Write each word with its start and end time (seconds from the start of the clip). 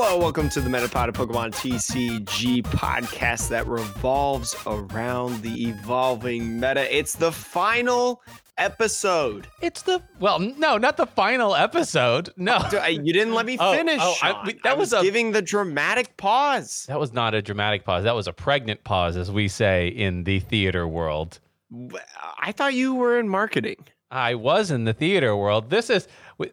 Hello, 0.00 0.16
welcome 0.16 0.48
to 0.50 0.60
the 0.60 0.70
Metapod 0.70 1.08
of 1.08 1.14
Pokemon 1.16 1.50
TCG 1.56 2.62
podcast 2.62 3.48
that 3.48 3.66
revolves 3.66 4.54
around 4.64 5.42
the 5.42 5.64
evolving 5.70 6.54
meta. 6.60 6.96
It's 6.96 7.14
the 7.16 7.32
final 7.32 8.22
episode. 8.58 9.48
It's 9.60 9.82
the 9.82 10.00
well, 10.20 10.38
no, 10.38 10.78
not 10.78 10.98
the 10.98 11.06
final 11.06 11.56
episode. 11.56 12.30
No, 12.36 12.60
Dude, 12.70 12.78
I- 12.78 12.88
You 12.88 13.12
didn't 13.12 13.34
let 13.34 13.44
me 13.44 13.56
Oh, 13.58 13.72
finish. 13.74 13.98
oh, 14.00 14.14
I- 14.22 14.30
Sean. 14.30 14.46
we- 14.46 14.52
that 14.62 14.66
I 14.66 14.74
was 14.74 14.92
was 14.92 15.00
a- 15.00 15.02
giving 15.02 15.32
the 15.32 15.42
dramatic 15.42 16.16
pause. 16.16 16.84
that 16.86 17.00
was 17.00 17.12
not 17.12 17.34
a 17.34 17.42
dramatic 17.42 17.84
pause. 17.84 18.04
That 18.04 18.14
was 18.14 18.28
a 18.28 18.32
pregnant 18.32 18.84
pause, 18.84 19.16
as 19.16 19.32
we 19.32 19.48
say 19.48 19.88
in 19.88 20.22
the 20.22 20.38
theater 20.38 20.86
world. 20.86 21.40
I 22.40 22.52
thought 22.52 22.72
you 22.74 22.94
were 22.94 23.18
in 23.18 23.28
marketing. 23.28 23.84
I 24.12 24.36
was 24.36 24.70
in 24.70 24.84
the 24.84 24.94
theater 24.94 25.36
world. 25.36 25.68
This 25.70 25.90
is. 25.90 26.06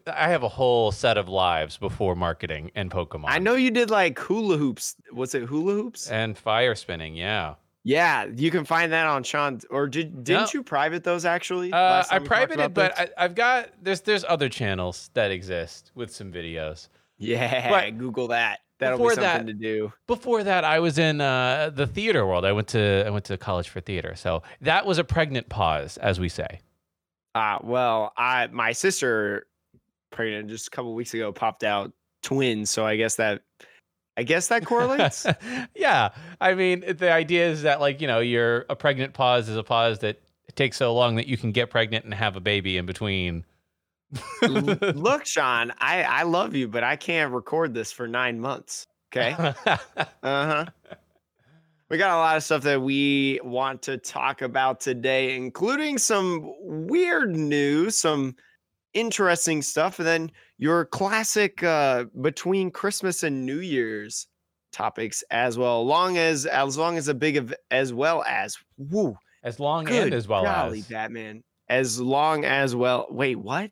I 0.08 0.30
have 0.30 0.44
a 0.44 0.50
whole 0.50 0.92
set 0.92 1.18
of 1.18 1.30
lives 1.30 1.78
before 1.78 2.16
marketing 2.16 2.72
and 2.76 2.90
Pokemon. 2.90 3.26
I 3.28 3.38
know 3.40 3.54
you 3.56 3.70
did 3.72 3.90
like 3.90 4.18
hula 4.20 4.58
hoops. 4.58 4.96
Was 5.14 5.36
it 5.36 5.44
hula 5.44 5.74
hoops? 5.74 6.10
And 6.10 6.38
fire 6.38 6.74
spinning, 6.76 7.16
yeah. 7.16 7.56
Yeah, 7.84 8.26
you 8.36 8.50
can 8.50 8.66
find 8.66 8.92
that 8.94 9.06
on 9.06 9.22
Sean. 9.24 9.60
Or 9.70 9.86
did 9.88 10.24
didn't 10.24 10.42
No. 10.54 10.60
you 10.60 10.64
private 10.64 11.04
those 11.04 11.24
actually? 11.24 11.72
Uh, 11.72 12.04
I 12.10 12.18
privated, 12.18 12.74
but 12.74 12.98
I, 13.00 13.10
I've 13.16 13.36
got 13.36 13.70
there's 13.82 14.02
there's 14.02 14.26
other 14.28 14.50
channels 14.50 15.12
that 15.14 15.30
exist 15.30 15.92
with 15.94 16.12
some 16.12 16.32
videos. 16.32 16.88
yeah, 17.20 17.70
but 17.70 17.96
Google 18.00 18.30
that. 18.30 18.62
That'll 18.80 18.98
be 18.98 19.04
before 19.04 19.14
something 19.14 19.46
that- 19.46 19.54
to 19.54 19.54
do. 19.54 19.94
Before 20.08 20.44
that, 20.44 20.64
I 20.66 20.80
was 20.80 20.98
in 20.98 21.22
uh, 21.22 21.70
the 21.74 21.86
theater 21.86 22.26
world. 22.26 22.44
I 22.44 22.54
went 22.54 22.68
to 22.70 23.04
I 23.06 23.10
went 23.12 23.26
to 23.26 23.38
college 23.38 23.70
for 23.70 23.82
theater, 23.82 24.16
so 24.16 24.42
that 24.62 24.88
was 24.88 24.98
a 24.98 25.04
pregnant 25.04 25.48
pause, 25.50 25.98
as 25.98 26.20
we 26.20 26.28
say. 26.28 26.62
Uh, 27.36 27.60
well, 27.62 28.14
I 28.18 28.48
my 28.48 28.72
sister 28.72 29.46
pregnant 30.16 30.50
just 30.50 30.68
a 30.68 30.72
couple 30.72 30.96
weeks 30.96 31.14
ago 31.14 31.32
popped 31.32 31.64
out 31.64 31.92
twins, 32.24 32.72
so 32.72 32.86
I 32.86 32.96
guess 32.96 33.16
that 33.18 33.42
I 34.18 34.24
guess 34.24 34.48
that 34.48 34.66
correlates. 34.66 35.28
yeah, 35.76 36.10
I 36.40 36.54
mean, 36.54 36.84
the 36.98 37.12
idea 37.12 37.48
is 37.48 37.62
that 37.64 37.80
like 37.80 38.02
you 38.02 38.08
know, 38.08 38.20
you're 38.20 38.66
a 38.70 38.76
pregnant 38.76 39.14
pause 39.14 39.50
is 39.50 39.58
a 39.58 39.64
pause 39.64 40.00
that 40.00 40.22
takes 40.56 40.78
so 40.78 40.94
long 40.94 41.16
that 41.16 41.28
you 41.28 41.38
can 41.38 41.52
get 41.52 41.70
pregnant 41.70 42.06
and 42.06 42.14
have 42.14 42.36
a 42.36 42.40
baby 42.40 42.78
in 42.78 42.86
between. 42.86 43.46
Look, 44.42 45.26
Sean, 45.26 45.72
I 45.80 46.04
I 46.04 46.24
love 46.24 46.56
you, 46.56 46.68
but 46.68 46.84
I 46.84 46.96
can't 46.96 47.34
record 47.34 47.74
this 47.74 47.92
for 47.92 48.08
nine 48.08 48.40
months. 48.40 48.88
Okay. 49.14 49.36
Uh 50.24 50.46
huh. 50.46 50.66
We 51.90 52.00
got 52.00 52.16
a 52.16 52.18
lot 52.18 52.36
of 52.36 52.44
stuff 52.44 52.64
that 52.64 52.82
we 52.82 53.40
want 53.44 53.84
to 53.84 53.98
talk 53.98 54.42
about 54.42 54.80
today, 54.80 55.36
including 55.36 56.00
some 56.00 56.52
weird 56.62 57.36
news, 57.36 57.96
some 57.96 58.36
interesting 58.96 59.62
stuff, 59.62 60.00
and 60.00 60.08
then 60.08 60.32
your 60.58 60.86
classic 60.86 61.62
uh, 61.62 62.06
between 62.22 62.72
Christmas 62.72 63.22
and 63.22 63.46
New 63.46 63.60
Year's 63.60 64.28
topics 64.72 65.24
as 65.30 65.58
well. 65.58 65.86
Long 65.86 66.18
as 66.18 66.46
as 66.46 66.78
long 66.78 66.98
as 66.98 67.08
a 67.08 67.14
big 67.14 67.38
of 67.38 67.54
as 67.70 67.94
well 67.94 68.24
as 68.24 68.58
woo 68.78 69.16
as 69.44 69.60
long 69.60 69.86
good 69.86 70.06
and 70.06 70.14
as 70.14 70.28
well 70.28 70.44
golly, 70.44 70.80
as. 70.80 70.88
Batman. 70.88 71.44
As 71.70 72.00
long 72.00 72.46
as 72.46 72.76
well. 72.76 73.08
Wait, 73.10 73.36
what? 73.36 73.72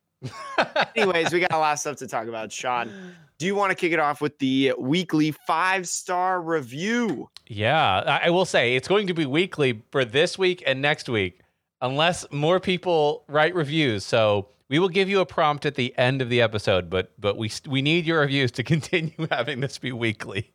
Anyways, 0.96 1.34
we 1.34 1.40
got 1.42 1.52
a 1.52 1.58
lot 1.58 1.74
of 1.74 1.80
stuff 1.80 1.98
to 1.98 2.08
talk 2.08 2.28
about. 2.28 2.52
Sean, 2.52 2.90
do 3.38 3.46
you 3.46 3.56
want 3.56 3.72
to 3.72 3.76
kick 3.76 3.92
it 3.92 4.00
off 4.00 4.22
with 4.22 4.40
the 4.40 4.74
weekly 4.78 5.32
five 5.46 5.88
star 5.88 6.42
review? 6.42 7.30
Yeah, 7.48 8.04
I 8.06 8.28
I 8.28 8.30
will 8.30 8.46
say 8.46 8.76
it's 8.76 8.88
going 8.88 9.08
to 9.08 9.14
be 9.14 9.26
weekly 9.26 9.84
for 9.92 10.06
this 10.06 10.38
week 10.38 10.64
and 10.66 10.82
next 10.82 11.10
week, 11.10 11.42
unless 11.84 12.26
more 12.31 12.60
people 12.60 13.23
write 13.27 13.54
reviews. 13.54 14.04
So 14.04 14.48
we 14.70 14.80
will 14.80 14.89
give 14.89 15.10
you 15.10 15.20
a 15.20 15.26
prompt 15.26 15.67
at 15.67 15.76
the 15.76 15.95
end 15.99 16.23
of 16.23 16.30
the 16.30 16.42
episode, 16.42 16.89
but 16.89 17.11
but 17.20 17.38
we 17.38 17.52
we 17.67 17.83
need 17.83 18.05
your 18.08 18.21
reviews 18.21 18.52
to 18.54 18.64
continue 18.73 19.27
having 19.30 19.60
this 19.60 19.77
be 19.77 19.92
weekly. 19.92 20.52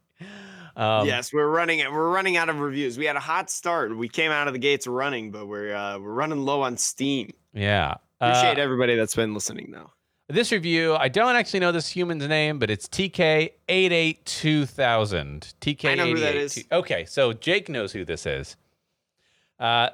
Um, 0.75 1.07
yes, 1.07 1.33
we're 1.33 1.49
running 1.49 1.81
it. 1.81 1.93
We're 1.93 2.11
running 2.11 2.37
out 2.37 2.49
of 2.49 2.59
reviews. 2.61 2.99
We 2.99 3.05
had 3.05 3.17
a 3.17 3.21
hot 3.21 3.51
start. 3.51 3.97
We 3.97 4.09
came 4.09 4.31
out 4.31 4.47
of 4.47 4.53
the 4.55 4.61
gates 4.61 4.87
running, 4.87 5.31
but 5.31 5.47
we're 5.47 5.75
uh, 5.75 5.99
we're 5.99 6.13
running 6.13 6.39
low 6.45 6.63
on 6.63 6.77
steam. 6.77 7.31
Yeah. 7.53 7.95
Appreciate 8.21 8.59
Uh, 8.59 8.63
everybody 8.63 8.97
that's 8.97 9.15
been 9.15 9.35
listening 9.35 9.71
though. 9.71 9.91
This 10.31 10.53
review, 10.53 10.95
I 10.95 11.09
don't 11.09 11.37
actually 11.37 11.61
know 11.61 11.73
this 11.73 11.89
human's 11.89 12.27
name, 12.29 12.59
but 12.59 12.69
it's 12.71 12.87
TK882,000. 12.89 15.55
TK88. 15.61 15.89
I 15.91 15.95
know 15.95 16.07
who 16.07 16.19
that 16.21 16.37
is. 16.37 16.65
Okay, 16.71 17.05
so 17.07 17.33
Jake 17.33 17.69
knows 17.69 17.93
who 17.93 18.05
this 18.05 18.27
is. 18.27 18.57
Uh, 19.59 19.89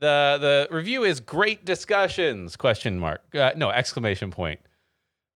the 0.00 0.38
the 0.68 0.74
review 0.74 1.04
is 1.04 1.20
great 1.20 1.64
discussions 1.64 2.56
question 2.56 2.98
mark. 2.98 3.22
Uh, 3.34 3.52
no 3.56 3.70
exclamation 3.70 4.30
point. 4.30 4.60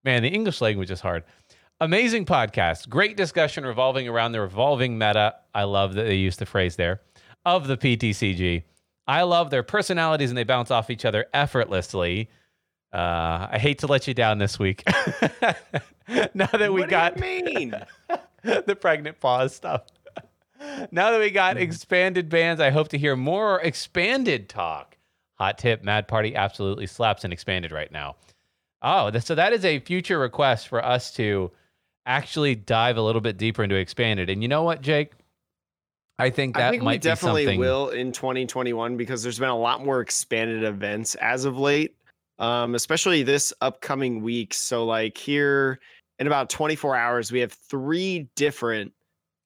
Man 0.04 0.22
the 0.22 0.28
english 0.28 0.60
language 0.60 0.90
is 0.90 1.00
hard. 1.00 1.24
Amazing 1.80 2.26
podcast. 2.26 2.88
Great 2.88 3.16
discussion 3.16 3.64
revolving 3.64 4.06
around 4.08 4.32
the 4.32 4.40
revolving 4.40 4.98
meta. 4.98 5.34
I 5.54 5.64
love 5.64 5.94
that 5.94 6.04
they 6.04 6.14
used 6.14 6.38
the 6.38 6.46
phrase 6.46 6.76
there 6.76 7.00
of 7.44 7.66
the 7.66 7.76
ptcg 7.76 8.62
i 9.08 9.22
love 9.22 9.50
their 9.50 9.64
personalities 9.64 10.30
and 10.30 10.38
they 10.38 10.44
bounce 10.44 10.70
off 10.70 10.90
each 10.90 11.04
other 11.04 11.26
effortlessly. 11.34 12.30
Uh, 12.92 13.48
i 13.50 13.58
hate 13.58 13.78
to 13.80 13.86
let 13.86 14.06
you 14.06 14.14
down 14.14 14.38
this 14.38 14.58
week. 14.58 14.84
Now 16.34 16.46
that 16.46 16.72
we 16.72 16.82
what 16.82 16.90
got 16.90 17.18
mean? 17.18 17.74
the 18.42 18.76
pregnant 18.76 19.20
pause 19.20 19.54
stuff. 19.54 19.82
Now 20.90 21.10
that 21.10 21.20
we 21.20 21.30
got 21.30 21.56
Mm-hmm. 21.56 21.62
expanded 21.62 22.28
bands, 22.28 22.60
I 22.60 22.70
hope 22.70 22.88
to 22.88 22.98
hear 22.98 23.16
more 23.16 23.60
expanded 23.60 24.48
talk. 24.48 24.96
Hot 25.38 25.58
tip: 25.58 25.82
Mad 25.82 26.08
Party 26.08 26.34
absolutely 26.36 26.86
slaps 26.86 27.24
and 27.24 27.32
expanded 27.32 27.72
right 27.72 27.90
now. 27.90 28.16
Oh, 28.82 29.16
so 29.18 29.34
that 29.34 29.52
is 29.52 29.64
a 29.64 29.78
future 29.80 30.18
request 30.18 30.68
for 30.68 30.84
us 30.84 31.12
to 31.14 31.50
actually 32.06 32.54
dive 32.54 32.96
a 32.96 33.02
little 33.02 33.20
bit 33.20 33.36
deeper 33.36 33.62
into 33.62 33.76
expanded. 33.76 34.28
And 34.28 34.42
you 34.42 34.48
know 34.48 34.62
what, 34.62 34.82
Jake? 34.82 35.12
I 36.18 36.30
think 36.30 36.56
that 36.56 36.68
I 36.68 36.70
think 36.70 36.82
we 36.82 36.86
might 36.86 37.00
definitely 37.00 37.42
be 37.42 37.46
something. 37.46 37.60
will 37.60 37.88
in 37.90 38.12
2021 38.12 38.96
because 38.96 39.22
there's 39.22 39.38
been 39.38 39.48
a 39.48 39.58
lot 39.58 39.84
more 39.84 40.00
expanded 40.00 40.62
events 40.64 41.14
as 41.16 41.44
of 41.44 41.58
late, 41.58 41.96
um, 42.38 42.74
especially 42.74 43.22
this 43.22 43.52
upcoming 43.60 44.20
week. 44.22 44.52
So, 44.54 44.84
like 44.84 45.16
here 45.16 45.80
in 46.18 46.26
about 46.26 46.50
24 46.50 46.96
hours, 46.96 47.32
we 47.32 47.40
have 47.40 47.52
three 47.52 48.28
different 48.36 48.92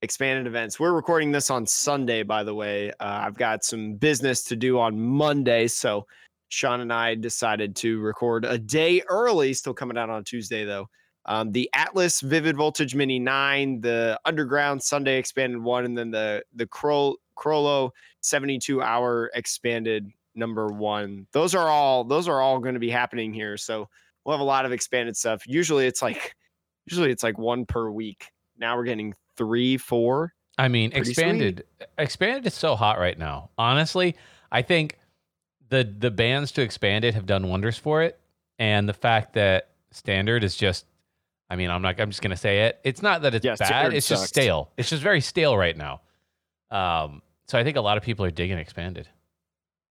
expanded 0.06 0.46
events. 0.46 0.78
We're 0.78 0.92
recording 0.92 1.32
this 1.32 1.50
on 1.50 1.66
Sunday, 1.66 2.22
by 2.22 2.44
the 2.44 2.54
way. 2.54 2.90
Uh, 3.00 3.22
I've 3.26 3.34
got 3.34 3.64
some 3.64 3.94
business 3.94 4.44
to 4.44 4.54
do 4.54 4.78
on 4.78 4.96
Monday, 5.00 5.66
so 5.66 6.06
Sean 6.48 6.80
and 6.80 6.92
I 6.92 7.16
decided 7.16 7.74
to 7.76 7.98
record 7.98 8.44
a 8.44 8.56
day 8.56 9.02
early. 9.08 9.52
Still 9.52 9.74
coming 9.74 9.98
out 9.98 10.08
on 10.08 10.22
Tuesday 10.22 10.64
though. 10.64 10.88
Um, 11.24 11.50
the 11.50 11.68
Atlas 11.74 12.20
Vivid 12.20 12.56
Voltage 12.56 12.94
Mini 12.94 13.18
9, 13.18 13.80
the 13.80 14.16
Underground 14.24 14.80
Sunday 14.80 15.18
Expanded 15.18 15.60
1, 15.60 15.84
and 15.84 15.98
then 15.98 16.12
the 16.12 16.44
the 16.54 16.68
Crollo 16.68 17.90
72 18.20 18.80
hour 18.80 19.32
expanded 19.34 20.08
number 20.36 20.68
one. 20.68 21.26
Those 21.32 21.52
are 21.56 21.68
all 21.68 22.04
those 22.04 22.28
are 22.28 22.40
all 22.40 22.60
going 22.60 22.74
to 22.74 22.80
be 22.80 22.90
happening 22.90 23.34
here. 23.34 23.56
So 23.56 23.88
we'll 24.24 24.36
have 24.36 24.40
a 24.40 24.44
lot 24.44 24.66
of 24.66 24.70
expanded 24.70 25.16
stuff. 25.16 25.42
Usually 25.48 25.88
it's 25.88 26.00
like 26.00 26.36
usually 26.86 27.10
it's 27.10 27.24
like 27.24 27.38
one 27.38 27.66
per 27.66 27.90
week. 27.90 28.28
Now 28.56 28.76
we're 28.76 28.84
getting 28.84 29.12
three, 29.36 29.76
four. 29.76 30.32
I 30.58 30.68
mean, 30.68 30.90
Pretty 30.90 31.04
sweet. 31.06 31.12
expanded. 31.12 31.64
Expanded 31.98 32.46
is 32.46 32.54
so 32.54 32.76
hot 32.76 32.98
right 32.98 33.18
now. 33.18 33.50
Honestly, 33.58 34.16
I 34.50 34.62
think 34.62 34.98
the 35.68 35.84
the 35.98 36.10
bands 36.10 36.52
to 36.52 36.62
expanded 36.62 37.14
have 37.14 37.26
done 37.26 37.48
wonders 37.48 37.76
for 37.76 38.02
it, 38.02 38.18
and 38.58 38.88
the 38.88 38.94
fact 38.94 39.34
that 39.34 39.70
standard 39.90 40.44
is 40.44 40.56
just. 40.56 40.86
I 41.48 41.54
mean, 41.56 41.70
I'm 41.70 41.82
not. 41.82 42.00
I'm 42.00 42.10
just 42.10 42.22
gonna 42.22 42.36
say 42.36 42.62
it. 42.62 42.80
It's 42.82 43.02
not 43.02 43.22
that 43.22 43.34
it's 43.34 43.44
Yeah, 43.44 43.54
bad. 43.56 43.94
It's 43.94 44.08
just 44.08 44.26
stale. 44.26 44.70
It's 44.76 44.90
just 44.90 45.02
very 45.02 45.20
stale 45.20 45.56
right 45.56 45.76
now. 45.76 46.00
Um. 46.70 47.22
So 47.48 47.56
I 47.58 47.62
think 47.62 47.76
a 47.76 47.80
lot 47.80 47.96
of 47.96 48.02
people 48.02 48.24
are 48.24 48.30
digging 48.32 48.58
expanded. 48.58 49.08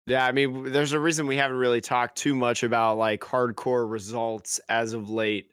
Yeah, 0.06 0.26
I 0.26 0.32
mean, 0.32 0.72
there's 0.72 0.92
a 0.92 0.98
reason 0.98 1.26
we 1.26 1.36
haven't 1.36 1.56
really 1.56 1.80
talked 1.80 2.18
too 2.18 2.34
much 2.34 2.62
about 2.62 2.98
like 2.98 3.20
hardcore 3.20 3.88
results 3.90 4.60
as 4.68 4.92
of 4.92 5.08
late. 5.08 5.50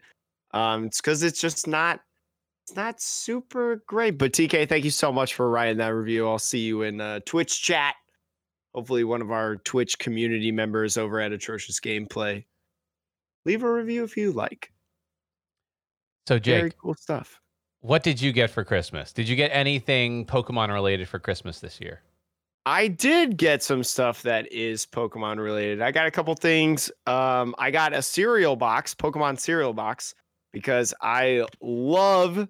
Um, 0.53 0.85
it's 0.85 0.99
because 0.99 1.23
it's 1.23 1.39
just 1.39 1.67
not, 1.67 2.01
it's 2.71 2.77
not 2.77 3.01
super 3.01 3.83
great. 3.85 4.17
But 4.17 4.31
TK, 4.31 4.69
thank 4.69 4.85
you 4.85 4.91
so 4.91 5.11
much 5.11 5.35
for 5.35 5.49
writing 5.49 5.77
that 5.77 5.89
review. 5.89 6.25
I'll 6.25 6.39
see 6.39 6.59
you 6.59 6.83
in 6.83 7.01
uh, 7.01 7.19
Twitch 7.25 7.61
chat. 7.61 7.95
Hopefully, 8.73 9.03
one 9.03 9.21
of 9.21 9.29
our 9.29 9.57
Twitch 9.57 9.99
community 9.99 10.53
members 10.53 10.97
over 10.97 11.19
at 11.19 11.33
Atrocious 11.33 11.81
Gameplay. 11.81 12.45
Leave 13.45 13.63
a 13.63 13.71
review 13.71 14.05
if 14.05 14.15
you 14.15 14.31
like. 14.31 14.71
So 16.27 16.39
Jake, 16.39 16.59
Very 16.61 16.73
cool 16.81 16.93
stuff. 16.93 17.41
what 17.81 18.03
did 18.03 18.21
you 18.21 18.31
get 18.31 18.49
for 18.49 18.63
Christmas? 18.63 19.11
Did 19.11 19.27
you 19.27 19.35
get 19.35 19.49
anything 19.53 20.25
Pokemon 20.25 20.69
related 20.71 21.09
for 21.09 21.19
Christmas 21.19 21.59
this 21.59 21.81
year? 21.81 22.01
I 22.65 22.87
did 22.87 23.35
get 23.35 23.63
some 23.63 23.83
stuff 23.83 24.21
that 24.21 24.49
is 24.49 24.85
Pokemon 24.85 25.39
related. 25.39 25.81
I 25.81 25.91
got 25.91 26.07
a 26.07 26.11
couple 26.11 26.33
things. 26.35 26.89
Um, 27.05 27.53
I 27.57 27.69
got 27.71 27.93
a 27.93 28.01
cereal 28.01 28.55
box, 28.55 28.95
Pokemon 28.95 29.39
cereal 29.39 29.73
box, 29.73 30.15
because 30.53 30.93
I 31.01 31.45
love. 31.61 32.47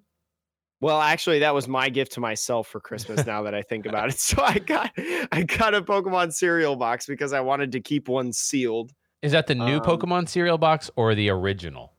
Well, 0.81 0.99
actually, 0.99 1.39
that 1.39 1.53
was 1.53 1.67
my 1.67 1.89
gift 1.89 2.13
to 2.13 2.19
myself 2.19 2.67
for 2.67 2.79
Christmas. 2.79 3.25
now 3.25 3.43
that 3.43 3.53
I 3.53 3.61
think 3.61 3.85
about 3.85 4.09
it, 4.09 4.19
so 4.19 4.41
I 4.41 4.57
got 4.59 4.91
I 5.31 5.43
got 5.43 5.73
a 5.75 5.81
Pokemon 5.81 6.33
cereal 6.33 6.75
box 6.75 7.05
because 7.05 7.33
I 7.33 7.39
wanted 7.39 7.71
to 7.73 7.79
keep 7.79 8.09
one 8.09 8.33
sealed. 8.33 8.91
Is 9.21 9.31
that 9.33 9.45
the 9.47 9.55
new 9.55 9.77
Um, 9.77 9.81
Pokemon 9.81 10.27
cereal 10.27 10.57
box 10.57 10.89
or 10.95 11.13
the 11.13 11.29
original? 11.29 11.93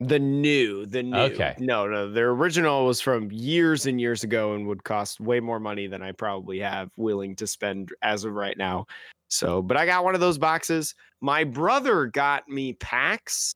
The 0.00 0.18
new, 0.18 0.84
the 0.86 1.04
new. 1.04 1.16
Okay. 1.16 1.54
No, 1.60 1.86
no. 1.86 2.10
The 2.10 2.22
original 2.22 2.84
was 2.84 3.00
from 3.00 3.30
years 3.30 3.86
and 3.86 4.00
years 4.00 4.24
ago 4.24 4.54
and 4.54 4.66
would 4.66 4.82
cost 4.82 5.20
way 5.20 5.38
more 5.38 5.60
money 5.60 5.86
than 5.86 6.02
I 6.02 6.10
probably 6.10 6.58
have 6.58 6.90
willing 6.96 7.36
to 7.36 7.46
spend 7.46 7.90
as 8.02 8.24
of 8.24 8.32
right 8.32 8.58
now. 8.58 8.86
So, 9.28 9.62
but 9.62 9.76
I 9.76 9.86
got 9.86 10.02
one 10.02 10.16
of 10.16 10.20
those 10.20 10.36
boxes. 10.36 10.96
My 11.20 11.44
brother 11.44 12.06
got 12.06 12.48
me 12.48 12.72
packs. 12.72 13.54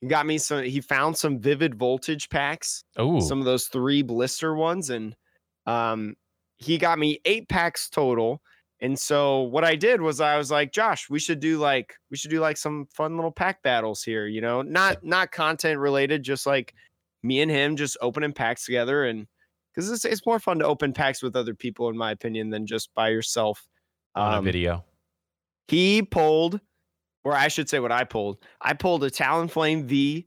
He 0.00 0.06
got 0.06 0.26
me 0.26 0.38
some. 0.38 0.62
He 0.62 0.80
found 0.80 1.16
some 1.16 1.38
Vivid 1.40 1.74
Voltage 1.74 2.28
packs, 2.28 2.84
Oh, 2.96 3.20
some 3.20 3.38
of 3.40 3.44
those 3.44 3.66
three 3.66 4.02
blister 4.02 4.54
ones, 4.54 4.90
and 4.90 5.16
um, 5.66 6.14
he 6.58 6.78
got 6.78 6.98
me 6.98 7.20
eight 7.24 7.48
packs 7.48 7.88
total. 7.90 8.40
And 8.80 8.96
so 8.96 9.42
what 9.42 9.64
I 9.64 9.74
did 9.74 10.00
was 10.00 10.20
I 10.20 10.38
was 10.38 10.52
like, 10.52 10.70
Josh, 10.72 11.10
we 11.10 11.18
should 11.18 11.40
do 11.40 11.58
like 11.58 11.96
we 12.12 12.16
should 12.16 12.30
do 12.30 12.38
like 12.38 12.56
some 12.56 12.86
fun 12.94 13.16
little 13.16 13.32
pack 13.32 13.60
battles 13.64 14.04
here, 14.04 14.26
you 14.26 14.40
know, 14.40 14.62
not 14.62 15.02
not 15.04 15.32
content 15.32 15.80
related, 15.80 16.22
just 16.22 16.46
like 16.46 16.74
me 17.24 17.40
and 17.40 17.50
him 17.50 17.74
just 17.74 17.96
opening 18.00 18.32
packs 18.32 18.64
together 18.64 19.04
and 19.04 19.26
because 19.74 19.90
it's 19.90 20.04
it's 20.04 20.24
more 20.24 20.38
fun 20.38 20.60
to 20.60 20.64
open 20.64 20.92
packs 20.92 21.22
with 21.24 21.34
other 21.34 21.54
people, 21.54 21.88
in 21.88 21.96
my 21.96 22.12
opinion, 22.12 22.50
than 22.50 22.66
just 22.66 22.94
by 22.94 23.08
yourself. 23.08 23.66
on 24.14 24.34
a 24.34 24.36
Um, 24.38 24.44
video. 24.44 24.84
he 25.66 26.02
pulled, 26.02 26.60
or 27.24 27.34
I 27.34 27.48
should 27.48 27.68
say 27.68 27.78
what 27.80 27.92
I 27.92 28.04
pulled. 28.04 28.38
I 28.60 28.74
pulled 28.74 29.04
a 29.04 29.10
Talonflame 29.10 29.84
V. 29.84 30.26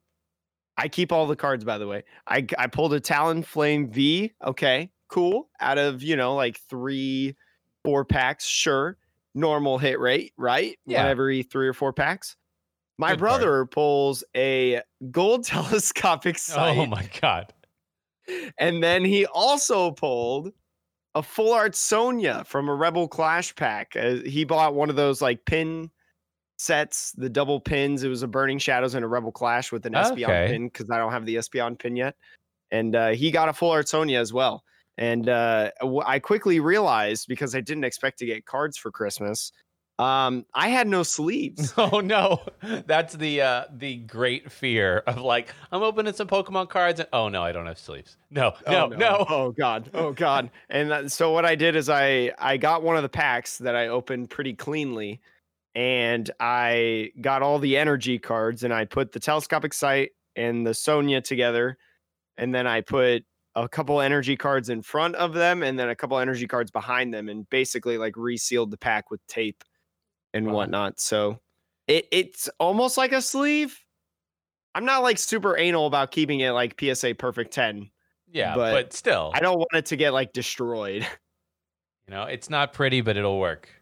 I 0.77 0.87
keep 0.87 1.11
all 1.11 1.27
the 1.27 1.35
cards, 1.35 1.63
by 1.63 1.77
the 1.77 1.87
way. 1.87 2.03
I 2.27 2.45
I 2.57 2.67
pulled 2.67 2.93
a 2.93 2.99
Talonflame 2.99 3.89
V. 3.89 4.31
Okay, 4.45 4.89
cool. 5.09 5.49
Out 5.59 5.77
of 5.77 6.01
you 6.03 6.15
know 6.15 6.35
like 6.35 6.59
three, 6.69 7.35
four 7.83 8.05
packs, 8.05 8.45
sure. 8.45 8.97
Normal 9.33 9.77
hit 9.77 9.99
rate, 9.99 10.33
right? 10.37 10.77
Yeah. 10.85 11.03
One 11.03 11.11
every 11.11 11.43
three 11.43 11.67
or 11.67 11.73
four 11.73 11.93
packs. 11.93 12.35
My 12.97 13.11
Good 13.11 13.11
card. 13.11 13.19
brother 13.19 13.65
pulls 13.65 14.23
a 14.35 14.81
gold 15.09 15.43
telescopic 15.45 16.37
sight, 16.37 16.77
Oh 16.77 16.85
my 16.85 17.09
god. 17.21 17.53
and 18.59 18.83
then 18.83 19.03
he 19.05 19.25
also 19.25 19.91
pulled 19.91 20.51
a 21.15 21.23
full 21.23 21.51
art 21.53 21.75
Sonia 21.75 22.43
from 22.45 22.69
a 22.69 22.75
Rebel 22.75 23.07
Clash 23.07 23.55
pack. 23.55 23.95
Uh, 23.95 24.15
he 24.25 24.43
bought 24.45 24.75
one 24.75 24.89
of 24.89 24.95
those 24.95 25.21
like 25.21 25.45
pin 25.45 25.89
sets, 26.61 27.11
the 27.13 27.29
double 27.29 27.59
pins. 27.59 28.03
It 28.03 28.09
was 28.09 28.23
a 28.23 28.27
Burning 28.27 28.59
Shadows 28.59 28.93
and 28.93 29.03
a 29.03 29.07
Rebel 29.07 29.31
Clash 29.31 29.71
with 29.71 29.85
an 29.85 29.93
Espeon 29.93 30.23
Okay. 30.25 30.47
pin 30.51 30.67
because 30.67 30.89
I 30.91 30.97
don't 30.97 31.11
have 31.11 31.25
the 31.25 31.35
Espeon 31.35 31.77
pin 31.79 31.95
yet. 31.95 32.15
And 32.71 32.95
uh, 32.95 33.09
he 33.09 33.31
got 33.31 33.49
a 33.49 33.53
full 33.53 33.71
art 33.71 33.89
Sonia 33.89 34.19
as 34.19 34.31
well. 34.31 34.63
And 34.97 35.27
uh, 35.29 35.71
I 36.05 36.19
quickly 36.19 36.59
realized 36.59 37.27
because 37.27 37.55
I 37.55 37.61
didn't 37.61 37.83
expect 37.85 38.19
to 38.19 38.25
get 38.25 38.45
cards 38.45 38.77
for 38.77 38.91
Christmas, 38.91 39.51
um, 39.99 40.45
I 40.53 40.69
had 40.69 40.87
no 40.87 41.03
sleeves. 41.03 41.73
Oh 41.77 41.99
no, 41.99 42.41
that's 42.85 43.15
the 43.15 43.41
uh, 43.41 43.63
the 43.71 43.97
great 43.97 44.51
fear 44.51 44.99
of 45.07 45.17
like 45.17 45.53
I'm 45.71 45.83
opening 45.83 46.13
some 46.13 46.27
Pokemon 46.27 46.69
cards 46.69 46.99
and 46.99 47.09
oh 47.13 47.29
no, 47.29 47.41
I 47.43 47.51
don't 47.51 47.65
have 47.67 47.77
sleeves. 47.79 48.17
No, 48.29 48.53
no, 48.67 48.85
Oh, 48.85 48.87
no. 48.87 49.25
Oh 49.29 49.51
god. 49.51 49.89
Oh 49.93 50.11
god. 50.11 50.49
And 50.69 50.91
that- 50.91 51.11
so 51.11 51.31
what 51.31 51.45
I 51.45 51.55
did 51.55 51.75
is 51.75 51.89
I 51.89 52.31
I 52.39 52.57
got 52.57 52.83
one 52.83 52.95
of 52.95 53.03
the 53.03 53.09
packs 53.09 53.57
that 53.59 53.75
I 53.75 53.87
opened 53.89 54.29
pretty 54.29 54.53
cleanly 54.53 55.19
and 55.75 56.29
I 56.39 57.11
got 57.21 57.41
all 57.41 57.59
the 57.59 57.77
energy 57.77 58.19
cards 58.19 58.63
and 58.63 58.73
I 58.73 58.85
put 58.85 59.11
the 59.13 59.19
telescopic 59.19 59.73
sight 59.73 60.11
and 60.35 60.65
the 60.65 60.73
Sonia 60.73 61.21
together 61.21 61.77
and 62.37 62.55
then 62.55 62.67
I 62.67 62.81
put 62.81 63.25
a 63.55 63.69
couple 63.69 64.01
energy 64.01 64.37
cards 64.37 64.69
in 64.69 64.81
front 64.83 65.15
of 65.15 65.33
them 65.33 65.63
and 65.63 65.79
then 65.79 65.89
a 65.89 65.95
couple 65.95 66.19
energy 66.19 66.47
cards 66.47 66.71
behind 66.71 67.13
them 67.13 67.29
and 67.29 67.49
basically 67.49 67.97
like 67.97 68.15
resealed 68.17 68.71
the 68.71 68.77
pack 68.77 69.11
with 69.11 69.25
tape 69.27 69.63
and 70.33 70.51
Wow. 70.51 70.53
whatnot. 70.53 70.99
So 70.99 71.39
it, 71.87 72.07
it's 72.11 72.49
almost 72.59 72.97
like 72.97 73.13
a 73.13 73.21
sleeve. 73.21 73.79
I'm 74.75 74.85
not 74.85 75.03
like 75.03 75.17
super 75.17 75.57
anal 75.57 75.87
about 75.87 76.11
keeping 76.11 76.39
it 76.39 76.51
like 76.51 76.77
PSA 76.77 77.13
perfect 77.15 77.51
10 77.53 77.91
Yeah, 78.27 78.57
but 78.67 78.67
but, 78.69 78.93
still, 78.93 79.33
I 79.33 79.41
don't 79.41 79.57
want 79.57 79.73
it 79.73 79.85
to 79.87 79.95
get 79.97 80.13
like 80.13 80.33
destroyed. 80.33 81.07
you 82.07 82.11
know, 82.11 82.23
it's 82.23 82.49
not 82.49 82.73
pretty, 82.73 83.01
but 83.01 83.17
it'll 83.17 83.39
work. 83.39 83.80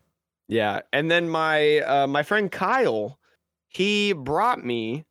Yeah. 0.50 0.82
And 0.92 1.10
then 1.10 1.30
my 1.30 1.80
uh 1.80 2.08
my 2.08 2.24
friend 2.24 2.52
Kyle, 2.52 3.18
he 3.70 4.12
brought 4.14 4.66
me 4.66 5.06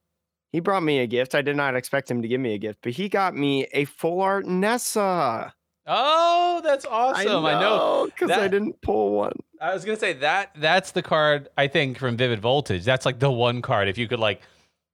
he 0.52 0.60
brought 0.60 0.82
me 0.82 0.98
a 0.98 1.06
gift. 1.06 1.34
I 1.34 1.42
did 1.42 1.56
not 1.56 1.76
expect 1.76 2.10
him 2.10 2.20
to 2.22 2.28
give 2.28 2.40
me 2.40 2.54
a 2.54 2.58
gift, 2.58 2.80
but 2.82 2.92
he 2.92 3.08
got 3.08 3.34
me 3.34 3.66
a 3.72 3.84
full 3.86 4.20
art 4.20 4.46
Nessa. 4.46 5.54
Oh, 5.90 6.60
that's 6.62 6.84
awesome! 6.84 7.46
I 7.46 7.58
know. 7.60 8.06
because 8.06 8.30
I 8.30 8.40
that- 8.40 8.50
didn't 8.50 8.78
pull 8.82 9.12
one. 9.12 9.32
I 9.60 9.72
was 9.72 9.84
gonna 9.86 9.98
say 9.98 10.12
that 10.14 10.50
that's 10.56 10.90
the 10.92 11.02
card 11.02 11.48
I 11.56 11.66
think 11.66 11.98
from 11.98 12.16
Vivid 12.16 12.40
Voltage. 12.40 12.84
That's 12.84 13.06
like 13.06 13.18
the 13.20 13.30
one 13.30 13.62
card. 13.62 13.88
If 13.88 13.96
you 13.96 14.06
could 14.06 14.18
like, 14.20 14.42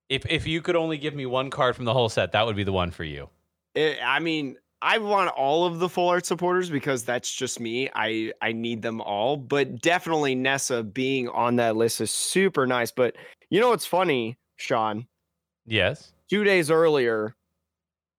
if 0.09 0.25
if 0.31 0.47
you 0.47 0.63
could 0.63 0.77
only 0.77 0.97
give 0.99 1.15
me 1.15 1.27
one 1.27 1.51
card 1.51 1.75
from 1.75 1.85
the 1.85 1.93
whole 1.93 2.09
set, 2.09 2.33
that 2.33 2.47
would 2.47 2.55
be 2.57 2.65
the 2.65 2.73
one 2.73 2.91
for 2.93 3.03
you. 3.05 3.29
It, 3.75 3.99
I 4.05 4.21
mean, 4.21 4.57
I 4.85 4.99
want 4.99 5.31
all 5.31 5.65
of 5.65 5.79
the 5.79 5.89
full 5.89 6.11
art 6.11 6.27
supporters 6.27 6.69
because 6.69 7.05
that's 7.05 7.33
just 7.35 7.59
me. 7.59 7.89
I 7.95 8.33
I 8.43 8.53
need 8.53 8.83
them 8.83 9.01
all, 9.01 9.39
but 9.39 9.81
definitely 9.81 10.35
Nessa 10.35 10.83
being 10.83 11.27
on 11.31 11.57
that 11.57 11.75
list 11.75 12.03
is 12.03 12.11
super 12.11 12.67
nice. 12.67 12.91
But 12.91 13.17
you 13.49 13.61
know 13.61 13.71
what's 13.71 13.87
funny, 13.87 14.37
Sean? 14.57 15.07
Yes. 15.65 16.13
Two 16.29 16.45
days 16.45 16.71
earlier 16.71 17.35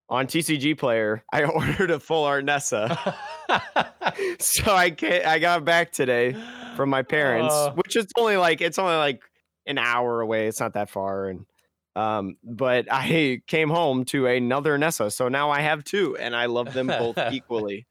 on 0.10 0.26
TCG 0.26 0.76
Player, 0.76 1.24
I 1.32 1.44
ordered 1.46 1.92
a 1.92 2.00
full 2.00 2.24
art 2.24 2.44
Nessa. 2.46 3.16
so 4.40 4.74
I 4.74 4.90
can 4.90 5.24
I 5.24 5.38
got 5.38 5.66
back 5.66 5.92
today 5.92 6.36
from 6.76 6.90
my 6.90 7.04
parents, 7.04 7.54
Uh, 7.54 7.74
which 7.74 7.96
is 7.96 8.08
only 8.18 8.38
like 8.38 8.62
it's 8.62 8.80
only 8.80 8.96
like 8.96 9.22
an 9.68 9.78
hour 9.78 10.20
away. 10.20 10.48
It's 10.48 10.60
not 10.60 10.74
that 10.74 10.90
far, 10.90 11.28
and 11.30 11.46
um, 11.96 12.38
but 12.44 12.88
I 12.92 13.42
came 13.48 13.70
home 13.70 14.06
to 14.06 14.28
another 14.28 14.78
Nessa, 14.78 15.12
so 15.12 15.28
now 15.30 15.50
I 15.50 15.62
have 15.62 15.84
two, 15.84 16.18
and 16.18 16.36
I 16.36 16.46
love 16.46 16.74
them 16.74 16.88
both 16.88 17.18
equally. 17.32 17.86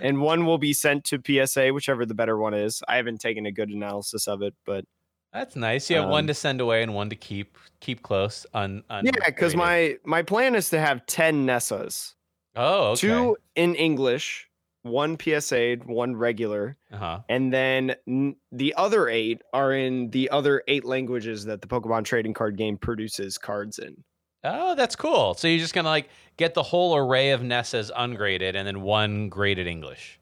And 0.00 0.20
one 0.22 0.46
will 0.46 0.56
be 0.56 0.72
sent 0.72 1.04
to 1.04 1.20
PSA, 1.24 1.68
whichever 1.74 2.06
the 2.06 2.14
better 2.14 2.38
one 2.38 2.54
is. 2.54 2.82
I 2.88 2.96
haven't 2.96 3.20
taken 3.20 3.44
a 3.44 3.52
good 3.52 3.68
analysis 3.68 4.26
of 4.26 4.40
it, 4.40 4.54
but 4.64 4.86
That's 5.32 5.56
nice. 5.56 5.90
You 5.90 5.96
have 5.96 6.08
one 6.08 6.24
Um, 6.24 6.28
to 6.28 6.34
send 6.34 6.60
away 6.60 6.82
and 6.82 6.94
one 6.94 7.10
to 7.10 7.16
keep 7.16 7.58
keep 7.80 8.02
close. 8.02 8.46
On, 8.54 8.82
on 8.88 9.04
yeah, 9.04 9.12
because 9.26 9.54
my 9.54 9.96
my 10.04 10.22
plan 10.22 10.54
is 10.54 10.70
to 10.70 10.80
have 10.80 11.04
ten 11.06 11.44
Nessas, 11.44 12.14
oh 12.56 12.92
okay. 12.92 13.00
two 13.08 13.36
in 13.56 13.74
English, 13.74 14.48
one 14.84 15.18
PSA, 15.18 15.76
one 15.86 16.14
regular, 16.14 16.76
Uh-huh. 16.92 17.20
and 17.28 17.52
then 17.52 17.96
n- 18.06 18.36
the 18.52 18.74
other 18.76 19.08
eight 19.08 19.42
are 19.52 19.72
in 19.72 20.10
the 20.10 20.28
other 20.30 20.62
eight 20.68 20.84
languages 20.84 21.44
that 21.46 21.60
the 21.62 21.66
Pokemon 21.66 22.04
trading 22.04 22.34
card 22.34 22.56
game 22.56 22.76
produces 22.76 23.36
cards 23.38 23.78
in. 23.78 24.04
Oh, 24.44 24.74
that's 24.74 24.94
cool. 24.94 25.32
So 25.34 25.48
you're 25.48 25.58
just 25.58 25.72
gonna 25.74 25.88
like 25.88 26.10
get 26.36 26.52
the 26.52 26.62
whole 26.62 26.94
array 26.96 27.30
of 27.30 27.40
Nessas 27.40 27.90
ungraded 27.96 28.54
and 28.56 28.66
then 28.68 28.82
one 28.82 29.30
graded 29.30 29.66
English. 29.66 30.20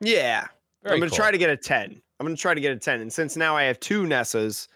Yeah, 0.00 0.46
Very 0.82 0.94
I'm 0.94 1.00
gonna 1.00 1.10
cool. 1.10 1.16
try 1.16 1.30
to 1.30 1.38
get 1.38 1.48
a 1.48 1.56
ten. 1.56 2.02
I'm 2.20 2.26
gonna 2.26 2.36
try 2.36 2.52
to 2.52 2.60
get 2.60 2.72
a 2.72 2.78
ten, 2.78 3.00
and 3.00 3.10
since 3.12 3.34
now 3.36 3.56
I 3.56 3.62
have 3.62 3.80
two 3.80 4.02
Nessas, 4.04 4.68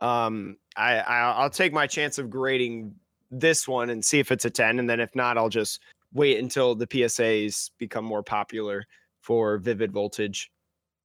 um, 0.00 0.56
I, 0.76 0.98
I 0.98 1.18
I'll 1.32 1.48
take 1.50 1.72
my 1.72 1.86
chance 1.86 2.18
of 2.18 2.28
grading 2.28 2.94
this 3.30 3.68
one 3.68 3.88
and 3.90 4.04
see 4.04 4.18
if 4.18 4.32
it's 4.32 4.44
a 4.44 4.50
ten, 4.50 4.80
and 4.80 4.90
then 4.90 4.98
if 4.98 5.14
not, 5.14 5.38
I'll 5.38 5.48
just 5.48 5.80
wait 6.12 6.38
until 6.38 6.74
the 6.74 6.86
PSAs 6.86 7.70
become 7.78 8.04
more 8.04 8.22
popular 8.22 8.84
for 9.20 9.58
Vivid 9.58 9.92
Voltage, 9.92 10.50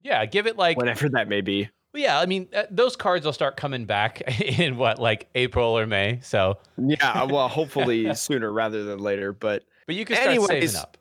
Yeah, 0.02 0.26
give 0.26 0.48
it 0.48 0.58
like 0.58 0.78
whenever 0.78 1.10
that 1.10 1.28
may 1.28 1.42
be. 1.42 1.70
Well, 1.94 2.04
yeah, 2.04 2.20
I 2.20 2.26
mean, 2.26 2.50
uh, 2.54 2.64
those 2.70 2.96
cards 2.96 3.26
will 3.26 3.34
start 3.34 3.56
coming 3.58 3.86
back 3.86 4.22
in 4.42 4.78
what, 4.78 5.00
like 5.00 5.30
April 5.36 5.78
or 5.78 5.86
May. 5.88 6.20
So, 6.22 6.58
Yeah, 6.78 7.24
well, 7.24 7.48
hopefully 7.60 8.14
sooner 8.16 8.52
rather 8.52 8.84
than 8.84 9.00
later. 9.00 9.32
But 9.34 9.64
but 9.86 9.96
you 9.96 10.06
can 10.06 10.16
start 10.16 10.30
Anyways. 10.30 10.48
saving 10.48 10.76
up. 10.76 10.98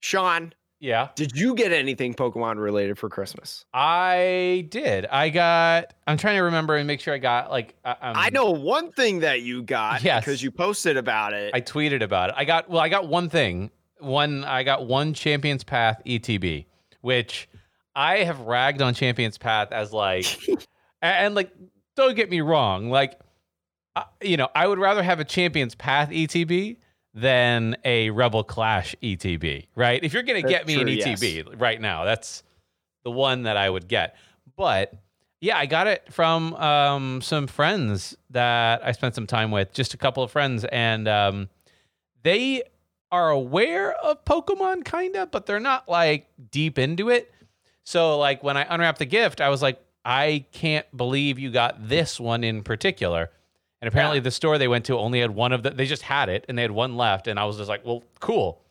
Sean, 0.00 0.52
Yeah, 0.82 1.10
did 1.14 1.38
you 1.38 1.54
get 1.54 1.70
anything 1.70 2.12
Pokemon 2.12 2.58
related 2.58 2.98
for 2.98 3.08
Christmas? 3.08 3.64
I 3.72 4.66
did. 4.68 5.06
I 5.06 5.28
got. 5.28 5.94
I'm 6.08 6.16
trying 6.16 6.38
to 6.38 6.42
remember 6.42 6.74
and 6.74 6.88
make 6.88 6.98
sure 6.98 7.14
I 7.14 7.18
got 7.18 7.52
like. 7.52 7.76
I, 7.84 7.90
um, 7.92 7.96
I 8.16 8.30
know 8.30 8.50
one 8.50 8.90
thing 8.90 9.20
that 9.20 9.42
you 9.42 9.62
got 9.62 10.02
Yes. 10.02 10.24
because 10.24 10.42
you 10.42 10.50
posted 10.50 10.96
about 10.96 11.34
it. 11.34 11.54
I 11.54 11.60
tweeted 11.60 12.02
about 12.02 12.30
it. 12.30 12.34
I 12.36 12.44
got. 12.44 12.68
Well, 12.68 12.80
I 12.80 12.88
got 12.88 13.06
one 13.06 13.28
thing. 13.28 13.70
One. 14.00 14.42
I 14.42 14.64
got 14.64 14.84
one 14.88 15.14
Champions 15.14 15.62
Path 15.62 16.02
ETB, 16.04 16.66
which 17.00 17.48
I 17.94 18.24
have 18.24 18.40
ragged 18.40 18.82
on 18.82 18.92
Champions 18.94 19.38
Path 19.38 19.70
as 19.70 19.92
like, 19.92 20.26
and, 20.48 20.58
and, 21.02 21.34
like, 21.36 21.52
don't 21.94 22.16
get 22.16 22.28
me 22.28 22.40
wrong, 22.40 22.90
like, 22.90 23.20
uh, 23.94 24.02
you 24.20 24.36
know, 24.36 24.48
I 24.52 24.66
would 24.66 24.80
rather 24.80 25.04
have 25.04 25.20
a 25.20 25.24
Champions 25.24 25.76
Path 25.76 26.10
ETB 26.10 26.78
than 27.14 27.76
a 27.84 28.10
Rebel 28.10 28.44
Clash 28.44 28.94
ETB, 29.02 29.66
right? 29.74 30.02
If 30.02 30.12
you're 30.12 30.22
gonna 30.22 30.42
get 30.42 30.66
me 30.66 30.74
an 30.74 30.82
true, 30.82 30.90
yes. 30.92 31.20
ETB 31.20 31.60
right 31.60 31.80
now, 31.80 32.04
that's 32.04 32.42
the 33.04 33.10
one 33.10 33.42
that 33.44 33.56
I 33.56 33.68
would 33.68 33.88
get. 33.88 34.16
But 34.56 34.94
yeah, 35.40 35.58
I 35.58 35.66
got 35.66 35.88
it 35.88 36.12
from 36.12 36.54
um, 36.54 37.20
some 37.20 37.46
friends 37.46 38.16
that 38.30 38.84
I 38.84 38.92
spent 38.92 39.14
some 39.14 39.26
time 39.26 39.50
with, 39.50 39.72
just 39.72 39.92
a 39.92 39.96
couple 39.96 40.22
of 40.22 40.30
friends, 40.30 40.64
and 40.64 41.08
um, 41.08 41.48
they 42.22 42.62
are 43.10 43.30
aware 43.30 43.92
of 43.92 44.24
Pokemon, 44.24 44.84
kinda, 44.84 45.26
but 45.26 45.46
they're 45.46 45.60
not 45.60 45.88
like 45.88 46.28
deep 46.50 46.78
into 46.78 47.10
it. 47.10 47.32
So 47.84 48.18
like 48.18 48.42
when 48.42 48.56
I 48.56 48.66
unwrapped 48.68 49.00
the 49.00 49.04
gift, 49.06 49.40
I 49.40 49.48
was 49.48 49.60
like, 49.60 49.82
I 50.04 50.46
can't 50.52 50.86
believe 50.96 51.38
you 51.38 51.50
got 51.50 51.88
this 51.88 52.18
one 52.18 52.42
in 52.42 52.62
particular. 52.62 53.30
And 53.82 53.88
apparently, 53.88 54.18
Yeah. 54.18 54.22
the 54.22 54.30
store 54.30 54.56
they 54.58 54.68
went 54.68 54.84
to 54.86 54.96
only 54.96 55.20
had 55.20 55.32
one 55.32 55.52
of 55.52 55.62
the. 55.64 55.70
They 55.70 55.86
just 55.86 56.02
had 56.02 56.28
it, 56.28 56.44
and 56.48 56.56
they 56.56 56.62
had 56.62 56.70
one 56.70 56.96
left. 56.96 57.26
And 57.26 57.38
I 57.38 57.44
was 57.44 57.56
just 57.58 57.68
like, 57.68 57.84
"Well, 57.84 58.02
cool." 58.20 58.62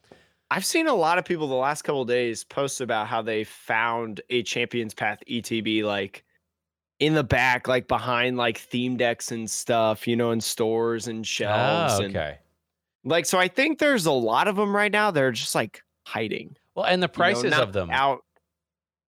I've 0.49 0.65
seen 0.65 0.87
a 0.87 0.93
lot 0.95 1.17
of 1.17 1.25
people 1.25 1.47
the 1.47 1.55
last 1.55 1.83
couple 1.83 2.01
of 2.01 2.07
days 2.07 2.43
post 2.45 2.81
about 2.81 3.07
how 3.07 3.21
they 3.21 3.43
found 3.43 4.21
a 4.29 4.41
Champions 4.43 4.93
Path 4.93 5.19
ETB 5.27 5.83
like 5.83 6.23
in 6.99 7.13
the 7.13 7.23
back, 7.23 7.67
like 7.67 7.87
behind 7.87 8.37
like 8.37 8.57
theme 8.57 8.95
decks 8.97 9.31
and 9.31 9.49
stuff, 9.49 10.07
you 10.07 10.15
know, 10.15 10.31
in 10.31 10.39
stores 10.41 11.07
and 11.07 11.25
shelves. 11.27 11.99
Oh, 11.99 12.03
And 12.03 12.37
like, 13.03 13.25
so 13.25 13.37
I 13.39 13.47
think 13.47 13.79
there's 13.79 14.05
a 14.05 14.11
lot 14.11 14.47
of 14.47 14.55
them 14.55 14.75
right 14.75 14.91
now. 14.91 15.11
They're 15.11 15.31
just 15.31 15.55
like 15.55 15.81
hiding. 16.07 16.55
Well, 16.75 16.85
and 16.85 17.01
the 17.01 17.07
you 17.07 17.11
know, 17.11 17.13
prices 17.13 17.53
of 17.53 17.73
them. 17.73 17.89
out. 17.91 18.23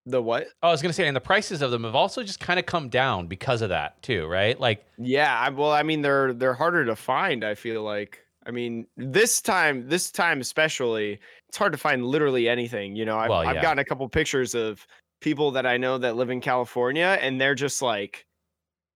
The 0.05 0.21
what? 0.21 0.47
Oh, 0.61 0.67
I 0.67 0.71
was 0.71 0.81
gonna 0.81 0.93
say, 0.93 1.07
and 1.07 1.15
the 1.15 1.21
prices 1.21 1.61
of 1.61 1.71
them 1.71 1.83
have 1.85 1.95
also 1.95 2.23
just 2.23 2.39
kind 2.39 2.59
of 2.59 2.65
come 2.65 2.89
down 2.89 3.27
because 3.27 3.61
of 3.61 3.69
that 3.69 4.01
too, 4.03 4.27
right? 4.27 4.59
Like, 4.59 4.85
Yeah, 4.97 5.37
I, 5.39 5.49
well, 5.49 5.71
I 5.71 5.83
mean, 5.83 6.01
they're 6.01 6.33
they're 6.33 6.53
harder 6.53 6.85
to 6.85 6.95
find. 6.95 7.43
I 7.43 7.55
feel 7.55 7.83
like. 7.83 8.19
I 8.45 8.51
mean, 8.51 8.85
this 8.97 9.41
time, 9.41 9.87
this 9.87 10.11
time 10.11 10.41
especially, 10.41 11.17
it's 11.47 11.57
hard 11.57 11.71
to 11.71 11.77
find 11.77 12.05
literally 12.05 12.49
anything. 12.49 12.93
You 12.93 13.05
know, 13.05 13.17
I've, 13.17 13.29
Well, 13.29 13.39
I've 13.39 13.61
gotten 13.61 13.79
a 13.79 13.85
couple 13.85 14.09
pictures 14.09 14.53
of 14.53 14.85
people 15.21 15.51
that 15.51 15.65
I 15.65 15.77
know 15.77 15.97
that 15.97 16.17
live 16.17 16.29
in 16.29 16.41
California, 16.41 17.17
and 17.21 17.39
they're 17.39 17.55
just 17.55 17.81
like, 17.81 18.25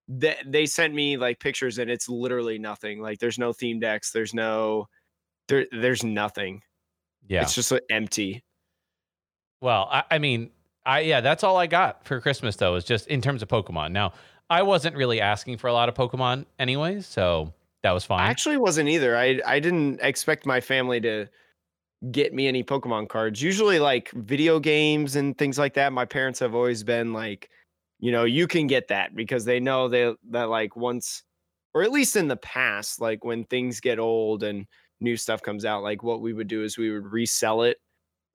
they 0.09 0.35
they 0.45 0.65
sent 0.65 0.93
me 0.93 1.15
like 1.15 1.39
pictures, 1.39 1.77
and 1.77 1.89
it's 1.89 2.09
literally 2.09 2.59
nothing. 2.59 2.99
Like, 3.01 3.19
there's 3.19 3.39
no 3.39 3.53
theme 3.53 3.79
decks. 3.79 4.11
There's 4.11 4.33
no, 4.33 4.87
there 5.47 5.65
there's 5.71 6.03
nothing. 6.03 6.61
yeah. 7.29 7.43
It's 7.43 7.55
just 7.55 7.71
uh, 7.71 7.79
empty. 7.89 8.43
Well, 9.61 9.87
I, 9.89 10.03
I 10.11 10.19
mean, 10.19 10.51
I 10.88 11.01
yeah, 11.01 11.22
that's 11.22 11.44
all 11.44 11.58
I 11.58 11.67
got 11.67 12.06
for 12.06 12.22
Christmas 12.22 12.56
though. 12.56 12.75
Is 12.75 12.86
just 12.86 13.08
in 13.08 13.22
terms 13.22 13.44
of 13.44 13.50
Pokemon. 13.50 13.91
Now, 13.91 14.13
I 14.50 14.63
wasn't 14.63 14.96
really 14.96 15.20
asking 15.20 15.58
for 15.58 15.67
a 15.67 15.74
lot 15.74 15.89
of 15.89 15.96
Pokemon 15.96 16.46
anyways, 16.58 17.06
so 17.06 17.53
that 17.84 17.91
was 17.91 18.06
fine. 18.06 18.22
I 18.22 18.29
actually 18.29 18.58
wasn't 18.58 18.88
either. 18.89 19.17
I 19.17 19.41
I 19.46 19.60
didn't 19.60 20.00
expect 20.01 20.46
my 20.46 20.62
family 20.62 21.01
to 21.01 21.27
get 22.12 22.34
me 22.34 22.48
any 22.48 22.63
Pokemon 22.63 23.10
cards. 23.10 23.41
Usually 23.41 23.79
like 23.79 24.12
video 24.12 24.60
games 24.60 25.17
and 25.17 25.38
things 25.38 25.60
like 25.60 25.74
that. 25.74 25.91
My 25.91 26.06
parents 26.06 26.39
have 26.39 26.56
always 26.56 26.84
been 26.84 27.12
like, 27.12 27.50
you 28.00 28.12
know, 28.12 28.24
you 28.24 28.48
can 28.48 28.65
get 28.65 28.88
that 28.88 29.13
because 29.13 29.44
they 29.44 29.60
know 29.60 29.89
they 29.89 30.15
that 30.29 30.50
like 30.50 30.77
once 30.77 31.24
or 31.74 31.84
at 31.84 31.91
least 31.91 32.15
in 32.15 32.29
the 32.29 32.38
past, 32.38 33.01
like 33.01 33.25
when 33.25 33.44
things 33.44 33.82
get 33.82 34.00
old 34.00 34.44
and 34.44 34.65
new 35.01 35.17
stuff 35.17 35.41
comes 35.41 35.65
out, 35.65 35.84
like 35.84 36.01
what 36.01 36.22
we 36.22 36.34
would 36.34 36.48
do 36.48 36.63
is 36.63 36.77
we 36.77 36.91
would 36.91 37.12
resell 37.12 37.63
it. 37.63 37.77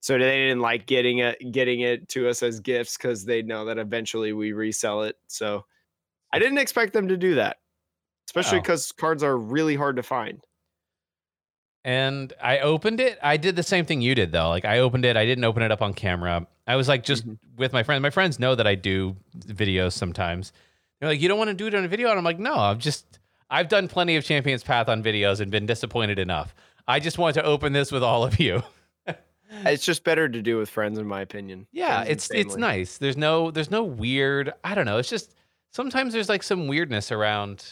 So 0.03 0.17
they 0.17 0.19
didn't 0.47 0.59
like 0.59 0.85
getting 0.85 1.19
it 1.19 1.39
getting 1.53 1.79
it 1.79 2.09
to 2.09 2.27
us 2.27 2.43
as 2.43 2.59
gifts 2.59 2.97
because 2.97 3.23
they 3.23 3.41
know 3.41 3.63
that 3.63 3.77
eventually 3.77 4.33
we 4.33 4.51
resell 4.51 5.03
it. 5.03 5.15
So 5.27 5.65
I 6.33 6.39
didn't 6.39 6.57
expect 6.57 6.91
them 6.91 7.07
to 7.07 7.15
do 7.15 7.35
that. 7.35 7.59
Especially 8.27 8.57
Oh. 8.57 8.61
because 8.61 8.91
cards 8.91 9.23
are 9.23 9.37
really 9.37 9.75
hard 9.77 9.95
to 9.95 10.03
find. 10.03 10.41
and 11.85 12.31
I 12.41 12.59
opened 12.59 12.99
it. 13.01 13.19
I 13.21 13.35
did 13.37 13.55
the 13.57 13.63
same 13.63 13.85
thing 13.85 14.01
you 14.01 14.15
did 14.15 14.31
though. 14.31 14.49
Like 14.49 14.65
I 14.65 14.79
opened 14.79 15.05
it. 15.05 15.17
I 15.17 15.25
didn't 15.25 15.43
open 15.45 15.63
it 15.63 15.71
up 15.71 15.81
on 15.81 15.93
camera. 15.93 16.47
I 16.67 16.75
was 16.75 16.87
like 16.87 17.03
just 17.03 17.27
Mhm. 17.27 17.37
with 17.57 17.71
my 17.73 17.83
friends. 17.83 18.01
My 18.01 18.09
friends 18.09 18.39
know 18.39 18.55
that 18.55 18.67
I 18.67 18.75
do 18.75 19.15
videos 19.37 19.93
sometimes. 19.93 20.51
They're 20.99 21.09
like, 21.09 21.19
"You 21.21 21.27
don't 21.27 21.37
want 21.37 21.49
to 21.49 21.53
do 21.53 21.67
it 21.67 21.75
on 21.75 21.83
a 21.83 21.87
video?" 21.89 22.09
And 22.09 22.17
I'm 22.17 22.23
like, 22.25 22.39
"No, 22.39 22.55
I've 22.55 22.79
just 22.79 23.19
I've 23.49 23.67
done 23.69 23.87
plenty 23.87 24.15
of 24.15 24.23
Champions 24.25 24.63
Path 24.63 24.87
on 24.89 25.03
videos 25.03 25.39
and 25.41 25.51
been 25.51 25.65
disappointed 25.65 26.19
enough. 26.19 26.55
I 26.87 26.99
just 26.99 27.17
want 27.17 27.35
to 27.35 27.43
open 27.43 27.71
this 27.73 27.91
with 27.91 28.03
all 28.03 28.23
of 28.23 28.39
you." 28.39 28.63
Uh, 29.65 29.69
it's 29.69 29.85
just 29.85 30.03
better 30.03 30.27
to 30.27 30.41
do 30.41 30.57
with 30.57 30.69
friends, 30.69 30.97
in 30.99 31.07
my 31.07 31.21
opinion. 31.21 31.67
Yeah, 31.71 32.03
Friends 32.03 32.09
it's 32.11 32.31
it's 32.31 32.55
nice. 32.55 32.97
There's 32.97 33.17
no 33.17 33.51
there's 33.51 33.71
no 33.71 33.83
weird. 33.83 34.53
I 34.63 34.75
don't 34.75 34.85
know. 34.85 34.97
It's 34.97 35.09
just 35.09 35.35
sometimes 35.71 36.13
there's 36.13 36.29
like 36.29 36.43
some 36.43 36.67
weirdness 36.67 37.11
around 37.11 37.65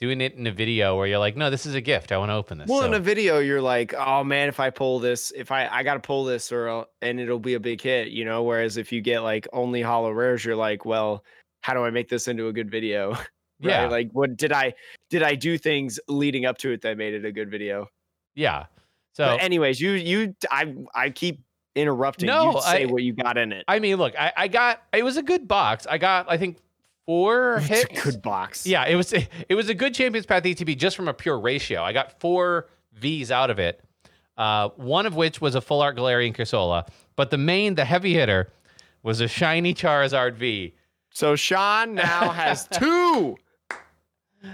doing 0.00 0.20
it 0.20 0.34
in 0.34 0.46
a 0.48 0.50
video 0.50 0.96
where 0.96 1.06
you're 1.06 1.18
like, 1.20 1.36
no, 1.36 1.48
this 1.48 1.64
is 1.64 1.74
a 1.76 1.80
gift. 1.80 2.10
I 2.10 2.18
want 2.18 2.30
to 2.30 2.34
open 2.34 2.58
this. 2.58 2.68
Well, 2.68 2.82
in 2.84 2.94
a 2.94 2.98
video, 2.98 3.38
you're 3.38 3.62
like, 3.62 3.94
oh 3.96 4.24
man, 4.24 4.48
if 4.48 4.58
I 4.58 4.70
pull 4.70 4.98
this, 4.98 5.32
if 5.36 5.52
I 5.52 5.68
I 5.68 5.82
gotta 5.84 6.00
pull 6.00 6.24
this, 6.24 6.50
or 6.50 6.68
I'll- 6.68 6.88
and 7.02 7.20
it'll 7.20 7.38
be 7.38 7.54
a 7.54 7.60
big 7.60 7.80
hit, 7.80 8.08
you 8.08 8.24
know. 8.24 8.42
Whereas 8.42 8.76
if 8.76 8.90
you 8.90 9.00
get 9.00 9.20
like 9.20 9.46
only 9.52 9.80
hollow 9.82 10.10
rares, 10.10 10.44
you're 10.44 10.56
like, 10.56 10.84
well, 10.84 11.24
how 11.60 11.74
do 11.74 11.84
I 11.84 11.90
make 11.90 12.08
this 12.08 12.26
into 12.26 12.48
a 12.48 12.52
good 12.52 12.70
video? 12.70 13.10
right? 13.12 13.26
yeah, 13.60 13.86
Like, 13.86 14.10
what 14.12 14.36
did 14.36 14.50
I 14.52 14.74
did 15.08 15.22
I 15.22 15.36
do 15.36 15.56
things 15.56 16.00
leading 16.08 16.46
up 16.46 16.58
to 16.58 16.72
it 16.72 16.80
that 16.82 16.96
made 16.98 17.14
it 17.14 17.24
a 17.24 17.30
good 17.32 17.50
video? 17.50 17.86
yeah. 18.34 18.66
So 19.14 19.26
But 19.26 19.42
anyways, 19.42 19.80
you 19.80 19.90
you 19.92 20.34
I 20.50 20.74
I 20.94 21.10
keep 21.10 21.42
interrupting. 21.74 22.26
No, 22.26 22.52
you 22.54 22.60
say 22.62 22.82
I- 22.82 22.86
what 22.86 23.02
you 23.02 23.12
got 23.12 23.36
in 23.38 23.52
it. 23.52 23.64
I 23.68 23.78
mean, 23.78 23.96
look, 23.96 24.14
I, 24.18 24.32
I 24.36 24.48
got 24.48 24.82
it 24.92 25.04
was 25.04 25.16
a 25.16 25.22
good 25.22 25.46
box. 25.48 25.86
I 25.86 25.98
got 25.98 26.26
I 26.30 26.36
think 26.38 26.58
four 27.06 27.56
It's 27.58 27.66
hits. 27.66 28.00
a 28.00 28.02
good 28.10 28.22
box. 28.22 28.66
Yeah, 28.66 28.86
it 28.86 28.96
was 28.96 29.12
it 29.48 29.54
was 29.54 29.68
a 29.68 29.74
good 29.74 29.94
Champions 29.94 30.26
Path 30.26 30.42
ETB 30.44 30.76
just 30.78 30.96
from 30.96 31.08
a 31.08 31.14
pure 31.14 31.38
ratio. 31.38 31.82
I 31.82 31.92
got 31.92 32.18
four 32.20 32.68
V's 32.94 33.30
out 33.30 33.50
of 33.50 33.58
it. 33.58 33.82
Uh, 34.38 34.70
one 34.76 35.04
of 35.04 35.14
which 35.14 35.40
was 35.42 35.54
a 35.54 35.60
full 35.60 35.82
art 35.82 35.94
Galarian 35.96 36.34
Cursola, 36.34 36.88
but 37.16 37.30
the 37.30 37.36
main, 37.36 37.74
the 37.74 37.84
heavy 37.84 38.14
hitter, 38.14 38.50
was 39.02 39.20
a 39.20 39.28
shiny 39.28 39.74
Charizard 39.74 40.34
V. 40.36 40.74
So 41.10 41.36
Sean 41.36 41.94
now 41.94 42.30
has 42.32 42.66
two 42.68 43.36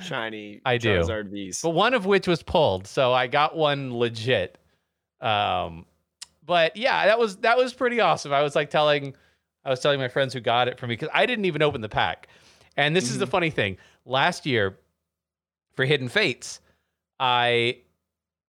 shiny 0.03 0.61
I 0.65 0.79
do. 0.79 1.01
Charizard 1.01 1.31
Vs. 1.31 1.61
but 1.63 1.71
one 1.71 1.95
of 1.95 2.07
which 2.07 2.27
was 2.27 2.43
pulled, 2.43 2.87
so 2.87 3.13
I 3.13 3.27
got 3.27 3.57
one 3.57 3.97
legit. 3.97 4.59
Um, 5.21 5.87
but 6.45 6.77
yeah, 6.77 7.07
that 7.07 7.19
was 7.19 7.37
that 7.39 7.57
was 7.57 7.75
pretty 7.75 8.01
awesome. 8.01 8.33
I 8.33 8.43
was 8.43 8.55
like 8.55 8.71
telling, 8.71 9.15
I 9.65 9.71
was 9.71 9.81
telling 9.81 10.01
my 10.01 10.09
friends 10.09 10.33
who 10.33 10.41
got 10.41 10.69
it 10.69 10.79
for 10.79 10.87
me 10.87 10.95
because 10.95 11.11
I 11.13 11.27
didn't 11.27 11.45
even 11.45 11.63
open 11.63 11.81
the 11.81 11.89
pack. 11.89 12.29
And 12.77 12.95
this 12.95 13.11
is 13.11 13.19
the 13.19 13.27
funny 13.27 13.51
thing: 13.51 13.77
last 14.05 14.47
year 14.47 14.79
for 15.75 15.85
Hidden 15.85 16.09
Fates, 16.09 16.61
I 17.21 17.79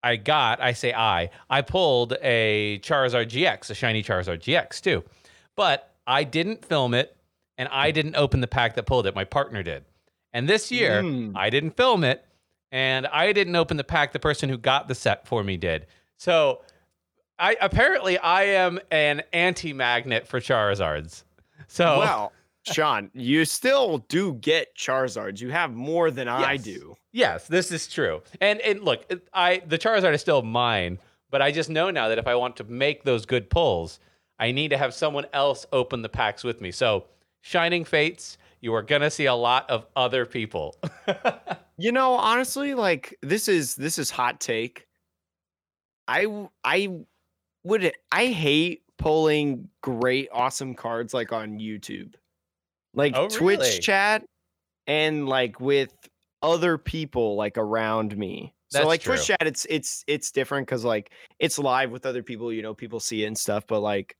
I 0.03 0.15
got 0.15 0.61
I 0.61 0.73
say 0.73 0.93
I 0.93 1.29
I 1.49 1.61
pulled 1.61 2.13
a 2.21 2.79
Charizard 2.79 3.27
GX, 3.29 3.69
a 3.69 3.75
shiny 3.75 4.03
Charizard 4.03 4.39
GX 4.39 4.81
too, 4.81 5.03
but 5.55 5.93
I 6.07 6.23
didn't 6.23 6.65
film 6.65 6.93
it 6.93 7.15
and 7.57 7.67
I 7.69 7.91
didn't 7.91 8.15
open 8.15 8.41
the 8.41 8.47
pack 8.47 8.75
that 8.75 8.85
pulled 8.85 9.05
it. 9.05 9.13
My 9.15 9.25
partner 9.25 9.61
did. 9.61 9.83
And 10.33 10.47
this 10.47 10.71
year, 10.71 11.01
Mm. 11.03 11.33
I 11.35 11.49
didn't 11.49 11.71
film 11.77 12.03
it, 12.03 12.25
and 12.71 13.07
I 13.07 13.31
didn't 13.33 13.55
open 13.55 13.77
the 13.77 13.83
pack. 13.83 14.11
The 14.13 14.19
person 14.19 14.49
who 14.49 14.57
got 14.57 14.87
the 14.87 14.95
set 14.95 15.27
for 15.27 15.43
me 15.43 15.57
did. 15.57 15.87
So, 16.17 16.61
I 17.39 17.55
apparently 17.61 18.17
I 18.17 18.43
am 18.43 18.79
an 18.91 19.23
anti-magnet 19.33 20.27
for 20.27 20.39
Charizards. 20.39 21.23
So, 21.67 21.99
Well, 21.99 22.31
Sean, 22.63 23.09
you 23.13 23.45
still 23.45 23.99
do 24.09 24.33
get 24.33 24.75
Charizards. 24.75 25.39
You 25.41 25.49
have 25.51 25.73
more 25.73 26.11
than 26.11 26.27
I 26.27 26.57
do. 26.57 26.95
yes, 27.11 27.47
this 27.47 27.71
is 27.71 27.87
true. 27.87 28.21
And 28.41 28.59
and 28.61 28.83
look, 28.83 29.05
I 29.33 29.61
the 29.65 29.77
Charizard 29.79 30.13
is 30.13 30.21
still 30.21 30.41
mine, 30.41 30.99
but 31.31 31.41
I 31.41 31.51
just 31.51 31.69
know 31.69 31.89
now 31.89 32.09
that 32.09 32.17
if 32.19 32.27
I 32.27 32.35
want 32.35 32.57
to 32.57 32.63
make 32.65 33.03
those 33.03 33.25
good 33.25 33.49
pulls, 33.49 33.99
I 34.37 34.51
need 34.51 34.69
to 34.69 34.77
have 34.77 34.93
someone 34.93 35.25
else 35.33 35.65
open 35.71 36.01
the 36.01 36.09
packs 36.09 36.43
with 36.43 36.59
me. 36.61 36.71
So, 36.71 37.05
Shining 37.41 37.85
Fates, 37.85 38.37
you 38.61 38.73
are 38.73 38.81
gonna 38.83 39.09
see 39.09 39.25
a 39.25 39.35
lot 39.35 39.69
of 39.69 39.85
other 39.95 40.25
people. 40.25 40.75
You 41.81 41.93
know, 41.93 42.15
honestly, 42.15 42.73
like 42.73 43.17
this 43.21 43.47
is 43.47 43.75
this 43.75 43.97
is 43.97 44.11
hot 44.11 44.41
take. 44.41 44.85
I 46.09 46.49
I 46.61 46.99
would 47.63 47.93
I 48.11 48.25
hate 48.25 48.83
pulling 48.97 49.69
great 49.81 50.27
awesome 50.33 50.75
cards 50.75 51.13
like 51.13 51.31
on 51.31 51.57
YouTube. 51.57 52.15
Like 52.93 53.15
Oh, 53.15 53.29
Twitch 53.29 53.59
really? 53.59 53.79
chat 53.79 54.25
and 54.87 55.29
like 55.29 55.61
with 55.61 55.93
other 56.41 56.77
people 56.77 57.37
like 57.37 57.57
around 57.57 58.17
me. 58.17 58.53
So 58.71 58.85
like 58.85 58.99
true. 58.99 59.15
Twitch 59.15 59.27
chat 59.27 59.43
it's 59.47 59.65
it's 59.69 60.03
it's 60.05 60.31
different 60.31 60.67
cuz 60.67 60.83
like 60.83 61.13
it's 61.39 61.57
live 61.57 61.91
with 61.91 62.05
other 62.05 62.23
people, 62.23 62.51
you 62.51 62.61
know, 62.61 62.73
people 62.73 62.99
see 62.99 63.23
it 63.23 63.27
and 63.27 63.37
stuff, 63.37 63.65
but 63.67 63.79
like 63.79 64.17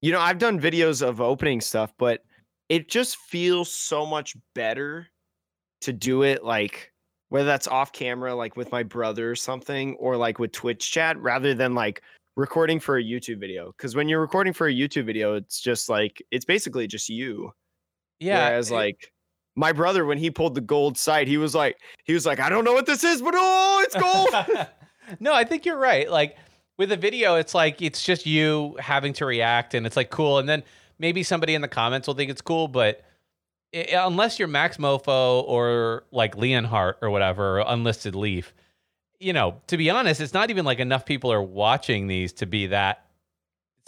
you 0.00 0.12
know, 0.12 0.18
I've 0.18 0.38
done 0.38 0.58
videos 0.58 1.06
of 1.06 1.20
opening 1.20 1.60
stuff, 1.60 1.92
but 1.98 2.24
it 2.72 2.88
just 2.88 3.18
feels 3.18 3.70
so 3.70 4.06
much 4.06 4.34
better 4.54 5.06
to 5.82 5.92
do 5.92 6.22
it 6.22 6.42
like 6.42 6.90
whether 7.28 7.44
that's 7.44 7.68
off 7.68 7.92
camera 7.92 8.34
like 8.34 8.56
with 8.56 8.72
my 8.72 8.82
brother 8.82 9.30
or 9.30 9.36
something 9.36 9.94
or 9.96 10.16
like 10.16 10.38
with 10.38 10.52
Twitch 10.52 10.90
chat 10.90 11.20
rather 11.20 11.52
than 11.52 11.74
like 11.74 12.02
recording 12.34 12.80
for 12.80 12.96
a 12.96 13.04
YouTube 13.04 13.38
video 13.40 13.72
cuz 13.76 13.94
when 13.94 14.08
you're 14.08 14.22
recording 14.22 14.54
for 14.54 14.68
a 14.68 14.72
YouTube 14.72 15.04
video 15.04 15.34
it's 15.34 15.60
just 15.60 15.90
like 15.90 16.22
it's 16.30 16.46
basically 16.46 16.86
just 16.86 17.10
you 17.10 17.52
yeah, 18.20 18.48
whereas 18.48 18.70
it- 18.70 18.74
like 18.74 19.12
my 19.54 19.70
brother 19.70 20.06
when 20.06 20.16
he 20.16 20.30
pulled 20.30 20.54
the 20.54 20.62
gold 20.62 20.96
sight 20.96 21.28
he 21.28 21.36
was 21.36 21.54
like 21.54 21.76
he 22.04 22.14
was 22.14 22.24
like 22.24 22.40
I 22.40 22.48
don't 22.48 22.64
know 22.64 22.72
what 22.72 22.86
this 22.86 23.04
is 23.04 23.20
but 23.20 23.34
oh 23.36 23.82
it's 23.84 23.96
gold 23.96 24.30
no, 25.20 25.34
I 25.34 25.44
think 25.44 25.66
you're 25.66 25.76
right. 25.76 26.10
Like 26.10 26.36
with 26.78 26.92
a 26.92 26.96
video, 26.96 27.36
it's 27.36 27.54
like 27.54 27.82
it's 27.82 28.02
just 28.02 28.24
you 28.24 28.76
having 28.78 29.12
to 29.14 29.26
react, 29.26 29.74
and 29.74 29.86
it's 29.86 29.96
like 29.96 30.10
cool. 30.10 30.38
And 30.38 30.48
then 30.48 30.62
maybe 31.02 31.24
somebody 31.24 31.54
in 31.54 31.60
the 31.60 31.68
comments 31.68 32.06
will 32.06 32.14
think 32.14 32.30
it's 32.30 32.40
cool, 32.40 32.68
but 32.68 33.04
i 33.74 33.86
unless 34.06 34.38
you're 34.38 34.48
Max 34.48 34.76
Mofo 34.78 35.42
or 35.42 36.04
like 36.12 36.36
Leonhart 36.36 36.94
or 37.02 37.10
whatever, 37.10 37.60
or 37.60 37.64
Unlisted 37.66 38.14
Leaf, 38.14 38.54
you 39.18 39.32
know, 39.32 39.60
to 39.66 39.76
be 39.76 39.90
honest, 39.90 40.20
it's 40.20 40.32
not 40.32 40.48
even 40.48 40.64
like 40.64 40.78
enough 40.78 41.04
people 41.04 41.30
are 41.32 41.42
watching 41.42 42.06
these 42.06 42.32
to 42.34 42.46
be 42.46 42.68
that 42.68 43.04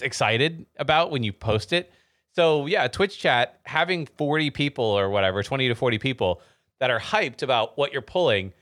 excited 0.03 0.67
about 0.77 1.11
when 1.11 1.23
you 1.23 1.33
post 1.33 1.73
it. 1.73 1.91
So 2.33 2.67
yeah, 2.67 2.89
Twitch 2.89 3.19
chat 3.19 3.61
having 3.63 4.07
40 4.07 4.51
people 4.51 4.85
or 4.85 5.09
whatever, 5.09 5.43
20 5.43 5.69
to 5.69 5.75
40 5.75 5.99
people, 5.99 6.43
that 6.81 6.91
are 6.91 7.01
hyped 7.01 7.43
about 7.43 7.79
what 7.79 7.93
you're 7.93 8.03
pulling 8.03 8.53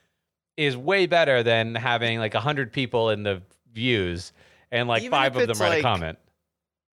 is 0.59 0.77
way 0.77 1.07
better 1.07 1.43
than 1.43 1.75
having 1.75 2.19
like 2.19 2.35
100 2.35 2.71
people 2.71 3.09
in 3.09 3.23
the 3.23 3.41
views 3.73 4.33
and 4.71 4.89
like 4.89 5.03
Even 5.03 5.11
five 5.11 5.37
of 5.37 5.49
them 5.49 5.59
write 5.59 5.79
a 5.79 5.83
comment. 5.83 6.19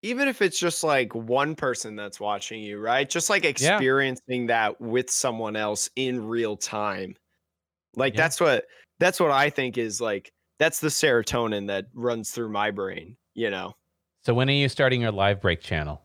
Even 0.02 0.28
if 0.28 0.40
it's 0.42 0.58
just 0.58 0.82
like 0.82 1.14
one 1.14 1.54
person 1.54 1.96
that's 1.96 2.18
watching 2.18 2.62
you, 2.62 2.78
right? 2.78 3.08
Just 3.08 3.28
like 3.30 3.44
experiencing 3.44 4.46
that 4.46 4.80
with 4.80 5.10
someone 5.10 5.56
else 5.56 5.90
in 5.96 6.26
real 6.26 6.56
time. 6.56 7.14
Like 7.96 8.14
Yeah. 8.14 8.22
that's 8.22 8.40
what 8.40 8.66
that's 8.98 9.20
what 9.20 9.30
I 9.30 9.50
think 9.50 9.78
is 9.78 10.00
like 10.00 10.32
that's 10.58 10.80
the 10.80 10.88
serotonin 10.88 11.66
that 11.68 11.86
runs 11.94 12.30
through 12.30 12.50
my 12.50 12.70
brain, 12.70 13.16
you 13.34 13.50
know. 13.50 13.74
So 14.24 14.34
when 14.34 14.48
are 14.48 14.52
you 14.54 14.68
starting 14.68 15.00
your 15.00 15.12
live 15.12 15.40
break 15.40 15.60
channel? 15.60 16.02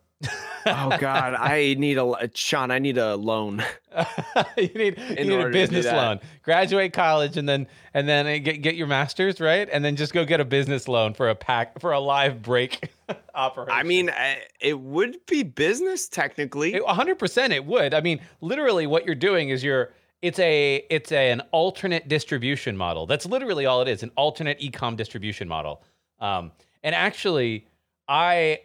Oh 0.65 0.97
god, 0.99 1.33
I 1.39 1.75
need 1.77 1.97
a 1.97 2.29
Sean, 2.33 2.71
I 2.71 2.79
need 2.79 2.97
a 2.97 3.15
loan. 3.15 3.63
you 4.57 4.69
need, 4.75 4.99
you 5.17 5.25
need 5.25 5.39
a 5.39 5.49
business 5.49 5.85
loan. 5.85 6.19
Graduate 6.43 6.93
college 6.93 7.37
and 7.37 7.47
then 7.47 7.67
and 7.93 8.07
then 8.09 8.25
uh, 8.27 8.37
get 8.43 8.61
get 8.61 8.75
your 8.75 8.87
masters, 8.87 9.39
right? 9.39 9.67
And 9.71 9.85
then 9.85 9.95
just 9.95 10.13
go 10.13 10.25
get 10.25 10.39
a 10.39 10.45
business 10.45 10.87
loan 10.87 11.13
for 11.13 11.29
a 11.29 11.35
pack 11.35 11.79
for 11.79 11.91
a 11.91 11.99
live 11.99 12.41
break 12.41 12.89
operation. 13.35 13.73
I 13.73 13.83
mean, 13.83 14.11
it 14.59 14.79
would 14.79 15.17
be 15.27 15.43
business 15.43 16.07
technically. 16.07 16.73
It- 16.73 16.83
100% 16.83 17.51
it 17.51 17.65
would. 17.65 17.93
I 17.93 18.01
mean, 18.01 18.19
literally 18.41 18.87
what 18.87 19.05
you're 19.05 19.15
doing 19.15 19.49
is 19.49 19.63
you're 19.63 19.91
it's 20.21 20.39
a 20.39 20.83
it's 20.89 21.11
a, 21.11 21.31
an 21.31 21.41
alternate 21.51 22.07
distribution 22.07 22.75
model. 22.75 23.05
That's 23.05 23.25
literally 23.25 23.65
all 23.65 23.81
it 23.81 23.87
is, 23.87 24.01
an 24.01 24.11
alternate 24.15 24.59
ecom 24.59 24.95
distribution 24.97 25.47
model. 25.47 25.83
Um, 26.19 26.51
and 26.83 26.95
actually 26.95 27.67
I 28.07 28.59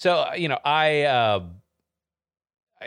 so 0.00 0.32
you 0.34 0.48
know, 0.48 0.58
I 0.64 1.02
uh, 1.02 1.44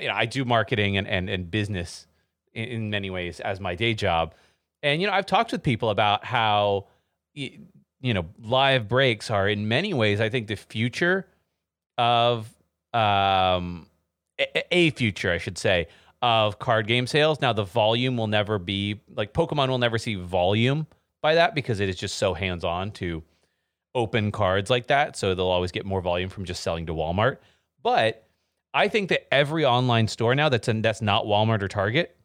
you 0.02 0.08
know, 0.08 0.16
I 0.16 0.26
do 0.26 0.44
marketing 0.44 0.98
and 0.98 1.08
and, 1.08 1.30
and 1.30 1.50
business 1.50 2.08
in, 2.54 2.66
in 2.66 2.90
many 2.90 3.10
ways 3.10 3.40
as 3.40 3.60
my 3.60 3.76
day 3.76 3.94
job. 3.94 4.34
And 4.82 5.00
you 5.00 5.08
know, 5.08 5.14
I've 5.14 5.28
talked 5.28 5.52
with 5.52 5.64
people 5.64 5.92
about 5.92 6.26
how 6.26 6.88
you 7.34 8.14
know, 8.14 8.26
live 8.42 8.88
breaks 8.88 9.32
are 9.32 9.48
in 9.48 9.68
many 9.68 9.94
ways 9.94 10.20
I 10.20 10.30
think 10.30 10.48
the 10.48 10.56
future 10.56 11.28
of 11.98 12.48
um 12.94 13.88
a, 14.40 14.76
a 14.76 14.90
future, 14.92 15.32
I 15.32 15.38
should 15.38 15.60
say, 15.60 15.88
of 16.24 16.58
card 16.58 16.88
game 16.88 17.06
sales. 17.06 17.40
Now, 17.42 17.54
the 17.54 17.64
volume 17.64 18.18
will 18.18 18.28
never 18.28 18.58
be 18.58 19.02
like 19.16 19.34
Pokemon 19.34 19.70
will 19.70 19.78
never 19.78 20.00
see 20.00 20.16
volume 20.16 20.88
by 21.22 21.36
that 21.36 21.54
because 21.54 21.80
it 21.80 21.90
is 21.90 21.96
just 21.96 22.18
so 22.18 22.34
hands 22.34 22.64
on 22.64 22.92
to 22.94 23.24
open 23.96 24.32
cards 24.32 24.70
like 24.70 24.88
that. 24.88 25.16
So 25.16 25.36
they'll 25.36 25.46
always 25.48 25.72
get 25.72 25.86
more 25.86 26.02
volume 26.02 26.30
from 26.30 26.46
just 26.46 26.64
selling 26.64 26.86
to 26.88 26.94
Walmart. 26.94 27.38
But 27.82 28.28
I 28.74 28.88
think 28.88 29.10
that 29.10 29.32
every 29.34 29.66
online 29.66 30.08
store 30.08 30.34
now 30.36 30.50
that's 30.50 30.68
that's 30.68 31.02
not 31.02 31.26
Walmart 31.26 31.62
or 31.62 31.68
Target, 31.68 32.16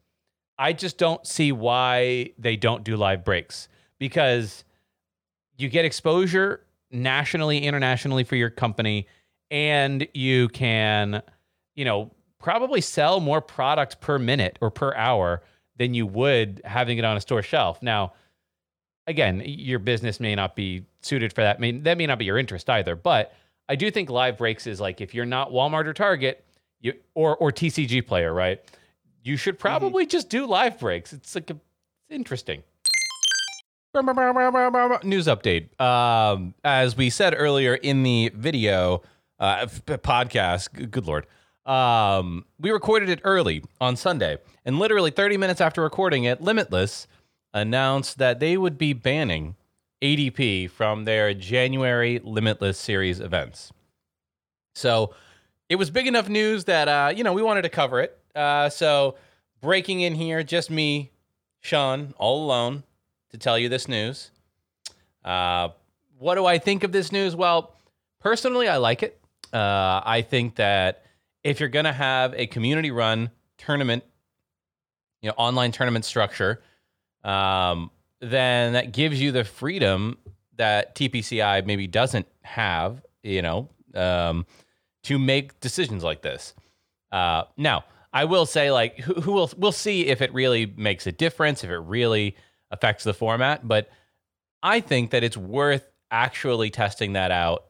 I 0.57 0.73
just 0.73 0.97
don't 0.97 1.25
see 1.25 1.51
why 1.51 2.31
they 2.37 2.55
don't 2.55 2.83
do 2.83 2.95
live 2.95 3.23
breaks 3.23 3.69
because 3.99 4.63
you 5.57 5.69
get 5.69 5.85
exposure 5.85 6.65
nationally, 6.91 7.59
internationally 7.59 8.23
for 8.23 8.35
your 8.35 8.49
company, 8.49 9.07
and 9.51 10.07
you 10.13 10.49
can, 10.49 11.21
you 11.75 11.85
know, 11.85 12.11
probably 12.39 12.81
sell 12.81 13.19
more 13.19 13.41
products 13.41 13.95
per 13.95 14.17
minute 14.17 14.57
or 14.61 14.71
per 14.71 14.93
hour 14.95 15.43
than 15.77 15.93
you 15.93 16.05
would 16.05 16.61
having 16.65 16.97
it 16.97 17.05
on 17.05 17.15
a 17.15 17.21
store 17.21 17.41
shelf. 17.41 17.81
Now, 17.83 18.13
again, 19.07 19.41
your 19.45 19.79
business 19.79 20.19
may 20.19 20.35
not 20.35 20.55
be 20.55 20.85
suited 21.01 21.33
for 21.33 21.41
that. 21.41 21.57
I 21.57 21.59
mean, 21.59 21.83
that 21.83 21.97
may 21.97 22.05
not 22.05 22.19
be 22.19 22.25
your 22.25 22.37
interest 22.37 22.69
either. 22.69 22.95
But 22.95 23.33
I 23.67 23.75
do 23.75 23.91
think 23.91 24.09
live 24.09 24.37
breaks 24.37 24.67
is 24.67 24.79
like 24.79 25.01
if 25.01 25.13
you're 25.13 25.25
not 25.25 25.51
Walmart 25.51 25.85
or 25.85 25.93
Target, 25.93 26.43
you 26.81 26.93
or 27.13 27.35
or 27.37 27.51
TCG 27.51 28.05
player, 28.05 28.33
right? 28.33 28.61
You 29.23 29.37
should 29.37 29.59
probably 29.59 30.05
just 30.05 30.29
do 30.29 30.45
live 30.45 30.79
breaks. 30.79 31.13
It's 31.13 31.35
like 31.35 31.49
a, 31.49 31.53
it's 31.53 32.15
interesting. 32.15 32.63
News 35.03 35.25
update. 35.27 35.79
Um, 35.81 36.53
as 36.63 36.95
we 36.95 37.09
said 37.09 37.33
earlier 37.35 37.73
in 37.73 38.03
the 38.03 38.31
video 38.35 39.01
uh, 39.39 39.65
podcast, 39.65 40.91
good 40.91 41.07
lord, 41.07 41.25
um, 41.65 42.45
we 42.59 42.71
recorded 42.71 43.09
it 43.09 43.19
early 43.23 43.63
on 43.81 43.95
Sunday, 43.95 44.37
and 44.63 44.79
literally 44.79 45.11
30 45.11 45.37
minutes 45.37 45.59
after 45.59 45.81
recording 45.81 46.23
it, 46.23 46.41
Limitless 46.41 47.07
announced 47.53 48.19
that 48.19 48.39
they 48.39 48.57
would 48.57 48.77
be 48.77 48.93
banning 48.93 49.55
ADP 50.01 50.69
from 50.69 51.05
their 51.05 51.33
January 51.33 52.19
Limitless 52.23 52.77
series 52.77 53.19
events. 53.19 53.71
So 54.75 55.13
it 55.67 55.75
was 55.75 55.89
big 55.89 56.07
enough 56.07 56.29
news 56.29 56.65
that 56.65 56.87
uh, 56.87 57.13
you 57.15 57.23
know 57.23 57.33
we 57.33 57.41
wanted 57.41 57.63
to 57.63 57.69
cover 57.69 57.99
it. 57.99 58.17
Uh, 58.35 58.69
so 58.69 59.15
breaking 59.61 60.01
in 60.01 60.15
here, 60.15 60.43
just 60.43 60.69
me, 60.69 61.11
Sean, 61.61 62.13
all 62.17 62.45
alone 62.45 62.83
to 63.31 63.37
tell 63.37 63.57
you 63.57 63.69
this 63.69 63.87
news. 63.87 64.31
Uh, 65.23 65.69
what 66.17 66.35
do 66.35 66.45
I 66.45 66.57
think 66.57 66.83
of 66.83 66.91
this 66.91 67.11
news? 67.11 67.35
Well, 67.35 67.75
personally, 68.19 68.67
I 68.67 68.77
like 68.77 69.03
it. 69.03 69.19
Uh, 69.53 70.01
I 70.05 70.21
think 70.21 70.55
that 70.55 71.05
if 71.43 71.59
you're 71.59 71.69
going 71.69 71.85
to 71.85 71.93
have 71.93 72.33
a 72.35 72.47
community-run 72.47 73.31
tournament, 73.57 74.03
you 75.21 75.29
know, 75.29 75.35
online 75.37 75.71
tournament 75.71 76.05
structure, 76.05 76.61
um, 77.23 77.91
then 78.21 78.73
that 78.73 78.91
gives 78.91 79.21
you 79.21 79.31
the 79.31 79.43
freedom 79.43 80.17
that 80.57 80.95
TPCI 80.95 81.65
maybe 81.65 81.87
doesn't 81.87 82.27
have. 82.41 83.01
You 83.23 83.41
know, 83.41 83.69
um, 83.95 84.45
to 85.03 85.19
make 85.19 85.59
decisions 85.59 86.03
like 86.03 86.21
this. 86.21 86.53
Uh, 87.11 87.43
now, 87.57 87.83
I 88.13 88.25
will 88.25 88.45
say, 88.45 88.71
like, 88.71 88.97
who, 88.99 89.13
who 89.15 89.31
will 89.33 89.51
we'll 89.57 89.71
see 89.71 90.07
if 90.07 90.21
it 90.21 90.33
really 90.33 90.65
makes 90.65 91.07
a 91.07 91.11
difference, 91.11 91.63
if 91.63 91.69
it 91.69 91.77
really 91.77 92.35
affects 92.71 93.03
the 93.03 93.13
format. 93.13 93.67
But 93.67 93.89
I 94.63 94.79
think 94.79 95.11
that 95.11 95.23
it's 95.23 95.37
worth 95.37 95.85
actually 96.11 96.69
testing 96.69 97.13
that 97.13 97.31
out 97.31 97.65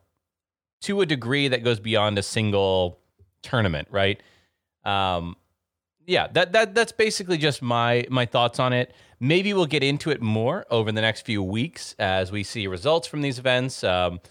to 0.82 1.02
a 1.02 1.06
degree 1.06 1.50
that 1.50 1.64
goes 1.64 1.80
beyond 1.80 2.18
a 2.18 2.24
single 2.24 3.00
tournament, 3.42 3.88
right? 3.92 4.22
Um, 4.86 5.36
yeah, 6.06 6.28
that 6.34 6.54
that 6.54 6.74
that's 6.74 6.92
basically 6.92 7.38
just 7.38 7.62
my 7.62 8.06
my 8.10 8.26
thoughts 8.26 8.60
on 8.60 8.74
it. 8.74 8.94
Maybe 9.20 9.54
we'll 9.54 9.66
get 9.66 9.84
into 9.84 10.12
it 10.12 10.22
more 10.22 10.66
over 10.70 10.92
the 10.92 11.02
next 11.02 11.22
few 11.22 11.44
weeks 11.44 11.94
as 12.00 12.32
we 12.32 12.44
see 12.44 12.68
results 12.68 13.08
from 13.08 13.22
these 13.22 13.38
events. 13.38 13.84
Um, 13.84 14.22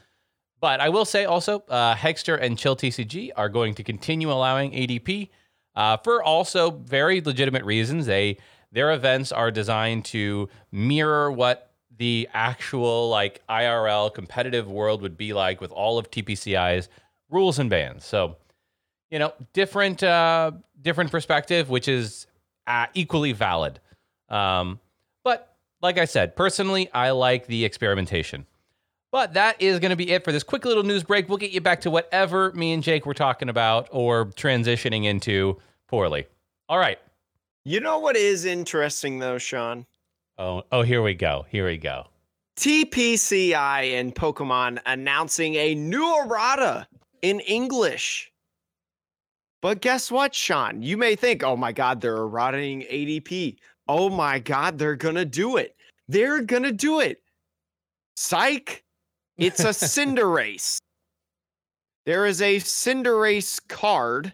but 0.61 0.81
I 0.81 0.89
will 0.89 1.05
say 1.05 1.25
also, 1.25 1.63
uh, 1.69 1.95
Hegster 1.95 2.41
and 2.41 2.59
Chill 2.59 2.75
TCG 2.75 3.31
are 3.37 3.49
going 3.49 3.75
to 3.75 3.85
continue 3.85 4.33
allowing 4.33 4.73
ADP 4.73 5.29
uh, 5.77 5.99
for 5.99 6.23
also 6.23 6.71
very 6.71 7.21
legitimate 7.21 7.65
reasons. 7.65 8.07
They 8.07 8.39
their 8.73 8.93
events 8.93 9.33
are 9.33 9.51
designed 9.51 10.05
to 10.07 10.49
mirror 10.71 11.33
what 11.33 11.71
the 11.97 12.29
actual 12.33 13.09
like 13.09 13.43
IRL 13.49 14.13
competitive 14.13 14.71
world 14.71 15.03
would 15.03 15.17
be 15.17 15.33
like 15.33 15.61
with 15.61 15.73
all 15.73 15.99
of 15.99 16.11
TPCI's 16.11 16.89
rules 17.31 17.59
and 17.59 17.71
bans. 17.71 18.05
So, 18.05 18.37
you 19.11 19.19
know, 19.19 19.33
different 19.53 20.03
uh, 20.03 20.53
different 20.81 21.11
perspective, 21.11 21.71
which 21.71 21.89
is 21.89 22.27
uh, 22.67 22.87
equally 22.95 23.33
valid. 23.33 23.81
Um, 24.29 24.81
but 25.25 25.57
like 25.81 25.99
I 25.99 26.05
said, 26.05 26.37
personally, 26.37 26.91
I 26.93 27.11
like 27.11 27.47
the 27.47 27.65
experimentation. 27.65 28.47
But 29.11 29.35
that 29.35 29.61
is 29.61 29.79
going 29.79 29.91
to 29.91 29.97
be 29.97 30.11
it 30.11 30.23
for 30.25 30.33
this 30.33 30.43
quick 30.43 30.65
little 30.65 30.83
news 30.83 31.03
break. 31.03 31.29
We'll 31.29 31.39
get 31.39 31.51
you 31.51 31.61
back 31.61 31.81
to 31.83 31.91
whatever 31.91 32.53
me 32.53 32.73
and 32.73 32.83
Jake 32.83 33.07
were 33.07 33.15
talking 33.15 33.49
about 33.49 33.89
or 33.91 34.27
transitioning 34.27 35.05
into 35.05 35.59
poorly. 35.87 36.27
All 36.69 36.79
right. 36.79 36.99
You 37.65 37.81
know 37.81 37.99
what 37.99 38.17
is 38.17 38.45
interesting 38.45 39.19
though, 39.19 39.39
Sean? 39.39 39.87
Oh, 40.37 40.63
oh, 40.71 40.83
here 40.83 41.03
we 41.03 41.15
go. 41.15 41.47
Here 41.49 41.67
we 41.67 41.79
go. 41.79 42.07
TPCI 42.59 43.99
and 43.99 44.15
Pokemon 44.15 44.81
announcing 44.85 45.55
a 45.55 45.75
new 45.75 46.23
errata 46.23 46.87
in 47.23 47.41
English. 47.41 48.33
But 49.61 49.81
guess 49.81 50.11
what, 50.11 50.35
Sean? 50.35 50.83
You 50.83 50.97
may 50.97 51.17
think, 51.17 51.43
oh 51.43 51.57
my 51.57 51.73
God, 51.73 52.01
they're 52.01 52.17
errataing 52.17 52.89
ADP. 52.91 53.57
Oh 53.89 54.11
my 54.11 54.39
God, 54.39 54.79
they're 54.79 54.97
going 54.97 55.15
to 55.15 55.25
do 55.25 55.57
it. 55.57 55.75
They're 56.09 56.43
going 56.43 56.63
to 56.63 56.73
do 56.73 57.01
it. 57.01 57.23
Psych. 58.17 58.85
It's 59.39 59.61
a 59.61 59.69
Cinderace. 59.69 60.79
There 62.05 62.27
is 62.27 62.41
a 62.43 62.57
Cinderace 62.57 63.61
card, 63.69 64.33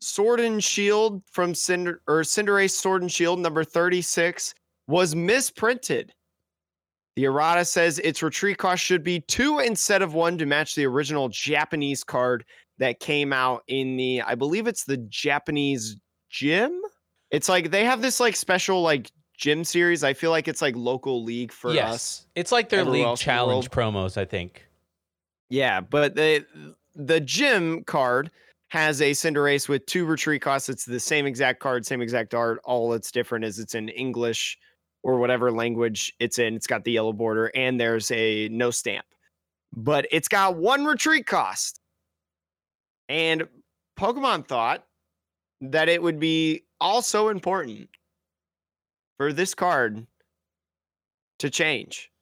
Sword 0.00 0.40
and 0.40 0.62
Shield 0.62 1.22
from 1.30 1.54
Cinder 1.54 2.02
or 2.06 2.20
Cinderace 2.20 2.72
Sword 2.72 3.02
and 3.02 3.10
Shield 3.10 3.40
number 3.40 3.64
36 3.64 4.54
was 4.88 5.14
misprinted. 5.14 6.12
The 7.16 7.24
errata 7.24 7.64
says 7.64 7.98
its 7.98 8.22
retreat 8.22 8.58
cost 8.58 8.82
should 8.82 9.02
be 9.02 9.20
two 9.20 9.58
instead 9.58 10.02
of 10.02 10.14
one 10.14 10.38
to 10.38 10.46
match 10.46 10.74
the 10.74 10.86
original 10.86 11.28
Japanese 11.28 12.02
card 12.04 12.44
that 12.78 13.00
came 13.00 13.32
out 13.32 13.62
in 13.68 13.96
the, 13.96 14.22
I 14.22 14.34
believe 14.34 14.66
it's 14.66 14.84
the 14.84 14.96
Japanese 14.96 15.96
gym. 16.30 16.80
It's 17.32 17.48
like 17.48 17.70
they 17.70 17.84
have 17.84 18.02
this 18.02 18.20
like 18.20 18.36
special 18.36 18.82
like 18.82 19.10
gym 19.36 19.64
series. 19.64 20.04
I 20.04 20.12
feel 20.12 20.30
like 20.30 20.46
it's 20.46 20.62
like 20.62 20.76
local 20.76 21.24
league 21.24 21.50
for 21.50 21.72
yes. 21.72 21.94
us. 21.94 22.26
It's 22.36 22.52
like 22.52 22.68
their 22.68 22.84
league 22.84 23.02
in 23.02 23.10
the 23.10 23.16
challenge 23.16 23.70
promos, 23.70 24.16
I 24.16 24.24
think. 24.26 24.66
Yeah, 25.48 25.80
but 25.80 26.14
the 26.14 26.46
the 26.94 27.20
gym 27.20 27.84
card 27.84 28.30
has 28.68 29.00
a 29.02 29.10
Cinderace 29.10 29.68
with 29.68 29.84
two 29.86 30.04
retreat 30.04 30.42
costs. 30.42 30.68
It's 30.68 30.84
the 30.84 31.00
same 31.00 31.26
exact 31.26 31.60
card, 31.60 31.84
same 31.84 32.00
exact 32.00 32.34
art. 32.34 32.60
All 32.64 32.90
that's 32.90 33.10
different 33.10 33.44
is 33.44 33.58
it's 33.58 33.74
in 33.74 33.88
English 33.88 34.58
or 35.02 35.18
whatever 35.18 35.50
language 35.50 36.12
it's 36.20 36.38
in. 36.38 36.54
It's 36.54 36.66
got 36.66 36.84
the 36.84 36.92
yellow 36.92 37.12
border 37.12 37.50
and 37.54 37.80
there's 37.80 38.10
a 38.10 38.48
no 38.50 38.70
stamp, 38.70 39.06
but 39.74 40.06
it's 40.10 40.28
got 40.28 40.56
one 40.56 40.84
retreat 40.84 41.26
cost. 41.26 41.80
And 43.08 43.48
Pokemon 43.98 44.46
thought 44.46 44.84
that 45.62 45.88
it 45.88 46.02
would 46.02 46.18
be 46.18 46.64
also 46.80 47.28
important 47.28 47.88
for 49.16 49.32
this 49.32 49.54
card 49.54 50.06
to 51.38 51.48
change 51.50 52.12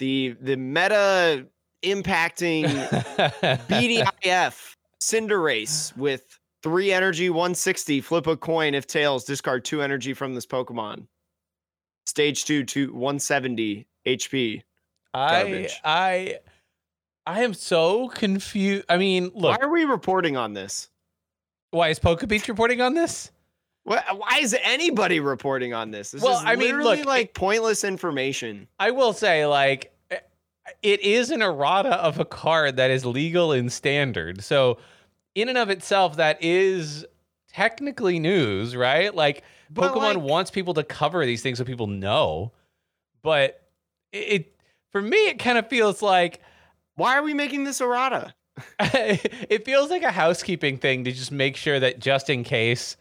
the 0.00 0.36
the 0.40 0.56
meta 0.56 1.46
impacting 1.84 2.64
BDIF 3.68 4.76
Cinderace 5.00 5.96
with 5.96 6.38
three 6.62 6.92
energy, 6.92 7.30
160. 7.30 8.00
Flip 8.00 8.26
a 8.26 8.36
coin 8.36 8.74
if 8.74 8.86
tails. 8.86 9.24
Discard 9.24 9.64
two 9.64 9.80
energy 9.80 10.12
from 10.12 10.34
this 10.34 10.46
Pokemon. 10.46 11.06
Stage 12.06 12.44
two 12.44 12.64
to 12.64 12.92
170 12.92 13.86
HP. 14.06 14.62
I 15.14 15.68
I 15.84 16.38
I 17.26 17.42
am 17.42 17.54
so 17.54 18.08
confused. 18.08 18.84
I 18.88 18.96
mean, 18.96 19.30
look, 19.34 19.58
Why 19.58 19.66
are 19.66 19.70
we 19.70 19.84
reporting 19.84 20.36
on 20.36 20.54
this? 20.54 20.88
Why 21.70 21.88
is 21.88 21.98
Pokebeach 21.98 22.48
reporting 22.48 22.80
on 22.80 22.94
this? 22.94 23.30
Why, 23.84 24.02
why 24.14 24.38
is 24.40 24.56
anybody 24.62 25.20
reporting 25.20 25.72
on 25.72 25.90
this? 25.90 26.10
This 26.10 26.22
Well, 26.22 26.38
is 26.38 26.44
I 26.44 26.54
mean, 26.56 26.68
literally 26.68 26.98
look, 26.98 27.06
like 27.06 27.34
pointless 27.34 27.82
information. 27.84 28.68
I 28.78 28.90
will 28.90 29.12
say, 29.12 29.46
like, 29.46 29.92
it 30.82 31.00
is 31.00 31.30
an 31.30 31.42
errata 31.42 31.94
of 31.96 32.20
a 32.20 32.24
card 32.24 32.76
that 32.76 32.90
is 32.90 33.04
legal 33.06 33.52
in 33.52 33.70
standard. 33.70 34.42
So, 34.44 34.78
in 35.34 35.48
and 35.48 35.56
of 35.58 35.70
itself, 35.70 36.16
that 36.16 36.42
is 36.42 37.06
technically 37.52 38.18
news, 38.18 38.76
right? 38.76 39.14
Like, 39.14 39.42
But, 39.70 39.92
Pokemon 39.92 40.14
like- 40.16 40.18
wants 40.18 40.50
people 40.50 40.74
to 40.74 40.84
cover 40.84 41.24
these 41.24 41.42
things 41.42 41.58
so 41.58 41.64
people 41.64 41.86
know. 41.86 42.52
But 43.22 43.62
it 44.12 44.54
for 44.92 45.00
me, 45.00 45.28
it 45.28 45.38
kind 45.38 45.56
of 45.58 45.68
feels 45.68 46.02
like 46.02 46.40
Why 46.96 47.16
are 47.16 47.22
we 47.22 47.32
making 47.34 47.64
this 47.64 47.80
errata? 47.80 48.34
it 48.80 49.64
feels 49.64 49.90
like 49.90 50.02
a 50.02 50.10
housekeeping 50.10 50.78
thing 50.78 51.04
to 51.04 51.12
just 51.12 51.32
make 51.32 51.56
sure 51.56 51.80
that 51.80 51.98
just 51.98 52.30
in 52.30 52.44
case. 52.44 52.96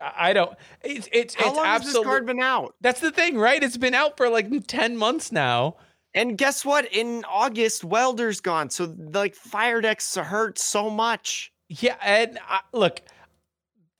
I 0.00 0.32
don't. 0.32 0.56
It's 0.82 1.08
it's 1.12 1.34
How 1.34 1.48
it's 1.48 1.56
long 1.56 1.66
has 1.66 1.80
this 1.82 1.88
absolutely. 1.88 2.10
card 2.10 2.26
been 2.26 2.40
out? 2.40 2.74
That's 2.80 3.00
the 3.00 3.10
thing, 3.10 3.36
right? 3.36 3.62
It's 3.62 3.76
been 3.76 3.94
out 3.94 4.16
for 4.16 4.28
like 4.28 4.66
ten 4.66 4.96
months 4.96 5.30
now. 5.30 5.76
And 6.14 6.36
guess 6.36 6.64
what? 6.64 6.92
In 6.92 7.24
August, 7.30 7.84
Welder's 7.84 8.40
gone. 8.40 8.70
So 8.70 8.94
like 9.12 9.34
Fire 9.34 9.80
Dex 9.80 10.16
hurt 10.16 10.58
so 10.58 10.90
much. 10.90 11.52
Yeah, 11.68 11.96
and 12.02 12.38
I, 12.48 12.60
look, 12.72 13.00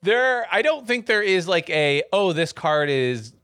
there. 0.03 0.47
I 0.51 0.63
don't 0.63 0.87
think 0.87 1.07
there 1.07 1.23
is 1.23 1.47
like 1.47 1.69
a 1.71 2.03
oh, 2.13 2.33
this 2.33 2.53
card 2.53 2.89
is, 2.89 3.35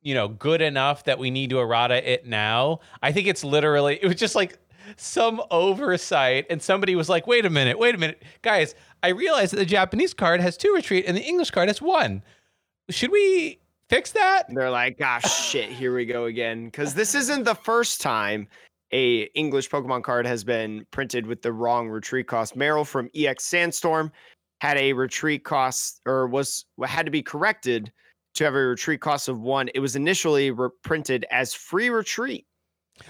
you 0.00 0.14
know, 0.14 0.28
good 0.28 0.62
enough 0.62 1.04
that 1.04 1.18
we 1.18 1.30
need 1.30 1.50
to 1.50 1.60
errata 1.60 2.10
it 2.10 2.26
now. 2.26 2.80
I 3.02 3.12
think 3.12 3.28
it's 3.28 3.44
literally 3.44 3.98
it 4.02 4.06
was 4.06 4.16
just 4.16 4.34
like 4.34 4.58
some 4.96 5.42
oversight, 5.50 6.46
and 6.50 6.62
somebody 6.62 6.94
was 6.94 7.08
like, 7.08 7.26
wait 7.26 7.44
a 7.44 7.50
minute, 7.50 7.78
wait 7.78 7.94
a 7.94 7.98
minute, 7.98 8.22
guys. 8.42 8.74
I 9.02 9.08
realize 9.08 9.50
that 9.50 9.56
the 9.56 9.66
Japanese 9.66 10.14
card 10.14 10.40
has 10.40 10.56
two 10.56 10.72
retreat 10.72 11.04
and 11.06 11.16
the 11.16 11.22
English 11.22 11.50
card 11.50 11.68
has 11.68 11.82
one. 11.82 12.22
Should 12.88 13.10
we 13.10 13.58
fix 13.88 14.12
that? 14.12 14.44
They're 14.48 14.70
like, 14.70 14.98
gosh, 14.98 15.22
ah, 15.24 15.28
shit, 15.50 15.70
here 15.70 15.94
we 15.94 16.06
go 16.06 16.26
again. 16.26 16.66
Because 16.66 16.94
this 16.94 17.14
isn't 17.14 17.44
the 17.44 17.54
first 17.54 18.00
time 18.00 18.46
a 18.92 19.22
English 19.34 19.70
Pokemon 19.70 20.02
card 20.02 20.26
has 20.26 20.44
been 20.44 20.86
printed 20.90 21.26
with 21.26 21.42
the 21.42 21.52
wrong 21.52 21.88
retreat 21.88 22.26
cost. 22.26 22.56
Marill 22.56 22.86
from 22.86 23.08
EX 23.14 23.44
Sandstorm 23.44 24.12
had 24.60 24.76
a 24.76 24.92
retreat 24.92 25.44
cost 25.44 26.00
or 26.06 26.26
was 26.26 26.66
had 26.84 27.06
to 27.06 27.10
be 27.10 27.22
corrected 27.22 27.90
to 28.34 28.44
have 28.44 28.54
a 28.54 28.58
retreat 28.58 29.00
cost 29.00 29.28
of 29.28 29.40
one. 29.40 29.68
It 29.74 29.80
was 29.80 29.96
initially 29.96 30.50
re- 30.50 30.68
printed 30.82 31.26
as 31.30 31.52
free 31.52 31.90
retreat. 31.90 32.46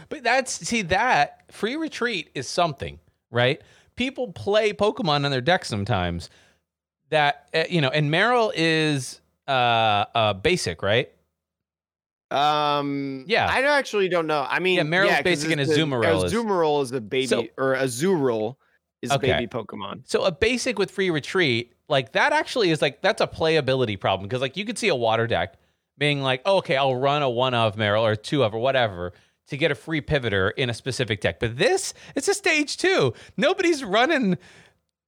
But 0.08 0.22
that's 0.22 0.52
see 0.52 0.82
that 0.82 1.42
free 1.50 1.76
retreat 1.76 2.30
is 2.34 2.48
something, 2.48 2.98
right? 3.30 3.60
People 3.96 4.32
play 4.32 4.72
Pokemon 4.72 5.24
on 5.24 5.30
their 5.30 5.40
deck 5.40 5.64
sometimes. 5.64 6.30
That 7.10 7.48
uh, 7.54 7.64
you 7.68 7.80
know, 7.80 7.88
and 7.90 8.10
Marill 8.10 8.52
is 8.54 9.20
uh 9.46 9.50
uh 10.14 10.32
basic, 10.34 10.82
right? 10.82 11.10
Um, 12.30 13.24
Yeah. 13.26 13.46
I 13.46 13.60
actually 13.62 14.08
don't 14.08 14.26
know. 14.26 14.46
I 14.48 14.58
mean, 14.58 14.76
Yeah, 14.78 14.82
Marill's 14.84 15.12
'cause 15.16 15.22
basic 15.22 15.50
and 15.52 15.60
Azumarill 15.60 16.24
is- 16.24 16.32
Azumarill 16.32 16.82
is 16.82 16.92
a 16.92 17.00
baby, 17.00 17.26
So- 17.26 17.46
or 17.58 17.74
Azurill 17.76 18.56
is 19.02 19.10
a 19.10 19.16
Okay. 19.16 19.32
baby 19.32 19.46
Pokemon. 19.48 20.02
So 20.06 20.24
a 20.24 20.32
basic 20.32 20.78
with 20.78 20.90
free 20.90 21.10
retreat, 21.10 21.74
like 21.88 22.12
that 22.12 22.32
actually 22.32 22.70
is 22.70 22.80
like 22.80 23.02
that's 23.02 23.20
a 23.20 23.26
playability 23.26 24.00
problem 24.00 24.28
because 24.28 24.40
like 24.40 24.56
you 24.56 24.64
could 24.64 24.78
see 24.78 24.88
a 24.88 24.94
water 24.94 25.26
deck 25.26 25.56
being 25.98 26.22
like, 26.22 26.40
oh, 26.46 26.58
okay, 26.58 26.76
I'll 26.76 26.96
run 26.96 27.20
a 27.22 27.28
one 27.28 27.52
of 27.52 27.76
Marill 27.76 28.00
or 28.02 28.16
two 28.16 28.42
of 28.44 28.54
or 28.54 28.58
whatever 28.58 29.12
to 29.48 29.56
get 29.56 29.70
a 29.70 29.74
free 29.74 30.00
pivoter 30.00 30.52
in 30.56 30.70
a 30.70 30.74
specific 30.74 31.20
deck. 31.20 31.40
But 31.40 31.58
this, 31.58 31.94
it's 32.14 32.28
a 32.28 32.34
stage 32.34 32.76
two. 32.76 33.14
Nobody's 33.36 33.84
running. 33.84 34.38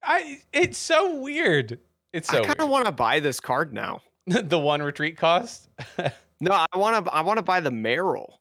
I. 0.03 0.39
It's 0.53 0.77
so 0.77 1.19
weird. 1.19 1.79
It's 2.13 2.29
so 2.29 2.41
I 2.41 2.45
kind 2.45 2.59
of 2.59 2.69
want 2.69 2.85
to 2.85 2.91
buy 2.91 3.19
this 3.19 3.39
card 3.39 3.73
now. 3.73 4.01
the 4.27 4.59
one 4.59 4.81
retreat 4.81 5.17
cost. 5.17 5.69
No, 6.41 6.51
I 6.51 6.77
want 6.77 7.05
to. 7.05 7.13
I 7.13 7.21
want 7.21 7.37
to 7.37 7.43
buy 7.43 7.61
the 7.61 7.69
Marill. 7.69 8.33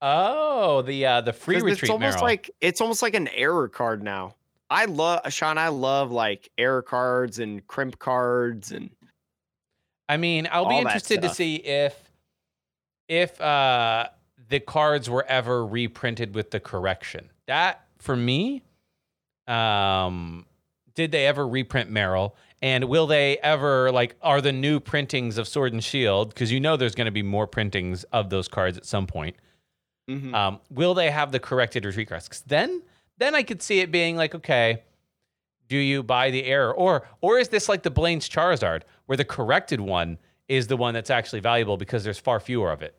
Oh, 0.00 0.82
the 0.82 1.06
uh 1.06 1.20
the 1.20 1.32
free 1.32 1.56
retreat 1.56 1.82
It's 1.82 1.90
almost 1.90 2.22
like 2.22 2.50
it's 2.60 2.80
almost 2.80 3.02
like 3.02 3.14
an 3.14 3.28
error 3.28 3.68
card 3.68 4.02
now. 4.02 4.34
I 4.70 4.86
love 4.86 5.20
Sean. 5.32 5.58
I 5.58 5.68
love 5.68 6.10
like 6.10 6.50
error 6.56 6.82
cards 6.82 7.38
and 7.38 7.64
crimp 7.66 7.98
cards 7.98 8.72
and 8.72 8.90
I 10.08 10.16
mean, 10.16 10.48
I'll 10.50 10.68
be 10.68 10.78
interested 10.78 11.22
to 11.22 11.28
see 11.28 11.56
if 11.56 11.94
if 13.08 13.40
uh 13.40 14.08
the 14.52 14.60
cards 14.60 15.10
were 15.10 15.24
ever 15.28 15.66
reprinted 15.66 16.34
with 16.34 16.50
the 16.52 16.60
correction. 16.60 17.30
That 17.46 17.84
for 17.98 18.14
me, 18.14 18.62
um 19.48 20.46
did 20.94 21.10
they 21.10 21.26
ever 21.26 21.48
reprint 21.48 21.90
Marill? 21.90 22.32
And 22.60 22.84
will 22.84 23.06
they 23.06 23.38
ever 23.38 23.90
like 23.90 24.14
are 24.22 24.40
the 24.40 24.52
new 24.52 24.78
printings 24.78 25.38
of 25.38 25.48
Sword 25.48 25.72
and 25.72 25.82
Shield 25.82 26.28
because 26.28 26.52
you 26.52 26.60
know 26.60 26.76
there's 26.76 26.94
going 26.94 27.06
to 27.06 27.10
be 27.10 27.22
more 27.22 27.46
printings 27.46 28.04
of 28.12 28.30
those 28.30 28.46
cards 28.46 28.76
at 28.76 28.84
some 28.84 29.06
point. 29.06 29.34
Mhm. 30.08 30.34
Um, 30.34 30.60
will 30.70 30.94
they 30.94 31.10
have 31.10 31.32
the 31.32 31.40
corrected 31.40 31.84
retreat 31.84 32.08
cards? 32.08 32.28
'Cause 32.28 32.42
then, 32.46 32.82
then 33.18 33.34
I 33.34 33.42
could 33.42 33.62
see 33.62 33.80
it 33.80 33.90
being 33.90 34.16
like, 34.16 34.34
okay, 34.34 34.82
do 35.68 35.76
you 35.78 36.02
buy 36.02 36.30
the 36.30 36.44
error, 36.44 36.72
or 36.74 37.08
or 37.22 37.38
is 37.38 37.48
this 37.48 37.68
like 37.68 37.82
the 37.84 37.90
Blaine's 37.90 38.28
Charizard, 38.28 38.82
where 39.06 39.16
the 39.16 39.24
corrected 39.24 39.80
one 39.80 40.18
is 40.48 40.66
the 40.66 40.76
one 40.76 40.92
that's 40.92 41.10
actually 41.10 41.40
valuable 41.40 41.76
because 41.78 42.04
there's 42.04 42.18
far 42.18 42.38
fewer 42.38 42.70
of 42.70 42.82
it? 42.82 42.94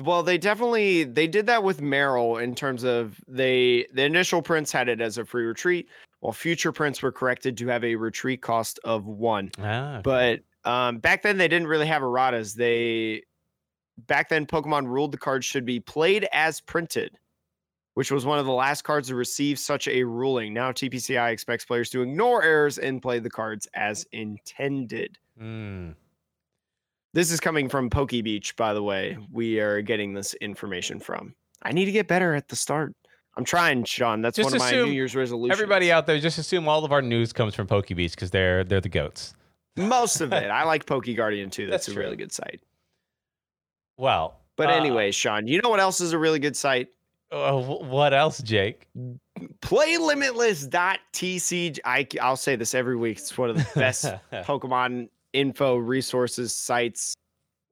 Well, 0.00 0.22
they 0.22 0.38
definitely 0.38 1.04
they 1.04 1.26
did 1.26 1.46
that 1.46 1.62
with 1.62 1.80
Marill 1.80 2.42
in 2.42 2.54
terms 2.54 2.84
of 2.84 3.20
they 3.28 3.86
the 3.92 4.04
initial 4.04 4.42
prints 4.42 4.72
had 4.72 4.88
it 4.88 5.00
as 5.00 5.18
a 5.18 5.24
free 5.24 5.44
retreat, 5.44 5.88
while 6.20 6.32
future 6.32 6.72
prints 6.72 7.02
were 7.02 7.12
corrected 7.12 7.56
to 7.58 7.66
have 7.68 7.84
a 7.84 7.96
retreat 7.96 8.42
cost 8.42 8.78
of 8.84 9.06
one. 9.06 9.50
Ah, 9.58 10.00
But 10.02 10.40
um, 10.64 10.98
back 10.98 11.22
then 11.22 11.38
they 11.38 11.48
didn't 11.48 11.68
really 11.68 11.86
have 11.86 12.02
erratas. 12.02 12.54
They 12.54 13.22
back 14.06 14.28
then 14.28 14.46
Pokemon 14.46 14.86
ruled 14.86 15.12
the 15.12 15.18
cards 15.18 15.44
should 15.44 15.64
be 15.64 15.80
played 15.80 16.26
as 16.32 16.60
printed, 16.60 17.16
which 17.94 18.10
was 18.10 18.24
one 18.24 18.38
of 18.38 18.46
the 18.46 18.52
last 18.52 18.82
cards 18.82 19.08
to 19.08 19.14
receive 19.14 19.58
such 19.58 19.86
a 19.88 20.04
ruling. 20.04 20.54
Now 20.54 20.72
TPCI 20.72 21.30
expects 21.30 21.64
players 21.64 21.90
to 21.90 22.02
ignore 22.02 22.42
errors 22.42 22.78
and 22.78 23.02
play 23.02 23.18
the 23.18 23.30
cards 23.30 23.68
as 23.74 24.06
intended. 24.12 25.18
mm. 25.40 25.94
This 27.12 27.32
is 27.32 27.40
coming 27.40 27.68
from 27.68 27.90
PokeBeach, 27.90 28.54
by 28.56 28.72
the 28.72 28.82
way. 28.82 29.18
We 29.32 29.58
are 29.60 29.82
getting 29.82 30.14
this 30.14 30.34
information 30.34 31.00
from. 31.00 31.34
I 31.62 31.72
need 31.72 31.86
to 31.86 31.92
get 31.92 32.06
better 32.08 32.34
at 32.34 32.48
the 32.48 32.56
start. 32.56 32.94
I'm 33.36 33.44
trying, 33.44 33.84
Sean. 33.84 34.22
That's 34.22 34.36
Just 34.36 34.46
one 34.46 34.54
of 34.54 34.60
my 34.60 34.70
New 34.70 34.86
Year's 34.86 35.14
resolutions. 35.16 35.58
Everybody 35.58 35.90
out 35.92 36.06
there, 36.06 36.18
just 36.18 36.38
assume 36.38 36.68
all 36.68 36.84
of 36.84 36.92
our 36.92 37.02
news 37.02 37.32
comes 37.32 37.54
from 37.54 37.66
PokeBeach 37.66 38.12
because 38.12 38.30
they're 38.30 38.64
they're 38.64 38.80
the 38.80 38.88
goats. 38.88 39.34
Most 39.76 40.20
of 40.20 40.32
it. 40.32 40.50
I 40.50 40.64
like 40.64 40.86
PokeGuardian 40.92 41.50
too. 41.50 41.66
That's, 41.66 41.86
That's 41.86 41.88
a 41.88 41.92
true. 41.94 42.04
really 42.04 42.16
good 42.16 42.32
site. 42.32 42.60
Well, 43.96 44.40
But 44.56 44.70
uh, 44.70 44.74
anyway, 44.74 45.10
Sean, 45.10 45.46
you 45.46 45.60
know 45.62 45.68
what 45.70 45.80
else 45.80 46.00
is 46.00 46.12
a 46.12 46.18
really 46.18 46.38
good 46.38 46.56
site? 46.56 46.88
uh, 47.32 47.60
what 47.60 48.12
else, 48.14 48.40
Jake? 48.42 48.86
Playlimitless.tc. 49.62 51.78
I, 51.84 52.06
I'll 52.20 52.36
say 52.36 52.56
this 52.56 52.74
every 52.74 52.96
week. 52.96 53.18
It's 53.18 53.36
one 53.38 53.50
of 53.50 53.56
the 53.56 53.66
best 53.74 54.04
Pokemon 54.32 55.08
info 55.32 55.76
resources 55.76 56.54
sites 56.54 57.14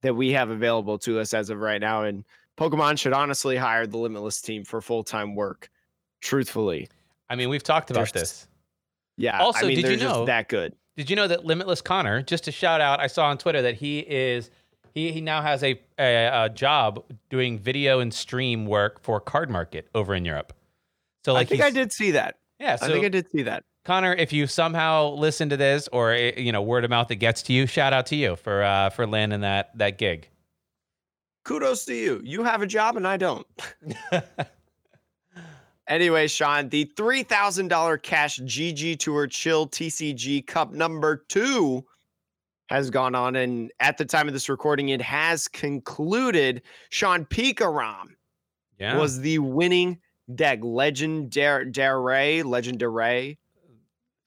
that 0.02 0.14
we 0.14 0.30
have 0.32 0.50
available 0.50 0.98
to 0.98 1.18
us 1.20 1.34
as 1.34 1.50
of 1.50 1.58
right 1.60 1.80
now. 1.80 2.04
And 2.04 2.24
Pokemon 2.56 2.98
should 2.98 3.12
honestly 3.12 3.56
hire 3.56 3.86
the 3.86 3.98
Limitless 3.98 4.40
team 4.40 4.64
for 4.64 4.80
full 4.80 5.02
time 5.04 5.34
work. 5.34 5.68
Truthfully, 6.20 6.88
I 7.30 7.36
mean, 7.36 7.48
we've 7.48 7.62
talked 7.62 7.90
about 7.90 8.12
this. 8.12 8.48
yeah. 9.16 9.38
Also, 9.40 9.66
I 9.66 9.68
mean, 9.68 9.82
did 9.82 10.00
you 10.00 10.08
know- 10.08 10.24
that 10.26 10.48
good? 10.48 10.74
Did 10.96 11.08
you 11.08 11.14
know 11.14 11.28
that 11.28 11.44
Limitless 11.44 11.80
Connor, 11.80 12.22
just 12.22 12.48
a 12.48 12.52
shout 12.52 12.80
out, 12.80 12.98
I 12.98 13.06
saw 13.06 13.26
on 13.26 13.38
Twitter 13.38 13.62
that 13.62 13.76
he 13.76 14.00
is 14.00 14.50
he 14.94 15.12
he 15.12 15.20
now 15.20 15.42
has 15.42 15.62
a 15.62 15.80
a, 15.96 16.44
a 16.44 16.48
job 16.48 17.04
doing 17.30 17.56
video 17.60 18.00
and 18.00 18.12
stream 18.12 18.66
work 18.66 19.00
for 19.00 19.20
Cardmarket 19.20 19.84
over 19.94 20.12
in 20.14 20.24
Europe. 20.24 20.52
So 21.24 21.34
like 21.34 21.46
I 21.46 21.50
think 21.50 21.62
I 21.62 21.70
did 21.70 21.92
see 21.92 22.10
that. 22.12 22.38
Yeah, 22.58 22.74
so 22.74 22.86
I 22.86 22.88
think 22.90 23.04
I 23.04 23.08
did 23.10 23.30
see 23.30 23.42
that. 23.42 23.62
Connor, 23.88 24.12
if 24.12 24.34
you 24.34 24.46
somehow 24.46 25.14
listen 25.14 25.48
to 25.48 25.56
this 25.56 25.88
or 25.92 26.12
eh, 26.12 26.32
you 26.36 26.52
know 26.52 26.60
word 26.60 26.84
of 26.84 26.90
mouth 26.90 27.08
that 27.08 27.14
gets 27.16 27.40
to 27.44 27.54
you, 27.54 27.66
shout 27.66 27.94
out 27.94 28.04
to 28.08 28.16
you 28.16 28.36
for 28.36 28.62
uh, 28.62 28.90
for 28.90 29.06
landing 29.06 29.40
that 29.40 29.70
that 29.78 29.96
gig. 29.96 30.28
Kudos 31.46 31.86
to 31.86 31.94
you. 31.94 32.20
You 32.22 32.44
have 32.44 32.60
a 32.60 32.66
job 32.66 32.98
and 32.98 33.08
I 33.08 33.16
don't. 33.16 33.46
anyway, 35.88 36.26
Sean, 36.28 36.68
the 36.68 36.84
$3,000 36.98 38.02
cash 38.02 38.38
GG 38.40 38.98
Tour 38.98 39.26
Chill 39.26 39.66
TCG 39.66 40.46
Cup 40.46 40.74
number 40.74 41.24
two 41.26 41.82
has 42.68 42.90
gone 42.90 43.14
on. 43.14 43.36
And 43.36 43.72
at 43.80 43.96
the 43.96 44.04
time 44.04 44.28
of 44.28 44.34
this 44.34 44.50
recording, 44.50 44.90
it 44.90 45.00
has 45.00 45.48
concluded. 45.48 46.60
Sean 46.90 47.24
Pikarom 47.24 48.08
Yeah. 48.78 48.98
was 48.98 49.18
the 49.20 49.38
winning 49.38 49.98
deck. 50.34 50.58
Legendary, 50.62 52.42
legendary. 52.42 53.38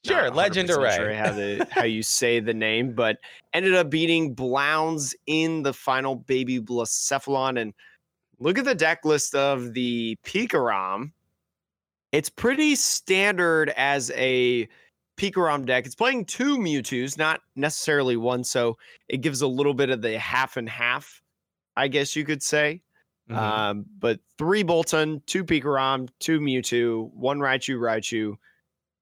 Sure, 0.05 0.31
100% 0.31 0.35
legendary. 0.35 0.91
Sure 0.95 1.13
how, 1.13 1.31
the, 1.31 1.67
how 1.69 1.83
you 1.83 2.01
say 2.01 2.39
the 2.39 2.53
name, 2.53 2.93
but 2.93 3.17
ended 3.53 3.75
up 3.75 3.89
beating 3.89 4.33
Blounds 4.33 5.15
in 5.27 5.61
the 5.61 5.73
final 5.73 6.15
baby 6.15 6.59
Blacephalon. 6.59 7.61
And 7.61 7.73
look 8.39 8.57
at 8.57 8.65
the 8.65 8.75
deck 8.75 9.05
list 9.05 9.35
of 9.35 9.73
the 9.73 10.17
Pikarom. 10.23 11.11
It's 12.11 12.29
pretty 12.29 12.75
standard 12.75 13.69
as 13.77 14.11
a 14.15 14.67
Pikarom 15.17 15.65
deck. 15.65 15.85
It's 15.85 15.95
playing 15.95 16.25
two 16.25 16.57
Mewtwo's, 16.57 17.17
not 17.17 17.41
necessarily 17.55 18.17
one. 18.17 18.43
So 18.43 18.77
it 19.07 19.17
gives 19.17 19.41
a 19.41 19.47
little 19.47 19.75
bit 19.75 19.91
of 19.91 20.01
the 20.01 20.17
half 20.17 20.57
and 20.57 20.67
half, 20.67 21.21
I 21.77 21.87
guess 21.87 22.15
you 22.15 22.25
could 22.25 22.41
say. 22.41 22.81
Mhm. 23.29 23.37
Um, 23.37 23.85
but 23.99 24.19
three 24.39 24.63
Boltund, 24.63 25.25
two 25.27 25.43
Pikarom, 25.43 26.09
two 26.19 26.39
Mewtwo, 26.39 27.13
one 27.13 27.39
Raichu, 27.39 27.77
Raichu. 27.77 28.35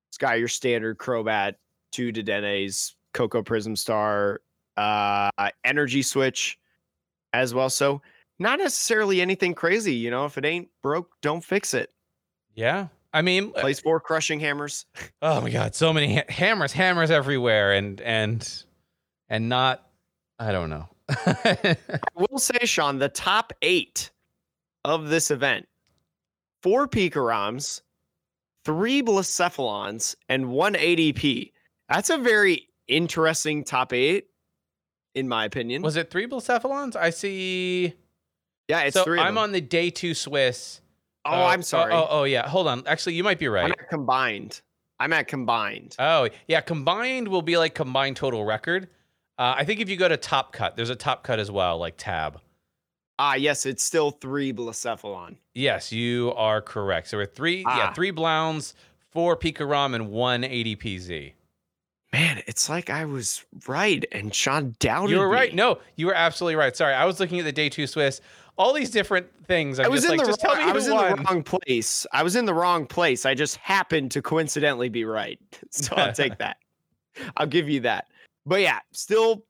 It's 0.10 0.18
got 0.18 0.40
your 0.40 0.48
standard 0.48 0.98
Crobat, 0.98 1.56
two 1.92 2.12
Dedennes, 2.12 2.96
Koko 3.14 3.42
Prism 3.44 3.76
Star, 3.76 4.42
uh, 4.78 5.30
Energy 5.64 6.02
Switch 6.02 6.58
as 7.34 7.54
well. 7.54 7.70
So 7.70 8.02
not 8.40 8.60
necessarily 8.60 9.22
anything 9.22 9.54
crazy, 9.54 9.94
you 9.94 10.10
know. 10.12 10.26
If 10.26 10.38
it 10.38 10.46
ain't 10.46 10.70
broke, 10.82 11.12
don't 11.22 11.44
fix 11.44 11.74
it. 11.74 11.92
yeah. 12.56 12.88
I 13.12 13.24
mean, 13.24 13.52
uh, 13.56 13.62
Plays 13.62 13.80
four 13.80 14.00
crushing 14.00 14.40
hammers. 14.40 14.86
oh 15.24 15.42
my 15.42 15.50
god, 15.50 15.74
so 15.74 15.92
many 15.92 16.18
ha- 16.18 16.26
hammers, 16.30 16.72
hammers 16.72 17.10
everywhere, 17.10 17.74
and 17.74 18.00
and 18.02 18.64
and 19.30 19.50
not. 19.50 19.84
I 20.38 20.52
don't 20.52 20.70
know. 20.70 20.88
I 21.10 21.76
will 22.16 22.38
say, 22.38 22.60
Sean, 22.66 23.00
the 23.00 23.10
top 23.10 23.52
eight 23.64 24.12
of 24.86 25.10
this 25.10 25.32
event: 25.32 25.68
four 26.62 26.88
Pikaroms, 26.88 27.82
three 28.66 29.02
Blacephalons, 29.02 30.16
and 30.28 30.50
one 30.50 30.74
ADP. 30.74 31.52
That's 31.88 32.10
a 32.10 32.18
very 32.18 32.68
interesting 32.88 33.64
top 33.64 33.94
eight, 33.94 34.28
in 35.16 35.28
my 35.28 35.46
opinion. 35.46 35.82
Was 35.82 35.96
it 35.96 36.10
three 36.12 36.28
Blacephalons? 36.28 36.96
I 36.96 37.10
see. 37.10 37.94
yeah, 38.68 38.82
it's 38.82 38.96
so 38.96 39.04
three. 39.04 39.20
I'm 39.20 39.38
on 39.38 39.52
the 39.52 39.62
day 39.62 39.90
two 39.90 40.14
Swiss. 40.14 40.82
Oh, 41.26 41.32
Uh, 41.32 41.46
I'm 41.48 41.62
sorry. 41.64 41.94
Oh, 41.94 42.08
oh, 42.10 42.24
yeah. 42.24 42.48
Hold 42.48 42.68
on. 42.68 42.84
Actually, 42.88 43.16
you 43.16 43.24
might 43.24 43.40
be 43.40 43.48
right. 43.48 43.66
I'm 43.66 43.72
at 43.72 43.90
combined. 43.90 44.62
I'm 45.00 45.14
at 45.14 45.28
combined. 45.28 45.96
Oh, 46.00 46.30
yeah. 46.48 46.62
Combined 46.62 47.28
will 47.28 47.42
be 47.42 47.58
like 47.58 47.76
combined 47.76 48.16
total 48.18 48.44
record. 48.46 48.88
Uh, 49.38 49.54
I 49.58 49.64
think 49.66 49.80
if 49.80 49.90
you 49.90 49.96
go 49.98 50.08
to 50.08 50.18
top 50.18 50.52
cut, 50.54 50.76
there's 50.76 50.90
a 50.90 50.96
top 50.96 51.24
cut 51.24 51.40
as 51.40 51.50
well, 51.50 51.78
like 51.78 51.96
tab. 51.98 52.40
Ah, 53.22 53.36
yes, 53.36 53.66
it's 53.66 53.84
still 53.84 54.12
three 54.12 54.54
Blacephalon. 54.54 55.36
Yes, 55.54 55.92
you 55.92 56.34
are 56.38 56.62
correct. 56.62 57.10
So 57.10 57.18
we're 57.18 57.26
three, 57.26 57.58
yeah, 57.60 57.90
Ah. 57.90 57.94
three 57.94 58.12
Blounds, 58.12 58.74
four 59.12 59.36
Pikarom, 59.36 59.94
and 59.94 60.10
one 60.10 60.44
ADPZ. 60.44 61.34
Man, 62.14 62.42
it's 62.48 62.70
like 62.70 62.90
I 62.90 63.04
was 63.06 63.44
right, 63.68 64.04
and 64.14 64.34
Sean 64.34 64.74
doubted. 64.80 65.12
You 65.12 65.20
were 65.20 65.30
right. 65.30 65.52
me. 65.52 65.58
No, 65.58 65.80
you 65.98 66.08
were 66.08 66.16
absolutely 66.16 66.56
right. 66.56 66.76
Sorry, 66.76 66.94
I 66.94 67.06
was 67.06 67.20
looking 67.20 67.38
at 67.40 67.46
the 67.46 67.52
day 67.52 67.70
two 67.70 67.86
Swiss. 67.86 68.22
All 68.58 68.74
these 68.74 68.90
different 68.90 69.28
things. 69.46 69.80
I'm 69.80 69.86
I 69.86 69.90
was 69.90 70.02
just 70.02 70.12
in 70.14 70.18
like, 70.18 70.26
the 70.26 70.32
just 70.34 70.44
wrong, 70.44 70.56
tell 70.56 70.66
me 70.66 70.72
I 70.72 70.74
was 70.74 70.88
in 70.88 70.94
won. 70.96 71.16
the 71.18 71.24
wrong 71.24 71.44
place. 71.44 72.06
I 72.12 72.24
was 72.24 72.36
in 72.36 72.46
the 72.46 72.54
wrong 72.54 72.86
place. 72.88 73.26
I 73.26 73.36
just 73.36 73.58
happened 73.58 74.12
to 74.12 74.22
coincidentally 74.22 74.90
be 74.90 75.04
right. 75.06 75.40
So 75.72 75.96
I'll 75.98 76.12
take 76.14 76.38
that. 76.40 76.58
I'll 77.38 77.46
give 77.48 77.70
you 77.70 77.82
that. 77.82 78.08
But 78.46 78.62
yeah, 78.62 78.80
still 78.92 79.44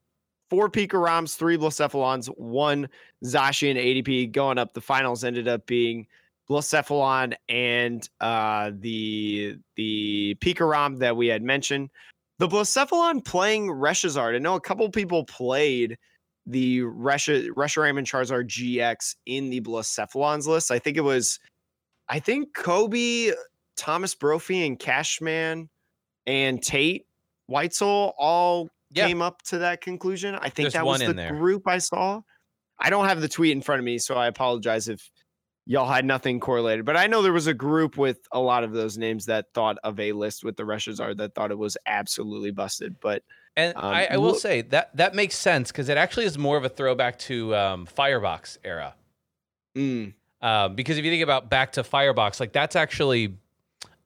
four 0.50 0.68
Pikaroms, 0.68 1.36
three 1.36 1.56
Blacephalons, 1.56 2.26
one 2.36 2.88
Zacian 3.24 3.76
ADP 3.76 4.32
going 4.32 4.58
up. 4.58 4.72
The 4.72 4.80
finals 4.80 5.24
ended 5.24 5.48
up 5.48 5.66
being 5.66 6.06
Blacephalon 6.48 7.34
and 7.48 8.08
uh, 8.20 8.72
the 8.80 9.56
the 9.76 10.36
Pikarom 10.40 10.98
that 10.98 11.16
we 11.16 11.28
had 11.28 11.42
mentioned. 11.42 11.90
The 12.38 12.48
Blacephalon 12.48 13.24
playing 13.24 13.68
Reshazard. 13.68 14.34
I 14.34 14.38
know 14.38 14.54
a 14.54 14.60
couple 14.60 14.88
people 14.90 15.24
played 15.26 15.96
the 16.46 16.80
Resha 16.80 17.48
Reshiram 17.50 17.98
and 17.98 18.06
Charizard 18.06 18.48
GX 18.48 19.14
in 19.26 19.50
the 19.50 19.60
Blacephalons 19.60 20.46
list. 20.46 20.70
I 20.70 20.78
think 20.78 20.96
it 20.96 21.02
was, 21.02 21.38
I 22.08 22.18
think 22.18 22.54
Kobe, 22.54 23.32
Thomas 23.76 24.14
Brophy, 24.14 24.66
and 24.66 24.78
Cashman 24.78 25.68
and 26.26 26.62
Tate 26.62 27.06
Whitesoul 27.48 28.14
all 28.18 28.70
Yeah. 28.90 29.06
came 29.06 29.22
up 29.22 29.42
to 29.42 29.58
that 29.58 29.82
conclusion. 29.82 30.34
I 30.34 30.48
think 30.48 30.64
There's 30.64 30.72
that 30.72 30.86
was 30.86 31.00
the 31.00 31.28
group 31.28 31.68
I 31.68 31.78
saw. 31.78 32.22
I 32.80 32.90
don't 32.90 33.06
have 33.06 33.20
the 33.20 33.28
tweet 33.28 33.52
in 33.52 33.62
front 33.62 33.78
of 33.80 33.84
me, 33.84 33.98
so 33.98 34.14
I 34.16 34.26
apologize 34.26 34.88
if 34.88 35.10
y'all 35.66 35.88
had 35.90 36.04
nothing 36.04 36.40
correlated. 36.40 36.84
But 36.84 36.96
I 36.96 37.06
know 37.06 37.22
there 37.22 37.32
was 37.32 37.46
a 37.46 37.54
group 37.54 37.96
with 37.96 38.18
a 38.32 38.40
lot 38.40 38.64
of 38.64 38.72
those 38.72 38.96
names 38.98 39.26
that 39.26 39.46
thought 39.54 39.76
of 39.84 40.00
a 40.00 40.12
list 40.12 40.42
with 40.44 40.56
the 40.56 40.62
Reshazard 40.64 41.18
that 41.18 41.34
thought 41.34 41.50
it 41.50 41.58
was 41.58 41.76
absolutely 41.86 42.50
busted. 42.50 42.96
But 43.00 43.22
And 43.56 43.76
Um, 43.76 43.84
I, 43.84 44.06
I 44.12 44.16
will 44.16 44.28
look- 44.32 44.40
say 44.40 44.62
that 44.62 44.96
that 44.96 45.14
makes 45.14 45.36
sense 45.36 45.70
because 45.70 45.88
it 45.88 45.96
actually 45.98 46.24
is 46.24 46.38
more 46.38 46.56
of 46.56 46.64
a 46.64 46.68
throwback 46.68 47.18
to 47.20 47.54
um, 47.54 47.86
Firebox 47.86 48.58
era. 48.64 48.94
mm, 49.76 50.14
Um, 50.40 50.74
because 50.74 50.98
if 50.98 51.04
you 51.04 51.10
think 51.10 51.22
about 51.22 51.50
back 51.50 51.72
to 51.72 51.82
Firebox, 51.84 52.40
like 52.40 52.52
that's 52.52 52.74
actually 52.76 53.36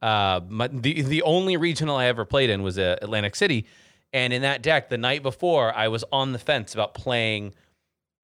uh, 0.02 0.40
my, 0.48 0.66
the 0.68 1.02
the 1.02 1.22
only 1.22 1.56
regional 1.56 1.96
I 1.96 2.06
ever 2.06 2.24
played 2.24 2.50
in 2.50 2.62
was 2.62 2.78
uh, 2.78 2.96
Atlantic 3.00 3.36
City, 3.36 3.66
and 4.12 4.32
in 4.32 4.42
that 4.42 4.62
deck 4.62 4.88
the 4.90 4.98
night 4.98 5.22
before 5.22 5.72
I 5.74 5.88
was 5.88 6.04
on 6.12 6.32
the 6.32 6.38
fence 6.38 6.74
about 6.74 6.92
playing 6.94 7.54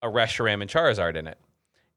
a 0.02 0.08
Reshiram 0.08 0.60
and 0.62 0.70
Charizard 0.70 1.16
in 1.16 1.26
it, 1.26 1.38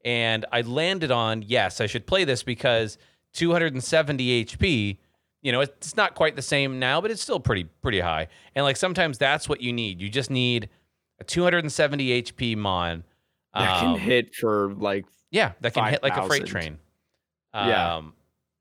and 0.04 0.44
I 0.52 0.60
landed 0.62 1.10
on 1.10 1.42
yes 1.42 1.80
I 1.80 1.86
should 1.86 2.06
play 2.06 2.24
this 2.24 2.42
because 2.42 2.98
270 3.34 4.44
HP. 4.44 4.98
You 5.42 5.52
know, 5.52 5.60
it's 5.60 5.94
not 5.94 6.14
quite 6.14 6.36
the 6.36 6.42
same 6.42 6.78
now, 6.78 7.02
but 7.02 7.10
it's 7.10 7.20
still 7.20 7.40
pretty 7.40 7.64
pretty 7.82 8.00
high. 8.00 8.28
And 8.54 8.64
like 8.64 8.76
sometimes 8.76 9.18
that's 9.18 9.48
what 9.48 9.60
you 9.60 9.72
need. 9.72 10.00
You 10.00 10.08
just 10.08 10.30
need 10.30 10.70
a 11.20 11.24
270 11.24 12.22
HP 12.22 12.56
mon. 12.56 13.04
that 13.52 13.80
can 13.80 13.90
um, 13.90 13.98
hit 13.98 14.34
for 14.34 14.72
like 14.74 15.04
yeah, 15.30 15.52
that 15.60 15.74
can 15.74 15.84
hit 15.86 16.02
like 16.02 16.16
a 16.16 16.26
freight 16.26 16.42
5,000. 16.42 16.46
train. 16.46 16.78
Yeah. 17.54 17.96
Um, 17.96 18.14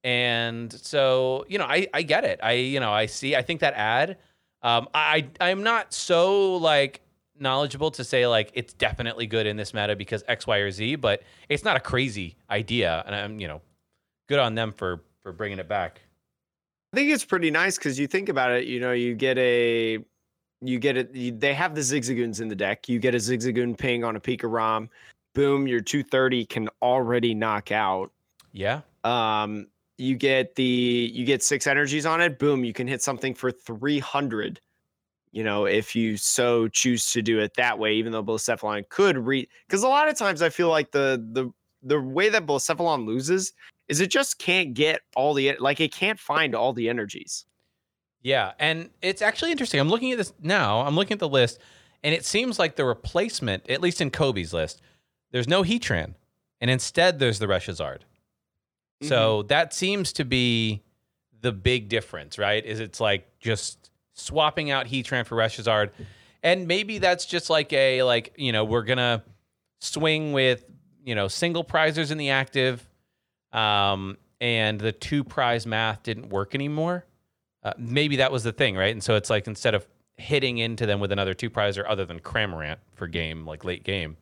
and 0.03 0.73
so 0.73 1.45
you 1.47 1.57
know, 1.57 1.65
I 1.65 1.87
I 1.93 2.01
get 2.01 2.25
it. 2.25 2.39
I 2.43 2.53
you 2.53 2.79
know 2.79 2.91
I 2.91 3.05
see. 3.05 3.35
I 3.35 3.41
think 3.41 3.61
that 3.61 3.73
ad. 3.75 4.17
Um, 4.61 4.89
I 4.93 5.27
I'm 5.39 5.63
not 5.63 5.93
so 5.93 6.55
like 6.57 7.01
knowledgeable 7.43 7.91
to 7.91 8.03
say 8.03 8.25
like 8.25 8.49
it's 8.55 8.73
definitely 8.73 9.27
good 9.27 9.45
in 9.45 9.57
this 9.57 9.73
meta 9.73 9.95
because 9.95 10.23
X, 10.27 10.47
Y, 10.47 10.57
or 10.57 10.71
Z, 10.71 10.95
but 10.95 11.21
it's 11.49 11.63
not 11.63 11.77
a 11.77 11.79
crazy 11.79 12.35
idea, 12.49 13.03
and 13.05 13.15
I'm 13.15 13.39
you 13.39 13.47
know, 13.47 13.61
good 14.27 14.39
on 14.39 14.55
them 14.55 14.73
for 14.73 15.03
for 15.21 15.31
bringing 15.31 15.59
it 15.59 15.67
back. 15.67 16.01
I 16.93 16.97
think 16.97 17.11
it's 17.11 17.25
pretty 17.25 17.51
nice 17.51 17.77
because 17.77 17.99
you 17.99 18.07
think 18.07 18.29
about 18.29 18.51
it. 18.51 18.65
You 18.65 18.79
know, 18.79 18.91
you 18.91 19.15
get 19.15 19.37
a, 19.37 19.99
you 20.61 20.79
get 20.79 20.97
it. 20.97 21.13
You, 21.13 21.31
they 21.31 21.53
have 21.53 21.75
the 21.75 21.81
Zigzagoons 21.81 22.39
in 22.41 22.47
the 22.47 22.55
deck. 22.55 22.87
You 22.87 22.99
get 22.99 23.15
a 23.15 23.17
Zigzagoon 23.17 23.77
ping 23.77 24.03
on 24.03 24.15
a 24.15 24.19
Pika 24.19 24.51
Rom, 24.51 24.89
boom, 25.33 25.67
your 25.67 25.81
230 25.81 26.45
can 26.45 26.69
already 26.81 27.33
knock 27.33 27.71
out. 27.71 28.11
Yeah. 28.51 28.81
Um, 29.03 29.67
you 29.97 30.15
get 30.15 30.55
the 30.55 31.11
you 31.13 31.25
get 31.25 31.43
six 31.43 31.67
energies 31.67 32.05
on 32.05 32.21
it. 32.21 32.39
Boom, 32.39 32.63
you 32.63 32.73
can 32.73 32.87
hit 32.87 33.01
something 33.01 33.33
for 33.33 33.51
300. 33.51 34.59
You 35.33 35.43
know, 35.43 35.65
if 35.65 35.95
you 35.95 36.15
so 36.15 36.67
choose 36.67 37.11
to 37.11 37.23
do 37.23 37.39
it 37.39 37.55
that 37.55 37.79
way, 37.79 37.95
even 37.95 38.11
though 38.11 38.23
Blacephalon 38.23 38.87
could 38.89 39.17
read, 39.17 39.47
because 39.67 39.81
a 39.81 39.87
lot 39.87 40.07
of 40.07 40.15
times 40.15 40.43
I 40.43 40.49
feel 40.49 40.69
like 40.69 40.91
the 40.91 41.25
the 41.33 41.51
the 41.81 41.99
way 41.99 42.29
that 42.29 42.45
Blacephalon 42.45 43.07
loses 43.07 43.51
is 43.87 43.99
it 43.99 44.11
just 44.11 44.37
can't 44.37 44.75
get 44.75 45.01
all 45.15 45.33
the 45.33 45.57
like 45.59 45.81
it 45.81 45.91
can't 45.91 46.19
find 46.19 46.53
all 46.53 46.71
the 46.71 46.87
energies. 46.87 47.45
Yeah, 48.21 48.51
and 48.59 48.91
it's 49.01 49.23
actually 49.23 49.51
interesting. 49.51 49.79
I'm 49.79 49.89
looking 49.89 50.11
at 50.11 50.19
this 50.19 50.33
now. 50.39 50.81
I'm 50.81 50.95
looking 50.95 51.13
at 51.13 51.19
the 51.19 51.27
list, 51.27 51.59
and 52.03 52.13
it 52.13 52.25
seems 52.25 52.59
like 52.59 52.75
the 52.75 52.85
replacement, 52.85 53.67
at 53.69 53.81
least 53.81 54.01
in 54.01 54.11
Kobe's 54.11 54.53
list, 54.53 54.83
there's 55.31 55.47
no 55.47 55.63
Heatran, 55.63 56.13
and 56.61 56.69
instead 56.69 57.17
there's 57.17 57.39
the 57.39 57.47
Reshazard. 57.47 58.01
So 59.01 59.39
mm-hmm. 59.39 59.47
that 59.47 59.73
seems 59.73 60.13
to 60.13 60.25
be 60.25 60.83
the 61.41 61.51
big 61.51 61.89
difference, 61.89 62.37
right? 62.37 62.63
Is 62.63 62.79
it's 62.79 63.01
like 63.01 63.27
just 63.39 63.82
swapping 64.13 64.71
out 64.71 64.87
Heatran 64.87 65.25
for 65.25 65.35
Reshazard, 65.35 65.91
and 66.41 66.67
maybe 66.67 66.97
that's 66.97 67.25
just 67.25 67.49
like 67.49 67.71
a 67.73 68.03
like 68.03 68.33
you 68.37 68.51
know 68.51 68.63
we're 68.63 68.83
gonna 68.83 69.23
swing 69.79 70.33
with 70.33 70.65
you 71.03 71.15
know 71.15 71.27
single 71.27 71.63
prizers 71.63 72.11
in 72.11 72.17
the 72.17 72.29
active, 72.29 72.87
um, 73.51 74.17
and 74.41 74.79
the 74.79 74.91
two 74.91 75.23
prize 75.23 75.65
math 75.65 76.03
didn't 76.03 76.29
work 76.29 76.55
anymore. 76.55 77.05
Uh, 77.63 77.73
maybe 77.77 78.17
that 78.17 78.31
was 78.31 78.43
the 78.43 78.51
thing, 78.51 78.75
right? 78.75 78.93
And 78.93 79.03
so 79.03 79.15
it's 79.15 79.29
like 79.29 79.47
instead 79.47 79.73
of 79.73 79.87
hitting 80.17 80.57
into 80.57 80.85
them 80.85 80.99
with 80.99 81.11
another 81.11 81.33
two 81.33 81.49
prizer 81.49 81.83
other 81.87 82.05
than 82.05 82.19
Cramorant 82.19 82.77
for 82.93 83.07
game, 83.07 83.45
like 83.45 83.63
late 83.63 83.83
game. 83.83 84.17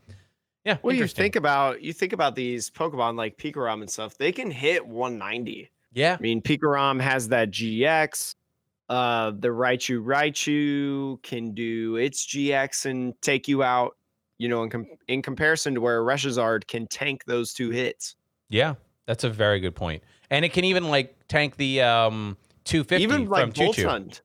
Yeah. 0.66 0.78
Well, 0.84 0.96
you 0.96 1.08
think 1.08 1.36
about 1.36 1.82
you 1.82 1.92
think 1.92 2.14
about 2.14 2.36
these 2.36 2.70
Pokemon 2.70 3.18
like 3.18 3.38
Pikarom 3.38 3.82
and 3.82 3.90
stuff. 3.90 4.18
They 4.18 4.32
can 4.32 4.52
hit 4.52 4.86
190. 4.86 5.72
Yeah. 5.94 6.16
I 6.18 6.22
mean, 6.22 6.42
Pikarom 6.42 7.02
has 7.02 7.30
that 7.30 7.52
GX. 7.52 8.36
Uh, 8.92 9.32
the 9.32 9.48
Raichu 9.48 10.04
Raichu 10.04 11.24
can 11.24 11.54
do 11.54 11.96
its 11.96 12.26
GX 12.28 12.86
and 12.88 13.14
take 13.22 13.48
you 13.48 13.64
out. 13.64 13.96
You 14.38 14.50
know, 14.50 14.64
in 14.64 14.70
com- 14.70 14.88
in 15.08 15.22
comparison 15.22 15.76
to 15.76 15.82
where 15.82 16.02
Reshazard 16.02 16.68
can 16.68 16.88
tank 16.88 17.24
those 17.26 17.54
two 17.54 17.70
hits. 17.70 18.16
Yeah. 18.50 18.74
That's 19.06 19.24
a 19.24 19.30
very 19.30 19.60
good 19.60 19.76
point. 19.76 20.04
And 20.30 20.44
it 20.44 20.52
can 20.52 20.66
even 20.66 20.90
like 20.90 21.16
tank 21.28 21.58
the 21.58 21.82
um 21.82 22.38
250 22.66 23.04
Even 23.04 23.22
from 23.24 23.30
like 23.30 23.54
Choo 23.54 23.72
Choo. 23.74 23.86
Boltund. 23.86 24.22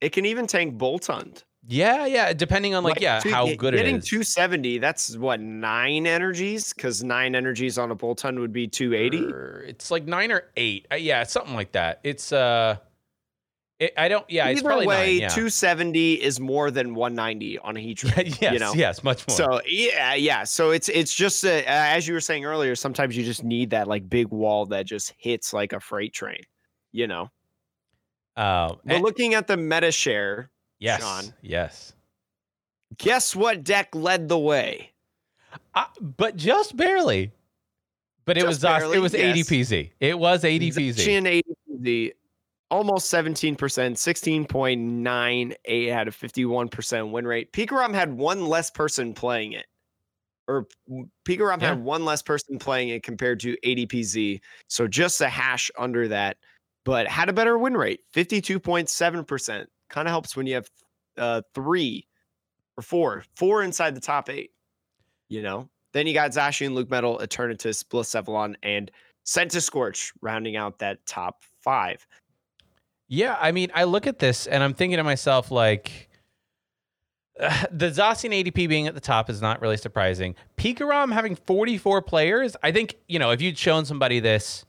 It 0.00 0.10
can 0.12 0.24
even 0.24 0.46
tank 0.46 0.78
Boltund. 0.78 1.42
Yeah, 1.68 2.06
yeah. 2.06 2.32
Depending 2.32 2.74
on 2.74 2.84
like, 2.84 3.00
yeah, 3.00 3.18
two- 3.20 3.30
how 3.30 3.52
good 3.54 3.74
it 3.74 3.78
is. 3.78 3.80
getting 3.82 4.00
270, 4.00 4.78
that's 4.78 5.16
what 5.16 5.40
nine 5.40 6.06
energies? 6.06 6.72
Because 6.72 7.02
nine 7.02 7.34
energies 7.34 7.76
on 7.76 7.90
a 7.90 7.96
Boltund 7.96 8.38
would 8.38 8.52
be 8.52 8.68
280. 8.68 9.68
It's 9.68 9.90
like 9.90 10.06
nine 10.06 10.30
or 10.30 10.44
eight. 10.56 10.86
Uh, 10.92 10.96
yeah, 10.96 11.24
something 11.24 11.54
like 11.54 11.72
that. 11.72 12.00
It's 12.04 12.30
uh, 12.32 12.76
it, 13.78 13.92
I 13.96 14.08
don't. 14.08 14.28
Yeah, 14.30 14.46
it's 14.48 14.60
Either 14.60 14.68
probably 14.68 14.86
way, 14.86 15.12
nine. 15.14 15.20
Yeah. 15.22 15.28
270 15.28 16.14
is 16.14 16.40
more 16.40 16.70
than 16.70 16.94
190 16.94 17.58
on 17.58 17.76
a 17.76 17.80
Heatran. 17.80 18.40
yes, 18.40 18.52
you 18.52 18.58
know? 18.58 18.72
yes, 18.74 19.04
much 19.04 19.26
more. 19.28 19.36
So 19.36 19.60
yeah, 19.66 20.14
yeah. 20.14 20.44
So 20.44 20.70
it's 20.70 20.88
it's 20.88 21.14
just 21.14 21.44
uh, 21.44 21.62
as 21.66 22.08
you 22.08 22.14
were 22.14 22.20
saying 22.20 22.44
earlier. 22.44 22.74
Sometimes 22.74 23.16
you 23.16 23.24
just 23.24 23.44
need 23.44 23.70
that 23.70 23.86
like 23.88 24.08
big 24.08 24.28
wall 24.28 24.66
that 24.66 24.86
just 24.86 25.12
hits 25.18 25.52
like 25.52 25.72
a 25.72 25.80
freight 25.80 26.12
train. 26.14 26.40
You 26.92 27.06
know. 27.06 27.22
um, 28.36 28.78
But 28.84 28.96
and- 28.96 29.04
looking 29.04 29.34
at 29.34 29.46
the 29.46 29.56
meta 29.56 29.92
share, 29.92 30.50
yes, 30.78 31.00
Sean. 31.02 31.34
yes. 31.42 31.92
guess 32.98 33.36
what 33.36 33.62
deck 33.64 33.94
led 33.94 34.28
the 34.28 34.38
way? 34.38 34.92
Uh, 35.74 35.84
but 36.00 36.36
just 36.36 36.76
barely. 36.76 37.32
But 38.24 38.36
it 38.36 38.40
Just 38.40 38.48
was 38.48 38.58
barely, 38.60 38.96
it 38.96 39.00
was 39.00 39.14
yes. 39.14 39.36
ADPZ. 39.48 39.90
It 40.00 40.18
was 40.18 40.42
ADPZ. 40.42 41.42
ADPZ, 41.70 42.12
almost 42.70 43.12
17%, 43.12 43.56
16.98 43.56 45.92
had 45.92 46.08
a 46.08 46.10
51% 46.10 47.10
win 47.10 47.26
rate. 47.26 47.52
Pikarom 47.52 47.94
had 47.94 48.12
one 48.12 48.46
less 48.46 48.70
person 48.70 49.14
playing 49.14 49.52
it. 49.52 49.66
Or 50.48 50.66
Pikarom 51.26 51.60
Yeah. 51.60 51.70
had 51.70 51.82
one 51.82 52.04
less 52.04 52.22
person 52.22 52.58
playing 52.58 52.90
it 52.90 53.02
compared 53.02 53.40
to 53.40 53.56
ADPZ. 53.64 54.40
So 54.68 54.86
just 54.86 55.20
a 55.20 55.28
hash 55.28 55.70
under 55.76 56.06
that, 56.08 56.36
but 56.84 57.08
had 57.08 57.28
a 57.28 57.32
better 57.32 57.58
win 57.58 57.76
rate, 57.76 58.00
52.7%. 58.14 59.66
Kind 59.88 60.08
of 60.08 60.10
helps 60.10 60.36
when 60.36 60.46
you 60.46 60.54
have 60.54 60.68
uh, 61.18 61.42
three 61.54 62.06
or 62.76 62.82
four, 62.82 63.24
four 63.36 63.62
inside 63.62 63.94
the 63.94 64.00
top 64.00 64.28
eight, 64.28 64.50
you 65.28 65.42
know? 65.42 65.68
Then 65.92 66.06
you 66.06 66.12
got 66.12 66.32
Zacian, 66.32 66.74
LucMetal, 66.74 67.22
Eternatus, 67.22 67.82
Blacephalon, 67.82 68.54
and 68.62 68.90
Scorch 69.24 70.12
rounding 70.20 70.56
out 70.56 70.78
that 70.78 71.04
top 71.06 71.42
five. 71.62 72.06
Yeah, 73.08 73.36
I 73.40 73.52
mean, 73.52 73.70
I 73.74 73.84
look 73.84 74.06
at 74.06 74.18
this 74.18 74.46
and 74.46 74.62
I'm 74.62 74.74
thinking 74.74 74.96
to 74.96 75.04
myself, 75.04 75.50
like, 75.50 76.08
the 77.70 77.90
Zacian 77.90 78.32
ADP 78.32 78.68
being 78.68 78.86
at 78.86 78.94
the 78.94 79.00
top 79.00 79.30
is 79.30 79.40
not 79.40 79.60
really 79.60 79.76
surprising. 79.76 80.34
Pikarom 80.56 81.12
having 81.12 81.36
44 81.36 82.02
players, 82.02 82.56
I 82.62 82.72
think, 82.72 82.96
you 83.08 83.18
know, 83.18 83.30
if 83.30 83.40
you'd 83.40 83.58
shown 83.58 83.84
somebody 83.84 84.20
this 84.20 84.64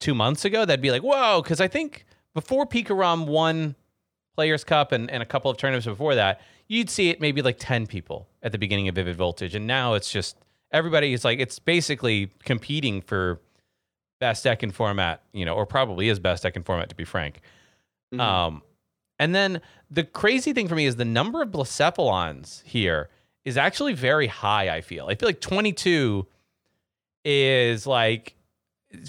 two 0.00 0.14
months 0.14 0.44
ago, 0.44 0.64
that'd 0.64 0.80
be 0.80 0.90
like, 0.90 1.02
whoa, 1.02 1.42
because 1.42 1.60
I 1.60 1.68
think 1.68 2.06
before 2.34 2.66
Pikarom 2.66 3.26
won 3.26 3.74
Players 4.34 4.64
Cup 4.64 4.92
and, 4.92 5.10
and 5.10 5.22
a 5.22 5.26
couple 5.26 5.50
of 5.50 5.56
tournaments 5.56 5.86
before 5.86 6.14
that, 6.14 6.40
you'd 6.68 6.90
see 6.90 7.10
it 7.10 7.20
maybe 7.20 7.42
like 7.42 7.56
10 7.58 7.86
people 7.86 8.28
at 8.42 8.52
the 8.52 8.58
beginning 8.58 8.88
of 8.88 8.94
Vivid 8.94 9.16
Voltage. 9.16 9.54
And 9.54 9.66
now 9.66 9.94
it's 9.94 10.10
just 10.10 10.36
everybody 10.72 11.12
is 11.12 11.24
like, 11.24 11.38
it's 11.38 11.58
basically 11.58 12.30
competing 12.44 13.00
for 13.00 13.40
best 14.20 14.44
deck 14.44 14.62
in 14.62 14.70
format, 14.70 15.22
you 15.32 15.44
know, 15.44 15.54
or 15.54 15.66
probably 15.66 16.08
is 16.08 16.18
best 16.18 16.42
deck 16.42 16.56
in 16.56 16.62
format, 16.62 16.88
to 16.88 16.94
be 16.94 17.04
frank. 17.04 17.40
Mhm. 18.16 18.20
Um, 18.20 18.62
and 19.18 19.34
then 19.34 19.60
the 19.90 20.04
crazy 20.04 20.52
thing 20.52 20.68
for 20.68 20.74
me 20.74 20.86
is 20.86 20.96
the 20.96 21.04
number 21.04 21.42
of 21.42 21.50
Blacephalons 21.50 22.62
here 22.64 23.08
is 23.44 23.56
actually 23.56 23.92
very 23.92 24.26
high. 24.26 24.74
I 24.74 24.80
feel. 24.80 25.06
I 25.06 25.14
feel 25.14 25.28
like 25.28 25.40
22 25.40 26.26
is 27.24 27.86
like 27.86 28.34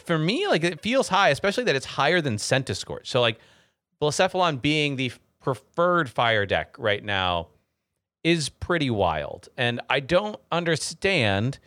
for 0.03 0.17
me, 0.17 0.47
like 0.47 0.63
it 0.63 0.81
feels 0.81 1.07
high, 1.07 1.29
especially 1.29 1.63
that 1.65 1.75
it's 1.75 1.85
higher 1.85 2.21
than 2.21 2.37
Centiskorch. 2.37 3.07
So 3.07 3.21
like 3.21 3.39
Blacephalon 4.01 4.61
being 4.61 4.95
the 4.95 5.11
preferred 5.41 6.09
fire 6.09 6.45
deck 6.45 6.75
right 6.77 7.03
now 7.03 7.47
is 8.23 8.49
pretty 8.49 8.89
wild, 8.89 9.49
and 9.57 9.79
I 9.89 9.99
don't 9.99 10.39
understand. 10.51 11.59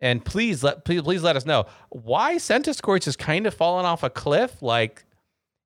And 0.00 0.24
please 0.24 0.64
let 0.64 0.84
please, 0.84 1.02
please 1.02 1.22
let 1.22 1.36
us 1.36 1.46
know 1.46 1.66
why 1.90 2.36
Centiskorch 2.36 3.06
is 3.06 3.14
kind 3.16 3.46
of 3.46 3.54
fallen 3.54 3.84
off 3.84 4.02
a 4.02 4.10
cliff. 4.10 4.60
Like 4.62 5.04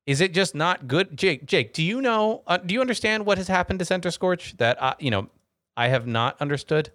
is 0.07 0.21
it 0.21 0.33
just 0.33 0.55
not 0.55 0.87
good? 0.88 1.16
Jake, 1.16 1.47
Jake, 1.47 1.73
do 1.73 1.83
you 1.83 2.01
know? 2.01 2.42
Uh, 2.47 2.59
do 2.59 2.75
you 2.75 2.81
understand 2.81 3.27
what 3.27 3.38
has 3.38 3.49
happened 3.49 3.79
to 3.81 3.85
Centiskorch 3.85 4.57
that 4.59 4.83
I, 4.83 4.95
you 4.99 5.11
know 5.11 5.29
I 5.77 5.88
have 5.88 6.07
not 6.07 6.40
understood? 6.40 6.90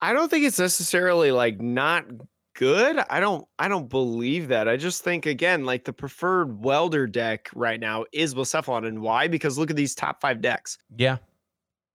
I 0.00 0.12
don't 0.12 0.30
think 0.30 0.44
it's 0.44 0.58
necessarily 0.58 1.32
like 1.32 1.60
not 1.60 2.04
good. 2.54 2.98
I 3.10 3.20
don't 3.20 3.46
I 3.58 3.68
don't 3.68 3.88
believe 3.88 4.48
that. 4.48 4.68
I 4.68 4.76
just 4.76 5.02
think 5.02 5.26
again, 5.26 5.64
like 5.64 5.84
the 5.84 5.92
preferred 5.92 6.62
welder 6.62 7.06
deck 7.06 7.50
right 7.54 7.80
now 7.80 8.04
is 8.12 8.34
Blacephalon. 8.34 8.86
And 8.86 9.00
why? 9.00 9.28
Because 9.28 9.58
look 9.58 9.70
at 9.70 9.76
these 9.76 9.94
top 9.94 10.20
five 10.20 10.40
decks. 10.40 10.78
Yeah, 10.96 11.18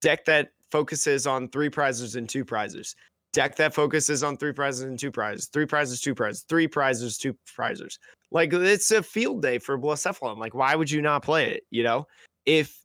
Deck 0.03 0.25
that 0.25 0.51
focuses 0.69 1.25
on 1.25 1.47
three 1.47 1.69
prizes 1.69 2.17
and 2.17 2.27
two 2.27 2.43
prizes. 2.43 2.93
Deck 3.31 3.55
that 3.55 3.73
focuses 3.73 4.21
on 4.21 4.35
three 4.35 4.51
prizes 4.51 4.81
and 4.81 4.99
two 4.99 5.11
prizes. 5.11 5.47
Three 5.47 5.65
prizes, 5.65 6.01
two 6.01 6.13
prizes. 6.13 6.41
Three 6.49 6.67
prizes, 6.67 7.17
two 7.17 7.33
prizes. 7.55 7.97
Like 8.33 8.51
it's 8.51 8.91
a 8.91 9.01
field 9.01 9.41
day 9.41 9.59
for 9.59 9.77
Blacephalon. 9.79 10.37
Like, 10.37 10.53
why 10.53 10.75
would 10.75 10.91
you 10.91 11.01
not 11.01 11.23
play 11.23 11.51
it? 11.51 11.63
You 11.69 11.83
know? 11.83 12.07
If 12.45 12.77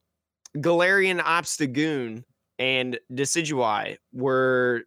Galarian 0.57 1.21
Obstagoon 1.21 2.23
and 2.59 2.99
Decidueye 3.13 3.97
were 4.13 4.85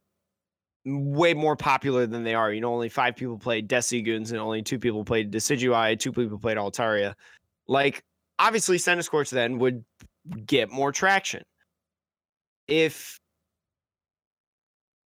way 0.85 1.33
more 1.33 1.55
popular 1.55 2.07
than 2.07 2.23
they 2.23 2.33
are. 2.33 2.51
You 2.51 2.61
know, 2.61 2.73
only 2.73 2.89
five 2.89 3.15
people 3.15 3.37
played 3.37 3.69
Decigoons 3.69 4.31
and 4.31 4.39
only 4.39 4.61
two 4.61 4.79
people 4.79 5.05
played 5.05 5.31
Decidueye, 5.31 5.99
two 5.99 6.11
people 6.11 6.39
played 6.39 6.57
Altaria. 6.57 7.13
Like, 7.67 8.03
obviously, 8.39 8.77
Centiskorch 8.77 9.29
then 9.29 9.59
would 9.59 9.83
get 10.45 10.71
more 10.71 10.91
traction. 10.91 11.43
If, 12.67 13.19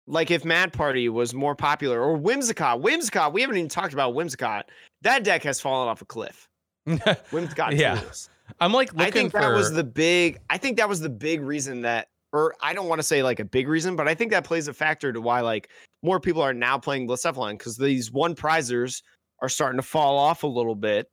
like, 0.08 0.32
if 0.32 0.46
Mad 0.46 0.72
Party 0.74 1.10
was 1.10 1.34
more 1.34 1.56
popular, 1.56 2.02
or 2.02 2.18
Whimsicott, 2.18 2.82
Whimsicott, 2.82 3.34
we 3.34 3.42
haven't 3.42 3.58
even 3.58 3.70
talked 3.70 3.94
about 3.94 4.14
Whimsicott. 4.14 4.64
That 5.02 5.24
deck 5.24 5.44
has 5.44 5.60
fallen 5.60 5.88
off 5.90 6.02
a 6.02 6.06
cliff. 6.06 6.48
Whimsicott 6.88 7.78
Yeah. 7.78 8.00
tools. 8.00 8.30
I'm 8.60 8.72
like 8.74 8.94
looking 8.94 9.08
I 9.08 9.12
think 9.12 9.32
for. 9.32 9.42
that 9.42 9.52
was 9.54 9.72
the 9.74 9.84
big. 9.84 10.38
I 10.50 10.58
think 10.60 10.78
that 10.78 10.88
was 10.88 11.00
the 11.00 11.10
big 11.10 11.42
reason 11.42 11.82
that, 11.82 12.10
or 12.32 12.54
I 12.62 12.74
don't 12.74 12.88
want 12.88 13.00
to 13.00 13.04
say 13.04 13.24
like 13.24 13.40
a 13.40 13.46
big 13.46 13.68
reason, 13.68 13.96
but 13.96 14.08
I 14.08 14.14
think 14.14 14.30
that 14.32 14.44
plays 14.44 14.68
a 14.68 14.74
factor 14.74 15.12
to 15.12 15.20
why 15.20 15.42
like 15.42 15.70
more 16.04 16.20
people 16.20 16.44
are 16.44 16.54
now 16.54 16.78
playing 16.78 17.08
Blacephalon 17.08 17.54
because 17.58 17.76
these 17.76 18.12
one 18.12 18.36
prizers 18.36 19.02
are 19.42 19.50
starting 19.50 19.80
to 19.80 19.88
fall 19.88 20.20
off 20.20 20.44
a 20.44 20.48
little 20.48 20.76
bit, 20.76 21.10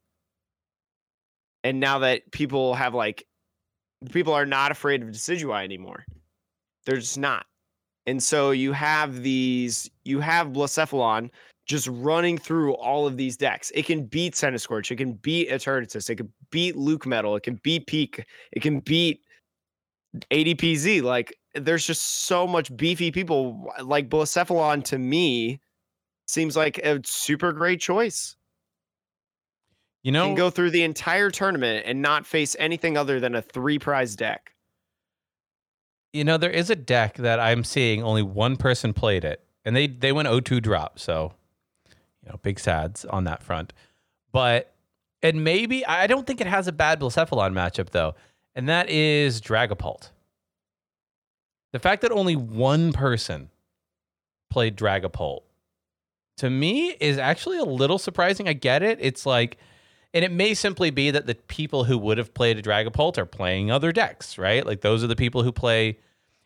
and 1.64 1.81
now 1.81 2.00
that 2.00 2.31
people 2.33 2.74
have 2.74 2.92
like, 2.92 3.24
people 4.11 4.35
are 4.35 4.44
not 4.46 4.70
afraid 4.70 5.02
of 5.02 5.09
Decidueye 5.09 5.64
anymore. 5.64 6.05
They're 6.85 6.96
just 6.96 7.18
not, 7.18 7.46
and 8.07 8.23
so 8.23 8.51
you 8.51 8.73
have 8.73 9.23
these. 9.23 9.91
You 10.05 10.20
have 10.20 10.49
Blacephalon 10.49 11.31
just 11.66 11.89
running 11.89 12.37
through 12.39 12.74
all 12.74 13.07
of 13.07 13.16
these 13.16 13.37
decks. 13.37 13.70
It 13.74 13.87
can 13.87 14.05
beat 14.05 14.35
Centiskorch, 14.35 14.91
it 14.91 14.97
can 14.97 15.12
beat 15.14 15.49
Eternatus, 15.49 16.11
it 16.11 16.16
can 16.16 16.33
beat 16.51 16.74
LucMetal, 16.74 17.37
it 17.37 17.43
can 17.45 17.55
beat 17.62 17.87
Peak, 17.87 18.24
it 18.53 18.61
can 18.61 18.81
beat 18.81 19.22
ADPZ. 20.31 21.03
Like 21.03 21.37
there's 21.55 21.87
just 21.87 22.26
so 22.26 22.47
much 22.47 22.74
beefy 22.76 23.11
people. 23.11 23.72
Like 23.83 24.09
Blacephalon 24.09 24.85
to 24.85 24.99
me 24.99 25.61
seems 26.26 26.57
like 26.57 26.79
a 26.79 27.01
super 27.05 27.53
great 27.53 27.81
choice. 27.81 28.37
you 30.03 30.12
know, 30.12 30.26
Can 30.26 30.35
know, 30.35 30.37
go 30.37 30.51
through 30.51 30.70
the 30.70 30.83
entire 30.83 31.31
tournament 31.31 31.85
and 31.87 32.03
not 32.03 32.26
face 32.26 32.57
anything 32.59 32.97
other 32.97 33.20
than 33.20 33.35
a 33.37 33.43
three 33.43 33.79
prize 33.79 34.16
deck. 34.16 34.51
You 36.13 36.25
know, 36.25 36.37
there 36.37 36.51
is 36.51 36.71
a 36.71 36.77
deck 36.77 37.17
that 37.17 37.41
I'm 37.41 37.65
seeing 37.65 38.03
only 38.03 38.23
one 38.23 38.57
person 38.57 38.93
played 38.93 39.25
it, 39.25 39.45
and 39.65 39.75
they 39.75 39.87
they 39.87 40.13
went 40.13 40.29
0-2 40.29 40.61
drop. 40.63 40.99
So, 40.99 41.33
you 42.23 42.31
know, 42.31 42.39
big 42.43 42.59
sads 42.59 43.05
on 43.05 43.25
that 43.25 43.43
front. 43.43 43.73
But 44.33 44.75
and 45.23 45.45
maybe 45.45 45.87
I 45.87 46.07
don't 46.07 46.27
think 46.27 46.41
it 46.41 46.47
has 46.47 46.69
a 46.69 46.73
bad 46.73 47.01
Blacephalon 47.01 47.53
matchup 47.53 47.91
though, 47.91 48.15
and 48.55 48.69
that 48.69 48.91
is 48.91 49.41
Dragapult. 49.41 50.11
The 51.73 51.79
fact 51.79 52.03
that 52.03 52.13
only 52.13 52.37
one 52.37 52.93
person 52.93 53.51
played 54.51 54.77
Dragapult 54.77 55.41
to 56.37 56.51
me 56.51 56.91
is 57.01 57.19
actually 57.19 57.59
a 57.59 57.65
little 57.65 57.99
surprising. 57.99 58.49
I 58.49 58.53
get 58.53 58.83
it. 58.83 58.99
It's 59.01 59.25
like 59.25 59.57
And 60.15 60.25
it 60.25 60.31
may 60.31 60.53
simply 60.55 60.91
be 60.91 61.11
that 61.11 61.27
the 61.27 61.35
people 61.35 61.85
who 61.85 61.97
would 61.99 62.19
have 62.19 62.35
played 62.35 62.59
a 62.59 62.63
Dragapult 62.63 63.17
are 63.19 63.25
playing 63.27 63.71
other 63.71 63.93
decks, 63.93 64.37
right? 64.37 64.65
Like 64.67 64.83
those 64.83 65.03
are 65.03 65.07
the 65.07 65.17
people 65.17 65.43
who 65.43 65.53
play. 65.53 65.99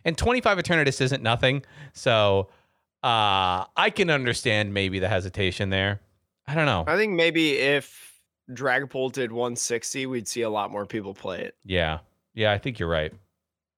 And 0.04 0.16
25 0.16 0.58
Eternatus 0.58 1.00
isn't 1.00 1.22
nothing. 1.22 1.64
So 1.92 2.48
uh, 3.02 3.64
I 3.76 3.90
can 3.94 4.08
understand 4.10 4.72
maybe 4.72 4.98
the 5.00 5.08
hesitation 5.08 5.70
there. 5.70 6.00
I 6.46 6.54
don't 6.54 6.66
know. 6.66 6.84
I 6.86 6.96
think 6.96 7.14
maybe 7.14 7.52
if 7.58 8.20
Dragapult 8.52 9.12
did 9.14 9.32
160, 9.32 10.06
we'd 10.06 10.28
see 10.28 10.42
a 10.42 10.50
lot 10.50 10.70
more 10.70 10.86
people 10.86 11.12
play 11.12 11.40
it. 11.40 11.56
Yeah. 11.64 11.98
Yeah, 12.34 12.52
I 12.52 12.58
think 12.58 12.78
you're 12.78 12.88
right. 12.88 13.12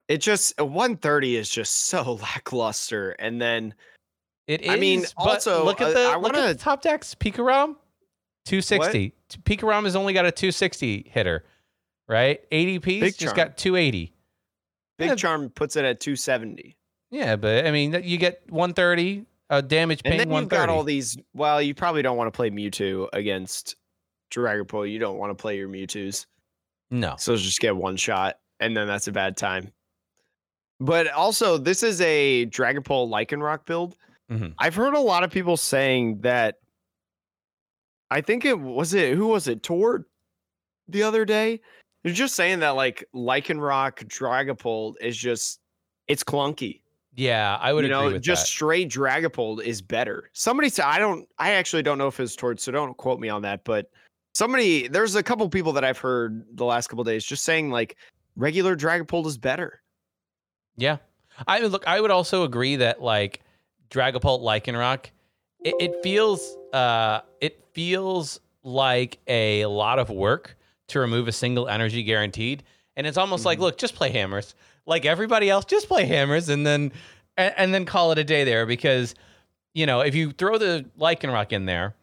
It 0.09 0.19
just 0.19 0.59
130 0.61 1.37
is 1.37 1.49
just 1.49 1.87
so 1.87 2.15
lackluster. 2.21 3.13
And 3.13 3.41
then 3.41 3.73
It 4.47 4.63
is. 4.63 4.69
I 4.69 4.77
mean, 4.77 5.01
but 5.17 5.27
also, 5.27 5.65
look 5.65 5.81
at 5.81 5.89
uh, 5.89 5.93
the 5.95 6.01
I 6.01 6.15
look 6.17 6.35
wanna- 6.35 6.41
at 6.49 6.59
the 6.59 6.63
top 6.63 6.83
decks. 6.83 7.15
Pikarom, 7.15 7.77
260. 8.49 9.15
Pikarom 9.45 9.85
has 9.85 9.95
only 9.97 10.13
got 10.13 10.25
a 10.27 10.31
260 10.33 11.11
hitter, 11.11 11.45
right? 12.09 12.41
ADP's 12.51 12.85
Big 12.85 13.01
just 13.17 13.21
Charm. 13.21 13.37
got 13.37 13.57
280. 13.57 14.13
Big 14.99 15.09
Yeah. 15.09 15.15
Charm 15.15 15.51
puts 15.51 15.77
it 15.77 15.85
at 15.85 16.01
270. 16.01 16.77
Yeah, 17.11 17.37
but 17.37 17.67
I 17.67 17.71
mean, 17.71 18.01
you 18.03 18.19
get 18.19 18.43
130 18.51 19.25
uh, 19.51 19.61
damage 19.63 20.01
And 20.05 20.19
then 20.21 20.31
you've 20.31 20.49
got 20.49 20.69
all 20.69 20.85
these. 20.85 21.17
Well, 21.35 21.63
you 21.63 21.75
probably 21.75 22.03
don't 22.03 22.17
want 22.17 22.29
to 22.33 22.37
play 22.37 22.51
Mewtwo 22.51 23.09
against 23.13 23.77
Dragapult. 24.31 24.91
You 24.91 24.99
don't 24.99 25.17
want 25.19 25.31
to 25.31 25.41
play 25.41 25.57
your 25.57 25.69
Mewtwo's. 25.69 26.27
no. 26.91 27.15
So 27.19 27.35
just 27.37 27.61
get 27.61 27.75
one 27.77 27.97
shot, 27.97 28.39
and 28.61 28.77
then 28.77 28.87
that's 28.87 29.09
a 29.09 29.13
bad 29.13 29.37
time. 29.37 29.73
But 30.81 31.11
also, 31.11 31.57
this 31.59 31.83
is 31.83 32.01
a 32.03 32.47
Dragapult 32.47 33.09
Lycanroc 33.09 33.65
build. 33.65 33.97
Mhm. 34.31 34.55
I've 34.59 34.75
heard 34.75 34.95
a 34.95 35.01
lot 35.01 35.25
of 35.25 35.31
people 35.31 35.57
saying 35.57 36.21
that. 36.21 36.57
I 38.11 38.21
think 38.21 38.45
it 38.45 38.59
was 38.59 38.95
it. 38.95 39.15
Who 39.15 39.29
was 39.29 39.49
it? 39.49 39.63
Tord 39.63 40.05
the 40.89 41.03
other 41.03 41.25
day. 41.25 41.61
They're 42.03 42.13
just 42.13 42.35
saying 42.35 42.61
that 42.61 42.71
like 42.71 43.05
Lycanroc 43.15 44.05
Dragapult 44.07 44.95
is 45.01 45.17
just 45.17 45.61
it's 46.07 46.25
clunky. 46.25 46.81
Yeah, 47.15 47.59
I 47.61 47.73
would 47.73 47.85
you 47.85 47.91
know, 47.91 48.17
just 48.19 48.43
that. 48.43 48.47
straight 48.47 48.89
Dragapult 48.89 49.63
is 49.63 49.83
better. 49.83 50.31
Somebody 50.33 50.69
said 50.69 50.85
I 50.85 50.99
don't. 50.99 51.29
I 51.39 51.53
actually 51.53 51.83
don't 51.83 51.99
know 51.99 52.07
if 52.07 52.21
it's 52.21 52.37
Tord, 52.37 52.61
so 52.61 52.71
don't 52.71 52.97
quote 52.97 53.19
me 53.19 53.29
on 53.29 53.43
that. 53.43 53.65
But 53.65 53.91
somebody, 54.35 54.87
there's 54.87 55.17
a 55.17 55.23
couple 55.23 55.49
people 55.49 55.73
that 55.73 55.85
I've 55.85 55.99
heard 55.99 56.45
the 56.55 56.65
last 56.65 56.87
couple 56.87 57.03
days 57.03 57.25
just 57.25 57.45
saying 57.45 57.71
like 57.71 57.97
regular 58.37 58.77
Dragapult 58.77 59.27
is 59.27 59.37
better. 59.37 59.83
Yeah. 60.77 60.99
I 61.47 61.61
would 61.61 61.73
look 61.73 61.87
I 61.87 62.01
would 62.01 62.11
also 62.11 62.45
agree 62.45 62.77
that 62.77 63.03
like 63.03 63.43
Dragapult 63.91 64.41
Lycanroc, 64.41 65.07
it, 65.65 65.75
it 65.81 66.03
feels 66.03 66.57
uh 66.73 67.21
it 67.41 67.65
feels 67.73 68.41
like 68.63 69.19
a 69.27 69.65
lot 69.67 69.99
of 69.99 70.11
work 70.11 70.57
to 70.89 71.01
remove 71.01 71.29
a 71.29 71.33
single 71.33 71.69
energy 71.69 72.03
guaranteed. 72.03 72.63
And 72.97 73.07
it's 73.07 73.17
almost 73.17 73.45
like, 73.45 73.59
Mhm. 73.59 73.63
look, 73.63 73.79
just 73.79 73.95
play 73.95 74.11
hammers. 74.11 74.55
Like 74.87 75.05
everybody 75.05 75.49
else, 75.51 75.65
just 75.65 75.87
play 75.89 76.05
hammers 76.07 76.49
and 76.49 76.67
then 76.67 76.93
and, 77.37 77.55
and 77.57 77.75
then 77.75 77.85
call 77.85 78.11
it 78.13 78.19
a 78.19 78.25
day 78.25 78.45
there 78.45 78.67
because 78.67 79.15
you 79.75 79.87
know, 79.87 80.01
if 80.01 80.15
you 80.15 80.33
throw 80.33 80.59
the 80.59 80.87
Lycanroc 80.99 81.53
in 81.53 81.67
there, 81.67 81.95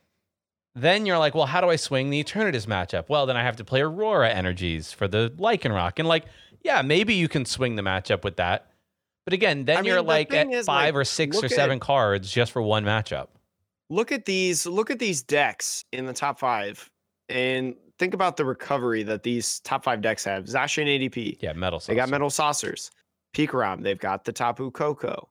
then 0.75 1.05
you're 1.05 1.17
like, 1.17 1.33
well, 1.35 1.45
how 1.45 1.61
do 1.61 1.69
I 1.69 1.75
swing 1.77 2.09
the 2.09 2.23
Eternatus 2.23 2.65
matchup? 2.67 3.05
Well, 3.09 3.25
then 3.25 3.35
I 3.37 3.43
have 3.43 3.55
to 3.57 3.63
play 3.65 3.81
Aurora 3.81 4.29
energies 4.29 4.91
for 4.91 5.07
the 5.07 5.33
Lycanroc. 5.37 5.93
And 5.97 6.07
like, 6.07 6.25
yeah, 6.63 6.81
maybe 6.81 7.13
you 7.15 7.27
can 7.27 7.45
swing 7.45 7.75
the 7.75 7.81
matchup 7.81 8.23
with 8.23 8.35
that. 8.37 8.67
But 9.25 9.33
again, 9.33 9.65
then 9.65 9.77
I 9.79 9.81
you're 9.81 9.95
the 9.97 10.03
like 10.03 10.33
at 10.33 10.47
five 10.65 10.93
like, 10.93 11.01
or 11.01 11.03
six 11.05 11.41
or 11.43 11.49
seven 11.49 11.77
at- 11.77 11.81
cards 11.81 12.31
just 12.31 12.51
for 12.51 12.61
one 12.61 12.85
matchup. 12.85 13.27
Look 13.89 14.11
at 14.11 14.25
these. 14.25 14.65
Look 14.65 14.89
at 14.89 14.99
these 14.99 15.21
decks 15.21 15.85
in 15.91 16.05
the 16.05 16.13
top 16.13 16.39
five, 16.39 16.89
and 17.29 17.75
think 17.99 18.13
about 18.13 18.37
the 18.37 18.45
recovery 18.45 19.03
that 19.03 19.23
these 19.23 19.59
top 19.61 19.83
five 19.83 20.01
decks 20.01 20.23
have. 20.25 20.45
Zacian 20.45 20.87
ADP. 20.87 21.37
Yeah, 21.41 21.53
metal. 21.53 21.81
They 21.85 21.95
got 21.95 22.09
metal 22.09 22.29
saucers. 22.29 22.91
Pikarom, 23.35 23.83
they've 23.83 23.99
got 23.99 24.23
the 24.23 24.31
Tapu 24.31 24.71
Koko. 24.71 25.29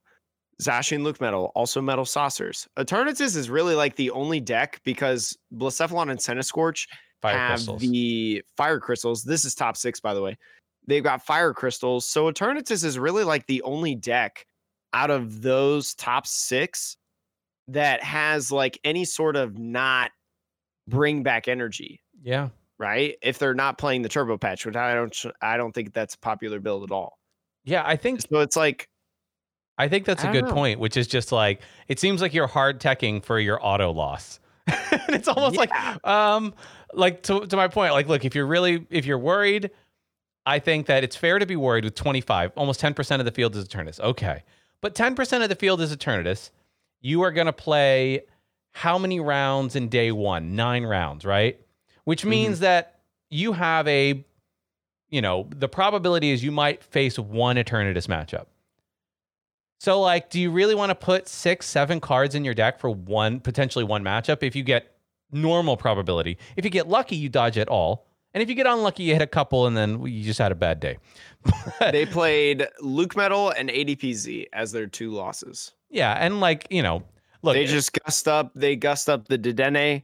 Zacian 0.61 1.01
LucMetal, 1.01 1.51
also 1.53 1.81
metal 1.81 2.05
saucers. 2.05 2.67
Eternatus 2.77 3.35
is 3.35 3.49
really 3.49 3.75
like 3.75 3.95
the 3.97 4.09
only 4.11 4.39
deck 4.39 4.79
because 4.85 5.37
Blacephalon 5.53 6.09
and 6.09 6.19
Centiskorch 6.19 6.87
fire 7.21 7.37
have 7.37 7.49
crystals. 7.55 7.81
the 7.81 8.41
fire 8.55 8.79
crystals. 8.79 9.23
This 9.23 9.43
is 9.43 9.53
top 9.53 9.75
six, 9.75 9.99
by 9.99 10.13
the 10.13 10.21
way. 10.21 10.37
They've 10.87 11.03
got 11.03 11.25
fire 11.25 11.53
crystals. 11.53 12.07
So 12.07 12.31
Eternatus 12.31 12.85
is 12.85 12.97
really 12.97 13.23
like 13.23 13.45
the 13.47 13.61
only 13.63 13.95
deck 13.95 14.45
out 14.93 15.11
of 15.11 15.41
those 15.41 15.93
top 15.95 16.25
six 16.25 16.95
that 17.67 18.03
has 18.03 18.51
like 18.51 18.79
any 18.83 19.05
sort 19.05 19.35
of 19.35 19.57
not 19.57 20.11
bring 20.87 21.23
back 21.23 21.47
energy, 21.47 22.01
yeah. 22.23 22.49
right? 22.77 23.15
If 23.21 23.39
they're 23.39 23.53
not 23.55 23.77
playing 23.77 24.03
the 24.03 24.09
turbo 24.09 24.37
patch, 24.37 24.65
which 24.65 24.75
I 24.75 24.93
don't 24.93 25.15
I 25.41 25.57
don't 25.57 25.71
think 25.71 25.93
that's 25.93 26.15
a 26.15 26.19
popular 26.19 26.59
build 26.59 26.83
at 26.83 26.91
all. 26.91 27.17
Yeah, 27.63 27.83
I 27.85 27.95
think 27.95 28.21
So 28.21 28.39
it's 28.41 28.55
like 28.55 28.87
I 29.77 29.87
think 29.87 30.05
that's 30.05 30.23
a 30.23 30.31
good 30.31 30.45
know. 30.45 30.53
point, 30.53 30.79
which 30.79 30.95
is 30.95 31.07
just 31.07 31.31
like 31.31 31.61
it 31.87 31.99
seems 31.99 32.21
like 32.21 32.33
you're 32.33 32.47
hard 32.47 32.79
teching 32.79 33.23
for 33.23 33.39
your 33.39 33.59
auto 33.65 33.91
loss. 33.91 34.39
and 34.67 35.01
it's 35.09 35.27
almost 35.27 35.55
Yeah. 35.55 35.61
like 35.61 36.05
um 36.07 36.53
like 36.93 37.23
to, 37.23 37.45
to 37.47 37.55
my 37.57 37.67
point, 37.67 37.93
like 37.93 38.07
look, 38.07 38.23
if 38.25 38.35
you're 38.35 38.45
really 38.45 38.85
if 38.89 39.05
you're 39.05 39.19
worried, 39.19 39.71
I 40.45 40.59
think 40.59 40.85
that 40.85 41.03
it's 41.03 41.15
fair 41.15 41.39
to 41.39 41.45
be 41.47 41.55
worried 41.55 41.83
with 41.83 41.95
25, 41.95 42.51
almost 42.55 42.79
10% 42.79 43.19
of 43.19 43.25
the 43.25 43.31
field 43.31 43.55
is 43.55 43.67
Eternatus. 43.67 43.99
Okay. 43.99 44.43
But 44.81 44.93
10% 44.93 45.41
of 45.41 45.49
the 45.49 45.55
field 45.55 45.81
is 45.81 45.95
Eternatus. 45.95 46.51
You 47.05 47.21
are 47.21 47.31
going 47.31 47.45
to 47.45 47.53
play 47.53 48.21
how 48.71 48.97
many 48.97 49.19
rounds 49.19 49.75
in 49.75 49.89
day 49.89 50.11
1? 50.11 50.55
9 50.55 50.83
rounds, 50.85 51.23
right? 51.23 51.59
Which 52.03 52.21
Mm-hmm. 52.21 52.29
means 52.31 52.59
that 52.61 52.99
you 53.29 53.53
have 53.53 53.87
a 53.87 54.25
you 55.11 55.21
know, 55.21 55.47
the 55.55 55.69
probability 55.69 56.31
is 56.31 56.43
you 56.43 56.51
might 56.51 56.83
face 56.83 57.19
one 57.19 57.57
Eternatus 57.57 58.07
matchup. 58.07 58.47
So, 59.79 60.01
like, 60.01 60.31
do 60.31 60.39
you 60.41 60.49
really 60.49 60.73
want 60.73 60.89
to 60.89 60.95
put 60.95 61.27
six, 61.27 61.67
seven 61.67 61.99
cards 61.99 62.33
in 62.33 62.43
your 62.43 62.55
deck 62.55 62.79
for 62.79 62.89
one, 62.89 63.39
potentially 63.39 63.85
one 63.85 64.03
matchup? 64.03 64.41
If 64.41 64.55
you 64.55 64.63
get 64.63 64.97
normal 65.31 65.77
probability, 65.77 66.39
if 66.57 66.65
you 66.65 66.71
get 66.71 66.87
lucky, 66.87 67.15
you 67.15 67.29
dodge 67.29 67.55
it 67.57 67.67
all. 67.67 68.07
And 68.35 68.41
if 68.41 68.49
you 68.49 68.55
get 68.55 68.67
unlucky, 68.67 69.03
you 69.03 69.13
hit 69.13 69.21
a 69.21 69.27
couple 69.27 69.65
and 69.65 69.77
then 69.77 70.05
you 70.05 70.21
just 70.21 70.39
had 70.39 70.51
a 70.51 70.55
bad 70.55 70.81
day. 70.81 70.97
they 71.79 72.05
played 72.05 72.67
LucMetal 72.83 73.53
and 73.57 73.69
ADPZ 73.69 74.47
as 74.51 74.73
their 74.73 74.87
two 74.87 75.11
losses. 75.11 75.73
yeah. 75.89 76.11
And, 76.19 76.41
like, 76.41 76.67
you 76.69 76.83
know, 76.83 77.01
look, 77.43 77.53
they 77.53 77.65
just 77.65 77.93
gust 77.93 78.27
up. 78.27 78.51
They 78.53 78.75
gust 78.75 79.07
up 79.09 79.29
the 79.29 79.37
Dedenne. 79.37 80.03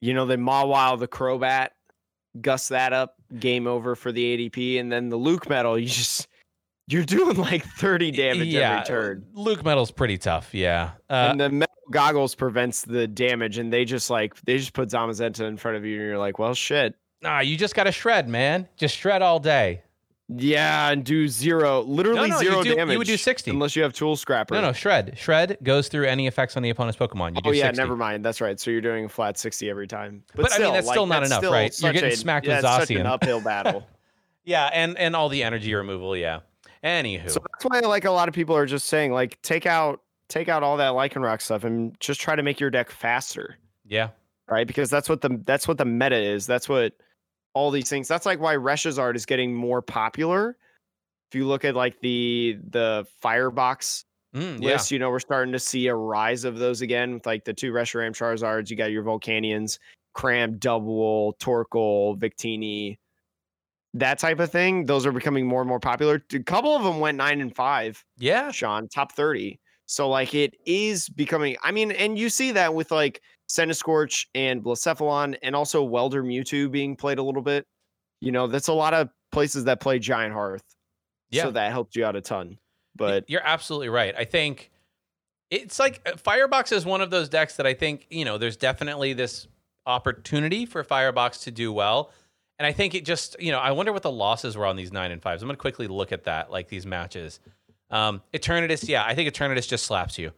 You 0.00 0.14
know, 0.14 0.24
they 0.24 0.36
Mawile 0.36 0.98
the 0.98 1.06
Crobat, 1.06 1.68
gust 2.40 2.70
that 2.70 2.94
up. 2.94 3.16
Game 3.38 3.66
over 3.66 3.94
for 3.94 4.12
the 4.12 4.48
ADP, 4.50 4.80
and 4.80 4.90
then 4.90 5.10
the 5.10 5.18
LucMetal. 5.18 5.78
You 5.78 5.88
just 5.88 6.26
you're 6.86 7.04
doing 7.04 7.36
like 7.36 7.64
30 7.64 8.12
damage 8.12 8.46
yeah, 8.46 8.80
every 8.80 8.86
turn, 8.86 9.26
LucMetal's 9.36 9.90
pretty 9.90 10.16
tough. 10.16 10.54
Yeah. 10.54 10.92
Uh, 11.10 11.28
and 11.32 11.40
the 11.40 11.50
metal 11.50 11.74
goggles 11.90 12.34
prevents 12.34 12.80
the 12.82 13.06
damage, 13.06 13.58
and 13.58 13.70
they 13.70 13.84
just 13.84 14.08
like 14.08 14.40
they 14.44 14.56
just 14.56 14.72
put 14.72 14.88
Zamazenta 14.88 15.40
in 15.46 15.58
front 15.58 15.76
of 15.76 15.84
you, 15.84 15.96
and 15.96 16.06
you're 16.06 16.18
like, 16.18 16.38
well, 16.38 16.54
shit. 16.54 16.94
Nah, 17.22 17.40
you 17.40 17.56
just 17.56 17.74
got 17.74 17.84
to 17.84 17.92
shred, 17.92 18.28
man. 18.28 18.68
Just 18.76 18.96
shred 18.96 19.22
all 19.22 19.40
day. 19.40 19.82
Yeah, 20.30 20.90
and 20.90 21.04
do 21.04 21.26
zero, 21.26 21.80
literally 21.80 22.28
no, 22.28 22.40
you 22.40 22.50
zero 22.50 22.62
do- 22.62 22.92
you 22.92 22.98
would 22.98 23.06
do 23.06 23.16
60. 23.16 23.50
unless 23.50 23.74
you 23.74 23.82
have 23.82 23.94
Tool 23.94 24.14
Scrapper. 24.14 24.54
No, 24.56 24.60
no, 24.60 24.72
shred. 24.74 25.16
Shred 25.16 25.56
goes 25.62 25.88
through 25.88 26.04
any 26.06 26.26
effects 26.26 26.54
on 26.54 26.62
the 26.62 26.68
opponent's 26.68 26.98
Pokemon. 26.98 27.30
You 27.30 27.36
oh, 27.38 27.40
do 27.40 27.48
Oh 27.48 27.52
yeah, 27.52 27.68
60. 27.68 27.82
never 27.82 27.96
mind. 27.96 28.22
That's 28.26 28.42
right. 28.42 28.60
So 28.60 28.70
you're 28.70 28.82
doing 28.82 29.06
a 29.06 29.08
flat 29.08 29.38
60 29.38 29.70
every 29.70 29.86
time. 29.86 30.22
But, 30.34 30.52
I 30.52 30.58
mean, 30.58 30.74
that's 30.74 30.86
still 30.86 31.06
not 31.06 31.24
enough, 31.24 31.42
right? 31.44 31.74
You're 31.80 31.94
getting 31.94 32.12
a- 32.12 32.16
smacked 32.16 32.46
yeah, 32.46 32.56
with 32.56 32.64
it's 32.66 32.88
such 32.88 32.90
an 32.90 33.06
uphill 33.06 33.40
battle. 33.40 33.86
Yeah, 34.44 34.70
and 34.72 34.96
and 34.96 35.14
all 35.14 35.28
the 35.28 35.42
energy 35.42 35.74
removal. 35.74 36.16
Yeah. 36.16 36.40
Anywho, 36.82 37.28
So 37.28 37.40
that's 37.52 37.64
why 37.66 37.80
like 37.80 38.06
a 38.06 38.10
lot 38.10 38.28
of 38.28 38.34
people 38.34 38.56
are 38.56 38.64
just 38.64 38.86
saying 38.86 39.12
like 39.12 39.40
take 39.42 39.66
out 39.66 40.00
take 40.28 40.48
out 40.48 40.62
all 40.62 40.78
that 40.78 40.92
Lycanroc 40.92 41.42
stuff 41.42 41.64
and 41.64 41.94
just 42.00 42.18
try 42.18 42.34
to 42.34 42.42
make 42.42 42.58
your 42.58 42.70
deck 42.70 42.90
faster, 42.90 43.56
yeah, 43.86 44.08
right? 44.48 44.66
Because 44.66 44.88
that's 44.88 45.06
what 45.06 45.20
the 45.20 45.38
that's 45.44 45.68
what 45.68 45.76
the 45.76 45.84
meta 45.84 46.16
is. 46.16 46.46
That's 46.46 46.66
what 46.66 46.94
all 47.58 47.70
these 47.72 47.90
things. 47.90 48.06
That's 48.06 48.24
like 48.24 48.38
why 48.40 48.54
Reshazard 48.54 49.16
is 49.16 49.26
getting 49.26 49.52
more 49.52 49.82
popular. 49.82 50.56
If 51.30 51.34
you 51.34 51.46
look 51.46 51.64
at 51.64 51.74
like 51.74 52.00
the 52.00 52.58
the 52.70 53.06
Firebox 53.20 54.04
Mm, 54.34 54.60
yeah, 54.62 54.72
list, 54.72 54.90
you 54.90 54.98
know, 54.98 55.10
we're 55.10 55.20
starting 55.20 55.52
to 55.52 55.58
see 55.58 55.86
a 55.86 55.94
rise 55.94 56.44
of 56.44 56.58
those 56.58 56.82
again 56.82 57.14
with 57.14 57.24
like 57.24 57.44
the 57.44 57.54
two 57.54 57.72
Reshiram 57.72 58.10
Charizards. 58.10 58.68
You 58.70 58.76
got 58.76 58.90
your 58.90 59.02
Volcanions, 59.02 59.78
Cram, 60.12 60.58
Double, 60.58 61.34
Torkoal, 61.40 62.18
Victini, 62.18 62.98
that 63.94 64.18
type 64.18 64.38
of 64.38 64.52
thing. 64.52 64.84
Those 64.84 65.06
are 65.06 65.12
becoming 65.12 65.46
more 65.46 65.62
and 65.62 65.68
more 65.68 65.80
popular. 65.80 66.22
A 66.34 66.40
couple 66.40 66.76
of 66.76 66.84
them 66.84 67.00
went 67.00 67.16
nine 67.16 67.40
and 67.40 67.54
five. 67.56 68.04
yeah, 68.18 68.50
Sean, 68.50 68.86
top 68.88 69.12
30. 69.12 69.58
So 69.86 70.10
like 70.10 70.34
it 70.34 70.54
is 70.66 71.08
becoming, 71.08 71.56
I 71.62 71.72
mean, 71.72 71.90
and 71.92 72.18
you 72.18 72.28
see 72.28 72.52
that 72.52 72.74
with 72.74 72.90
like 72.90 73.22
Centiskorch 73.48 74.26
and 74.34 74.62
Blacephalon 74.62 75.36
and 75.42 75.56
also 75.56 75.82
Welder 75.82 76.22
Mewtwo 76.22 76.70
being 76.70 76.96
played 76.96 77.18
a 77.18 77.22
little 77.22 77.42
bit. 77.42 77.66
You 78.20 78.32
know, 78.32 78.46
that's 78.46 78.68
a 78.68 78.72
lot 78.72 78.94
of 78.94 79.08
places 79.32 79.64
that 79.64 79.80
play 79.80 79.98
Giant 79.98 80.32
Hearth. 80.34 80.64
Yeah. 81.30 81.44
So 81.44 81.50
that 81.52 81.72
helped 81.72 81.96
you 81.96 82.04
out 82.04 82.16
a 82.16 82.20
ton. 82.20 82.58
But 82.96 83.28
you're 83.28 83.44
absolutely 83.44 83.88
right. 83.90 84.14
I 84.16 84.24
think 84.24 84.70
it's 85.50 85.78
like 85.78 86.00
uh, 86.06 86.16
Firebox 86.16 86.72
is 86.72 86.84
one 86.84 87.00
of 87.00 87.10
those 87.10 87.28
decks 87.28 87.56
that 87.56 87.66
I 87.66 87.74
think 87.74 88.06
you 88.10 88.24
know. 88.24 88.38
There's 88.38 88.56
definitely 88.56 89.12
this 89.12 89.46
opportunity 89.86 90.66
for 90.66 90.82
Firebox 90.82 91.44
to 91.44 91.50
do 91.50 91.72
well. 91.72 92.12
And 92.58 92.66
I 92.66 92.72
think 92.72 92.94
it 92.94 93.04
just, 93.04 93.40
you 93.40 93.52
know, 93.52 93.58
I 93.58 93.70
wonder 93.70 93.92
what 93.92 94.02
the 94.02 94.10
losses 94.10 94.56
were 94.56 94.66
on 94.66 94.74
these 94.74 94.92
nine 94.92 95.12
and 95.12 95.22
fives. 95.22 95.42
I'm 95.42 95.46
going 95.46 95.56
to 95.56 95.60
quickly 95.60 95.86
look 95.86 96.10
at 96.10 96.24
that, 96.24 96.50
like 96.50 96.68
these 96.68 96.84
matches. 96.84 97.38
Um, 97.88 98.20
Eternatus, 98.34 98.88
yeah, 98.88 99.04
I 99.04 99.14
think 99.14 99.32
Eternatus 99.32 99.68
just 99.68 99.84
slaps 99.86 100.18
you. 100.18 100.32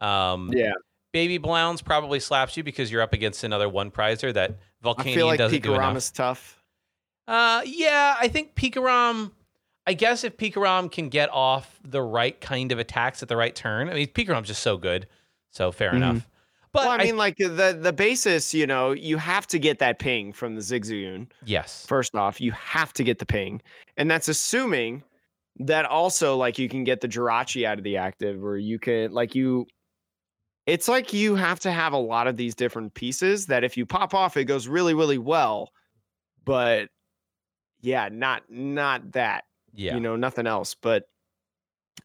Um, 0.00 0.50
Yeah. 0.54 0.72
Baby 1.12 1.38
Blounds 1.38 1.80
probably 1.82 2.20
slaps 2.20 2.56
you 2.56 2.62
because 2.62 2.92
you're 2.92 3.02
up 3.02 3.12
against 3.12 3.44
another 3.44 3.68
one 3.68 3.90
prizer 3.90 4.32
that 4.34 4.50
I 4.52 4.86
Volcanion 4.86 5.14
feel 5.14 5.26
like 5.26 5.38
doesn't 5.38 5.62
do 5.62 5.74
enough. 5.74 5.94
Pikarom's 5.94 6.10
tough. 6.10 6.62
Uh, 7.26 7.62
yeah, 7.64 8.16
I 8.18 8.28
think 8.28 8.54
Pikarom. 8.54 9.32
I 9.86 9.94
guess 9.94 10.22
if 10.22 10.36
Pikarom 10.36 10.92
can 10.92 11.08
get 11.08 11.30
off 11.32 11.78
the 11.82 12.02
right 12.02 12.38
kind 12.40 12.72
of 12.72 12.78
attacks 12.78 13.22
at 13.22 13.28
the 13.28 13.36
right 13.36 13.54
turn, 13.54 13.88
I 13.88 13.94
mean, 13.94 14.06
Pikarom's 14.08 14.48
just 14.48 14.62
so 14.62 14.76
good. 14.76 15.06
So 15.50 15.72
fair 15.72 15.92
Mhm. 15.92 15.96
enough. 15.96 16.28
But 16.72 16.82
well, 16.84 16.90
I 16.90 16.96
I- 16.96 17.04
mean, 17.04 17.16
like 17.16 17.36
the 17.38 17.78
the 17.80 17.92
basis, 17.94 18.52
you 18.52 18.66
know, 18.66 18.92
you 18.92 19.16
have 19.16 19.46
to 19.48 19.58
get 19.58 19.78
that 19.78 19.98
ping 19.98 20.34
from 20.34 20.54
the 20.54 20.60
Zigzagoon. 20.60 21.28
yes, 21.44 21.86
First 21.88 22.14
off, 22.14 22.38
you 22.40 22.52
have 22.52 22.92
to 22.94 23.04
get 23.04 23.18
the 23.18 23.24
ping, 23.26 23.62
and 23.96 24.10
that's 24.10 24.28
assuming 24.28 25.02
that 25.60 25.86
also 25.86 26.36
like 26.36 26.58
you 26.58 26.68
can 26.68 26.84
get 26.84 27.00
the 27.00 27.08
Jirachi 27.08 27.64
out 27.64 27.78
of 27.78 27.84
the 27.84 27.96
active, 27.96 28.44
or 28.44 28.58
you 28.58 28.78
can 28.78 29.12
like 29.12 29.34
you. 29.34 29.66
It's 30.68 30.86
like 30.86 31.12
you 31.14 31.34
have 31.34 31.58
to 31.60 31.72
have 31.72 31.92
a 31.94 31.98
lot 31.98 32.26
of 32.26 32.36
these 32.36 32.54
different 32.54 32.92
pieces 32.94 33.46
that 33.46 33.64
if 33.64 33.76
you 33.76 33.86
pop 33.86 34.12
off, 34.12 34.36
it 34.36 34.44
goes 34.44 34.68
really, 34.68 34.92
really 34.94 35.16
well. 35.18 35.72
But 36.44 36.88
yeah, 37.80 38.08
not 38.12 38.42
not 38.50 39.12
that 39.12 39.44
yeah, 39.74 39.94
you 39.94 40.00
know 40.00 40.16
nothing 40.16 40.46
else 40.46 40.74
but 40.74 41.08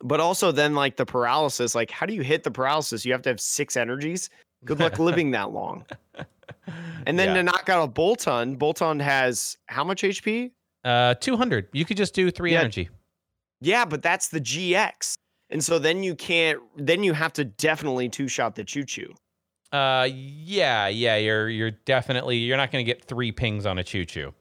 but 0.02 0.20
also 0.20 0.52
then 0.52 0.76
like 0.76 0.96
the 0.98 1.06
paralysis 1.06 1.74
like 1.76 1.90
how 1.90 2.06
do 2.06 2.14
you 2.14 2.22
hit 2.22 2.44
the 2.44 2.52
paralysis 2.52 3.06
you 3.06 3.12
have 3.14 3.22
to 3.22 3.30
have 3.30 3.40
six 3.40 3.78
energies 3.78 4.30
good 4.66 4.80
luck 4.80 5.00
living 5.10 5.32
that 5.32 5.52
long 5.52 5.86
and 7.06 7.18
then 7.18 7.30
Yeah. 7.30 7.34
to 7.36 7.44
knock 7.44 7.70
out 7.70 7.88
a 7.88 7.92
Boltund 7.92 8.58
Boltund 8.58 9.02
has 9.02 9.58
how 9.68 9.84
much 9.84 10.02
hp 10.04 10.52
uh, 10.84 11.14
two 11.16 11.38
hundred. 11.38 11.70
You 11.72 11.86
could 11.86 11.96
just 11.98 12.14
do 12.14 12.30
three 12.30 12.52
Yeah. 12.52 12.60
energy. 12.62 12.90
yeah 13.62 13.86
but 13.86 14.02
that's 14.02 14.28
the 14.28 14.42
gx 14.42 15.18
and 15.54 15.64
so 15.64 15.80
then 15.80 16.04
you 16.04 16.16
can't 16.16 16.60
then 16.76 17.04
you 17.04 17.14
have 17.14 17.32
to 17.34 17.46
definitely 17.46 18.10
two 18.10 18.28
shot 18.28 18.56
the 18.56 18.64
choo 18.66 18.84
choo 18.84 19.14
Uh, 19.72 20.08
yeah, 20.14 20.88
yeah. 20.88 21.16
You're 21.16 21.50
you're 21.50 21.72
definitely 21.72 22.38
you're 22.38 22.58
not 22.58 22.72
going 22.72 22.86
to 22.86 22.92
get 22.92 23.04
three 23.06 23.32
pings 23.32 23.66
on 23.66 23.78
a 23.80 23.84
choo 23.84 24.04
choo. 24.06 24.34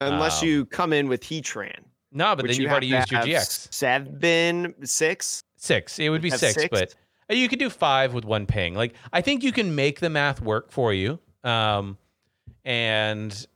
unless 0.00 0.40
Um, 0.42 0.48
you 0.48 0.64
come 0.66 0.92
in 0.92 1.08
with 1.08 1.22
heatran 1.22 1.80
No, 2.12 2.34
but 2.36 2.46
then 2.46 2.54
you 2.56 2.62
you've 2.62 2.70
already 2.70 2.88
have 2.90 3.10
used 3.10 3.26
your 3.26 3.38
GX. 3.40 3.72
seven 3.74 4.74
six 4.84 5.42
Six. 5.56 5.98
It 5.98 6.08
would 6.08 6.22
be 6.22 6.30
six, 6.30 6.54
six? 6.54 6.68
but 6.70 6.94
uh, 7.30 7.34
you 7.34 7.46
could 7.48 7.58
do 7.58 7.68
five 7.68 8.14
with 8.14 8.24
one 8.24 8.46
ping. 8.46 8.74
Like 8.74 8.94
I 9.12 9.20
think 9.20 9.42
you 9.42 9.52
can 9.52 9.74
make 9.74 10.00
the 10.00 10.08
math 10.08 10.40
work 10.40 10.70
for 10.70 10.94
you. 10.94 11.18
Um, 11.44 11.98
and 12.64 13.46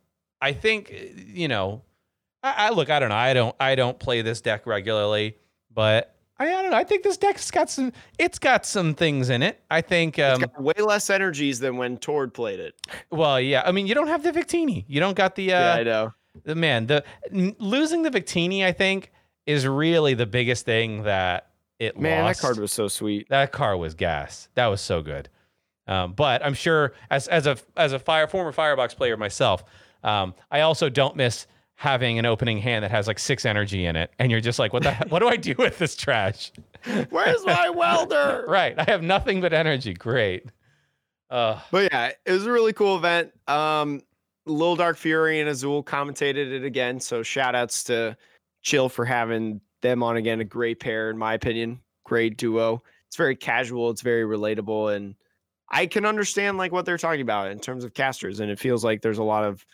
I 0.43 0.53
think 0.53 0.91
uh, 0.93 1.21
you 1.27 1.49
know, 1.49 1.83
I, 2.43 2.67
I 2.67 2.71
look. 2.71 2.91
I 2.91 2.99
don't 3.01 3.09
know. 3.09 3.15
I 3.15 3.33
don't. 3.35 3.57
I 3.59 3.75
don't 3.75 3.99
play 3.99 4.21
this 4.23 4.41
deck 4.43 4.67
regularly, 4.67 5.39
but 5.73 6.14
I, 6.39 6.47
I 6.47 6.63
don't 6.63 6.71
know. 6.71 6.77
I 6.77 6.85
think 6.85 7.05
this 7.05 7.17
deck's 7.17 7.51
got 7.51 7.71
some. 7.71 7.93
It's 8.19 8.39
got 8.39 8.67
some 8.67 8.95
things 8.95 9.31
in 9.31 9.43
it. 9.43 9.63
I 9.71 9.81
think. 9.81 10.19
it's 10.19 10.35
Um, 10.37 10.41
got 10.41 10.61
way 10.63 10.83
less 10.83 11.09
energies 11.11 11.61
than 11.61 11.77
when 11.77 11.97
tord 11.99 12.35
played 12.35 12.61
it 12.61 12.75
well, 13.11 13.41
yeah. 13.41 13.63
I 13.65 13.73
mean, 13.73 13.87
you 13.87 13.95
don't 13.95 14.09
have 14.09 14.23
the 14.23 14.33
Victini. 14.33 14.85
You 14.89 15.01
don't 15.01 15.17
got 15.17 15.37
the. 15.37 15.53
Uh, 15.53 15.59
yeah 15.61 15.75
i 15.75 15.83
know 15.83 16.15
the 16.45 16.57
man 16.57 16.89
the 16.89 17.05
n- 17.33 17.55
losing 17.61 18.03
the 18.03 18.11
Victini. 18.11 18.65
I 18.65 18.73
think 18.73 19.13
is 19.47 19.67
really 19.67 20.15
the 20.15 20.27
biggest 20.27 20.65
thing 20.65 21.05
that 21.05 21.51
it 21.79 21.99
man 21.99 22.25
lost. 22.25 22.41
that 22.41 22.47
card 22.47 22.59
was 22.59 22.73
so 22.73 22.89
sweet 22.89 23.29
That 23.29 23.53
car 23.53 23.77
was 23.77 23.95
gas. 23.95 24.49
That 24.55 24.67
was 24.67 24.81
so 24.81 25.03
good. 25.03 25.29
Um, 25.87 26.15
but 26.15 26.45
I'm 26.45 26.55
sure 26.55 26.95
as 27.11 27.29
as 27.29 27.47
a 27.47 27.57
as 27.77 27.93
a 27.93 27.99
fire 27.99 28.27
former 28.27 28.51
Firebox 28.53 28.95
player 28.97 29.17
myself, 29.17 29.63
um, 30.03 30.35
I 30.51 30.63
also 30.63 30.89
don't 30.89 31.15
miss 31.15 31.47
having 31.85 32.19
an 32.19 32.27
opening 32.27 32.59
hand 32.59 32.83
that 32.83 32.91
has 32.91 33.07
like 33.07 33.19
six 33.19 33.45
energy 33.45 33.85
in 33.85 33.95
it, 33.95 34.11
and 34.19 34.33
you're 34.33 34.41
just 34.41 34.59
like, 34.59 34.73
what 34.73 34.83
the 34.83 34.93
he- 34.95 35.09
what 35.09 35.21
do 35.21 35.29
I 35.29 35.37
do 35.37 35.55
with 35.59 35.79
this 35.79 35.95
trash? 35.95 36.51
where's 37.11 37.45
my 37.45 37.69
welder 37.71 38.45
right, 38.49 38.75
I 38.79 38.85
have 38.91 39.03
nothing 39.03 39.41
but 39.41 39.53
energy. 39.53 39.95
Great. 39.95 40.47
Uh, 41.31 41.61
But 41.71 41.93
yeah, 41.93 42.11
it 42.25 42.33
was 42.33 42.47
a 42.47 42.51
really 42.53 42.73
cool 42.73 42.97
event. 42.97 43.33
Um, 43.49 44.03
Lil 44.47 44.77
Dark 44.77 44.97
Fury 44.97 45.41
and 45.41 45.49
Azul 45.49 45.83
commentated 45.85 46.53
it 46.53 46.65
again. 46.65 47.01
So 47.01 47.23
shout 47.23 47.55
outs 47.55 47.85
to 47.85 48.17
Chill 48.63 48.89
for 48.89 49.05
having 49.05 49.61
them 49.83 50.03
on 50.03 50.17
again. 50.17 50.41
A 50.41 50.45
great 50.45 50.81
pair, 50.81 51.11
in 51.11 51.19
my 51.19 51.35
opinion. 51.35 51.81
Great 52.05 52.37
duo. 52.39 52.83
It's 53.09 53.17
very 53.17 53.37
casual, 53.37 53.91
it's 53.91 54.01
very 54.03 54.25
relatable, 54.25 54.97
and 54.97 55.15
I 55.71 55.87
can 55.87 56.05
understand 56.05 56.59
like 56.59 56.73
what 56.73 56.85
they're 56.87 56.99
talking 56.99 57.21
about 57.21 57.51
in 57.51 57.59
terms 57.61 57.85
of 57.85 57.95
casters. 57.95 58.41
And 58.41 58.51
it 58.51 58.59
feels 58.59 58.83
like 58.85 59.03
there's 59.03 59.19
a 59.19 59.23
lot 59.23 59.45
of 59.45 59.65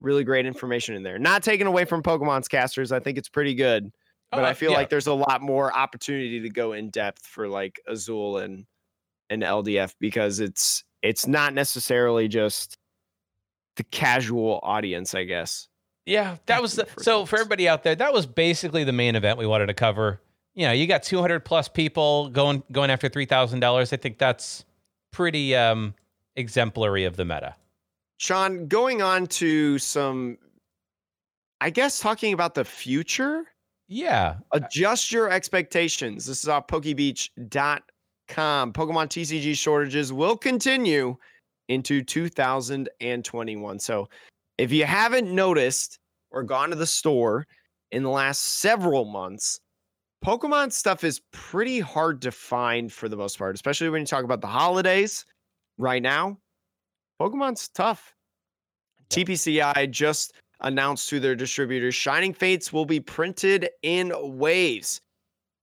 really 0.00 0.24
great 0.24 0.46
information 0.46 0.94
in 0.94 1.02
there. 1.02 1.18
Not 1.18 1.42
taken 1.42 1.66
away 1.66 1.84
from 1.84 2.02
Pokemon's 2.02 2.48
casters. 2.48 2.92
I 2.92 3.00
think 3.00 3.18
it's 3.18 3.28
pretty 3.28 3.54
good. 3.54 3.90
But 4.30 4.44
oh, 4.44 4.44
I 4.44 4.54
feel 4.54 4.70
yeah. 4.70 4.76
like 4.76 4.90
there's 4.90 5.08
a 5.08 5.14
lot 5.14 5.42
more 5.42 5.76
opportunity 5.76 6.40
to 6.40 6.50
go 6.50 6.72
in 6.72 6.90
depth 6.90 7.26
for 7.26 7.48
like 7.48 7.80
Azul 7.88 8.38
and 8.38 8.64
and 9.28 9.42
LDF 9.42 9.94
because 9.98 10.40
it's 10.40 10.84
it's 11.02 11.26
not 11.26 11.54
necessarily 11.54 12.28
just 12.28 12.76
the 13.76 13.84
casual 13.84 14.60
audience, 14.62 15.14
I 15.14 15.24
guess. 15.24 15.68
Yeah, 16.06 16.36
that 16.46 16.62
was 16.62 16.74
the, 16.74 16.86
so 16.98 17.24
for 17.24 17.36
everybody 17.36 17.68
out 17.68 17.82
there. 17.82 17.94
That 17.94 18.12
was 18.12 18.26
basically 18.26 18.84
the 18.84 18.92
main 18.92 19.16
event 19.16 19.38
we 19.38 19.46
wanted 19.46 19.66
to 19.66 19.74
cover. 19.74 20.20
You 20.54 20.66
know, 20.66 20.72
you 20.72 20.86
got 20.86 21.02
200 21.02 21.44
plus 21.44 21.68
people 21.68 22.28
going 22.30 22.62
going 22.70 22.90
after 22.90 23.08
three 23.08 23.26
thousand 23.26 23.60
dollars. 23.60 23.92
I 23.92 23.96
think 23.96 24.18
that's 24.18 24.64
pretty 25.12 25.54
um, 25.56 25.94
exemplary 26.36 27.04
of 27.04 27.16
the 27.16 27.24
meta. 27.24 27.54
Sean, 28.20 28.68
going 28.68 29.00
on 29.00 29.26
to 29.28 29.78
some 29.78 30.36
I 31.62 31.70
guess 31.70 32.00
talking 32.00 32.34
about 32.34 32.54
the 32.54 32.66
future, 32.66 33.44
Yeah, 33.88 34.36
uh, 34.52 34.60
adjust 34.62 35.10
your 35.10 35.30
expectations. 35.30 36.26
This 36.26 36.42
is 36.42 36.48
off 36.50 36.66
pokebeach.com. 36.66 38.72
Pokemon 38.74 39.08
TCG 39.08 39.56
shortages 39.56 40.12
will 40.12 40.36
continue 40.36 41.16
into 41.68 42.02
2021. 42.02 43.78
So 43.78 44.06
if 44.58 44.70
you 44.70 44.84
haven't 44.84 45.34
noticed 45.34 45.98
or 46.30 46.42
gone 46.42 46.68
to 46.68 46.76
the 46.76 46.86
store 46.86 47.46
in 47.90 48.02
the 48.02 48.10
last 48.10 48.60
several 48.60 49.06
months, 49.06 49.60
Pokemon 50.22 50.72
stuff 50.72 51.04
is 51.04 51.22
pretty 51.32 51.80
hard 51.80 52.20
to 52.20 52.30
find 52.30 52.92
for 52.92 53.08
the 53.08 53.16
most 53.16 53.38
part, 53.38 53.54
especially 53.54 53.88
when 53.88 54.02
you 54.02 54.06
talk 54.06 54.24
about 54.24 54.42
the 54.42 54.46
holidays 54.46 55.24
right 55.78 56.02
now. 56.02 56.36
Pokemon's 57.20 57.68
tough. 57.68 58.14
TPCI 59.10 59.90
just 59.90 60.32
announced 60.60 61.08
to 61.10 61.20
their 61.20 61.34
distributors 61.34 61.94
Shining 61.94 62.32
Fates 62.32 62.72
will 62.72 62.86
be 62.86 63.00
printed 63.00 63.68
in 63.82 64.12
waves. 64.38 65.00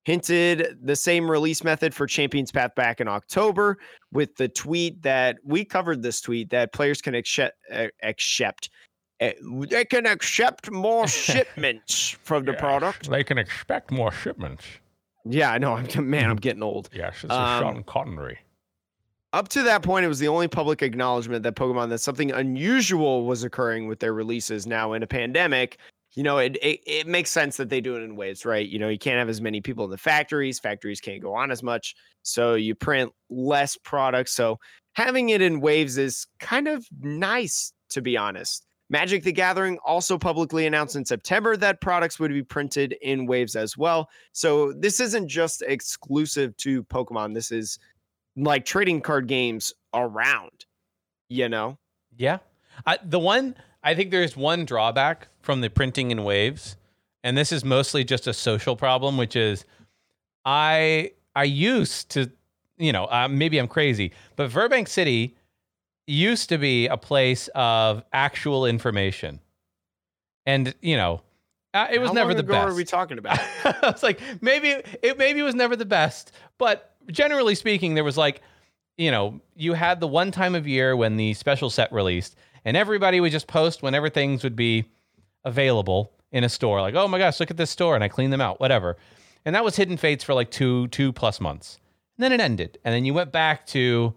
Hinted 0.05 0.77
the 0.81 0.95
same 0.95 1.29
release 1.29 1.63
method 1.63 1.93
for 1.93 2.07
Champions 2.07 2.51
Path 2.51 2.73
back 2.75 3.01
in 3.01 3.09
October 3.09 3.77
with 4.13 4.35
the 4.37 4.47
tweet 4.47 5.01
that 5.01 5.37
we 5.43 5.65
covered 5.65 6.01
this 6.01 6.21
tweet 6.21 6.49
that 6.51 6.71
players 6.71 7.01
can 7.01 7.13
accept, 7.13 7.57
accept 8.03 8.69
uh, 9.19 9.31
they 9.69 9.83
can 9.83 10.05
accept 10.05 10.71
more 10.71 11.07
shipments 11.07 12.09
from 12.23 12.45
the 12.45 12.53
product. 12.53 13.09
They 13.09 13.23
can 13.23 13.37
expect 13.37 13.91
more 13.91 14.11
shipments. 14.11 14.63
Yeah, 15.25 15.51
I 15.51 15.57
know. 15.57 15.73
I'm 15.73 16.09
man, 16.09 16.29
I'm 16.29 16.37
getting 16.37 16.63
old. 16.63 16.89
Yes, 16.93 17.23
is 17.23 17.31
Um, 17.31 17.61
Sean 17.61 17.83
Connery. 17.83 18.37
Up 19.37 19.49
to 19.49 19.61
that 19.61 19.83
point, 19.83 20.03
it 20.03 20.07
was 20.07 20.17
the 20.17 20.29
only 20.29 20.47
public 20.47 20.81
acknowledgement 20.81 21.43
that 21.43 21.55
Pokemon 21.55 21.89
that 21.89 21.99
something 21.99 22.31
unusual 22.31 23.23
was 23.27 23.43
occurring 23.43 23.87
with 23.87 23.99
their 23.99 24.11
releases. 24.11 24.65
Now 24.65 24.93
in 24.93 25.03
a 25.03 25.07
pandemic, 25.07 25.77
you 26.15 26.23
know, 26.23 26.39
it, 26.39 26.55
it 26.63 26.79
it 26.87 27.05
makes 27.05 27.29
sense 27.29 27.55
that 27.57 27.69
they 27.69 27.79
do 27.79 27.95
it 27.95 28.01
in 28.01 28.15
waves, 28.15 28.47
right? 28.47 28.67
You 28.67 28.79
know, 28.79 28.89
you 28.89 28.97
can't 28.97 29.19
have 29.19 29.29
as 29.29 29.39
many 29.39 29.61
people 29.61 29.85
in 29.85 29.91
the 29.91 29.97
factories. 29.99 30.57
Factories 30.57 30.99
can't 30.99 31.21
go 31.21 31.35
on 31.35 31.51
as 31.51 31.61
much, 31.61 31.95
so 32.23 32.55
you 32.55 32.73
print 32.73 33.11
less 33.29 33.77
products. 33.77 34.31
So 34.31 34.57
having 34.93 35.29
it 35.29 35.39
in 35.39 35.59
waves 35.59 35.99
is 35.99 36.25
kind 36.39 36.67
of 36.67 36.87
nice, 36.99 37.73
to 37.89 38.01
be 38.01 38.17
honest. 38.17 38.65
Magic 38.89 39.21
the 39.21 39.31
Gathering 39.31 39.77
also 39.85 40.17
publicly 40.17 40.65
announced 40.65 40.95
in 40.95 41.05
September 41.05 41.55
that 41.57 41.79
products 41.79 42.19
would 42.19 42.31
be 42.31 42.41
printed 42.41 42.95
in 43.03 43.27
waves 43.27 43.55
as 43.55 43.77
well. 43.77 44.09
So 44.31 44.73
this 44.73 44.99
isn't 44.99 45.27
just 45.27 45.61
exclusive 45.61 46.57
to 46.57 46.83
Pokemon. 46.85 47.35
This 47.35 47.51
is 47.51 47.77
like 48.37 48.65
trading 48.65 49.01
card 49.01 49.27
games 49.27 49.73
around, 49.93 50.65
you 51.29 51.49
know? 51.49 51.77
Yeah, 52.15 52.37
I, 52.85 52.99
the 53.03 53.19
one 53.19 53.55
I 53.83 53.95
think 53.95 54.11
there's 54.11 54.37
one 54.37 54.65
drawback 54.65 55.27
from 55.41 55.61
the 55.61 55.69
printing 55.69 56.11
in 56.11 56.23
waves, 56.23 56.77
and 57.23 57.37
this 57.37 57.51
is 57.51 57.65
mostly 57.65 58.03
just 58.03 58.27
a 58.27 58.33
social 58.33 58.75
problem, 58.75 59.17
which 59.17 59.35
is 59.35 59.65
I 60.45 61.11
I 61.35 61.43
used 61.43 62.09
to, 62.11 62.31
you 62.77 62.91
know, 62.91 63.05
uh, 63.05 63.27
maybe 63.29 63.57
I'm 63.57 63.67
crazy, 63.67 64.13
but 64.35 64.51
Burbank 64.51 64.87
City 64.87 65.35
used 66.05 66.49
to 66.49 66.57
be 66.57 66.87
a 66.87 66.97
place 66.97 67.49
of 67.53 68.03
actual 68.13 68.65
information, 68.65 69.39
and 70.45 70.73
you 70.81 70.97
know, 70.97 71.21
uh, 71.73 71.87
it 71.91 71.99
was 71.99 72.09
How 72.09 72.13
never 72.13 72.33
the 72.33 72.43
best. 72.43 72.73
Are 72.73 72.75
we 72.75 72.85
talking 72.85 73.17
about? 73.17 73.39
I 73.63 73.77
was 73.83 74.03
like, 74.03 74.19
maybe 74.41 74.69
it 75.01 75.17
maybe 75.17 75.39
it 75.39 75.43
was 75.43 75.55
never 75.55 75.75
the 75.75 75.85
best, 75.85 76.31
but 76.57 76.95
generally 77.09 77.55
speaking, 77.55 77.93
there 77.93 78.03
was 78.03 78.17
like, 78.17 78.41
you 78.97 79.11
know, 79.11 79.39
you 79.55 79.73
had 79.73 79.99
the 79.99 80.07
one 80.07 80.31
time 80.31 80.55
of 80.55 80.67
year 80.67 80.95
when 80.95 81.17
the 81.17 81.33
special 81.33 81.69
set 81.69 81.91
released, 81.91 82.35
and 82.65 82.75
everybody 82.75 83.19
would 83.19 83.31
just 83.31 83.47
post 83.47 83.83
whenever 83.83 84.09
things 84.09 84.43
would 84.43 84.55
be 84.55 84.85
available 85.43 86.11
in 86.31 86.43
a 86.43 86.49
store. 86.49 86.81
Like, 86.81 86.95
oh 86.95 87.07
my 87.07 87.17
gosh, 87.17 87.39
look 87.39 87.51
at 87.51 87.57
this 87.57 87.71
store, 87.71 87.95
and 87.95 88.03
I 88.03 88.07
clean 88.07 88.29
them 88.29 88.41
out, 88.41 88.59
whatever. 88.59 88.97
And 89.45 89.55
that 89.55 89.63
was 89.63 89.75
Hidden 89.75 89.97
Fates 89.97 90.23
for 90.23 90.33
like 90.33 90.51
two 90.51 90.87
two 90.87 91.13
plus 91.13 91.39
months. 91.39 91.79
And 92.17 92.23
then 92.23 92.31
it 92.31 92.41
ended, 92.41 92.79
and 92.83 92.93
then 92.93 93.05
you 93.05 93.13
went 93.13 93.31
back 93.31 93.65
to 93.67 94.13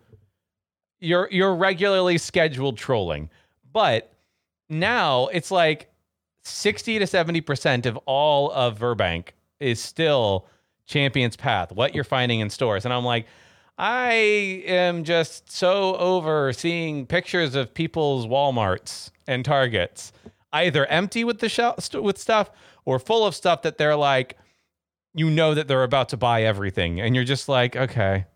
your 0.98 1.28
your 1.30 1.54
regularly 1.54 2.18
scheduled 2.18 2.78
trolling. 2.78 3.30
But 3.72 4.12
now 4.68 5.26
it's 5.28 5.50
like 5.50 5.90
60 6.44 6.98
to 7.00 7.04
70% 7.04 7.86
of 7.86 7.96
all 8.06 8.50
of 8.52 8.78
Verbank 8.78 9.28
is 9.58 9.80
still 9.80 10.46
Champion's 10.90 11.36
Path, 11.36 11.72
what 11.72 11.94
you're 11.94 12.04
finding 12.04 12.40
in 12.40 12.50
stores. 12.50 12.84
And 12.84 12.92
I'm 12.92 13.04
like, 13.04 13.26
I 13.78 14.12
am 14.66 15.04
just 15.04 15.50
so 15.50 15.96
over 15.96 16.52
seeing 16.52 17.06
pictures 17.06 17.54
of 17.54 17.72
people's 17.72 18.26
Walmarts 18.26 19.10
and 19.26 19.44
Targets 19.44 20.12
either 20.52 20.84
empty 20.86 21.22
with 21.22 21.38
the 21.38 21.48
sh- 21.48 21.94
with 21.94 22.18
stuff 22.18 22.50
or 22.84 22.98
full 22.98 23.24
of 23.24 23.34
stuff 23.36 23.62
that 23.62 23.78
they're 23.78 23.94
like 23.96 24.36
you 25.14 25.30
know 25.30 25.54
that 25.54 25.68
they're 25.68 25.84
about 25.84 26.08
to 26.08 26.16
buy 26.16 26.42
everything 26.42 27.00
and 27.00 27.14
you're 27.14 27.24
just 27.24 27.48
like, 27.48 27.74
okay, 27.76 28.26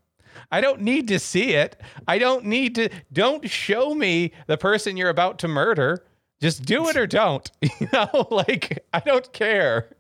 I 0.51 0.61
don't 0.61 0.81
need 0.81 1.09
to 1.09 1.19
see 1.19 1.53
it. 1.55 1.81
I 2.09 2.19
don't 2.19 2.45
need 2.45 2.75
to. 2.77 2.89
Don't 3.13 3.49
show 3.49 3.95
me 3.95 4.33
the 4.47 4.57
person 4.57 4.97
you're 4.97 5.11
about 5.11 5.39
to 5.41 5.49
murder. 5.49 6.05
Just 6.41 6.65
do 6.65 6.89
it 6.89 6.97
or 6.97 7.07
don't. 7.07 7.51
You 7.81 7.89
know, 7.93 8.29
like 8.31 8.85
I 8.93 9.01
don't 9.01 9.33
care. 9.33 9.91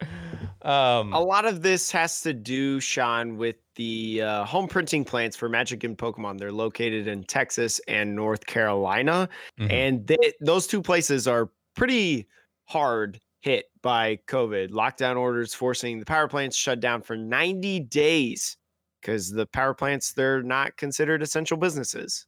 Um, 0.64 1.12
a 1.12 1.20
lot 1.20 1.44
of 1.44 1.62
this 1.62 1.90
has 1.90 2.22
to 2.22 2.32
do, 2.32 2.80
Sean, 2.80 3.36
with 3.36 3.56
the 3.76 4.22
uh, 4.22 4.44
home 4.44 4.66
printing 4.66 5.04
plants 5.04 5.36
for 5.36 5.48
Magic 5.48 5.84
and 5.84 5.96
Pokemon. 5.96 6.38
They're 6.38 6.52
located 6.52 7.06
in 7.06 7.24
Texas 7.24 7.80
and 7.86 8.16
North 8.16 8.46
Carolina, 8.46 9.28
mm-hmm. 9.60 9.70
and 9.70 10.06
they, 10.06 10.32
those 10.40 10.66
two 10.66 10.80
places 10.80 11.28
are 11.28 11.50
pretty 11.76 12.26
hard 12.64 13.20
hit 13.40 13.66
by 13.82 14.18
COVID. 14.26 14.70
Lockdown 14.70 15.16
orders 15.18 15.52
forcing 15.52 15.98
the 15.98 16.06
power 16.06 16.28
plants 16.28 16.56
shut 16.56 16.80
down 16.80 17.02
for 17.02 17.14
90 17.14 17.80
days 17.80 18.56
because 19.04 19.30
the 19.30 19.46
power 19.46 19.74
plants 19.74 20.12
they're 20.12 20.42
not 20.42 20.76
considered 20.76 21.22
essential 21.22 21.56
businesses 21.56 22.26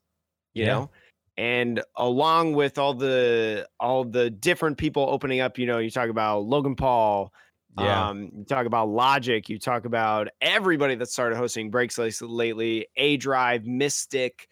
you 0.55 0.65
yeah. 0.65 0.73
know 0.73 0.91
and 1.39 1.83
along 1.97 2.55
with 2.55 2.79
all 2.79 2.95
the 2.95 3.67
all 3.81 4.05
the 4.05 4.31
different 4.31 4.77
people 4.77 5.07
opening 5.09 5.41
up 5.41 5.59
you 5.59 5.67
know 5.67 5.79
you 5.79 5.91
talk 5.91 6.09
about 6.09 6.41
logan 6.41 6.77
paul 6.77 7.33
yeah. 7.79 8.09
Um, 8.09 8.31
you 8.37 8.45
talk 8.45 8.67
about 8.67 8.89
Logic, 8.89 9.49
you 9.49 9.59
talk 9.59 9.85
about 9.85 10.29
everybody 10.41 10.95
that 10.95 11.09
started 11.09 11.37
hosting 11.37 11.71
breaks 11.71 11.99
lately, 12.21 12.87
A 12.97 13.17
Drive, 13.17 13.67
Mystic, 13.67 14.49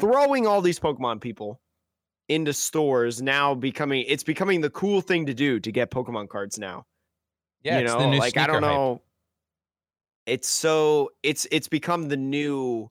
throwing 0.00 0.46
all 0.46 0.60
these 0.60 0.78
Pokemon 0.78 1.20
people 1.20 1.60
into 2.28 2.52
stores 2.52 3.22
now 3.22 3.54
becoming 3.54 4.04
it's 4.06 4.22
becoming 4.22 4.60
the 4.60 4.68
cool 4.70 5.00
thing 5.00 5.24
to 5.26 5.34
do 5.34 5.58
to 5.60 5.72
get 5.72 5.90
Pokemon 5.90 6.28
cards 6.28 6.58
now. 6.58 6.84
Yeah, 7.62 7.78
you 7.78 7.84
know, 7.86 7.98
like 8.10 8.36
I 8.36 8.46
don't 8.46 8.60
know. 8.60 8.94
Hype 8.94 9.02
it's 10.28 10.48
so 10.48 11.10
it's 11.22 11.46
it's 11.50 11.68
become 11.68 12.08
the 12.08 12.16
new 12.16 12.88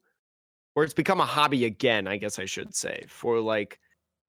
or 0.75 0.83
it's 0.83 0.93
become 0.93 1.21
a 1.21 1.25
hobby 1.25 1.65
again 1.65 2.07
i 2.07 2.17
guess 2.17 2.39
i 2.39 2.45
should 2.45 2.75
say 2.75 3.05
for 3.07 3.39
like 3.39 3.79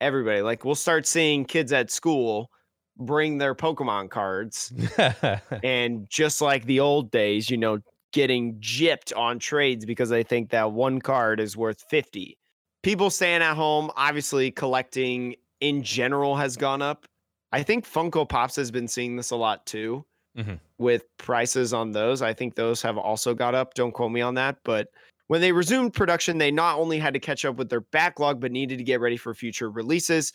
everybody 0.01 0.43
like 0.43 0.65
we'll 0.65 0.75
start 0.75 1.07
seeing 1.07 1.45
kids 1.45 1.73
at 1.73 1.91
school 1.91 2.51
bring 2.99 3.39
their 3.39 3.55
pokemon 3.55 4.11
cards 4.11 4.73
and 5.63 6.09
just 6.09 6.41
like 6.41 6.65
the 6.67 6.81
old 6.81 7.11
days 7.11 7.49
you 7.49 7.57
know 7.57 7.79
getting 8.13 8.55
gypped 8.55 9.17
on 9.17 9.39
trades 9.39 9.85
because 9.85 10.09
they 10.09 10.23
think 10.23 10.51
that 10.51 10.73
one 10.73 11.01
card 11.01 11.41
is 11.41 11.57
worth 11.57 11.85
50 11.91 12.37
people 12.83 13.11
staying 13.11 13.43
at 13.43 13.55
home 13.55 13.91
obviously 13.97 14.51
collecting 14.51 15.35
in 15.61 15.83
general 15.83 16.37
has 16.37 16.57
gone 16.57 16.83
up 16.83 17.07
i 17.53 17.63
think 17.63 17.87
funko 17.87 18.29
pops 18.29 18.57
has 18.57 18.71
been 18.71 18.89
seeing 18.89 19.17
this 19.17 19.31
a 19.31 19.37
lot 19.37 19.65
too 19.67 20.05
mm-hmm. 20.39 20.55
with 20.79 21.05
prices 21.19 21.73
on 21.75 21.93
those. 21.93 22.23
I 22.23 22.33
think 22.33 22.55
those 22.55 22.81
have 22.83 22.97
also 22.97 23.35
got 23.35 23.55
up. 23.55 23.75
Don't 23.75 23.93
quote 23.93 24.13
me 24.13 24.21
on 24.21 24.35
that. 24.35 24.59
But 24.65 24.89
when 25.27 25.41
they 25.41 25.53
resumed 25.53 25.93
production, 25.93 26.39
they 26.39 26.51
not 26.51 26.79
only 26.79 26.99
had 26.99 27.15
to 27.15 27.21
catch 27.21 27.45
up 27.45 27.57
with 27.57 27.69
their 27.69 27.81
backlog, 27.81 28.41
but 28.41 28.53
needed 28.53 28.79
to 28.79 28.85
get 28.85 29.01
ready 29.01 29.17
for 29.17 29.35
future 29.35 29.71
releases. 29.71 30.33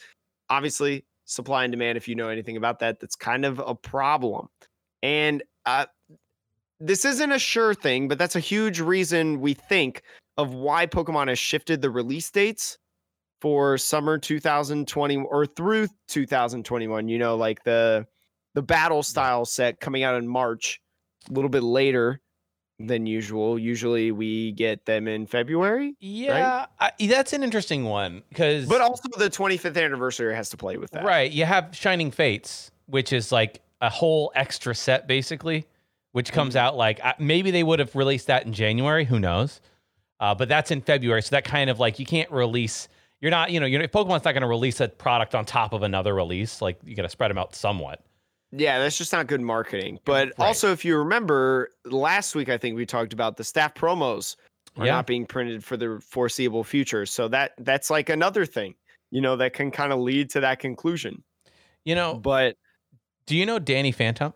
Obviously, 0.49 1.05
supply 1.33 1.63
and 1.63 1.71
demand, 1.71 1.97
if 1.97 2.07
you 2.07 2.15
know 2.15 2.29
anything 2.29 2.57
about 2.57 2.79
that, 2.79 2.99
that's 2.99 3.15
kind 3.15 3.45
of 3.45 3.59
a 3.59 3.75
problem. 3.75 4.47
And 5.01 5.43
uh, 5.65 5.85
this 6.79 7.05
isn't 7.05 7.31
a 7.31 7.39
sure 7.39 7.73
thing, 7.73 8.07
but 8.07 8.17
that's 8.17 8.35
a 8.35 8.39
huge 8.41 8.79
reason 8.79 9.41
we 9.41 9.53
think 9.53 10.03
of 10.37 10.53
why 10.53 10.87
Pokemon 10.87 11.27
has 11.27 11.39
shifted 11.39 11.81
the 11.81 11.89
release 11.89 12.29
dates 12.31 12.77
for 13.41 13.77
summer 13.77 14.17
2020 14.17 15.17
or 15.17 15.45
through 15.45 15.87
2021. 16.07 17.07
You 17.07 17.19
know, 17.19 17.35
like 17.35 17.63
the 17.63 18.05
the 18.55 18.61
battle 18.61 19.03
style 19.03 19.45
set 19.45 19.79
coming 19.79 20.03
out 20.03 20.15
in 20.15 20.27
March, 20.27 20.79
a 21.29 21.33
little 21.33 21.49
bit 21.49 21.63
later 21.63 22.21
than 22.87 23.05
usual. 23.05 23.57
Usually 23.57 24.11
we 24.11 24.51
get 24.53 24.85
them 24.85 25.07
in 25.07 25.25
February. 25.25 25.95
Yeah, 25.99 26.67
right? 26.79 26.93
I, 26.99 27.07
that's 27.07 27.33
an 27.33 27.43
interesting 27.43 27.85
one 27.85 28.23
because. 28.29 28.67
But 28.67 28.81
also 28.81 29.03
the 29.17 29.29
25th 29.29 29.81
anniversary 29.81 30.35
has 30.35 30.49
to 30.49 30.57
play 30.57 30.77
with 30.77 30.91
that. 30.91 31.03
Right. 31.03 31.31
You 31.31 31.45
have 31.45 31.75
Shining 31.75 32.11
Fates, 32.11 32.71
which 32.87 33.13
is 33.13 33.31
like 33.31 33.61
a 33.81 33.89
whole 33.89 34.31
extra 34.35 34.73
set 34.73 35.07
basically, 35.07 35.65
which 36.13 36.31
comes 36.31 36.55
mm-hmm. 36.55 36.65
out 36.65 36.77
like 36.77 37.01
maybe 37.19 37.51
they 37.51 37.63
would 37.63 37.79
have 37.79 37.95
released 37.95 38.27
that 38.27 38.45
in 38.45 38.53
January. 38.53 39.05
Who 39.05 39.19
knows? 39.19 39.61
Uh, 40.19 40.33
but 40.33 40.47
that's 40.47 40.71
in 40.71 40.79
February, 40.79 41.21
so 41.21 41.31
that 41.31 41.43
kind 41.43 41.69
of 41.69 41.79
like 41.79 41.99
you 41.99 42.05
can't 42.05 42.31
release. 42.31 42.87
You're 43.19 43.31
not, 43.31 43.51
you 43.51 43.59
know, 43.59 43.65
you're, 43.65 43.85
Pokemon's 43.87 44.23
not 44.23 44.31
going 44.31 44.41
to 44.41 44.47
release 44.47 44.79
a 44.79 44.87
product 44.87 45.35
on 45.35 45.45
top 45.45 45.73
of 45.73 45.83
another 45.83 46.13
release. 46.13 46.61
Like 46.61 46.79
you 46.85 46.95
got 46.95 47.03
to 47.03 47.09
spread 47.09 47.29
them 47.29 47.37
out 47.37 47.55
somewhat. 47.55 48.01
Yeah, 48.55 48.77
that's 48.77 48.97
just 48.97 49.11
not 49.11 49.25
good 49.25 49.41
marketing. 49.41 49.99
But 50.05 50.27
right. 50.27 50.47
also, 50.47 50.71
if 50.71 50.85
you 50.85 50.97
remember 50.97 51.69
last 51.85 52.35
week, 52.35 52.49
I 52.49 52.57
think 52.57 52.75
we 52.75 52.85
talked 52.85 53.11
about 53.11 53.35
the 53.35 53.43
staff 53.43 53.73
promos 53.73 54.35
are 54.77 54.85
yeah. 54.85 54.93
not 54.93 55.07
being 55.07 55.25
printed 55.25 55.63
for 55.63 55.75
the 55.75 55.99
foreseeable 56.07 56.63
future. 56.63 57.05
So 57.07 57.27
that 57.29 57.53
that's 57.59 57.89
like 57.89 58.09
another 58.09 58.45
thing, 58.45 58.75
you 59.09 59.21
know, 59.21 59.35
that 59.37 59.53
can 59.53 59.71
kind 59.71 59.91
of 59.91 59.99
lead 59.99 60.29
to 60.31 60.39
that 60.41 60.59
conclusion. 60.59 61.23
You 61.83 61.95
know, 61.95 62.13
but 62.15 62.55
do 63.25 63.35
you 63.35 63.45
know 63.45 63.59
DannyPhantump? 63.59 64.33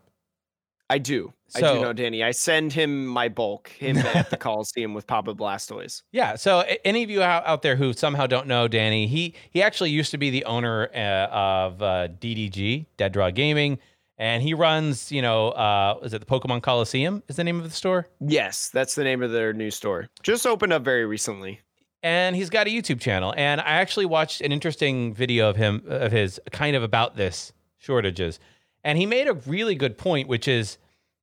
I 0.90 0.98
do. 0.98 1.34
So, 1.50 1.66
I 1.66 1.74
do 1.76 1.82
know 1.82 1.94
Danny. 1.94 2.24
I 2.24 2.32
send 2.32 2.74
him 2.74 3.06
my 3.06 3.30
bulk, 3.30 3.70
him 3.70 3.98
at 4.16 4.30
the 4.30 4.38
Coliseum 4.38 4.94
with 4.94 5.06
Papa 5.06 5.34
Blastoise. 5.34 6.02
Yeah. 6.12 6.36
So 6.36 6.64
any 6.84 7.04
of 7.04 7.10
you 7.10 7.22
out, 7.22 7.46
out 7.46 7.62
there 7.62 7.76
who 7.76 7.94
somehow 7.94 8.26
don't 8.26 8.48
know 8.48 8.68
Danny, 8.68 9.06
he 9.06 9.36
he 9.52 9.62
actually 9.62 9.92
used 9.92 10.12
to 10.12 10.18
be 10.18 10.30
the 10.30 10.44
owner 10.46 10.90
uh, 10.96 11.28
of 11.32 11.82
uh, 11.82 12.08
DDG, 12.20 12.88
Dead 12.98 13.12
Draw 13.12 13.32
Gaming 13.32 13.78
and 14.18 14.42
he 14.42 14.54
runs, 14.54 15.12
you 15.12 15.22
know, 15.22 15.50
uh, 15.50 16.00
is 16.04 16.14
it 16.14 16.20
the 16.20 16.26
Pokemon 16.26 16.64
Coliseum? 16.64 17.22
Is 17.28 17.36
the 17.36 17.44
name 17.44 17.58
of 17.58 17.64
the 17.64 17.70
store? 17.70 18.08
Yes, 18.20 18.70
that's 18.70 18.96
the 18.96 19.04
name 19.04 19.22
of 19.22 19.32
their 19.32 19.54
new 19.54 19.70
store. 19.70 20.10
Just 20.24 20.48
opened 20.48 20.74
up 20.74 20.84
very 20.84 21.06
recently. 21.06 21.62
And 22.04 22.36
he's 22.36 22.50
got 22.50 22.68
a 22.68 22.70
YouTube 22.70 23.00
channel, 23.00 23.34
and 23.36 23.60
I 23.60 23.66
actually 23.66 24.06
watched 24.06 24.42
an 24.42 24.52
interesting 24.52 25.14
video 25.14 25.50
of 25.50 25.56
him 25.56 25.84
of 25.88 26.12
his 26.12 26.40
kind 26.52 26.76
of 26.76 26.84
about 26.84 27.16
this 27.18 27.52
shortages, 27.80 28.40
and 28.84 28.98
he 28.98 29.06
made 29.06 29.28
a 29.28 29.34
really 29.34 29.76
good 29.76 29.98
point, 29.98 30.28
which 30.28 30.48
is 30.48 30.78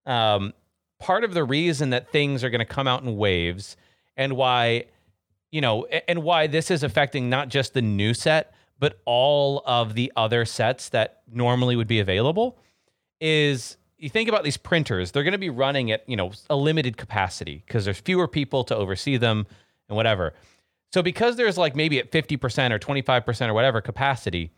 um, 0.05 0.53
part 0.99 1.23
of 1.23 1.33
the 1.33 1.45
reason 1.45 1.91
that 1.91 2.11
things 2.11 2.43
are 2.43 2.51
going 2.51 2.59
to 2.59 2.65
come 2.65 2.89
out 2.89 3.03
in 3.03 3.17
waves, 3.17 3.77
and 4.17 4.37
why, 4.37 4.87
you 5.53 5.61
know, 5.61 5.87
and 5.87 6.25
why 6.25 6.49
this 6.49 6.73
is 6.73 6.83
affecting 6.83 7.31
not 7.31 7.49
just 7.49 7.73
the 7.73 7.83
new 7.83 8.13
set, 8.13 8.53
but 8.81 9.01
all 9.05 9.63
of 9.67 9.95
the 9.95 10.13
other 10.17 10.45
sets 10.45 10.89
that 10.89 11.23
normally 11.33 11.77
would 11.77 11.89
be 11.89 12.01
available 12.01 12.59
is 13.21 13.77
you 13.99 14.11
think 14.11 14.29
about 14.29 14.45
these 14.45 14.57
printers, 14.57 15.13
they're 15.13 15.23
going 15.23 15.33
to 15.33 15.39
be 15.39 15.51
running 15.51 15.91
at, 15.91 16.09
you 16.09 16.17
know, 16.17 16.33
a 16.51 16.57
limited 16.57 16.97
capacity 16.97 17.63
because 17.67 17.85
there's 17.85 18.01
fewer 18.01 18.29
people 18.29 18.65
to 18.65 18.77
oversee 18.77 19.17
them 19.17 19.47
and 19.89 19.97
whatever. 19.97 20.35
So 20.93 21.03
because 21.03 21.37
there's 21.37 21.59
like 21.59 21.75
maybe 21.75 21.99
at 21.99 22.13
50% 22.13 22.71
or 22.71 22.79
25% 22.79 23.49
or 23.49 23.55
whatever 23.55 23.81
capacity, 23.81 24.53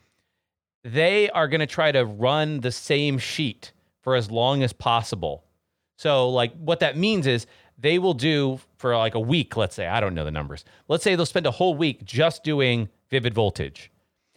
they 0.85 1.31
are 1.31 1.49
going 1.49 1.61
to 1.61 1.67
try 1.67 1.93
to 1.93 2.05
run 2.05 2.61
the 2.61 2.73
same 2.73 3.19
sheet 3.19 3.73
for 4.03 4.15
as 4.15 4.31
long 4.31 4.63
as 4.63 4.73
possible. 4.73 5.45
So 5.97 6.29
like 6.29 6.53
what 6.59 6.81
that 6.81 6.97
means 6.97 7.27
is 7.27 7.47
they 7.79 7.99
will 7.99 8.15
do 8.15 8.61
for 8.77 8.97
like 8.97 9.15
a 9.15 9.21
week, 9.21 9.57
let's 9.57 9.75
say, 9.75 9.87
I 9.87 10.01
don't 10.01 10.15
know 10.15 10.25
the 10.25 10.31
numbers. 10.31 10.65
Let's 10.89 11.05
say 11.05 11.15
they'll 11.15 11.27
spend 11.27 11.47
a 11.47 11.51
whole 11.51 11.75
week 11.75 12.05
just 12.05 12.45
doing 12.45 12.89
vivid 13.11 13.35
voltage. 13.35 13.91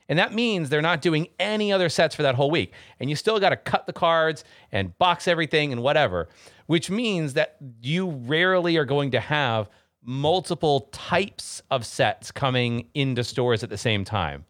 And 0.10 0.20
that 0.20 0.34
means 0.34 0.70
they're 0.70 0.82
not 0.82 1.01
doing 1.01 1.28
any 1.39 1.72
other 1.72 1.88
sets 1.88 2.16
for 2.16 2.24
that 2.24 2.36
whole 2.36 2.51
week. 2.51 2.74
And 2.99 3.10
you 3.10 3.16
still 3.16 3.39
got 3.39 3.49
to 3.49 3.55
cut 3.55 3.86
the 3.86 3.93
cards 3.93 4.43
and 4.72 4.97
box 4.97 5.28
everything 5.28 5.72
and 5.72 5.82
whatever, 5.84 6.28
which 6.66 6.89
means 6.89 7.36
that 7.36 7.57
you 7.82 8.10
rarely 8.10 8.76
are 8.76 8.86
going 8.86 9.12
to 9.12 9.20
have 9.20 9.70
multiple 10.03 10.89
types 10.91 11.62
of 11.70 11.86
sets 11.86 12.32
coming 12.32 12.88
into 12.95 13.24
stores 13.24 13.64
at 13.64 13.70
the 13.70 13.78
same 13.78 14.03
time. 14.03 14.45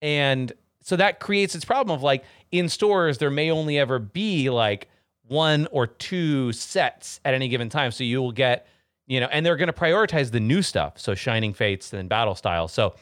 And 0.00 0.52
so 0.82 0.96
that 0.96 1.20
creates 1.20 1.54
its 1.54 1.64
problem 1.64 1.94
of 1.94 2.02
like 2.02 2.24
in 2.50 2.68
stores, 2.68 3.18
there 3.18 3.30
may 3.30 3.50
only 3.50 3.78
ever 3.78 3.98
be 3.98 4.48
like 4.48 4.88
one 5.26 5.68
or 5.70 5.86
two 5.86 6.52
sets 6.52 7.20
at 7.24 7.34
any 7.34 7.48
given 7.48 7.68
time. 7.68 7.90
So 7.90 8.02
you 8.02 8.22
will 8.22 8.32
get, 8.32 8.66
you 9.06 9.20
know, 9.20 9.28
and 9.30 9.44
they're 9.44 9.56
going 9.56 9.66
to 9.66 9.72
prioritize 9.74 10.30
the 10.30 10.40
new 10.40 10.62
stuff. 10.62 10.98
So 10.98 11.14
Shining 11.14 11.52
Fates 11.52 11.92
and 11.92 12.08
Battle 12.08 12.34
Style. 12.34 12.66
So 12.66 12.94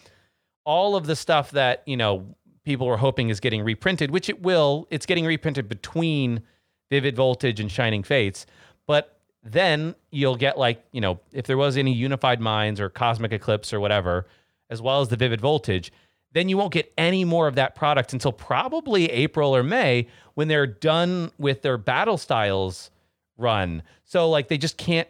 all 0.69 0.97
of 0.97 1.07
the 1.07 1.17
stuff 1.17 1.51
that 1.53 1.83
you 1.87 1.97
know 1.97 2.27
people 2.63 2.87
were 2.87 2.99
hoping 2.99 3.31
is 3.31 3.41
getting 3.41 3.65
reprinted, 3.65 4.11
which 4.11 4.29
it 4.29 4.43
will. 4.43 4.87
It's 4.91 5.07
getting 5.07 5.25
reprinted 5.25 5.67
between 5.67 6.43
Vivid 6.91 7.17
Voltage 7.17 7.59
and 7.59 7.73
Shining 7.73 8.03
Fates, 8.03 8.45
but 8.87 9.19
then 9.43 9.95
you'll 10.11 10.37
get 10.37 10.59
like 10.59 10.85
you 10.93 11.01
know 11.01 11.19
if 11.33 11.47
there 11.47 11.57
was 11.57 11.77
any 11.79 11.93
Unified 11.93 12.41
Minds 12.41 12.81
or 12.81 12.91
Cosmic 12.91 13.33
Eclipse 13.33 13.73
or 13.73 13.81
whatever, 13.81 14.27
as 14.69 14.83
well 14.83 15.01
as 15.01 15.09
the 15.09 15.17
Vivid 15.17 15.41
Voltage. 15.41 15.91
Then 16.33 16.51
you 16.51 16.59
won't 16.59 16.75
get 16.75 16.93
any 16.99 17.25
more 17.25 17.49
of 17.49 17.55
that 17.55 17.75
product 17.75 18.13
until 18.13 18.33
probably 18.33 19.07
April 19.07 19.57
or 19.57 19.63
May 19.63 20.09
when 20.35 20.47
they're 20.47 20.67
done 20.67 21.33
with 21.39 21.63
their 21.63 21.79
battle 21.79 22.19
styles 22.19 22.91
run. 23.39 23.83
So 24.05 24.29
like 24.29 24.49
they 24.49 24.59
just 24.59 24.77
can't 24.77 25.09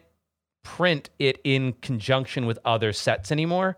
print 0.63 1.09
it 1.19 1.41
in 1.43 1.73
conjunction 1.81 2.45
with 2.45 2.57
other 2.63 2.93
sets 2.93 3.33
anymore. 3.33 3.77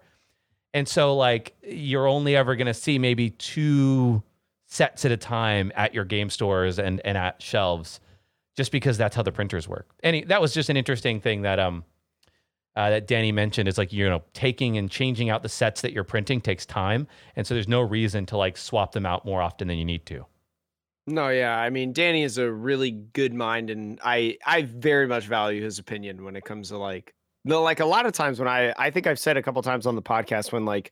And 0.73 0.87
so 0.87 1.15
like 1.15 1.55
you're 1.63 2.07
only 2.07 2.35
ever 2.35 2.55
going 2.55 2.67
to 2.67 2.73
see 2.73 2.97
maybe 2.97 3.31
two 3.31 4.23
sets 4.67 5.03
at 5.03 5.11
a 5.11 5.17
time 5.17 5.71
at 5.75 5.93
your 5.93 6.05
game 6.05 6.29
stores 6.29 6.79
and 6.79 7.01
and 7.03 7.17
at 7.17 7.41
shelves 7.41 7.99
just 8.55 8.71
because 8.71 8.97
that's 8.97 9.15
how 9.15 9.21
the 9.21 9.31
printers 9.31 9.67
work. 9.67 9.89
And 10.03 10.27
that 10.29 10.41
was 10.41 10.53
just 10.53 10.69
an 10.69 10.77
interesting 10.77 11.19
thing 11.19 11.41
that 11.41 11.59
um 11.59 11.83
uh, 12.75 12.89
that 12.89 13.05
Danny 13.05 13.31
mentioned 13.31 13.67
is 13.67 13.77
like 13.77 13.91
you 13.91 14.07
know 14.07 14.23
taking 14.33 14.77
and 14.77 14.89
changing 14.89 15.29
out 15.29 15.43
the 15.43 15.49
sets 15.49 15.81
that 15.81 15.91
you're 15.91 16.05
printing 16.05 16.39
takes 16.39 16.65
time, 16.65 17.07
and 17.35 17.45
so 17.45 17.53
there's 17.53 17.67
no 17.67 17.81
reason 17.81 18.25
to 18.27 18.37
like 18.37 18.57
swap 18.57 18.93
them 18.93 19.05
out 19.05 19.25
more 19.25 19.41
often 19.41 19.67
than 19.67 19.77
you 19.77 19.85
need 19.85 20.05
to. 20.05 20.25
No, 21.07 21.29
yeah, 21.29 21.57
I 21.57 21.69
mean 21.69 21.91
Danny 21.91 22.23
is 22.23 22.37
a 22.37 22.49
really 22.49 22.91
good 22.91 23.33
mind, 23.33 23.69
and 23.69 23.99
I 24.03 24.37
I 24.45 24.61
very 24.61 25.07
much 25.07 25.25
value 25.25 25.61
his 25.61 25.79
opinion 25.79 26.23
when 26.23 26.35
it 26.37 26.45
comes 26.45 26.69
to 26.69 26.77
like 26.77 27.13
the 27.45 27.57
like 27.59 27.79
a 27.79 27.85
lot 27.85 28.05
of 28.05 28.13
times 28.13 28.39
when 28.39 28.47
I 28.47 28.73
I 28.77 28.91
think 28.91 29.07
I've 29.07 29.19
said 29.19 29.37
a 29.37 29.43
couple 29.43 29.61
times 29.61 29.85
on 29.85 29.95
the 29.95 30.01
podcast 30.01 30.51
when 30.51 30.65
like 30.65 30.91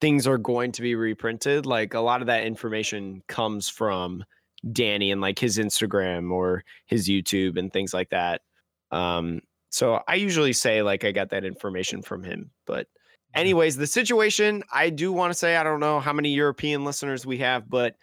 things 0.00 0.26
are 0.26 0.38
going 0.38 0.72
to 0.72 0.82
be 0.82 0.94
reprinted, 0.94 1.66
like 1.66 1.94
a 1.94 2.00
lot 2.00 2.20
of 2.20 2.26
that 2.26 2.44
information 2.44 3.22
comes 3.28 3.68
from 3.68 4.24
Danny 4.72 5.10
and 5.10 5.20
like 5.20 5.38
his 5.38 5.58
Instagram 5.58 6.30
or 6.30 6.64
his 6.86 7.08
YouTube 7.08 7.58
and 7.58 7.72
things 7.72 7.94
like 7.94 8.10
that. 8.10 8.42
Um, 8.90 9.40
so 9.70 10.00
I 10.08 10.16
usually 10.16 10.52
say 10.52 10.82
like 10.82 11.04
I 11.04 11.12
got 11.12 11.30
that 11.30 11.44
information 11.44 12.02
from 12.02 12.22
him. 12.22 12.50
But 12.66 12.88
anyways, 13.34 13.76
the 13.76 13.86
situation 13.86 14.62
I 14.72 14.90
do 14.90 15.12
want 15.12 15.32
to 15.32 15.38
say 15.38 15.56
I 15.56 15.62
don't 15.62 15.80
know 15.80 16.00
how 16.00 16.12
many 16.12 16.30
European 16.30 16.84
listeners 16.84 17.24
we 17.24 17.38
have, 17.38 17.68
but 17.68 17.96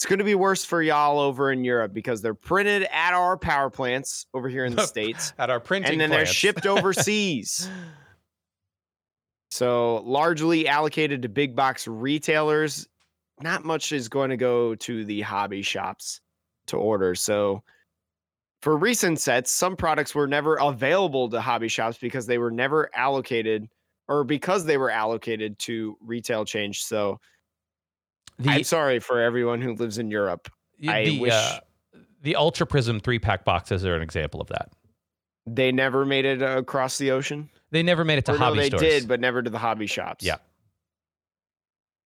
it's 0.00 0.06
going 0.06 0.18
to 0.18 0.24
be 0.24 0.34
worse 0.34 0.64
for 0.64 0.82
y'all 0.82 1.18
over 1.18 1.52
in 1.52 1.62
Europe 1.62 1.92
because 1.92 2.22
they're 2.22 2.32
printed 2.32 2.84
at 2.90 3.12
our 3.12 3.36
power 3.36 3.68
plants 3.68 4.24
over 4.32 4.48
here 4.48 4.64
in 4.64 4.74
the 4.74 4.86
states, 4.86 5.34
at 5.38 5.50
our 5.50 5.60
printing, 5.60 5.92
and 5.92 6.00
then 6.00 6.08
plants. 6.08 6.30
they're 6.30 6.34
shipped 6.34 6.64
overseas. 6.66 7.68
so 9.50 9.96
largely 10.06 10.66
allocated 10.66 11.20
to 11.20 11.28
big 11.28 11.54
box 11.54 11.86
retailers. 11.86 12.88
Not 13.42 13.66
much 13.66 13.92
is 13.92 14.08
going 14.08 14.30
to 14.30 14.38
go 14.38 14.74
to 14.76 15.04
the 15.04 15.20
hobby 15.20 15.60
shops 15.60 16.22
to 16.68 16.78
order. 16.78 17.14
So 17.14 17.62
for 18.62 18.78
recent 18.78 19.20
sets, 19.20 19.50
some 19.50 19.76
products 19.76 20.14
were 20.14 20.26
never 20.26 20.56
available 20.56 21.28
to 21.28 21.42
hobby 21.42 21.68
shops 21.68 21.98
because 21.98 22.24
they 22.24 22.38
were 22.38 22.50
never 22.50 22.88
allocated 22.94 23.68
or 24.08 24.24
because 24.24 24.64
they 24.64 24.78
were 24.78 24.90
allocated 24.90 25.58
to 25.58 25.98
retail 26.00 26.46
change. 26.46 26.84
So 26.84 27.20
the, 28.40 28.50
I'm 28.50 28.64
sorry 28.64 28.98
for 28.98 29.20
everyone 29.20 29.60
who 29.60 29.74
lives 29.74 29.98
in 29.98 30.10
Europe. 30.10 30.50
The, 30.78 30.88
I 30.88 31.18
wish 31.20 31.32
uh, 31.32 31.60
the 32.22 32.36
Ultra 32.36 32.66
Prism 32.66 33.00
three 33.00 33.18
pack 33.18 33.44
boxes 33.44 33.84
are 33.84 33.94
an 33.94 34.02
example 34.02 34.40
of 34.40 34.48
that. 34.48 34.70
They 35.46 35.72
never 35.72 36.04
made 36.04 36.24
it 36.24 36.42
across 36.42 36.98
the 36.98 37.10
ocean. 37.10 37.50
They 37.70 37.82
never 37.82 38.04
made 38.04 38.18
it 38.18 38.24
to 38.26 38.34
or 38.34 38.38
hobby 38.38 38.56
no, 38.56 38.62
they 38.62 38.68
stores. 38.68 38.82
did, 38.82 39.08
but 39.08 39.20
never 39.20 39.42
to 39.42 39.50
the 39.50 39.58
hobby 39.58 39.86
shops. 39.86 40.24
Yeah, 40.24 40.36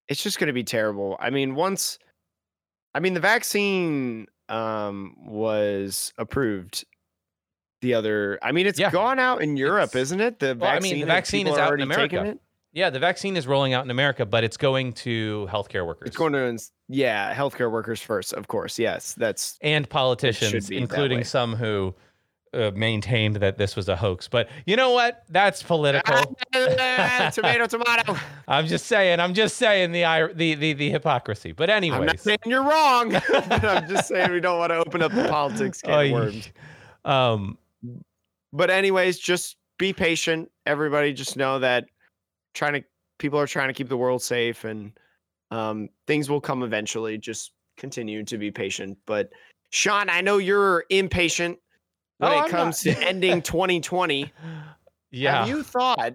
it's 0.08 0.22
just 0.22 0.38
going 0.38 0.48
to 0.48 0.52
be 0.52 0.64
terrible. 0.64 1.16
I 1.20 1.30
mean, 1.30 1.54
once, 1.54 1.98
I 2.94 3.00
mean, 3.00 3.14
the 3.14 3.20
vaccine 3.20 4.26
um, 4.48 5.16
was 5.24 6.12
approved 6.18 6.84
the 7.80 7.94
other. 7.94 8.38
I 8.42 8.52
mean, 8.52 8.66
it's 8.66 8.78
yeah. 8.78 8.90
gone 8.90 9.18
out 9.18 9.42
in 9.42 9.56
Europe, 9.56 9.90
it's, 9.90 9.96
isn't 9.96 10.20
it? 10.20 10.38
The 10.38 10.56
well, 10.58 10.72
vaccine. 10.72 10.92
I 10.92 10.94
mean, 10.94 11.00
the 11.00 11.06
vaccine 11.06 11.46
is 11.46 11.56
out 11.56 11.74
in 11.74 11.80
America. 11.80 12.38
Yeah, 12.74 12.90
the 12.90 12.98
vaccine 12.98 13.36
is 13.36 13.46
rolling 13.46 13.72
out 13.72 13.84
in 13.84 13.90
America, 13.90 14.26
but 14.26 14.42
it's 14.42 14.56
going 14.56 14.94
to 14.94 15.48
healthcare 15.48 15.86
workers. 15.86 16.08
It's 16.08 16.16
going 16.16 16.32
to 16.32 16.58
yeah, 16.88 17.32
healthcare 17.32 17.70
workers 17.70 18.02
first, 18.02 18.32
of 18.32 18.48
course. 18.48 18.80
Yes, 18.80 19.14
that's 19.14 19.56
and 19.62 19.88
politicians, 19.88 20.70
including 20.70 21.22
some 21.22 21.54
who 21.54 21.94
uh, 22.52 22.72
maintained 22.74 23.36
that 23.36 23.58
this 23.58 23.76
was 23.76 23.88
a 23.88 23.94
hoax. 23.94 24.26
But 24.26 24.48
you 24.66 24.74
know 24.74 24.90
what? 24.90 25.22
That's 25.28 25.62
political. 25.62 26.36
tomato, 26.52 27.66
tomato. 27.66 28.16
I'm 28.48 28.66
just 28.66 28.86
saying. 28.86 29.20
I'm 29.20 29.34
just 29.34 29.56
saying 29.56 29.92
the 29.92 30.32
the 30.34 30.56
the, 30.56 30.72
the 30.72 30.90
hypocrisy. 30.90 31.52
But 31.52 31.70
anyways, 31.70 32.00
I'm 32.00 32.06
not 32.06 32.20
saying 32.20 32.38
you're 32.44 32.64
wrong. 32.64 33.14
I'm 33.34 33.88
just 33.88 34.08
saying 34.08 34.32
we 34.32 34.40
don't 34.40 34.58
want 34.58 34.70
to 34.70 34.78
open 34.78 35.00
up 35.00 35.12
the 35.12 35.28
politics 35.28 35.80
can 35.80 35.92
oh, 35.92 36.12
worms. 36.12 36.50
Um, 37.04 37.56
but 38.52 38.68
anyways, 38.70 39.20
just 39.20 39.58
be 39.78 39.92
patient. 39.92 40.50
Everybody, 40.66 41.12
just 41.12 41.36
know 41.36 41.60
that 41.60 41.84
trying 42.54 42.74
to 42.74 42.84
people 43.18 43.38
are 43.38 43.46
trying 43.46 43.68
to 43.68 43.74
keep 43.74 43.88
the 43.88 43.96
world 43.96 44.22
safe, 44.22 44.64
and 44.64 44.92
um, 45.50 45.88
things 46.06 46.30
will 46.30 46.40
come 46.40 46.62
eventually. 46.62 47.18
Just 47.18 47.52
continue 47.76 48.24
to 48.24 48.38
be 48.38 48.50
patient. 48.50 48.98
But 49.06 49.30
Sean, 49.70 50.08
I 50.08 50.20
know 50.20 50.38
you're 50.38 50.84
impatient 50.90 51.58
when 52.18 52.32
oh, 52.32 52.38
it 52.38 52.44
I'm 52.44 52.50
comes 52.50 52.84
not. 52.84 52.96
to 52.96 53.06
ending 53.06 53.42
2020. 53.42 54.32
Yeah. 55.10 55.44
Have 55.44 55.48
you 55.48 55.62
thought 55.62 56.14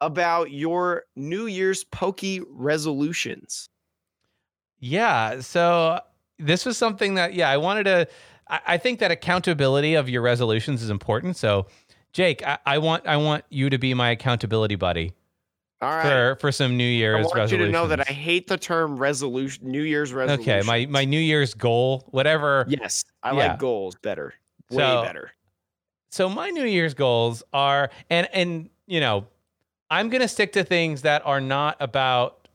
about 0.00 0.50
your 0.50 1.04
New 1.14 1.46
Year's 1.46 1.84
pokey 1.84 2.40
resolutions? 2.50 3.68
Yeah. 4.80 5.40
So 5.40 6.00
this 6.40 6.66
was 6.66 6.76
something 6.76 7.14
that, 7.14 7.34
yeah, 7.34 7.48
I 7.48 7.56
wanted 7.56 7.84
to. 7.84 8.08
I, 8.48 8.60
I 8.66 8.76
think 8.78 8.98
that 8.98 9.12
accountability 9.12 9.94
of 9.94 10.08
your 10.08 10.22
resolutions 10.22 10.82
is 10.82 10.90
important. 10.90 11.36
So, 11.36 11.66
Jake, 12.18 12.44
I, 12.44 12.58
I, 12.66 12.78
want 12.78 13.06
I 13.06 13.16
want 13.16 13.44
you 13.48 13.70
to 13.70 13.78
be 13.78 13.94
my 13.94 14.10
accountability 14.10 14.74
buddy. 14.74 15.12
All 15.80 15.88
right. 15.88 16.02
For 16.02 16.36
for 16.40 16.50
some 16.50 16.76
New 16.76 16.82
Year's 16.82 17.24
I 17.32 17.38
want 17.38 17.52
you 17.52 17.58
to 17.58 17.68
know 17.68 17.86
that 17.86 18.00
I 18.00 18.12
hate 18.12 18.48
the 18.48 18.56
term 18.56 18.96
resolution, 18.98 19.70
New 19.70 19.82
Year's 19.82 20.12
resolution. 20.12 20.52
Okay, 20.52 20.66
my 20.66 20.86
my 20.86 21.04
New 21.04 21.20
Year's 21.20 21.54
goal, 21.54 22.08
whatever. 22.10 22.66
Yes, 22.66 23.04
I 23.22 23.30
yeah. 23.30 23.50
like 23.50 23.60
goals 23.60 23.94
better. 24.02 24.34
Way 24.68 24.78
so, 24.78 25.02
better. 25.04 25.30
So 26.10 26.28
my 26.28 26.50
New 26.50 26.64
Year's 26.64 26.92
goals 26.92 27.44
are, 27.52 27.88
and 28.10 28.28
and 28.32 28.68
you 28.88 28.98
know, 28.98 29.28
I'm 29.88 30.08
gonna 30.08 30.26
stick 30.26 30.54
to 30.54 30.64
things 30.64 31.02
that 31.02 31.24
are 31.24 31.40
not 31.40 31.76
about 31.78 32.48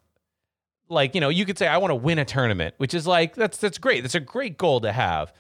like 0.89 1.15
you 1.15 1.21
know 1.21 1.29
you 1.29 1.45
could 1.45 1.57
say 1.57 1.67
I 1.67 1.77
want 1.77 1.91
to 1.91 1.95
win 1.95 2.19
a 2.19 2.25
tournament, 2.25 2.75
which 2.79 2.93
is 2.93 3.07
like 3.07 3.33
that's 3.35 3.59
that's 3.59 3.77
great. 3.77 4.01
That's 4.01 4.15
a 4.15 4.19
great 4.19 4.57
goal 4.57 4.81
to 4.81 4.91
have, 4.91 5.31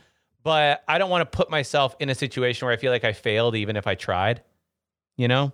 but 0.43 0.83
I 0.87 0.97
don't 0.97 1.09
want 1.09 1.29
to 1.29 1.37
put 1.37 1.49
myself 1.49 1.95
in 1.99 2.09
a 2.09 2.15
situation 2.15 2.65
where 2.65 2.73
I 2.73 2.77
feel 2.77 2.91
like 2.91 3.03
I 3.03 3.13
failed 3.13 3.55
even 3.55 3.75
if 3.75 3.87
I 3.87 3.95
tried. 3.95 4.41
You 5.17 5.27
know. 5.27 5.53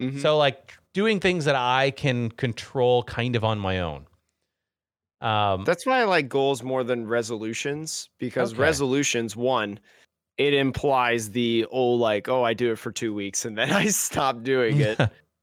Mm-hmm. 0.00 0.18
So 0.18 0.36
like 0.36 0.74
doing 0.92 1.20
things 1.20 1.44
that 1.44 1.56
I 1.56 1.90
can 1.90 2.30
control 2.30 3.02
kind 3.04 3.36
of 3.36 3.44
on 3.44 3.58
my 3.58 3.80
own. 3.80 4.06
Um, 5.20 5.64
That's 5.64 5.86
why 5.86 6.00
I 6.00 6.04
like 6.04 6.28
goals 6.28 6.62
more 6.62 6.82
than 6.82 7.06
resolutions 7.06 8.10
because 8.18 8.52
okay. 8.52 8.62
resolutions, 8.62 9.36
one, 9.36 9.78
it 10.36 10.52
implies 10.52 11.30
the 11.30 11.66
oh 11.70 11.92
like 11.92 12.28
oh 12.28 12.42
I 12.42 12.54
do 12.54 12.72
it 12.72 12.78
for 12.78 12.90
two 12.90 13.14
weeks 13.14 13.44
and 13.44 13.56
then 13.56 13.70
I 13.72 13.86
stop 13.86 14.42
doing 14.42 14.80
it. 14.80 14.98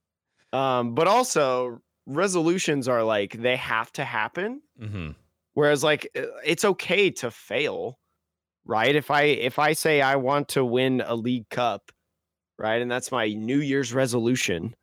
um, 0.54 0.96
but 0.96 1.08
also 1.08 1.82
resolutions 2.06 2.88
are 2.88 3.04
like 3.04 3.34
they 3.42 3.56
have 3.56 3.92
to 3.94 4.04
happen. 4.04 4.62
Mm-hmm. 4.82 5.12
Whereas 5.54 5.84
like 5.84 6.10
it's 6.46 6.66
okay 6.66 7.10
to 7.12 7.32
fail, 7.32 8.00
right? 8.70 8.96
If 8.96 9.10
I 9.10 9.24
if 9.24 9.58
I 9.60 9.74
say 9.74 10.02
I 10.02 10.16
want 10.16 10.48
to 10.50 10.64
win 10.64 11.02
a 11.06 11.16
league 11.16 11.50
cup, 11.50 11.92
right, 12.58 12.82
and 12.82 12.90
that's 12.90 13.12
my 13.12 13.28
New 13.34 13.60
Year's 13.60 13.94
resolution, 13.94 14.76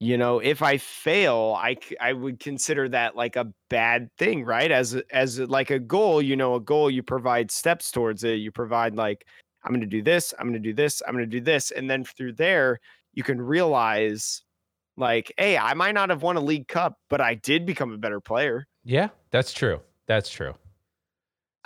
you 0.00 0.16
know 0.16 0.38
if 0.38 0.62
i 0.62 0.76
fail 0.76 1.56
i 1.58 1.76
i 2.00 2.12
would 2.12 2.38
consider 2.38 2.88
that 2.88 3.16
like 3.16 3.34
a 3.36 3.52
bad 3.68 4.08
thing 4.16 4.44
right? 4.44 4.70
As 4.70 4.94
as 5.10 5.40
like 5.40 5.70
a 5.70 5.78
goal 5.78 6.22
you 6.22 6.36
know 6.36 6.54
a 6.54 6.60
goal 6.60 6.90
you 6.90 7.02
provide 7.02 7.50
steps 7.50 7.90
towards 7.90 8.24
it. 8.24 8.34
You 8.34 8.52
provide 8.52 8.94
like 8.94 9.26
i'm 9.64 9.72
going 9.72 9.80
to 9.80 9.86
do 9.86 10.02
this 10.02 10.32
i'm 10.38 10.46
going 10.46 10.62
to 10.62 10.68
do 10.68 10.72
this 10.74 11.02
i'm 11.06 11.14
going 11.14 11.28
to 11.28 11.38
do 11.38 11.40
this 11.40 11.72
and 11.72 11.90
then 11.90 12.04
through 12.04 12.34
there 12.34 12.78
you 13.12 13.24
can 13.24 13.40
realize 13.40 14.42
like 14.96 15.32
hey 15.36 15.58
i 15.58 15.74
might 15.74 15.92
not 15.92 16.10
have 16.10 16.22
won 16.22 16.36
a 16.36 16.40
league 16.40 16.68
cup 16.68 16.94
but 17.10 17.20
i 17.20 17.34
did 17.34 17.66
become 17.66 17.92
a 17.92 17.98
better 17.98 18.20
player. 18.20 18.66
Yeah 18.84 19.08
that's 19.30 19.52
true 19.52 19.80
that's 20.06 20.30
true 20.30 20.54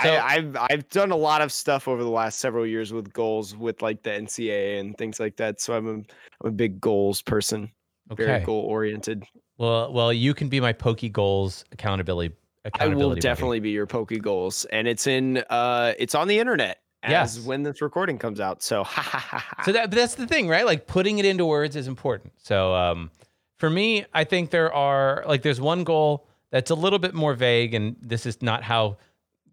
so, 0.01 0.15
I, 0.17 0.35
have 0.35 0.57
I've 0.71 0.89
done 0.89 1.11
a 1.11 1.17
lot 1.17 1.43
of 1.43 1.53
stuff 1.53 1.87
over 1.87 2.03
the 2.03 2.11
last 2.11 2.39
several 2.39 2.67
years 2.67 2.93
with 2.93 3.13
goals 3.13 3.57
with 3.57 3.83
like 3.83 4.03
the 4.03 4.11
NCAA 4.11 4.81
and 4.81 4.97
things 4.97 5.21
like 5.21 5.37
that. 5.37 5.61
So 5.61 5.75
I'm 5.75 5.87
a 5.87 5.93
I'm 5.93 6.05
a 6.45 6.51
big 6.51 6.81
goals 6.81 7.23
person. 7.23 7.71
Okay. 8.11 8.25
Very 8.25 8.45
goal 8.45 8.65
oriented. 8.65 9.25
Well, 9.59 9.93
well, 9.93 10.13
you 10.13 10.35
can 10.35 10.49
be 10.49 10.61
my 10.61 10.73
Pokey 10.73 11.09
Goals 11.09 11.65
accountability. 11.73 12.35
accountability 12.65 13.05
I 13.05 13.07
will 13.07 13.15
definitely 13.15 13.61
be 13.61 13.71
your 13.71 13.87
Pokey 13.87 14.19
Goals, 14.19 14.65
and 14.67 14.89
it's 14.89 15.07
in 15.07 15.39
uh, 15.51 15.95
it's 15.99 16.15
on 16.15 16.29
the 16.29 16.39
internet. 16.39 16.79
As 17.05 17.37
yes. 17.37 17.45
when 17.45 17.65
this 17.65 17.83
recording 17.83 18.17
comes 18.17 18.39
out. 18.39 18.63
So, 18.63 18.85
ha, 18.85 19.03
ha, 19.03 19.19
ha, 19.19 19.63
so 19.65 19.73
that, 19.73 19.91
that's 19.91 20.15
the 20.15 20.25
thing, 20.25 20.47
right? 20.47 20.65
Like 20.65 20.87
putting 20.87 21.19
it 21.19 21.25
into 21.25 21.45
words 21.45 21.75
is 21.75 21.89
important. 21.89 22.33
So, 22.37 22.77
um, 22.77 23.11
For 23.59 23.69
me, 23.69 24.05
I 24.15 24.23
think 24.23 24.51
there 24.51 24.73
are 24.73 25.25
like 25.27 25.43
there's 25.43 25.61
one 25.61 25.83
goal 25.83 26.29
that's 26.53 26.71
a 26.71 26.77
little 26.77 27.01
bit 27.01 27.13
more 27.13 27.35
vague, 27.35 27.75
and 27.75 27.97
this 28.01 28.25
is 28.25 28.41
not 28.41 28.63
how 28.63 28.99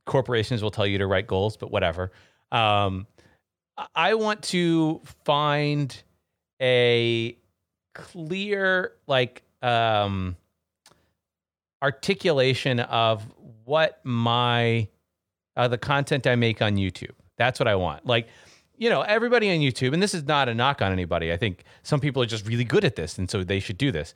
corporations 0.10 0.64
will 0.64 0.72
tell 0.72 0.88
you 0.88 0.98
to 0.98 1.08
write 1.08 1.28
goals, 1.28 1.56
but 1.56 1.72
whatever. 1.72 2.12
Um, 2.52 3.06
I 3.96 4.16
want 4.16 4.42
to 4.46 5.02
find 5.24 5.96
a 6.62 7.38
clear 7.94 8.94
like 9.08 9.44
um, 9.62 10.36
articulation 11.82 12.80
of 12.80 13.26
what 13.64 14.02
my 14.04 14.88
uh, 15.56 15.68
the 15.68 15.78
content 15.78 16.26
I 16.26 16.36
make 16.36 16.62
on 16.62 16.76
YouTube. 16.76 17.12
That's 17.38 17.60
what 17.60 17.68
I 17.68 17.76
want. 17.76 18.06
Like, 18.06 18.28
you 18.78 18.90
know, 18.90 19.02
everybody 19.02 19.52
on 19.52 19.58
YouTube, 19.58 19.94
and 19.94 20.02
this 20.02 20.14
is 20.14 20.24
not 20.24 20.50
a 20.50 20.56
knock 20.56 20.82
on 20.82 20.92
anybody. 20.92 21.32
I 21.32 21.38
think 21.38 21.64
some 21.84 22.00
people 22.00 22.24
are 22.24 22.26
just 22.26 22.48
really 22.48 22.64
good 22.64 22.84
at 22.84 22.96
this, 22.96 23.18
and 23.18 23.30
so 23.30 23.44
they 23.44 23.60
should 23.60 23.78
do 23.78 23.92
this. 23.92 24.14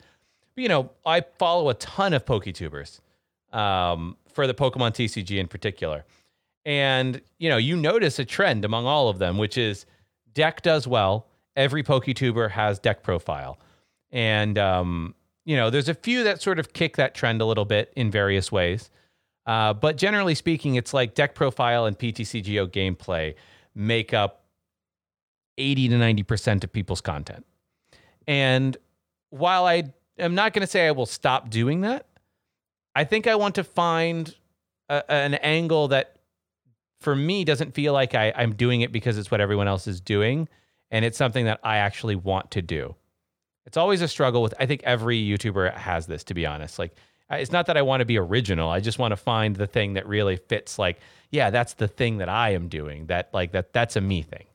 But, 0.56 0.62
you 0.64 0.70
know, 0.70 0.90
I 1.06 1.22
follow 1.38 1.70
a 1.70 1.74
ton 1.76 2.14
of 2.14 2.26
PokeTubers 2.26 3.00
um, 3.54 4.18
for 4.34 4.48
the 4.48 4.54
Pokemon 4.54 4.92
TCG 4.92 5.40
in 5.40 5.48
particular. 5.48 6.06
And, 6.66 7.22
you 7.40 7.50
know, 7.50 7.58
you 7.58 7.76
notice 7.76 8.20
a 8.20 8.26
trend 8.26 8.64
among 8.66 8.86
all 8.86 9.10
of 9.10 9.20
them, 9.20 9.38
which 9.38 9.58
is 9.58 9.86
deck 10.34 10.62
does 10.62 10.88
well. 10.88 11.28
Every 11.56 11.84
PokeTuber 11.84 12.52
has 12.52 12.80
deck 12.80 13.04
profile. 13.04 13.60
And, 14.12 14.58
um, 14.58 15.16
you 15.46 15.58
know, 15.58 15.70
there's 15.70 15.90
a 15.90 15.94
few 15.94 16.24
that 16.24 16.42
sort 16.42 16.60
of 16.60 16.74
kick 16.74 16.98
that 16.98 17.16
trend 17.16 17.42
a 17.42 17.46
little 17.46 17.66
bit 17.66 17.92
in 17.96 18.10
various 18.10 18.52
ways. 18.52 18.90
Uh, 19.46 19.74
but 19.74 19.98
generally 19.98 20.36
speaking, 20.36 20.76
it's 20.76 20.94
like 20.94 21.16
deck 21.16 21.36
profile 21.36 21.86
and 21.86 22.00
PTCGO 22.00 22.68
gameplay 22.68 23.36
make 23.76 24.14
up 24.14 24.46
80 25.58 25.90
to 25.90 25.96
90% 25.96 26.64
of 26.64 26.72
people's 26.72 27.02
content. 27.02 27.46
And 28.26 28.78
while 29.32 29.66
I 29.66 29.84
am 30.18 30.36
not 30.36 30.54
going 30.54 30.62
to 30.62 30.72
say 30.72 30.88
I 30.88 30.92
will 30.92 31.06
stop 31.06 31.50
doing 31.50 31.82
that, 31.82 32.06
I 32.96 33.04
think 33.04 33.28
I 33.28 33.36
want 33.36 33.56
to 33.56 33.64
find 33.64 34.36
a, 34.90 35.10
an 35.12 35.36
angle 35.36 35.90
that 35.90 36.18
for 37.00 37.16
me 37.16 37.44
doesn't 37.44 37.74
feel 37.74 37.94
like 37.94 38.16
I, 38.16 38.34
I'm 38.36 38.54
doing 38.54 38.82
it 38.82 38.92
because 38.92 39.18
it's 39.18 39.32
what 39.32 39.42
everyone 39.42 39.68
else 39.68 39.88
is 39.88 40.00
doing. 40.00 40.48
And 40.92 41.04
it's 41.04 41.18
something 41.18 41.46
that 41.46 41.60
I 41.64 41.78
actually 41.78 42.16
want 42.16 42.52
to 42.52 42.62
do. 42.62 42.96
It's 43.66 43.78
always 43.78 44.02
a 44.02 44.08
struggle 44.08 44.42
with, 44.42 44.54
I 44.60 44.66
think 44.66 44.84
every 44.84 45.18
YouTuber 45.18 45.74
has 45.76 46.06
this, 46.06 46.24
to 46.26 46.34
be 46.34 46.46
honest. 46.46 46.78
Like, 46.78 46.96
it's 47.32 47.52
not 47.52 47.66
that 47.66 47.78
I 47.78 47.82
want 47.82 48.02
to 48.02 48.06
be 48.06 48.18
original. 48.18 48.70
I 48.70 48.80
just 48.80 49.00
want 49.00 49.12
to 49.12 49.16
find 49.16 49.56
the 49.56 49.66
thing 49.66 49.94
that 49.94 50.08
really 50.08 50.36
fits. 50.36 50.78
Like, 50.78 51.00
yeah, 51.32 51.50
that's 51.50 51.74
the 51.74 51.88
thing 51.88 52.18
that 52.18 52.30
I 52.30 52.52
am 52.52 52.68
doing. 52.68 53.08
That 53.08 53.30
like 53.34 53.54
that 53.54 53.74
that's 53.74 53.96
a 53.96 54.02
me 54.02 54.22
thing, 54.22 54.46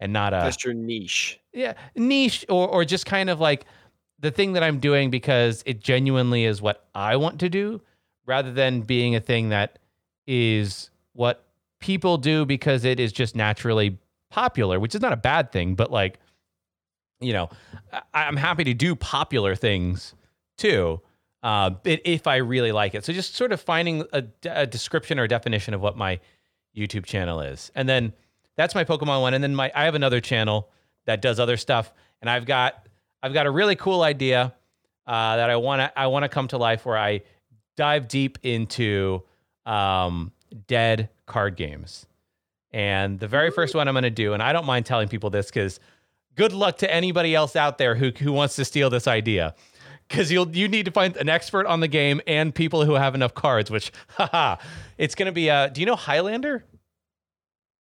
and 0.00 0.12
not 0.12 0.32
a 0.32 0.38
that's 0.38 0.64
your 0.64 0.74
niche. 0.74 1.38
Yeah, 1.52 1.74
niche 1.94 2.44
or 2.48 2.66
or 2.66 2.84
just 2.84 3.06
kind 3.06 3.30
of 3.30 3.40
like 3.40 3.66
the 4.24 4.30
thing 4.30 4.54
that 4.54 4.62
I'm 4.62 4.80
doing 4.80 5.10
because 5.10 5.62
it 5.66 5.80
genuinely 5.80 6.44
is 6.44 6.62
what 6.62 6.86
I 6.94 7.16
want 7.16 7.40
to 7.40 7.50
do, 7.50 7.82
rather 8.26 8.50
than 8.50 8.80
being 8.80 9.14
a 9.14 9.20
thing 9.20 9.50
that 9.50 9.78
is 10.26 10.88
what 11.12 11.44
people 11.78 12.16
do 12.16 12.46
because 12.46 12.84
it 12.84 12.98
is 12.98 13.12
just 13.12 13.36
naturally 13.36 13.98
popular, 14.30 14.80
which 14.80 14.94
is 14.94 15.02
not 15.02 15.12
a 15.12 15.16
bad 15.16 15.52
thing. 15.52 15.74
But 15.74 15.90
like, 15.90 16.18
you 17.20 17.34
know, 17.34 17.50
I, 17.92 18.24
I'm 18.24 18.36
happy 18.36 18.64
to 18.64 18.72
do 18.72 18.96
popular 18.96 19.54
things 19.54 20.14
too 20.56 21.02
uh, 21.42 21.72
if 21.84 22.26
I 22.26 22.36
really 22.36 22.72
like 22.72 22.94
it. 22.94 23.04
So 23.04 23.12
just 23.12 23.34
sort 23.34 23.52
of 23.52 23.60
finding 23.60 24.04
a, 24.14 24.24
a, 24.44 24.66
description 24.66 25.18
or 25.18 25.26
definition 25.26 25.74
of 25.74 25.82
what 25.82 25.98
my 25.98 26.18
YouTube 26.74 27.04
channel 27.04 27.40
is, 27.42 27.70
and 27.74 27.86
then 27.86 28.14
that's 28.56 28.74
my 28.74 28.84
Pokemon 28.84 29.20
one. 29.20 29.34
And 29.34 29.44
then 29.44 29.54
my 29.54 29.70
I 29.74 29.84
have 29.84 29.94
another 29.94 30.22
channel 30.22 30.70
that 31.04 31.20
does 31.20 31.38
other 31.38 31.58
stuff, 31.58 31.92
and 32.22 32.30
I've 32.30 32.46
got 32.46 32.88
I've 33.24 33.32
got 33.32 33.46
a 33.46 33.50
really 33.50 33.74
cool 33.74 34.02
idea 34.02 34.52
uh, 35.06 35.36
that 35.36 35.48
I 35.48 35.56
want 35.56 35.80
to 35.80 35.98
I 35.98 36.08
want 36.08 36.24
to 36.24 36.28
come 36.28 36.46
to 36.48 36.58
life 36.58 36.84
where 36.84 36.98
I 36.98 37.22
dive 37.74 38.06
deep 38.06 38.38
into 38.42 39.22
um, 39.64 40.30
dead 40.66 41.08
card 41.24 41.56
games. 41.56 42.04
And 42.70 43.18
the 43.18 43.26
very 43.26 43.50
first 43.50 43.74
one 43.74 43.88
I'm 43.88 43.94
going 43.94 44.02
to 44.02 44.10
do, 44.10 44.34
and 44.34 44.42
I 44.42 44.52
don't 44.52 44.66
mind 44.66 44.84
telling 44.84 45.08
people 45.08 45.30
this 45.30 45.46
because 45.46 45.80
good 46.34 46.52
luck 46.52 46.76
to 46.78 46.92
anybody 46.92 47.34
else 47.34 47.56
out 47.56 47.78
there 47.78 47.94
who 47.94 48.10
who 48.10 48.30
wants 48.30 48.56
to 48.56 48.64
steal 48.66 48.90
this 48.90 49.08
idea 49.08 49.54
because 50.06 50.30
you'll 50.30 50.54
you 50.54 50.68
need 50.68 50.84
to 50.84 50.90
find 50.90 51.16
an 51.16 51.30
expert 51.30 51.64
on 51.64 51.80
the 51.80 51.88
game 51.88 52.20
and 52.26 52.54
people 52.54 52.84
who 52.84 52.92
have 52.92 53.14
enough 53.14 53.32
cards. 53.32 53.70
Which, 53.70 53.90
haha, 54.08 54.56
it's 54.98 55.14
going 55.14 55.26
to 55.26 55.32
be. 55.32 55.48
Uh, 55.48 55.68
do 55.68 55.80
you 55.80 55.86
know 55.86 55.96
Highlander? 55.96 56.62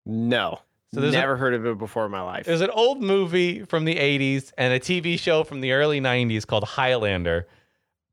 No. 0.05 0.61
So 0.93 1.01
there's 1.01 1.13
never 1.13 1.35
a, 1.35 1.39
heard 1.39 1.55
of 1.55 1.65
it 1.67 1.79
before 1.79 2.05
in 2.05 2.11
my 2.11 2.23
life. 2.23 2.47
There's 2.47 2.61
an 2.61 2.71
old 2.71 3.01
movie 3.01 3.65
from 3.65 3.85
the 3.85 3.95
80s 3.95 4.53
and 4.59 4.73
a 4.73 4.81
TV 4.81 5.19
show 5.19 5.45
from 5.45 5.61
the 5.61 5.73
early 5.73 6.01
90s 6.01 6.47
called 6.47 6.65
Highlander. 6.65 7.47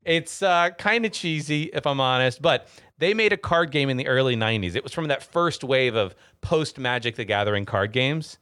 It's 0.04 0.42
uh, 0.42 0.70
kind 0.78 1.04
of 1.04 1.12
cheesy, 1.12 1.64
if 1.64 1.86
I'm 1.86 2.00
honest, 2.00 2.40
but 2.40 2.68
they 2.98 3.14
made 3.14 3.32
a 3.32 3.36
card 3.36 3.72
game 3.72 3.90
in 3.90 3.96
the 3.96 4.06
early 4.06 4.36
90s. 4.36 4.76
It 4.76 4.84
was 4.84 4.92
from 4.92 5.08
that 5.08 5.22
first 5.22 5.64
wave 5.64 5.96
of 5.96 6.14
post 6.40 6.78
Magic 6.78 7.16
the 7.16 7.24
Gathering 7.24 7.66
card 7.66 7.92
games. 7.92 8.38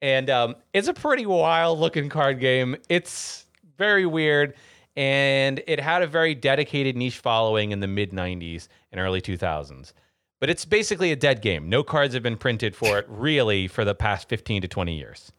And 0.00 0.30
um, 0.30 0.54
it's 0.72 0.86
a 0.86 0.94
pretty 0.94 1.26
wild 1.26 1.80
looking 1.80 2.08
card 2.08 2.38
game. 2.38 2.76
It's 2.88 3.44
very 3.76 4.06
weird 4.06 4.54
and 4.98 5.62
it 5.68 5.78
had 5.78 6.02
a 6.02 6.08
very 6.08 6.34
dedicated 6.34 6.96
niche 6.96 7.18
following 7.18 7.70
in 7.70 7.78
the 7.78 7.86
mid 7.86 8.10
90s 8.10 8.66
and 8.90 9.00
early 9.00 9.20
2000s. 9.20 9.92
But 10.40 10.50
it's 10.50 10.64
basically 10.64 11.10
a 11.10 11.16
dead 11.16 11.42
game. 11.42 11.68
No 11.68 11.82
cards 11.82 12.14
have 12.14 12.22
been 12.22 12.36
printed 12.36 12.76
for 12.76 12.98
it 12.98 13.06
really 13.08 13.66
for 13.66 13.84
the 13.84 13.94
past 13.94 14.28
15 14.28 14.62
to 14.62 14.68
20 14.68 14.96
years. 14.96 15.32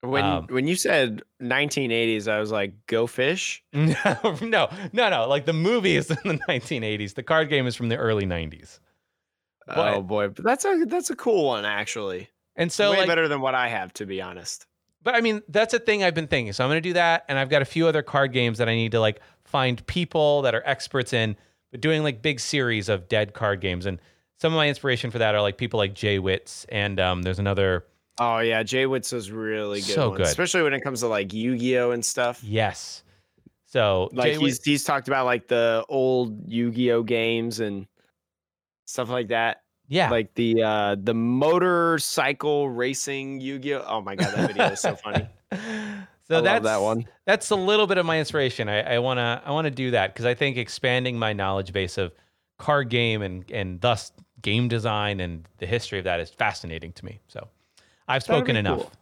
When 0.00 0.24
um, 0.24 0.46
when 0.50 0.68
you 0.68 0.76
said 0.76 1.22
1980s, 1.42 2.28
I 2.28 2.38
was 2.38 2.52
like, 2.52 2.72
"Go 2.86 3.08
fish." 3.08 3.64
No, 3.72 3.96
no, 4.40 4.68
no, 4.92 5.10
no. 5.10 5.26
Like 5.28 5.44
the 5.44 5.52
movie 5.52 5.96
is 5.96 6.08
in 6.24 6.36
the 6.36 6.38
1980s. 6.48 7.14
The 7.14 7.24
card 7.24 7.48
game 7.48 7.66
is 7.66 7.74
from 7.74 7.88
the 7.88 7.96
early 7.96 8.24
90s. 8.24 8.78
But, 9.66 9.94
oh 9.94 10.02
boy, 10.02 10.28
but 10.28 10.44
that's 10.44 10.64
a 10.64 10.84
that's 10.86 11.10
a 11.10 11.16
cool 11.16 11.46
one 11.46 11.64
actually. 11.64 12.28
And 12.54 12.70
so, 12.70 12.92
way 12.92 12.98
like, 12.98 13.08
better 13.08 13.26
than 13.26 13.40
what 13.40 13.56
I 13.56 13.68
have, 13.68 13.92
to 13.94 14.06
be 14.06 14.22
honest 14.22 14.68
but 15.02 15.14
I 15.14 15.20
mean, 15.20 15.42
that's 15.48 15.74
a 15.74 15.78
thing 15.78 16.02
I've 16.02 16.14
been 16.14 16.26
thinking. 16.26 16.52
So 16.52 16.64
I'm 16.64 16.68
going 16.68 16.82
to 16.82 16.88
do 16.88 16.92
that. 16.94 17.24
And 17.28 17.38
I've 17.38 17.48
got 17.48 17.62
a 17.62 17.64
few 17.64 17.86
other 17.86 18.02
card 18.02 18.32
games 18.32 18.58
that 18.58 18.68
I 18.68 18.74
need 18.74 18.92
to 18.92 19.00
like 19.00 19.20
find 19.44 19.84
people 19.86 20.42
that 20.42 20.54
are 20.54 20.62
experts 20.66 21.12
in, 21.12 21.36
but 21.70 21.80
doing 21.80 22.02
like 22.02 22.20
big 22.20 22.40
series 22.40 22.88
of 22.88 23.08
dead 23.08 23.32
card 23.32 23.60
games. 23.60 23.86
And 23.86 24.00
some 24.38 24.52
of 24.52 24.56
my 24.56 24.68
inspiration 24.68 25.10
for 25.10 25.18
that 25.18 25.34
are 25.34 25.42
like 25.42 25.58
people 25.58 25.78
like 25.78 25.94
Jay 25.94 26.18
Witz. 26.18 26.64
And 26.70 26.98
um, 26.98 27.22
there's 27.22 27.38
another. 27.38 27.84
Oh, 28.18 28.38
yeah. 28.38 28.62
Jay 28.62 28.84
Witz 28.84 29.12
is 29.12 29.30
really 29.30 29.80
good. 29.80 29.94
So 29.94 30.10
good. 30.10 30.26
Especially 30.26 30.62
when 30.62 30.72
it 30.74 30.80
comes 30.80 31.00
to 31.00 31.08
like 31.08 31.32
Yu 31.32 31.56
Gi 31.56 31.78
Oh! 31.78 31.90
and 31.90 32.04
stuff. 32.04 32.42
Yes. 32.42 33.02
So 33.66 34.08
like 34.12 34.32
Jay 34.32 34.38
he's, 34.38 34.58
Witz- 34.60 34.64
he's 34.64 34.84
talked 34.84 35.08
about 35.08 35.26
like 35.26 35.48
the 35.48 35.84
old 35.88 36.48
Yu 36.50 36.70
Gi 36.70 36.92
Oh! 36.92 37.02
games 37.02 37.60
and 37.60 37.86
stuff 38.86 39.10
like 39.10 39.28
that. 39.28 39.62
Yeah. 39.88 40.10
Like 40.10 40.34
the 40.34 40.62
uh 40.62 40.96
the 41.02 41.14
motorcycle 41.14 42.68
racing 42.68 43.40
Yu-Gi-Oh. 43.40 43.84
Oh 43.86 44.00
my 44.02 44.16
god, 44.16 44.34
that 44.34 44.46
video 44.48 44.66
is 44.66 44.80
so 44.80 44.94
funny. 44.96 45.28
So 46.30 46.36
I 46.36 46.40
that's 46.42 46.64
that 46.64 46.82
one. 46.82 47.06
That's 47.24 47.48
a 47.48 47.56
little 47.56 47.86
bit 47.86 47.96
of 47.96 48.04
my 48.04 48.18
inspiration. 48.18 48.68
I, 48.68 48.96
I 48.96 48.98
wanna 48.98 49.40
I 49.46 49.50
wanna 49.50 49.70
do 49.70 49.92
that 49.92 50.12
because 50.12 50.26
I 50.26 50.34
think 50.34 50.58
expanding 50.58 51.18
my 51.18 51.32
knowledge 51.32 51.72
base 51.72 51.96
of 51.96 52.12
card 52.58 52.90
game 52.90 53.22
and 53.22 53.50
and 53.50 53.80
thus 53.80 54.12
game 54.42 54.68
design 54.68 55.20
and 55.20 55.46
the 55.58 55.66
history 55.66 55.98
of 55.98 56.04
that 56.04 56.20
is 56.20 56.30
fascinating 56.30 56.92
to 56.92 57.04
me. 57.04 57.20
So 57.28 57.48
I've 58.06 58.22
spoken 58.22 58.56
enough. 58.56 58.80
Cool. 58.80 58.92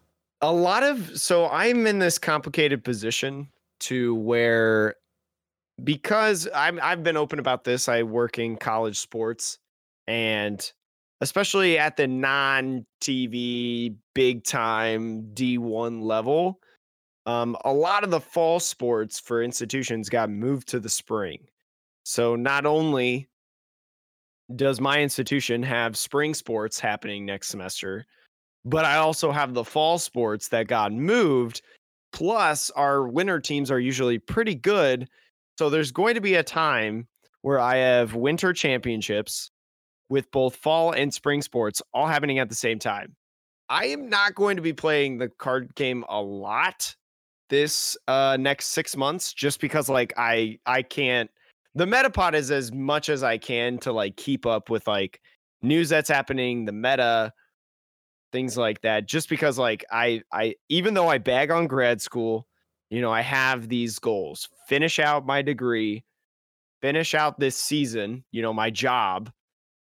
A 0.43 0.53
lot 0.53 0.83
of 0.83 1.19
so 1.19 1.49
I'm 1.49 1.87
in 1.87 1.99
this 1.99 2.19
complicated 2.19 2.85
position 2.85 3.49
to 3.81 4.15
where 4.15 4.97
because 5.83 6.49
I'm 6.55 6.79
I've 6.83 7.03
been 7.03 7.17
open 7.17 7.39
about 7.39 7.65
this. 7.65 7.89
I 7.89 8.03
work 8.03 8.39
in 8.39 8.57
college 8.57 8.99
sports 8.99 9.59
and 10.07 10.71
especially 11.21 11.79
at 11.79 11.97
the 11.97 12.07
non-TV 12.07 13.95
big 14.15 14.45
time 14.45 15.31
D1 15.33 16.03
level, 16.03 16.61
um, 17.25 17.57
a 17.65 17.73
lot 17.73 18.05
of 18.05 18.11
the 18.11 18.21
fall 18.21 18.61
sports 18.61 19.19
for 19.19 19.43
institutions 19.43 20.09
got 20.09 20.29
moved 20.29 20.69
to 20.69 20.81
the 20.81 20.91
spring. 20.91 21.47
So 22.05 22.37
not 22.37 22.67
only 22.67 23.29
does 24.55 24.81
my 24.81 25.01
institution 25.01 25.63
have 25.63 25.97
spring 25.97 26.35
sports 26.35 26.79
happening 26.79 27.27
next 27.27 27.49
semester, 27.49 28.07
but 28.65 28.85
I 28.85 28.97
also 28.97 29.33
have 29.33 29.55
the 29.55 29.65
fall 29.65 29.99
sports 29.99 30.49
that 30.49 30.69
got 30.69 30.93
moved. 30.93 31.63
Plus, 32.13 32.71
our 32.71 33.09
winter 33.09 33.41
teams 33.41 33.71
are 33.71 33.81
usually 33.81 34.19
pretty 34.19 34.55
good. 34.55 35.09
So 35.59 35.69
there's 35.69 35.91
going 35.91 36.15
to 36.15 36.21
be 36.21 36.35
a 36.35 36.43
time 36.43 37.09
where 37.43 37.59
I 37.59 37.77
have 37.77 38.15
winter 38.15 38.53
championships 38.53 39.51
with 40.09 40.31
both 40.31 40.57
fall 40.57 40.93
and 40.93 41.13
spring 41.13 41.43
sports 41.43 41.83
all 41.93 42.07
happening 42.07 42.39
at 42.39 42.49
the 42.49 42.55
same 42.55 42.79
time. 42.79 43.17
I 43.69 43.87
am 43.87 44.09
not 44.09 44.35
going 44.35 44.57
to 44.57 44.63
be 44.63 44.73
playing 44.73 45.19
the 45.19 45.29
card 45.29 45.75
game 45.75 46.05
a 46.09 46.21
lot 46.21 46.95
this 47.49 47.97
uh 48.09 48.37
next 48.41 48.67
6 48.71 48.97
months 48.97 49.33
just 49.33 49.61
because 49.61 49.89
like 49.89 50.13
I 50.17 50.59
I 50.67 50.83
can't 50.83 51.31
the 51.77 51.85
metapod 51.85 52.33
is 52.33 52.51
as 52.51 52.73
much 52.73 53.11
as 53.11 53.23
I 53.23 53.37
can 53.37 53.77
to 53.79 53.93
like 53.93 54.17
keep 54.17 54.47
up 54.47 54.71
with 54.71 54.87
like 54.87 55.21
news 55.63 55.91
that's 55.91 56.09
happening, 56.09 56.65
the 56.65 56.73
meta 56.73 57.33
things 58.33 58.57
like 58.57 58.81
that 58.81 59.07
just 59.07 59.29
because 59.29 59.59
like 59.59 59.85
I 59.91 60.23
I 60.33 60.55
even 60.69 60.95
though 60.95 61.09
I 61.09 61.19
bag 61.19 61.51
on 61.51 61.67
grad 61.67 62.01
school, 62.01 62.49
you 62.91 63.03
know, 63.03 63.13
I 63.13 63.21
have 63.21 63.69
these 63.69 63.99
goals. 63.99 64.49
finish 64.69 64.99
out 64.99 65.27
my 65.27 65.43
degree, 65.43 66.03
finish 66.81 67.15
out 67.15 67.39
this 67.39 67.57
season, 67.57 68.25
you 68.33 68.41
know, 68.41 68.55
my 68.55 68.71
job 68.71 69.31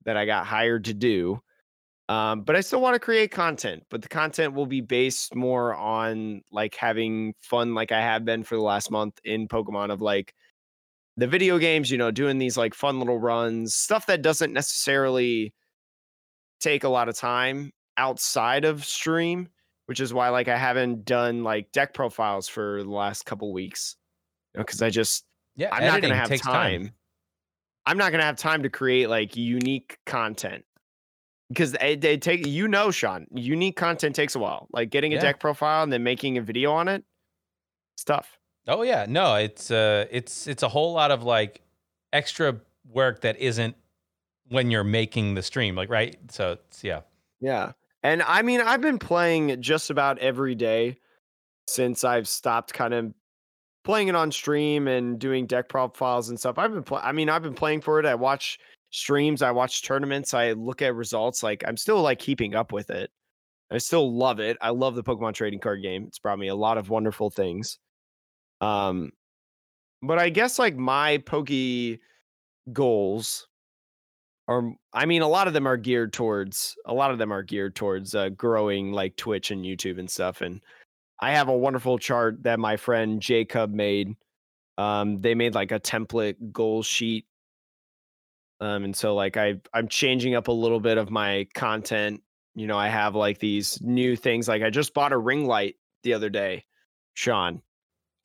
that 0.04 0.18
I 0.18 0.26
got 0.26 0.46
hired 0.46 0.86
to 0.86 0.94
do. 0.94 1.42
Um, 2.10 2.42
but 2.42 2.56
I 2.56 2.62
still 2.62 2.82
want 2.82 2.96
to 2.96 3.00
create 3.00 3.32
content, 3.32 3.84
but 3.90 4.02
the 4.02 4.10
content 4.10 4.54
will 4.54 4.68
be 4.68 4.82
based 4.82 5.34
more 5.34 5.74
on 5.74 6.42
like 6.52 6.76
having 6.76 7.34
fun, 7.40 7.74
like 7.74 7.92
I 7.92 8.02
have 8.02 8.26
been 8.26 8.44
for 8.44 8.56
the 8.56 8.62
last 8.62 8.92
month 8.92 9.18
in 9.24 9.48
Pokemon, 9.48 9.92
of 9.92 10.02
like 10.02 10.34
the 11.18 11.28
video 11.28 11.58
games, 11.58 11.90
you 11.92 11.98
know, 11.98 12.12
doing 12.12 12.38
these 12.38 12.58
like 12.58 12.74
fun 12.74 13.00
little 13.00 13.20
runs, 13.20 13.76
stuff 13.76 14.06
that 14.08 14.22
doesn't 14.22 14.54
necessarily 14.54 15.54
take 16.60 16.84
a 16.84 16.90
lot 16.90 17.10
of 17.10 17.16
time 17.16 17.72
outside 17.98 18.66
of 18.66 18.84
stream, 18.84 19.50
which 19.86 20.00
is 20.00 20.14
why 20.14 20.30
like 20.30 20.48
I 20.48 20.58
haven't 20.58 21.06
done 21.06 21.44
like 21.44 21.72
deck 21.72 21.94
profiles 21.94 22.48
for 22.48 22.84
the 22.84 22.90
last 22.90 23.26
couple 23.26 23.52
weeks 23.54 23.96
because 24.54 24.82
I 24.82 24.90
just 24.90 25.26
Yeah, 25.56 25.70
I'm 25.72 25.86
not 25.86 26.02
gonna 26.02 26.16
have 26.16 26.30
takes 26.30 26.42
time. 26.42 26.92
I'm 27.86 27.98
not 27.98 28.12
gonna 28.12 28.24
have 28.24 28.38
time 28.38 28.64
to 28.64 28.70
create 28.70 29.10
like 29.10 29.36
unique 29.36 30.00
content 30.06 30.66
because 31.50 31.76
it, 31.76 32.04
it 32.04 32.22
take 32.22 32.46
you 32.46 32.68
know, 32.68 32.92
Sean, 32.92 33.28
unique 33.34 33.78
content 33.78 34.16
takes 34.16 34.36
a 34.36 34.40
while. 34.40 34.68
Like 34.72 34.90
getting 34.90 35.14
a 35.14 35.16
Yeah. 35.16 35.22
deck 35.22 35.40
profile 35.40 35.84
and 35.84 35.94
then 35.94 36.04
making 36.04 36.38
a 36.38 36.42
video 36.42 36.72
on 36.72 36.88
it, 36.88 37.04
stuff. 37.96 38.38
Oh 38.68 38.82
yeah, 38.82 39.06
no, 39.08 39.36
it's 39.36 39.70
uh, 39.72 40.06
it's 40.12 40.48
it's 40.48 40.64
a 40.64 40.70
whole 40.70 40.94
lot 40.94 41.12
of 41.12 41.24
like 41.24 41.62
extra 42.14 42.60
work 42.90 43.22
that 43.22 43.38
isn't 43.38 43.76
when 44.50 44.72
you're 44.72 44.84
making 44.84 45.36
the 45.36 45.44
stream, 45.44 45.76
like 45.76 45.90
right. 45.90 46.18
So 46.32 46.54
it's 46.54 46.84
yeah, 46.84 47.02
Yeah. 47.40 47.74
And 48.04 48.22
I 48.24 48.42
mean, 48.44 48.62
I've 48.62 48.82
been 48.82 49.00
playing 49.00 49.62
just 49.62 49.90
about 49.90 50.20
every 50.20 50.56
day 50.56 50.98
since 51.68 52.04
I've 52.04 52.28
stopped 52.28 52.74
kind 52.74 52.94
of 52.94 53.14
playing 53.84 54.10
it 54.10 54.16
on 54.16 54.32
stream 54.32 54.88
and 54.88 55.20
doing 55.20 55.48
deck 55.48 55.70
profiles 55.70 56.30
and 56.30 56.40
stuff. 56.40 56.58
I've 56.58 56.74
been 56.74 56.84
playing, 56.84 57.06
I 57.06 57.12
mean, 57.12 57.30
I've 57.30 57.44
been 57.44 57.56
playing 57.56 57.82
for 57.82 58.00
it. 58.00 58.06
I 58.06 58.16
watch 58.16 58.60
streams, 58.92 59.42
I 59.42 59.52
watch 59.52 59.84
tournaments, 59.84 60.34
I 60.34 60.54
look 60.54 60.82
at 60.82 60.96
results. 60.96 61.44
Like, 61.44 61.64
I'm 61.68 61.78
still 61.78 62.02
like 62.02 62.20
keeping 62.20 62.56
up 62.56 62.72
with 62.72 62.90
it. 62.90 63.12
I 63.72 63.80
still 63.80 64.16
love 64.16 64.40
it. 64.40 64.58
I 64.62 64.70
love 64.70 64.96
the 64.96 65.04
Pokemon 65.04 65.34
trading 65.34 65.60
card 65.60 65.82
game. 65.82 66.06
It's 66.08 66.20
brought 66.20 66.40
me 66.40 66.50
a 66.50 66.56
lot 66.56 66.78
of 66.78 66.90
wonderful 66.90 67.30
things. 67.32 67.80
Um, 68.62 69.12
but 70.02 70.20
I 70.20 70.30
guess 70.30 70.60
like 70.60 70.76
my 70.76 71.18
Poke 71.20 71.50
goals 72.72 73.48
are 74.48 74.72
I 74.94 75.06
mean 75.06 75.22
a 75.22 75.28
lot 75.28 75.48
of 75.48 75.54
them 75.54 75.68
are 75.68 75.78
geared 75.78 76.14
towards 76.14 76.76
a 76.86 76.94
lot 76.94 77.12
of 77.12 77.18
them 77.18 77.32
are 77.32 77.44
geared 77.44 77.76
towards 77.76 78.16
uh, 78.16 78.30
growing 78.30 78.92
like 78.92 79.16
Twitch 79.16 79.52
and 79.52 79.66
YouTube 79.66 80.00
and 80.00 80.10
stuff 80.10 80.42
and 80.42 80.62
I 81.20 81.32
have 81.32 81.48
a 81.48 81.58
wonderful 81.58 81.98
chart 81.98 82.44
that 82.44 82.60
my 82.60 82.76
friend 82.78 83.22
Jacob 83.22 83.74
made. 83.74 84.16
Um 84.78 85.22
they 85.22 85.36
made 85.36 85.56
like 85.56 85.72
a 85.72 85.80
template 85.80 86.36
goal 86.52 86.84
sheet. 86.84 87.26
Um 88.60 88.84
and 88.84 88.96
so 88.96 89.16
like 89.16 89.38
I 89.38 89.56
I'm 89.74 89.88
changing 89.88 90.36
up 90.36 90.48
a 90.48 90.52
little 90.52 90.80
bit 90.80 90.98
of 90.98 91.10
my 91.10 91.48
content. 91.54 92.22
You 92.56 92.68
know 92.68 92.78
I 92.78 92.90
have 92.90 93.16
like 93.16 93.40
these 93.40 93.80
new 93.82 94.16
things 94.16 94.48
like 94.48 94.64
I 94.64 94.70
just 94.70 94.94
bought 94.94 95.14
a 95.14 95.18
ring 95.18 95.46
light 95.46 95.76
the 96.04 96.14
other 96.14 96.30
day 96.30 96.66
Sean 97.16 97.62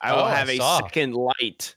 I 0.01 0.13
will 0.13 0.21
Oh, 0.21 0.25
I 0.25 0.35
have 0.37 0.49
a 0.49 0.57
saw. 0.57 0.79
second 0.81 1.15
light 1.15 1.77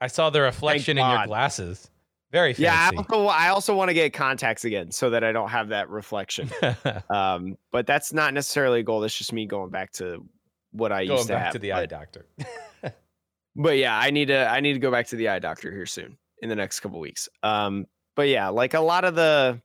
I 0.00 0.08
saw 0.08 0.30
the 0.30 0.40
reflection 0.42 0.98
in 0.98 1.08
your 1.08 1.26
glasses. 1.26 1.90
Very 2.32 2.54
yeah 2.58 2.74
I 2.74 2.90
fancy. 2.90 2.96
also, 2.98 3.26
I 3.28 3.48
also 3.48 3.74
want 3.76 3.88
to 3.88 3.94
get 3.94 4.12
contacts 4.12 4.64
again 4.64 4.90
so 4.90 5.10
that 5.10 5.22
I 5.24 5.32
don't 5.32 5.48
have 5.48 5.68
that 5.68 5.88
reflection 5.88 6.50
Um, 7.10 7.56
but 7.72 7.86
that's 7.86 8.12
not 8.12 8.34
necessarily 8.34 8.80
a 8.80 8.82
goal. 8.82 9.00
That's 9.00 9.16
just 9.16 9.32
me 9.32 9.46
going 9.46 9.70
back 9.70 9.92
to 9.92 10.24
what 10.72 10.92
I 10.92 11.06
Going 11.06 11.16
used 11.18 11.28
to 11.28 11.34
back 11.34 11.42
have. 11.44 11.52
to 11.52 11.58
the 11.58 11.70
but, 11.70 11.78
eye 11.78 11.86
doctor. 11.86 12.26
but 13.56 13.78
yeah, 13.78 13.96
I 13.98 14.10
need 14.10 14.26
to 14.26 14.46
I 14.48 14.60
need 14.60 14.74
to 14.74 14.78
go 14.80 14.90
back 14.90 15.06
to 15.08 15.16
the 15.16 15.28
eye 15.28 15.38
doctor 15.38 15.70
here 15.72 15.86
soon 15.86 16.18
in 16.42 16.48
the 16.50 16.56
next 16.56 16.80
couple 16.80 17.00
weeks. 17.00 17.28
Um, 17.42 17.86
but 18.16 18.28
yeah, 18.28 18.48
like 18.48 18.74
a 18.74 18.80
lot 18.80 19.04
of 19.04 19.14
the 19.14 19.60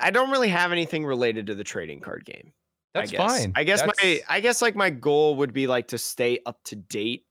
I 0.00 0.10
don't 0.10 0.30
really 0.30 0.48
have 0.48 0.72
anything 0.72 1.04
related 1.04 1.48
to 1.48 1.54
the 1.54 1.64
trading 1.64 2.00
card 2.00 2.24
game. 2.24 2.52
That's 2.94 3.14
I 3.14 3.16
fine. 3.16 3.52
I 3.54 3.64
guess 3.64 3.84
my 3.86 4.20
I 4.28 4.40
guess 4.40 4.62
like 4.62 4.74
my 4.74 4.90
goal 4.90 5.36
would 5.36 5.52
be 5.52 5.66
like 5.66 5.88
to 5.88 5.98
stay 5.98 6.40
up 6.44 6.58
to 6.64 6.76
date 6.76 7.24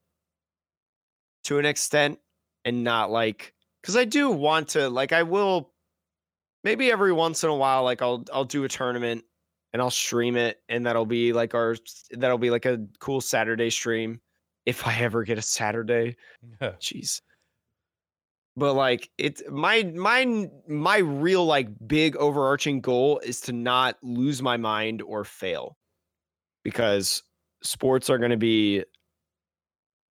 to 1.46 1.60
an 1.60 1.66
extent 1.66 2.20
and 2.66 2.84
not 2.84 3.12
like 3.12 3.54
because 3.82 3.98
I 3.98 4.06
do 4.06 4.30
want 4.30 4.70
to 4.70 4.90
like 4.90 5.12
I 5.12 5.24
will 5.24 5.72
maybe 6.64 6.92
every 6.92 7.12
once 7.12 7.44
in 7.44 7.50
a 7.50 7.56
while 7.56 7.84
like 7.84 8.02
I'll 8.02 8.24
I'll 8.34 8.46
do 8.46 8.64
a 8.64 8.70
tournament 8.70 9.24
and 9.74 9.82
I'll 9.82 9.92
stream 9.92 10.38
it 10.38 10.62
and 10.70 10.86
that'll 10.86 11.06
be 11.06 11.34
like 11.34 11.54
our 11.54 11.76
that'll 12.12 12.38
be 12.38 12.52
like 12.52 12.66
a 12.66 12.86
cool 13.00 13.22
Saturday 13.22 13.70
stream 13.70 14.22
if 14.66 14.88
I 14.88 14.96
ever 15.00 15.24
get 15.24 15.38
a 15.38 15.42
Saturday. 15.42 16.16
Jeez. 16.62 17.22
But 18.60 18.74
like 18.74 19.10
it's 19.18 19.42
my 19.50 19.84
my 19.96 20.50
my 20.68 20.98
real 20.98 21.46
like 21.46 21.70
big 21.88 22.16
overarching 22.18 22.82
goal 22.82 23.20
is 23.20 23.42
to 23.42 23.54
not 23.54 23.98
lose 24.04 24.42
my 24.42 24.58
mind 24.58 25.02
or 25.02 25.24
fail. 25.24 25.78
Because 26.64 27.24
sports 27.64 28.10
are 28.10 28.18
going 28.18 28.32
to 28.32 28.38
be 28.38 28.84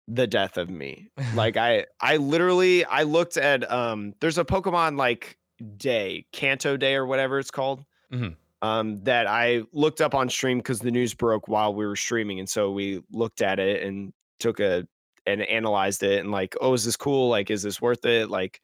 the 0.07 0.27
death 0.27 0.57
of 0.57 0.69
me. 0.69 1.09
Like 1.35 1.57
I 1.57 1.85
I 1.99 2.17
literally 2.17 2.85
I 2.85 3.03
looked 3.03 3.37
at 3.37 3.69
um 3.71 4.13
there's 4.21 4.37
a 4.37 4.45
Pokemon 4.45 4.97
like 4.97 5.37
day, 5.75 6.25
Kanto 6.31 6.77
Day 6.77 6.95
or 6.95 7.05
whatever 7.05 7.39
it's 7.39 7.51
called. 7.51 7.83
Mhm. 8.11 8.35
Um 8.61 8.97
that 9.03 9.27
I 9.27 9.63
looked 9.73 10.01
up 10.01 10.15
on 10.15 10.29
stream 10.29 10.61
cuz 10.61 10.79
the 10.79 10.91
news 10.91 11.13
broke 11.13 11.47
while 11.47 11.73
we 11.73 11.85
were 11.85 11.95
streaming 11.95 12.39
and 12.39 12.49
so 12.49 12.71
we 12.71 13.03
looked 13.11 13.41
at 13.41 13.59
it 13.59 13.83
and 13.83 14.13
took 14.39 14.59
a 14.59 14.87
and 15.28 15.41
analyzed 15.43 16.01
it 16.01 16.19
and 16.19 16.32
like, 16.32 16.55
oh, 16.61 16.73
is 16.73 16.86
this 16.86 16.95
cool? 16.95 17.30
Like, 17.30 17.51
is 17.51 17.61
this 17.61 17.82
worth 17.82 18.05
it? 18.05 18.30
Like, 18.30 18.61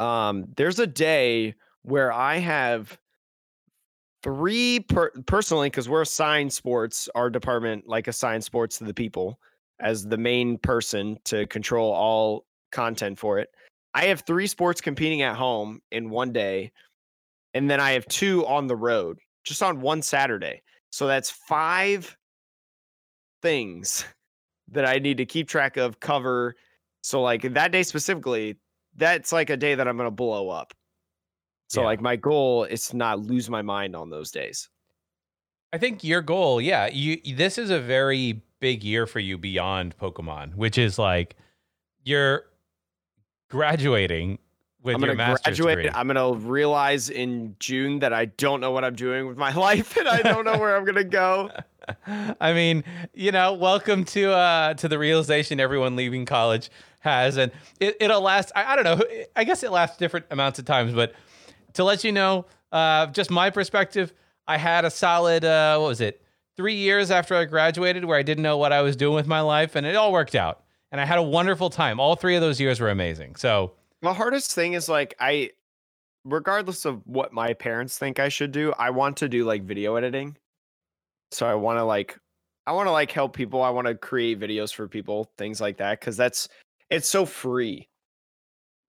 um, 0.00 0.46
there's 0.56 0.78
a 0.78 0.86
day 0.86 1.54
where 1.82 2.12
I 2.12 2.38
have 2.38 2.98
three 4.22 4.80
per- 4.80 5.12
personally 5.26 5.70
because 5.70 5.88
we're 5.88 6.02
assigned 6.02 6.52
sports, 6.52 7.08
our 7.14 7.30
department 7.30 7.88
like 7.88 8.08
assigned 8.08 8.44
sports 8.44 8.78
to 8.78 8.84
the 8.84 8.94
people 8.94 9.38
as 9.78 10.06
the 10.06 10.18
main 10.18 10.58
person 10.58 11.18
to 11.24 11.46
control 11.46 11.92
all 11.92 12.44
content 12.72 13.18
for 13.18 13.38
it. 13.38 13.50
I 13.94 14.04
have 14.06 14.22
three 14.22 14.46
sports 14.46 14.80
competing 14.80 15.22
at 15.22 15.36
home 15.36 15.80
in 15.90 16.10
one 16.10 16.32
day, 16.32 16.72
and 17.54 17.68
then 17.70 17.80
I 17.80 17.92
have 17.92 18.06
two 18.06 18.46
on 18.46 18.66
the 18.66 18.76
road 18.76 19.18
just 19.44 19.62
on 19.62 19.80
one 19.80 20.02
Saturday. 20.02 20.62
So 20.90 21.06
that's 21.06 21.30
five 21.30 22.16
things 23.42 24.04
that 24.70 24.86
I 24.86 24.98
need 24.98 25.16
to 25.18 25.26
keep 25.26 25.48
track 25.48 25.76
of, 25.76 26.00
cover. 26.00 26.56
So 27.02 27.22
like 27.22 27.42
that 27.54 27.72
day 27.72 27.82
specifically, 27.82 28.56
that's 28.96 29.32
like 29.32 29.50
a 29.50 29.56
day 29.56 29.74
that 29.74 29.86
I'm 29.88 29.96
gonna 29.96 30.10
blow 30.10 30.48
up. 30.48 30.72
So 31.68 31.80
Yeah. 31.82 31.86
like 31.86 32.00
my 32.00 32.16
goal 32.16 32.64
is 32.64 32.88
to 32.88 32.96
not 32.96 33.20
lose 33.20 33.48
my 33.48 33.62
mind 33.62 33.94
on 33.96 34.10
those 34.10 34.30
days. 34.30 34.68
I 35.72 35.78
think 35.78 36.02
your 36.02 36.20
goal, 36.22 36.60
yeah, 36.60 36.88
you 36.88 37.18
this 37.36 37.56
is 37.58 37.70
a 37.70 37.78
very 37.80 38.42
big 38.60 38.82
year 38.84 39.06
for 39.06 39.20
you 39.20 39.38
beyond 39.38 39.96
Pokemon, 39.96 40.54
which 40.56 40.76
is 40.78 40.98
like 40.98 41.36
you're 42.04 42.44
graduating 43.48 44.38
with 44.82 44.96
I'm 44.96 45.02
your 45.04 45.14
master's 45.14 45.58
graduate. 45.58 45.84
degree. 45.84 45.90
I'm 45.94 46.06
gonna 46.06 46.32
realize 46.32 47.10
in 47.10 47.54
June 47.60 47.98
that 48.00 48.12
I 48.12 48.26
don't 48.26 48.60
know 48.60 48.70
what 48.70 48.84
I'm 48.84 48.94
doing 48.94 49.26
with 49.26 49.36
my 49.36 49.52
life 49.68 49.96
and 49.96 50.08
I 50.08 50.22
don't 50.22 50.44
know 50.44 50.58
where 50.58 50.76
I'm 50.76 50.84
gonna 50.84 51.04
go. 51.04 51.50
I 52.40 52.52
mean, 52.52 52.84
you 53.14 53.32
know, 53.32 53.54
welcome 53.54 54.04
to 54.06 54.32
uh 54.32 54.74
to 54.74 54.88
the 54.88 54.98
realization 54.98 55.60
everyone 55.60 55.96
leaving 55.96 56.26
college 56.26 56.70
has, 57.00 57.36
and 57.36 57.50
it, 57.80 57.96
it'll 58.00 58.20
last. 58.20 58.52
I, 58.54 58.72
I 58.72 58.76
don't 58.76 58.84
know. 58.84 59.04
I 59.34 59.44
guess 59.44 59.62
it 59.62 59.70
lasts 59.70 59.96
different 59.96 60.26
amounts 60.30 60.58
of 60.58 60.64
times, 60.64 60.92
but 60.92 61.14
to 61.74 61.84
let 61.84 62.04
you 62.04 62.12
know, 62.12 62.46
uh, 62.72 63.06
just 63.06 63.30
my 63.30 63.50
perspective, 63.50 64.12
I 64.46 64.58
had 64.58 64.84
a 64.84 64.90
solid 64.90 65.44
uh, 65.44 65.78
what 65.78 65.88
was 65.88 66.00
it? 66.00 66.22
Three 66.56 66.74
years 66.74 67.10
after 67.10 67.34
I 67.34 67.46
graduated, 67.46 68.04
where 68.04 68.18
I 68.18 68.22
didn't 68.22 68.42
know 68.42 68.58
what 68.58 68.72
I 68.72 68.82
was 68.82 68.96
doing 68.96 69.14
with 69.14 69.26
my 69.26 69.40
life, 69.40 69.76
and 69.76 69.86
it 69.86 69.96
all 69.96 70.12
worked 70.12 70.34
out, 70.34 70.62
and 70.92 71.00
I 71.00 71.06
had 71.06 71.18
a 71.18 71.22
wonderful 71.22 71.70
time. 71.70 71.98
All 71.98 72.16
three 72.16 72.36
of 72.36 72.42
those 72.42 72.60
years 72.60 72.80
were 72.80 72.90
amazing. 72.90 73.36
So 73.36 73.72
The 74.02 74.12
hardest 74.12 74.52
thing 74.52 74.74
is 74.74 74.88
like 74.88 75.14
I, 75.18 75.50
regardless 76.24 76.84
of 76.84 77.06
what 77.06 77.32
my 77.32 77.54
parents 77.54 77.98
think 77.98 78.18
I 78.18 78.28
should 78.28 78.52
do, 78.52 78.74
I 78.78 78.90
want 78.90 79.16
to 79.18 79.28
do 79.28 79.44
like 79.44 79.62
video 79.62 79.96
editing. 79.96 80.36
So 81.32 81.46
I 81.46 81.54
want 81.54 81.78
to 81.78 81.84
like, 81.84 82.18
I 82.66 82.72
want 82.72 82.86
to 82.86 82.92
like 82.92 83.10
help 83.10 83.34
people. 83.34 83.62
I 83.62 83.70
want 83.70 83.86
to 83.86 83.94
create 83.94 84.40
videos 84.40 84.72
for 84.74 84.88
people, 84.88 85.30
things 85.38 85.60
like 85.60 85.78
that, 85.78 86.00
because 86.00 86.16
that's 86.16 86.48
it's 86.90 87.08
so 87.08 87.24
free. 87.24 87.88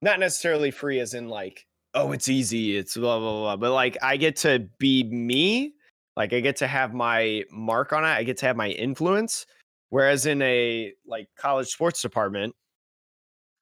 Not 0.02 0.20
necessarily 0.20 0.72
free 0.72 1.00
as 1.00 1.14
in 1.14 1.30
like, 1.30 1.66
oh, 1.94 2.12
it's 2.12 2.30
easy, 2.30 2.78
it's 2.78 2.98
blah 2.98 3.20
blah 3.20 3.40
blah, 3.40 3.58
but 3.58 3.72
like 3.72 3.98
I 4.02 4.18
get 4.18 4.36
to 4.38 4.68
be 4.80 5.04
me. 5.04 5.74
Like 6.18 6.34
I 6.34 6.40
get 6.42 6.58
to 6.58 6.68
have 6.68 6.94
my 6.94 7.44
mark 7.52 7.94
on 7.94 8.04
it. 8.04 8.08
I 8.08 8.24
get 8.24 8.38
to 8.38 8.46
have 8.48 8.58
my 8.58 8.70
influence. 8.70 9.46
Whereas 9.90 10.26
in 10.26 10.42
a 10.42 10.94
like 11.06 11.28
college 11.38 11.68
sports 11.68 12.02
department, 12.02 12.56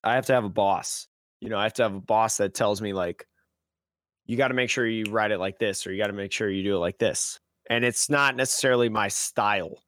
I 0.04 0.16
have 0.16 0.26
to 0.28 0.34
have 0.34 0.46
a 0.46 0.50
boss 0.50 1.10
you 1.40 1.50
know, 1.50 1.58
I 1.58 1.64
have 1.64 1.74
to 1.76 1.84
have 1.84 1.96
a 1.96 2.02
boss 2.02 2.38
that 2.38 2.54
tells 2.54 2.82
me 2.82 2.94
like, 2.94 3.26
you 4.26 4.38
got 4.38 4.50
to 4.50 4.54
make 4.54 4.70
sure 4.70 4.86
you 4.86 5.06
write 5.10 5.32
it 5.32 5.40
like 5.40 5.58
this, 5.58 5.88
or 5.88 5.92
you 5.92 5.98
got 5.98 6.08
to 6.08 6.14
make 6.14 6.32
sure 6.32 6.50
you 6.50 6.64
do 6.64 6.76
it 6.76 6.80
like 6.80 7.00
this. 7.00 7.40
And 7.70 7.86
it's 7.86 8.10
not 8.10 8.36
necessarily 8.36 8.90
my 8.90 9.08
style. 9.08 9.84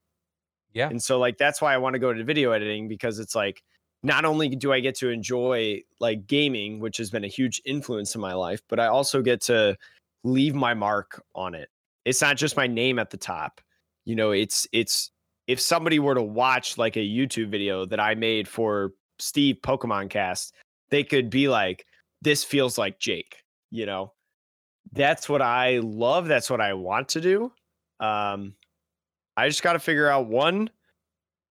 Yeah. 0.73 0.89
And 0.89 1.01
so 1.01 1.19
like 1.19 1.37
that's 1.37 1.61
why 1.61 1.73
I 1.73 1.77
want 1.77 1.93
to 1.95 1.99
go 1.99 2.13
to 2.13 2.23
video 2.23 2.51
editing 2.51 2.87
because 2.87 3.19
it's 3.19 3.35
like 3.35 3.61
not 4.03 4.25
only 4.25 4.49
do 4.49 4.71
I 4.71 4.79
get 4.79 4.95
to 4.95 5.09
enjoy 5.09 5.83
like 5.99 6.27
gaming, 6.27 6.79
which 6.79 6.97
has 6.97 7.09
been 7.09 7.23
a 7.23 7.27
huge 7.27 7.61
influence 7.65 8.15
in 8.15 8.21
my 8.21 8.33
life, 8.33 8.61
but 8.67 8.79
I 8.79 8.87
also 8.87 9.21
get 9.21 9.41
to 9.41 9.77
leave 10.23 10.55
my 10.55 10.73
mark 10.73 11.23
on 11.35 11.55
it. 11.55 11.69
It's 12.05 12.21
not 12.21 12.37
just 12.37 12.57
my 12.57 12.67
name 12.67 12.99
at 12.99 13.09
the 13.09 13.17
top. 13.17 13.61
You 14.05 14.15
know, 14.15 14.31
it's 14.31 14.67
it's 14.71 15.11
if 15.47 15.59
somebody 15.59 15.99
were 15.99 16.15
to 16.15 16.23
watch 16.23 16.77
like 16.77 16.95
a 16.95 16.99
YouTube 16.99 17.49
video 17.49 17.85
that 17.85 17.99
I 17.99 18.15
made 18.15 18.47
for 18.47 18.93
Steve 19.19 19.57
Pokemon 19.61 20.09
Cast, 20.09 20.53
they 20.89 21.03
could 21.03 21.29
be 21.29 21.47
like, 21.47 21.85
this 22.21 22.43
feels 22.43 22.77
like 22.77 22.99
Jake, 22.99 23.43
you 23.69 23.85
know. 23.85 24.13
That's 24.93 25.29
what 25.29 25.41
I 25.41 25.77
love. 25.79 26.27
That's 26.27 26.49
what 26.49 26.59
I 26.59 26.73
want 26.73 27.09
to 27.09 27.21
do. 27.21 27.51
Um, 28.01 28.55
I 29.37 29.47
just 29.47 29.63
got 29.63 29.73
to 29.73 29.79
figure 29.79 30.09
out 30.09 30.27
one. 30.27 30.69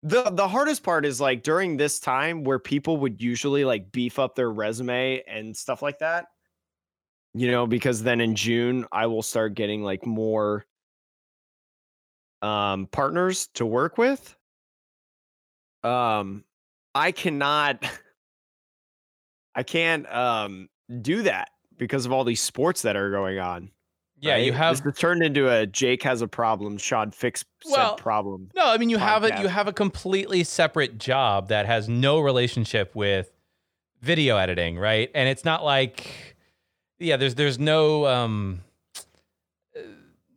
The 0.02 0.30
the 0.30 0.46
hardest 0.46 0.82
part 0.82 1.06
is 1.06 1.20
like 1.20 1.42
during 1.42 1.78
this 1.78 1.98
time 1.98 2.44
where 2.44 2.58
people 2.58 2.98
would 2.98 3.22
usually 3.22 3.64
like 3.64 3.90
beef 3.90 4.18
up 4.18 4.34
their 4.34 4.50
resume 4.50 5.22
and 5.26 5.56
stuff 5.56 5.80
like 5.80 5.98
that. 6.00 6.26
You 7.32 7.50
know, 7.50 7.66
because 7.66 8.02
then 8.02 8.20
in 8.20 8.34
June 8.36 8.86
I 8.92 9.06
will 9.06 9.22
start 9.22 9.54
getting 9.54 9.82
like 9.82 10.04
more 10.04 10.66
um 12.42 12.86
partners 12.92 13.48
to 13.54 13.64
work 13.64 13.96
with. 13.96 14.36
Um 15.82 16.44
I 16.94 17.10
cannot 17.10 17.82
I 19.54 19.62
can't 19.62 20.06
um 20.14 20.68
do 21.00 21.22
that 21.22 21.48
because 21.78 22.04
of 22.04 22.12
all 22.12 22.24
these 22.24 22.42
sports 22.42 22.82
that 22.82 22.94
are 22.94 23.10
going 23.10 23.38
on. 23.38 23.70
Yeah, 24.20 24.36
you 24.36 24.52
have 24.52 24.82
this 24.82 24.98
turned 24.98 25.22
into 25.22 25.50
a 25.50 25.66
Jake 25.66 26.02
has 26.02 26.22
a 26.22 26.28
problem, 26.28 26.78
Sean 26.78 27.10
fix 27.10 27.44
Well, 27.66 27.96
said 27.96 28.02
problem. 28.02 28.50
No, 28.54 28.66
I 28.66 28.78
mean 28.78 28.88
you 28.90 28.98
have 28.98 29.24
a 29.24 29.40
you 29.40 29.48
have 29.48 29.68
a 29.68 29.72
completely 29.72 30.44
separate 30.44 30.98
job 30.98 31.48
that 31.48 31.66
has 31.66 31.88
no 31.88 32.20
relationship 32.20 32.94
with 32.94 33.30
video 34.00 34.36
editing, 34.36 34.78
right? 34.78 35.10
And 35.14 35.28
it's 35.28 35.44
not 35.44 35.64
like 35.64 36.36
yeah, 36.98 37.16
there's 37.16 37.34
there's 37.34 37.58
no 37.58 38.06
um 38.06 38.62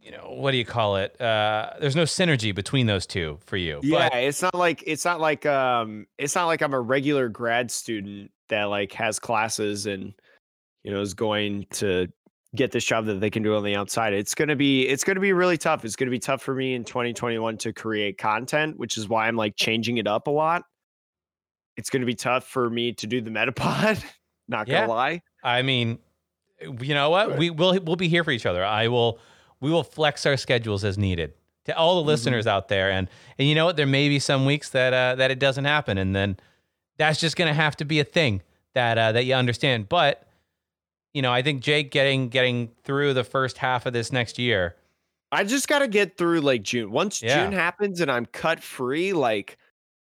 you 0.01 0.11
know, 0.11 0.36
what 0.38 0.51
do 0.51 0.57
you 0.57 0.65
call 0.65 0.97
it? 0.97 1.19
Uh 1.21 1.71
there's 1.80 1.95
no 1.95 2.03
synergy 2.03 2.53
between 2.53 2.88
those 2.88 3.05
two 3.05 3.39
for 3.45 3.57
you. 3.57 3.80
Yeah, 3.84 4.09
But 4.09 4.19
it's 4.19 4.41
not 4.41 4.55
like 4.55 4.84
it's 4.88 5.05
not 5.05 5.19
like 5.19 5.45
um 5.45 6.07
it's 6.17 6.36
not 6.36 6.45
like 6.45 6.61
I'm 6.61 6.73
a 6.73 6.82
regular 6.82 7.30
grad 7.30 7.71
student 7.71 8.32
that 8.49 8.65
like 8.65 8.91
has 8.93 9.19
classes 9.19 9.86
and 9.86 10.13
you 10.84 10.91
know 10.91 11.01
is 11.01 11.13
going 11.13 11.67
to 11.71 12.07
get 12.56 12.72
this 12.72 12.84
job 12.86 13.06
that 13.06 13.20
they 13.20 13.30
can 13.30 13.43
do 13.43 13.56
on 13.56 13.64
the 13.64 13.76
outside. 13.76 14.14
It's 14.14 14.34
going 14.34 14.48
to 14.48 14.56
be 14.56 14.88
it's 14.88 15.04
going 15.04 15.16
to 15.16 15.22
be 15.22 15.34
really 15.34 15.58
tough. 15.58 15.84
It's 15.86 15.95
going 15.95 16.08
to 16.08 16.12
be 16.12 16.20
tough 16.20 16.41
for 16.41 16.56
me 16.56 16.74
in 16.76 16.84
2021 16.84 17.58
to 17.58 17.74
create 17.74 18.18
content, 18.18 18.78
which 18.80 18.98
is 18.98 19.08
why 19.10 19.28
I'm 19.28 19.36
like 19.36 19.56
changing 19.56 19.98
it 19.98 20.08
up 20.08 20.28
a 20.28 20.32
lot. 20.32 20.64
It's 21.76 21.89
going 21.89 22.02
to 22.02 22.06
be 22.08 22.16
tough 22.16 22.45
for 22.48 22.70
me 22.70 22.93
to 22.93 23.08
do 23.08 23.22
the 23.22 23.30
Metapod, 23.32 24.04
not 24.48 24.68
Yeah. 24.68 24.86
to 24.86 24.91
lie. 24.91 25.22
I 25.43 25.62
mean, 25.62 26.00
you 26.62 26.93
know 26.95 27.10
what? 27.10 27.30
Right. 27.32 27.38
We 27.39 27.50
will 27.50 27.78
we'll 27.84 27.95
be 27.95 28.08
here 28.08 28.24
for 28.24 28.32
each 28.32 28.45
other. 28.45 28.64
I 28.66 28.88
will 28.88 29.20
we 29.60 29.70
will 29.72 29.84
flex 29.84 30.26
our 30.26 30.38
schedules 30.38 30.84
as 30.84 30.98
needed 30.98 31.34
to 31.66 31.78
all 31.78 31.95
the 31.98 32.04
Mhm. 32.04 32.08
listeners 32.08 32.48
out 32.48 32.68
there. 32.70 32.89
And 32.91 33.08
and 33.38 33.48
you 33.48 33.56
know 33.56 33.66
what? 33.66 33.76
There 33.78 33.86
may 33.86 34.10
be 34.10 34.20
some 34.20 34.45
weeks 34.45 34.70
that 34.72 34.93
uh, 34.93 35.16
that 35.16 35.30
it 35.32 35.39
doesn't 35.39 35.66
happen, 35.66 35.98
and 35.98 36.16
then 36.16 36.38
that's 36.98 37.20
just 37.20 37.36
gonna 37.36 37.54
have 37.54 37.76
to 37.78 37.86
be 37.86 38.00
a 38.00 38.04
thing 38.04 38.41
that 38.74 38.98
uh, 38.98 39.12
that 39.12 39.26
you 39.26 39.36
understand. 39.36 39.88
But 39.89 40.26
you 41.18 41.24
know, 41.24 41.34
I 41.34 41.41
think 41.41 41.63
Jake 41.63 41.89
getting 41.89 42.30
getting 42.30 42.70
through 42.84 43.15
the 43.15 43.24
first 43.24 43.57
half 43.57 43.88
of 43.88 43.93
this 43.93 44.11
next 44.11 44.38
year. 44.38 44.76
I 45.32 45.43
just 45.43 45.68
got 45.68 45.80
to 45.80 45.88
get 45.88 46.15
through 46.15 46.41
like 46.41 46.61
June. 46.61 46.91
Once 46.91 47.24
Yeah. 47.24 47.43
June 47.43 47.53
happens 47.53 48.01
and 48.01 48.11
I'm 48.11 48.28
cut 48.28 48.61
free, 48.61 49.13
like, 49.13 49.57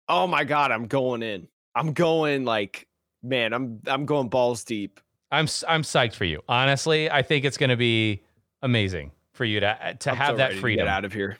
oh 0.10 0.28
my 0.28 0.44
god, 0.44 0.70
I'm 0.70 0.86
going 0.86 1.24
in. 1.24 1.48
I'm 1.76 1.94
going 1.94 2.44
like, 2.44 2.90
man, 3.24 3.54
I'm 3.54 3.80
I'm 3.88 4.06
going 4.06 4.28
balls 4.28 4.66
deep. 4.66 5.00
I'm 5.32 5.48
I'm 5.66 5.82
psyched 5.84 6.16
for 6.16 6.26
you. 6.26 6.42
Honestly, 6.50 7.10
I 7.10 7.22
think 7.22 7.46
it's 7.46 7.58
gonna 7.58 7.78
be 7.78 8.22
amazing 8.62 9.14
for 9.32 9.46
you 9.46 9.62
to 9.62 9.68
uh, 9.70 9.94
to 9.94 10.12
I'm 10.12 10.18
have 10.18 10.34
so 10.34 10.36
that 10.36 10.52
to 10.52 10.60
freedom. 10.60 10.88
get 10.88 10.92
out 10.94 11.06
of 11.06 11.14
here. 11.14 11.38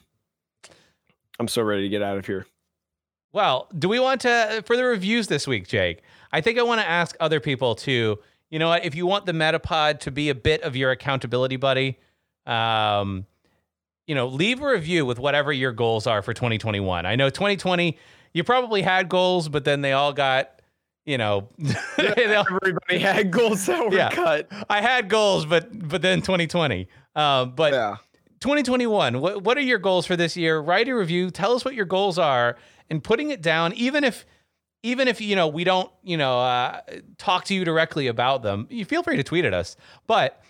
I'm 1.42 1.50
so 1.50 1.62
ready 1.62 1.82
to 1.82 1.90
get 1.90 2.02
out 2.02 2.18
of 2.18 2.26
here. 2.26 2.46
Well, 3.34 3.68
do 3.78 3.90
we 3.90 4.00
want 4.00 4.22
to 4.22 4.64
for 4.66 4.78
the 4.78 4.86
reviews 4.86 5.28
this 5.28 5.46
week, 5.46 5.68
Jake? 5.68 6.04
I 6.32 6.40
think 6.40 6.58
I 6.58 6.64
want 6.64 6.80
to 6.80 6.88
ask 6.88 7.18
other 7.20 7.42
people 7.42 7.76
to, 7.76 8.18
you 8.50 8.60
know 8.60 8.70
what, 8.70 8.86
if 8.86 8.96
you 8.96 9.06
want 9.06 9.26
the 9.26 9.32
Metapod 9.34 10.00
to 10.02 10.12
be 10.12 10.30
a 10.30 10.36
bit 10.36 10.62
of 10.62 10.76
your 10.76 10.92
accountability 10.92 11.56
buddy, 11.58 11.98
um, 12.46 13.26
you 14.06 14.16
know, 14.16 14.28
leave 14.28 14.62
a 14.62 14.68
review 14.68 15.06
with 15.06 15.20
whatever 15.20 15.52
your 15.52 15.72
goals 15.74 16.08
are 16.08 16.22
for 16.22 16.34
2021. 16.34 17.06
I 17.06 17.16
know 17.16 17.30
2020, 17.30 17.98
you 18.34 18.44
probably 18.44 18.82
had 18.82 19.10
goals, 19.10 19.50
but 19.50 19.66
then 19.66 19.82
they 19.82 19.92
all 19.92 20.14
got, 20.14 20.62
you 21.06 21.18
know, 21.18 21.50
they 21.98 22.36
all- 22.36 22.46
Everybody 22.50 23.00
had 23.00 23.32
goals 23.32 23.66
that 23.66 23.86
were 23.90 23.94
Yeah. 23.94 24.10
cut. 24.12 24.48
I 24.70 24.82
had 24.82 25.10
goals, 25.10 25.46
but 25.46 25.68
but 25.90 26.02
then 26.02 26.22
2020. 26.22 26.88
Um, 27.16 27.54
but 27.56 27.74
Yeah. 27.74 27.98
2021 28.40 29.20
what, 29.20 29.42
what 29.44 29.58
are 29.58 29.62
your 29.62 29.80
goals 29.80 30.06
for 30.06 30.16
this 30.16 30.38
year 30.38 30.60
write 30.60 30.88
a 30.88 30.96
review 30.96 31.32
tell 31.32 31.54
us 31.54 31.66
what 31.66 31.74
your 31.74 31.86
goals 31.86 32.20
are 32.20 32.56
and 32.88 33.04
putting 33.04 33.32
it 33.32 33.42
down 33.42 33.74
even 33.74 34.04
if 34.04 34.28
even 34.88 35.08
if 35.08 35.20
you 35.20 35.36
know 35.36 35.48
we 35.48 35.64
don't 35.64 35.92
you 36.04 36.18
know 36.18 36.40
uh, 36.40 36.80
talk 37.18 37.44
to 37.46 37.54
you 37.54 37.66
directly 37.66 38.08
about 38.08 38.42
them 38.42 38.68
you 38.70 38.86
feel 38.86 39.04
free 39.04 39.18
to 39.18 39.24
tweet 39.24 39.46
at 39.46 39.54
us 39.54 39.76
but 40.08 40.42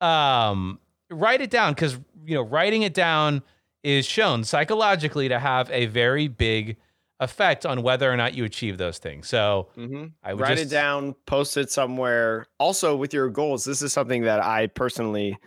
um 0.00 0.78
write 1.10 1.40
it 1.40 1.50
down 1.50 1.72
because 1.72 1.98
you 2.26 2.34
know 2.34 2.42
writing 2.42 2.82
it 2.82 2.94
down 2.94 3.42
is 3.82 4.04
shown 4.04 4.42
psychologically 4.44 5.28
to 5.28 5.38
have 5.38 5.70
a 5.70 5.86
very 5.86 6.26
big 6.28 6.76
effect 7.20 7.64
on 7.64 7.82
whether 7.82 8.10
or 8.10 8.16
not 8.16 8.34
you 8.34 8.44
achieve 8.44 8.76
those 8.76 8.98
things 8.98 9.28
so 9.28 9.68
hmm 9.76 10.06
i 10.24 10.34
would 10.34 10.42
Write 10.42 10.56
just 10.56 10.72
it 10.72 10.74
down, 10.74 11.14
post 11.26 11.56
it 11.56 11.70
somewhere. 11.70 12.46
Also, 12.58 12.96
with 12.96 13.14
your 13.14 13.30
goals, 13.30 13.64
this 13.64 13.82
is 13.82 13.92
something 13.92 14.22
that 14.22 14.42
I 14.42 14.66
personally 14.66 15.38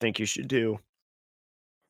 think 0.00 0.18
you 0.18 0.26
should 0.26 0.48
do. 0.48 0.78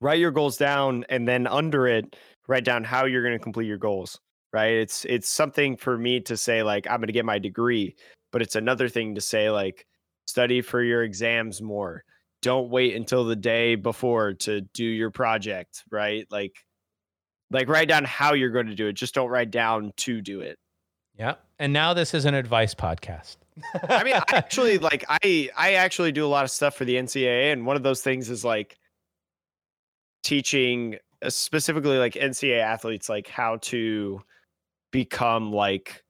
Write 0.00 0.20
your 0.20 0.30
goals 0.30 0.56
down, 0.56 1.04
and 1.08 1.26
then 1.26 1.48
under 1.48 1.88
it, 1.88 2.14
write 2.46 2.64
down 2.64 2.84
how 2.84 3.06
you're 3.06 3.22
going 3.24 3.36
to 3.36 3.42
complete 3.42 3.66
your 3.66 3.76
goals. 3.76 4.20
Right? 4.52 4.74
It's 4.74 5.04
it's 5.04 5.28
something 5.28 5.76
for 5.76 5.98
me 5.98 6.20
to 6.20 6.36
say 6.36 6.62
like 6.62 6.86
I'm 6.86 6.98
going 6.98 7.08
to 7.08 7.12
get 7.12 7.24
my 7.24 7.38
degree, 7.38 7.96
but 8.32 8.42
it's 8.42 8.56
another 8.56 8.88
thing 8.88 9.14
to 9.14 9.20
say 9.20 9.50
like 9.50 9.86
study 10.26 10.62
for 10.62 10.82
your 10.82 11.02
exams 11.02 11.60
more. 11.60 12.04
Don't 12.40 12.70
wait 12.70 12.94
until 12.94 13.24
the 13.24 13.36
day 13.36 13.74
before 13.74 14.34
to 14.34 14.60
do 14.60 14.84
your 14.84 15.10
project. 15.10 15.84
Right? 15.90 16.26
Like 16.30 16.56
like 17.50 17.68
write 17.68 17.88
down 17.88 18.04
how 18.04 18.34
you're 18.34 18.50
going 18.50 18.66
to 18.66 18.74
do 18.74 18.86
it. 18.86 18.94
Just 18.94 19.14
don't 19.14 19.28
write 19.28 19.50
down 19.50 19.92
to 19.98 20.20
do 20.20 20.40
it. 20.40 20.58
yeah 21.16 21.34
and 21.58 21.72
now 21.72 21.92
this 21.92 22.14
is 22.14 22.24
an 22.24 22.34
advice 22.34 22.74
podcast 22.74 23.36
I 23.88 24.04
mean, 24.04 24.14
I 24.14 24.22
actually 24.28 24.78
like 24.90 25.04
I 25.08 25.50
I 25.56 25.74
actually 25.74 26.12
do 26.12 26.24
a 26.24 26.28
lot 26.28 26.44
of 26.44 26.50
stuff 26.50 26.74
for 26.74 26.84
the 26.84 26.94
NCAA, 26.94 27.52
and 27.52 27.66
one 27.66 27.76
of 27.76 27.82
those 27.82 28.02
things 28.02 28.30
is 28.30 28.44
like 28.44 28.76
teaching 30.22 30.96
uh, 31.22 31.30
specifically 31.30 31.98
like 31.98 32.14
NCAA 32.14 32.60
athletes 32.60 33.08
like 33.08 33.28
how 33.28 33.56
to 33.62 34.20
become 34.90 35.52
like 35.52 36.04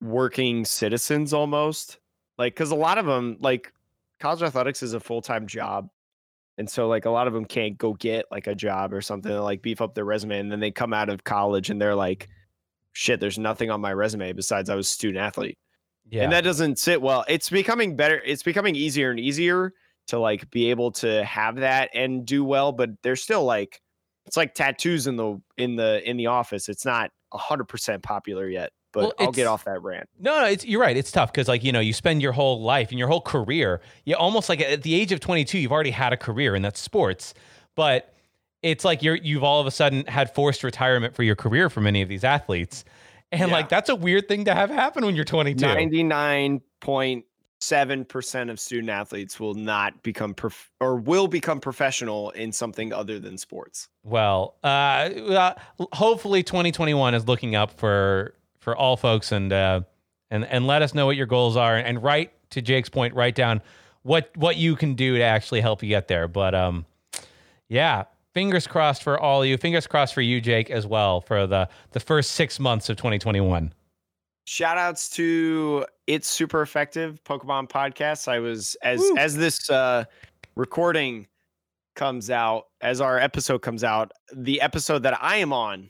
working 0.00 0.64
citizens 0.64 1.32
almost 1.32 1.98
like 2.38 2.54
because 2.54 2.70
a 2.70 2.76
lot 2.76 2.96
of 2.96 3.04
them 3.04 3.36
like 3.40 3.72
college 4.18 4.42
athletics 4.42 4.82
is 4.82 4.94
a 4.94 5.00
full-time 5.00 5.46
job 5.46 5.90
and 6.56 6.68
so 6.68 6.88
like 6.88 7.04
a 7.04 7.10
lot 7.10 7.26
of 7.26 7.32
them 7.32 7.44
can't 7.44 7.76
go 7.76 7.92
get 7.94 8.24
like 8.30 8.46
a 8.46 8.54
job 8.54 8.92
or 8.94 9.00
something 9.00 9.30
to 9.30 9.42
like 9.42 9.62
beef 9.62 9.80
up 9.80 9.94
their 9.94 10.04
resume 10.04 10.38
and 10.38 10.50
then 10.50 10.60
they 10.60 10.70
come 10.70 10.94
out 10.94 11.08
of 11.10 11.24
college 11.24 11.70
and 11.70 11.80
they're 11.80 11.94
like 11.94 12.28
shit 12.92 13.20
there's 13.20 13.38
nothing 13.38 13.70
on 13.70 13.80
my 13.80 13.92
resume 13.92 14.32
besides 14.32 14.70
i 14.70 14.74
was 14.74 14.86
a 14.86 14.90
student 14.90 15.18
athlete. 15.18 15.58
Yeah. 16.08 16.24
and 16.24 16.32
that 16.32 16.42
doesn't 16.42 16.78
sit 16.78 17.00
well 17.00 17.24
it's 17.28 17.50
becoming 17.50 17.94
better 17.94 18.20
it's 18.24 18.42
becoming 18.42 18.74
easier 18.74 19.10
and 19.10 19.20
easier 19.20 19.74
to 20.08 20.18
like 20.18 20.50
be 20.50 20.70
able 20.70 20.90
to 20.92 21.24
have 21.24 21.56
that 21.56 21.90
and 21.94 22.26
do 22.26 22.42
well 22.42 22.72
but 22.72 22.90
there's 23.02 23.22
still 23.22 23.44
like 23.44 23.80
it's 24.26 24.36
like 24.36 24.54
tattoos 24.54 25.06
in 25.06 25.16
the 25.16 25.40
in 25.56 25.76
the 25.76 26.08
in 26.08 26.16
the 26.16 26.26
office 26.26 26.68
it's 26.68 26.84
not 26.84 27.10
100% 27.32 28.02
popular 28.02 28.48
yet 28.48 28.72
but 28.92 29.00
Well, 29.02 29.12
i'll 29.20 29.32
get 29.32 29.46
off 29.46 29.64
that 29.64 29.80
rant 29.82 30.08
No, 30.18 30.40
no, 30.40 30.46
it's 30.46 30.64
you're 30.64 30.80
right. 30.80 30.96
It's 30.96 31.12
tough 31.12 31.32
because 31.32 31.46
like 31.46 31.62
you 31.62 31.70
know 31.72 31.80
you 31.80 31.92
spend 31.92 32.22
your 32.22 32.32
whole 32.32 32.60
life 32.60 32.90
and 32.90 32.98
your 32.98 33.06
whole 33.08 33.20
career. 33.20 33.80
You 34.04 34.16
almost 34.16 34.48
like 34.48 34.60
at 34.60 34.82
the 34.82 34.94
age 34.94 35.12
of 35.12 35.20
22, 35.20 35.58
you've 35.58 35.70
already 35.72 35.92
had 35.92 36.12
a 36.12 36.16
career, 36.16 36.54
and 36.56 36.64
that's 36.64 36.80
sports. 36.80 37.32
But 37.76 38.12
it's 38.62 38.84
like 38.84 39.02
you're 39.02 39.14
you've 39.16 39.44
all 39.44 39.60
of 39.60 39.66
a 39.68 39.70
sudden 39.70 40.04
had 40.06 40.34
forced 40.34 40.64
retirement 40.64 41.14
for 41.14 41.22
your 41.22 41.36
career 41.36 41.70
for 41.70 41.80
many 41.80 42.02
of 42.02 42.08
these 42.08 42.24
athletes, 42.24 42.84
and 43.30 43.42
Yeah. 43.42 43.46
like 43.56 43.68
that's 43.68 43.88
a 43.88 43.94
weird 43.96 44.26
thing 44.26 44.44
to 44.46 44.54
have 44.54 44.70
happen 44.70 45.06
when 45.06 45.14
you're 45.14 45.24
22. 45.24 45.64
99.7% 47.60 48.50
of 48.50 48.58
student 48.58 48.90
athletes 48.90 49.38
will 49.38 49.54
not 49.54 50.02
become 50.02 50.34
prof- 50.34 50.70
or 50.80 50.96
will 50.96 51.28
become 51.28 51.60
professional 51.60 52.30
in 52.30 52.52
something 52.52 52.92
other 52.92 53.18
than 53.18 53.36
sports 53.36 53.88
Well, 54.02 54.56
uh, 54.64 54.66
uh, 54.66 55.54
hopefully 55.92 56.42
2021 56.42 57.14
is 57.14 57.26
looking 57.26 57.54
up 57.54 57.78
for 57.78 58.34
for 58.60 58.76
all 58.76 58.96
folks, 58.96 59.32
and 59.32 59.52
uh, 59.52 59.80
and 60.30 60.44
and 60.44 60.66
let 60.66 60.82
us 60.82 60.94
know 60.94 61.06
what 61.06 61.16
your 61.16 61.26
goals 61.26 61.56
are, 61.56 61.76
and 61.76 62.02
write 62.02 62.32
to 62.50 62.60
Jake's 62.60 62.88
point, 62.88 63.14
write 63.14 63.34
down 63.34 63.62
what 64.02 64.30
what 64.36 64.56
you 64.56 64.76
can 64.76 64.94
do 64.94 65.16
to 65.16 65.22
actually 65.22 65.60
help 65.60 65.82
you 65.82 65.88
get 65.88 66.08
there. 66.08 66.28
But 66.28 66.54
um, 66.54 66.84
yeah, 67.68 68.04
fingers 68.34 68.66
crossed 68.66 69.02
for 69.02 69.18
all 69.18 69.42
of 69.42 69.48
you. 69.48 69.56
Fingers 69.56 69.86
crossed 69.86 70.14
for 70.14 70.20
you, 70.20 70.40
Jake, 70.40 70.70
as 70.70 70.86
well 70.86 71.20
for 71.20 71.46
the 71.46 71.68
the 71.92 72.00
first 72.00 72.32
six 72.32 72.60
months 72.60 72.88
of 72.88 72.96
2021. 72.96 73.72
Shout 74.50 74.78
outs 74.78 75.08
to 75.10 75.86
It's 76.08 76.26
Super 76.26 76.60
Effective 76.60 77.22
Pokemon 77.22 77.70
Podcast. 77.70 78.26
I 78.26 78.40
was 78.40 78.76
as 78.82 78.98
Woo. 78.98 79.16
as 79.16 79.36
this 79.36 79.70
uh 79.70 80.06
recording 80.56 81.28
comes 81.94 82.30
out, 82.30 82.64
as 82.80 83.00
our 83.00 83.16
episode 83.16 83.62
comes 83.62 83.84
out, 83.84 84.10
the 84.34 84.60
episode 84.60 85.04
that 85.04 85.16
I 85.22 85.36
am 85.36 85.52
on 85.52 85.88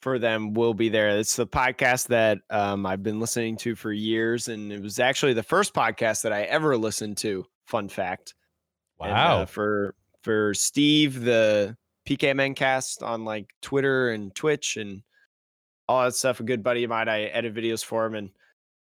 for 0.00 0.18
them 0.18 0.54
will 0.54 0.72
be 0.72 0.88
there. 0.88 1.18
It's 1.18 1.36
the 1.36 1.46
podcast 1.46 2.06
that 2.06 2.38
um, 2.48 2.86
I've 2.86 3.02
been 3.02 3.20
listening 3.20 3.58
to 3.58 3.74
for 3.74 3.92
years, 3.92 4.48
and 4.48 4.72
it 4.72 4.80
was 4.80 4.98
actually 4.98 5.34
the 5.34 5.42
first 5.42 5.74
podcast 5.74 6.22
that 6.22 6.32
I 6.32 6.44
ever 6.44 6.78
listened 6.78 7.18
to. 7.18 7.44
Fun 7.66 7.90
fact. 7.90 8.32
And, 9.00 9.10
Wow. 9.10 9.42
uh, 9.42 9.44
for 9.44 9.94
for 10.22 10.54
Steve, 10.54 11.20
the 11.24 11.76
PKMN 12.08 12.56
cast 12.56 13.02
on 13.02 13.26
like 13.26 13.50
Twitter 13.60 14.12
and 14.12 14.34
Twitch 14.34 14.78
and 14.78 15.02
all 15.88 16.04
that 16.04 16.14
stuff. 16.14 16.40
A 16.40 16.44
good 16.44 16.62
buddy 16.62 16.84
of 16.84 16.90
mine, 16.90 17.08
I 17.08 17.24
edit 17.24 17.54
videos 17.54 17.84
for 17.84 18.06
him, 18.06 18.14
and 18.14 18.30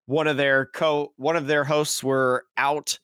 one 0.06 0.26
of 0.26 0.36
their 0.36 0.66
co 0.66 1.12
one 1.16 1.36
of 1.36 1.46
their 1.46 1.64
hosts 1.64 2.02
were 2.02 2.44
out, 2.56 2.98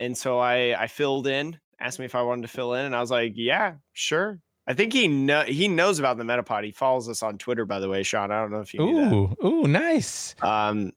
and 0.00 0.16
so 0.16 0.38
I 0.38 0.80
I 0.80 0.86
filled 0.86 1.26
in. 1.26 1.58
Asked 1.78 1.98
me 1.98 2.04
if 2.06 2.14
I 2.14 2.22
wanted 2.22 2.42
to 2.42 2.48
fill 2.48 2.74
in, 2.74 2.86
and 2.86 2.96
I 2.96 3.00
was 3.00 3.10
like, 3.10 3.32
"Yeah, 3.36 3.74
sure." 3.92 4.40
I 4.66 4.74
think 4.74 4.92
he 4.92 5.06
know 5.06 5.42
he 5.42 5.68
knows 5.68 5.98
about 5.98 6.16
the 6.18 6.24
Metapod. 6.24 6.64
He 6.64 6.72
follows 6.72 7.08
us 7.08 7.22
on 7.22 7.38
Twitter, 7.38 7.64
by 7.64 7.78
the 7.78 7.88
way, 7.88 8.02
Sean. 8.02 8.30
I 8.30 8.40
don't 8.40 8.50
know 8.50 8.60
if 8.60 8.74
you. 8.74 8.82
Ooh, 8.82 9.36
ooh, 9.44 9.68
nice. 9.68 10.34
Um, 10.42 10.92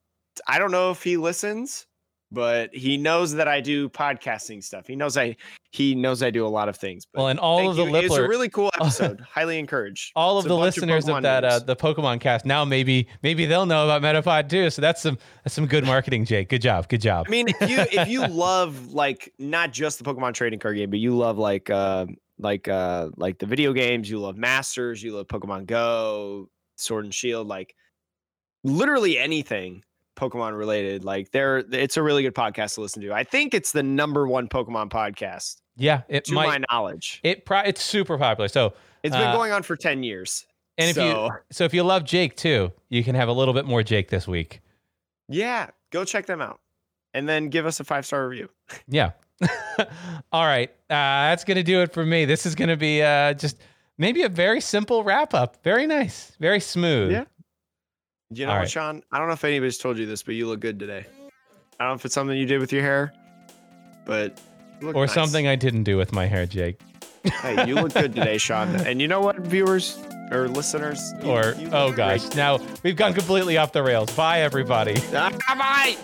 I 0.47 0.57
don't 0.57 0.71
know 0.71 0.91
if 0.91 1.03
he 1.03 1.17
listens, 1.17 1.85
but 2.31 2.73
he 2.73 2.97
knows 2.97 3.33
that 3.33 3.47
I 3.47 3.61
do 3.61 3.89
podcasting 3.89 4.63
stuff. 4.63 4.87
He 4.87 4.95
knows 4.95 5.17
I 5.17 5.35
he 5.71 5.95
knows 5.95 6.23
I 6.23 6.31
do 6.31 6.45
a 6.45 6.49
lot 6.49 6.69
of 6.69 6.77
things. 6.77 7.05
But 7.05 7.19
Well, 7.19 7.27
and 7.29 7.39
all 7.39 7.69
of 7.69 7.75
the 7.75 7.85
you. 7.85 7.95
It's 7.95 8.15
a 8.15 8.27
really 8.27 8.49
cool 8.49 8.71
episode. 8.79 9.21
Highly 9.21 9.59
encouraged. 9.59 10.11
all 10.15 10.37
of 10.37 10.45
It's 10.45 10.49
the 10.49 10.57
listeners 10.57 11.07
of, 11.07 11.15
Pokemon 11.15 11.21
that 11.23 11.43
uh, 11.43 11.59
the 11.59 11.75
Pokemon 11.75 12.19
cast 12.19 12.45
now 12.45 12.65
maybe 12.65 13.07
maybe 13.23 13.45
they'll 13.45 13.65
know 13.65 13.85
about 13.85 14.01
Metapod 14.01 14.49
too. 14.49 14.69
So 14.69 14.81
that's 14.81 15.01
some 15.01 15.17
that's 15.43 15.55
some 15.55 15.65
good 15.65 15.85
marketing, 15.85 16.25
Jake. 16.25 16.49
Good 16.49 16.61
job. 16.61 16.87
Good 16.87 17.01
job. 17.01 17.25
I 17.27 17.31
mean, 17.31 17.49
if 17.49 17.69
you 17.69 17.77
if 18.01 18.07
you 18.07 18.27
love 18.27 18.93
like 18.93 19.33
not 19.39 19.71
just 19.71 19.97
the 19.97 20.05
Pokemon 20.05 20.33
trading 20.33 20.59
card 20.59 20.77
game, 20.77 20.89
but 20.89 20.99
you 20.99 21.15
love 21.17 21.37
like 21.37 21.69
uh 21.69 22.05
like 22.37 22.67
uh 22.67 23.09
like 23.17 23.39
the 23.39 23.45
video 23.45 23.73
games, 23.73 24.09
you 24.09 24.19
love 24.19 24.37
Masters, 24.37 25.01
you 25.01 25.15
love 25.15 25.27
Pokemon 25.27 25.65
Go, 25.65 26.49
Sword 26.77 27.05
and 27.05 27.13
Shield, 27.13 27.47
like 27.47 27.75
literally 28.63 29.17
anything 29.17 29.83
Pokemon 30.19 30.57
related. 30.57 31.03
Like 31.05 31.31
there, 31.31 31.59
it's 31.71 31.97
a 31.97 32.03
really 32.03 32.23
good 32.23 32.35
podcast 32.35 32.75
to 32.75 32.81
listen 32.81 33.01
to. 33.03 33.13
I 33.13 33.23
think 33.23 33.53
it's 33.53 33.71
the 33.71 33.83
number 33.83 34.27
one 34.27 34.47
Pokemon 34.49 34.89
podcast 34.89 35.57
yeah, 35.77 36.01
it 36.09 36.25
to 36.25 36.33
might. 36.33 36.47
my 36.47 36.65
knowledge. 36.71 37.21
It 37.23 37.45
pro- 37.45 37.61
it's 37.61 37.81
super 37.81 38.17
popular. 38.17 38.47
So 38.49 38.73
It's 39.03 39.15
been 39.15 39.27
uh, 39.27 39.35
going 39.35 39.51
on 39.51 39.63
for 39.63 39.75
ten 39.75 40.03
years. 40.03 40.45
and 40.77 40.89
if 40.89 40.95
so, 40.95 41.25
you 41.25 41.31
so 41.51 41.63
if 41.63 41.73
you 41.73 41.83
love 41.83 42.03
Jake 42.03 42.35
too, 42.35 42.71
you 42.89 43.03
can 43.03 43.15
have 43.15 43.29
a 43.29 43.33
little 43.33 43.53
bit 43.53 43.65
more 43.65 43.81
Jake 43.83 44.09
this 44.09 44.27
week. 44.27 44.61
yeah, 45.27 45.69
go 45.91 46.03
check 46.03 46.25
them 46.25 46.41
out, 46.41 46.59
and 47.13 47.27
then 47.29 47.49
give 47.49 47.65
us 47.65 47.79
a 47.79 47.83
five 47.83 48.05
star 48.05 48.27
review. 48.27 48.49
Yeah. 48.87 49.11
All 50.33 50.45
right. 50.45 50.69
Uh, 50.89 51.31
that's 51.31 51.43
gonna 51.45 51.63
do 51.63 51.81
it 51.81 51.93
for 51.93 52.05
me. 52.05 52.25
This 52.25 52.45
is 52.45 52.55
gonna 52.55 52.75
be 52.75 53.01
uh, 53.01 53.33
just 53.33 53.57
maybe 53.97 54.23
a 54.23 54.29
very 54.29 54.59
simple 54.59 55.03
wrap 55.03 55.33
up. 55.33 55.63
Very 55.63 55.87
nice. 55.87 56.33
Very 56.41 56.59
smooth. 56.59 57.11
Yeah. 57.13 57.23
You 58.31 58.45
know 58.45 58.51
what, 58.51 58.57
right. 58.59 58.69
Sean? 58.69 59.01
I 59.11 59.17
don't 59.17 59.27
know 59.27 59.33
if 59.33 59.43
anybody's 59.43 59.77
told 59.77 59.97
you 59.97 60.05
this, 60.05 60.21
but 60.23 60.35
you 60.35 60.47
look 60.47 60.59
good 60.59 60.77
today. 60.79 61.05
I 61.79 61.83
don't 61.85 61.91
know 61.91 61.95
if 61.95 62.05
it's 62.05 62.13
something 62.13 62.37
you 62.37 62.45
did 62.45 62.59
with 62.59 62.71
your 62.71 62.83
hair, 62.83 63.11
but 64.05 64.39
you 64.79 64.87
look 64.87 64.95
Or 64.95 65.05
nice. 65.05 65.13
something 65.15 65.47
I 65.47 65.55
didn't 65.55 65.83
do 65.83 65.97
with 65.97 66.11
my 66.11 66.25
hair, 66.27 66.45
Jake. 66.45 66.79
Hey, 67.23 67.67
you 67.67 67.75
look 67.75 67.93
good 67.93 68.13
today, 68.15 68.37
Sean. 68.47 68.67
And 68.85 69.01
you 69.01 69.07
know 69.07 69.21
what, 69.21 69.37
viewers 69.39 69.97
or 70.31 70.47
listeners? 70.47 70.99
You- 71.23 71.31
Or 71.31 71.55
you 71.57 71.69
oh 71.73 71.91
gosh, 71.91 72.21
great. 72.21 72.35
now 72.35 72.59
we've 72.83 72.95
gone 72.95 73.13
completely 73.13 73.57
off 73.57 73.71
the 73.71 73.81
rails. 73.81 74.11
Bye 74.15 74.41
everybody. 74.41 74.95
Ah, 75.13 75.31
bye. 75.57 75.97